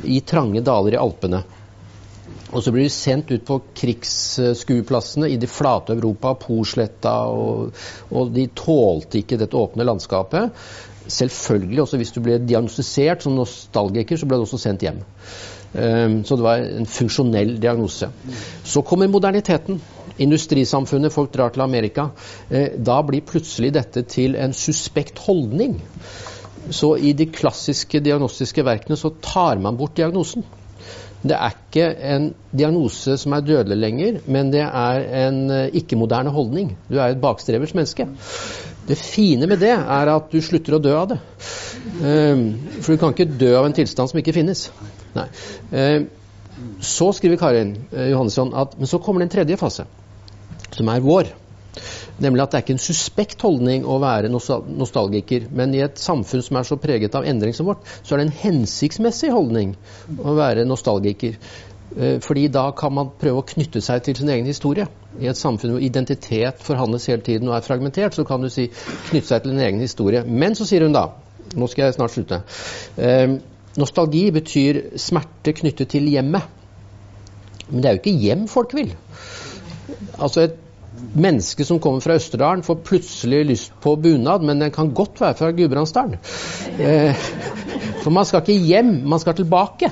i 0.04 0.20
trange 0.26 0.60
daler 0.64 0.98
i 0.98 1.00
Alpene. 1.00 1.44
Og 2.48 2.62
så 2.64 2.72
blir 2.72 2.86
de 2.86 2.92
sendt 2.92 3.32
ut 3.32 3.44
på 3.44 3.58
krigsskueplassene 3.76 5.28
i 5.28 5.36
det 5.40 5.50
flate 5.52 5.96
Europa, 5.96 6.32
Porsletta, 6.40 7.16
og, 7.28 7.74
og 8.08 8.32
de 8.32 8.46
tålte 8.56 9.20
ikke 9.20 9.40
dette 9.40 9.58
åpne 9.58 9.84
landskapet. 9.84 10.54
Selvfølgelig, 11.08 11.82
også 11.82 12.00
hvis 12.00 12.14
du 12.16 12.22
ble 12.24 12.38
diagnostisert 12.40 13.24
som 13.24 13.36
nostalgiker, 13.36 14.16
så 14.20 14.28
ble 14.28 14.40
du 14.40 14.46
også 14.46 14.60
sendt 14.64 14.84
hjem. 14.84 15.04
Um, 15.68 16.22
så 16.24 16.36
det 16.40 16.44
var 16.46 16.64
en 16.64 16.88
funksjonell 16.88 17.58
diagnose. 17.60 18.08
Så 18.64 18.80
kommer 18.88 19.10
moderniteten 19.12 19.80
industrisamfunnet, 20.18 21.12
folk 21.14 21.32
drar 21.34 21.52
til 21.54 21.62
Amerika. 21.62 22.08
Eh, 22.50 22.74
da 22.78 23.00
blir 23.06 23.26
plutselig 23.26 23.72
dette 23.76 24.02
til 24.10 24.36
en 24.36 24.54
suspekt 24.56 25.20
holdning. 25.26 25.78
Så 26.70 26.96
i 26.98 27.14
de 27.16 27.28
klassiske 27.32 28.00
diagnostiske 28.04 28.64
verkene 28.66 28.98
så 28.98 29.12
tar 29.22 29.60
man 29.62 29.78
bort 29.78 29.96
diagnosen. 29.96 30.44
Det 31.18 31.34
er 31.34 31.54
ikke 31.54 31.86
en 32.12 32.28
diagnose 32.54 33.16
som 33.18 33.34
er 33.34 33.46
dødelig 33.46 33.78
lenger, 33.78 34.20
men 34.30 34.52
det 34.52 34.62
er 34.62 35.06
en 35.26 35.40
eh, 35.50 35.70
ikke-moderne 35.80 36.30
holdning. 36.30 36.76
Du 36.88 36.98
er 36.98 37.10
et 37.10 37.20
bakstrevers 37.20 37.74
menneske. 37.74 38.06
Det 38.88 38.96
fine 38.98 39.46
med 39.46 39.60
det 39.60 39.74
er 39.74 40.10
at 40.14 40.30
du 40.32 40.38
slutter 40.40 40.78
å 40.78 40.82
dø 40.82 40.94
av 40.96 41.10
det. 41.10 41.18
Um, 41.98 42.44
for 42.80 42.94
du 42.94 43.00
kan 43.00 43.12
ikke 43.12 43.26
dø 43.40 43.50
av 43.58 43.66
en 43.66 43.74
tilstand 43.76 44.12
som 44.12 44.20
ikke 44.20 44.36
finnes. 44.36 44.68
Nei. 45.16 45.26
Um, 45.72 46.06
så 46.80 47.10
skriver 47.14 47.40
Karin 47.40 47.74
uh, 47.92 48.06
Johannesson 48.08 48.54
at 48.56 48.78
men 48.78 48.90
så 48.90 49.00
kommer 49.02 49.20
det 49.20 49.28
en 49.28 49.34
tredje 49.36 49.58
fase 49.60 49.84
som 50.72 50.88
er 50.88 51.04
vår. 51.04 51.34
Nemlig 52.18 52.42
at 52.42 52.50
det 52.50 52.58
er 52.58 52.64
ikke 52.64 52.74
en 52.74 52.82
suspekt 52.82 53.42
holdning 53.46 53.84
å 53.86 54.00
være 54.02 54.30
nostalgiker, 54.32 55.46
men 55.54 55.74
i 55.76 55.84
et 55.84 56.00
samfunn 56.02 56.42
som 56.42 56.58
er 56.58 56.66
så 56.66 56.78
preget 56.82 57.14
av 57.14 57.26
endring 57.28 57.54
som 57.54 57.68
vårt, 57.70 57.84
så 58.02 58.14
er 58.14 58.22
det 58.22 58.28
en 58.28 58.38
hensiktsmessig 58.40 59.30
holdning 59.34 59.76
å 60.18 60.34
være 60.38 60.66
nostalgiker. 60.66 61.38
Eh, 61.96 62.18
fordi 62.20 62.48
da 62.52 62.68
kan 62.76 62.92
man 62.94 63.12
prøve 63.20 63.40
å 63.40 63.46
knytte 63.48 63.80
seg 63.84 64.02
til 64.04 64.18
sin 64.18 64.32
egen 64.34 64.48
historie. 64.50 64.88
I 65.18 65.30
et 65.30 65.38
samfunn 65.38 65.76
hvor 65.76 65.84
identitet 65.84 66.60
forhandles 66.62 67.08
hele 67.08 67.24
tiden 67.24 67.48
og 67.48 67.56
er 67.56 67.64
fragmentert, 67.64 68.18
så 68.18 68.26
kan 68.28 68.44
du 68.44 68.50
si 68.52 68.66
knytte 69.08 69.30
seg 69.30 69.44
til 69.44 69.54
din 69.54 69.64
egen 69.64 69.80
historie. 69.82 70.24
Men 70.26 70.58
så 70.58 70.68
sier 70.68 70.86
hun 70.86 70.96
da 70.96 71.08
Nå 71.56 71.64
skal 71.72 71.86
jeg 71.86 71.94
snart 71.96 72.12
slutte. 72.12 72.42
Eh, 73.00 73.38
nostalgi 73.80 74.26
betyr 74.36 74.82
smerte 75.00 75.54
knyttet 75.56 75.88
til 75.94 76.04
hjemmet. 76.12 76.44
Men 77.70 77.80
det 77.80 77.88
er 77.88 77.96
jo 77.96 78.00
ikke 78.02 78.20
hjem 78.20 78.42
folk 78.52 78.74
vil. 78.76 78.90
Altså 80.18 80.44
et 80.44 80.58
menneske 81.18 81.64
som 81.66 81.80
kommer 81.82 82.02
fra 82.04 82.16
Østerdalen, 82.18 82.64
får 82.66 82.82
plutselig 82.86 83.44
lyst 83.48 83.74
på 83.82 83.96
bunad, 83.96 84.44
men 84.46 84.62
den 84.62 84.72
kan 84.74 84.92
godt 84.94 85.20
være 85.22 85.38
fra 85.38 85.50
Gudbrandsdalen. 85.56 86.18
Eh, 86.78 87.26
for 88.02 88.14
man 88.14 88.28
skal 88.28 88.44
ikke 88.44 88.68
hjem, 88.70 88.94
man 89.08 89.22
skal 89.22 89.36
tilbake. 89.38 89.90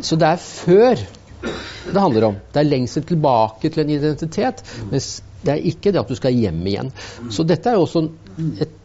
Så 0.00 0.18
det 0.18 0.28
er 0.28 0.42
før 0.42 1.06
det 1.88 2.00
handler 2.00 2.28
om. 2.28 2.36
Det 2.52 2.60
er 2.60 2.68
lengsel 2.68 3.06
tilbake 3.08 3.70
til 3.70 3.84
en 3.84 3.94
identitet. 3.94 4.62
Mens 4.90 5.22
det 5.44 5.54
er 5.54 5.68
ikke 5.70 5.92
det 5.94 6.02
at 6.02 6.10
du 6.10 6.18
skal 6.18 6.34
hjem 6.34 6.66
igjen. 6.66 6.90
Så 7.30 7.46
dette 7.46 7.70
er 7.70 7.78
jo 7.78 7.86
også 7.86 8.08
et 8.60 8.77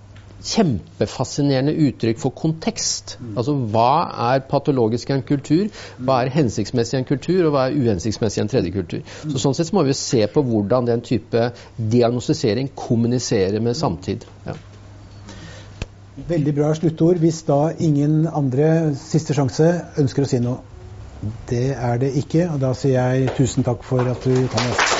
kjempefascinerende 0.44 1.74
uttrykk 1.88 2.20
for 2.20 2.36
kontekst. 2.36 3.18
Altså 3.38 3.56
hva 3.74 3.92
er 4.34 4.44
patologisk 4.50 5.10
i 5.10 5.16
en 5.18 5.26
kultur, 5.28 5.70
hva 6.04 6.22
er 6.24 6.34
hensiktsmessig 6.34 6.98
i 6.98 7.02
en 7.02 7.08
kultur, 7.08 7.46
og 7.48 7.56
hva 7.56 7.68
er 7.68 7.78
uhensiktsmessig 7.80 8.42
i 8.42 8.44
en 8.44 8.52
tredje 8.52 8.74
kultur. 8.76 9.02
Så 9.30 9.40
Sånn 9.44 9.56
sett 9.58 9.72
så 9.72 9.78
må 9.78 9.86
vi 9.88 9.96
se 9.98 10.26
på 10.28 10.44
hvordan 10.48 10.90
den 10.90 11.04
type 11.06 11.50
diagnostisering 11.78 12.74
kommuniserer 12.76 13.64
med 13.64 13.80
samtid. 13.80 14.28
Ja. 14.48 14.58
Veldig 16.28 16.54
bra 16.54 16.74
sluttord. 16.78 17.18
Hvis 17.24 17.42
da 17.48 17.72
ingen 17.80 18.28
andre 18.28 18.94
siste 19.00 19.34
sjanse 19.34 19.72
ønsker 19.98 20.28
å 20.28 20.30
si 20.30 20.44
noe. 20.44 20.62
Det 21.48 21.70
er 21.72 22.02
det 22.02 22.10
ikke, 22.20 22.50
og 22.52 22.60
da 22.60 22.74
sier 22.76 23.00
jeg 23.00 23.32
tusen 23.38 23.64
takk 23.64 23.88
for 23.88 24.12
at 24.12 24.28
du 24.28 24.44
kom. 24.52 24.93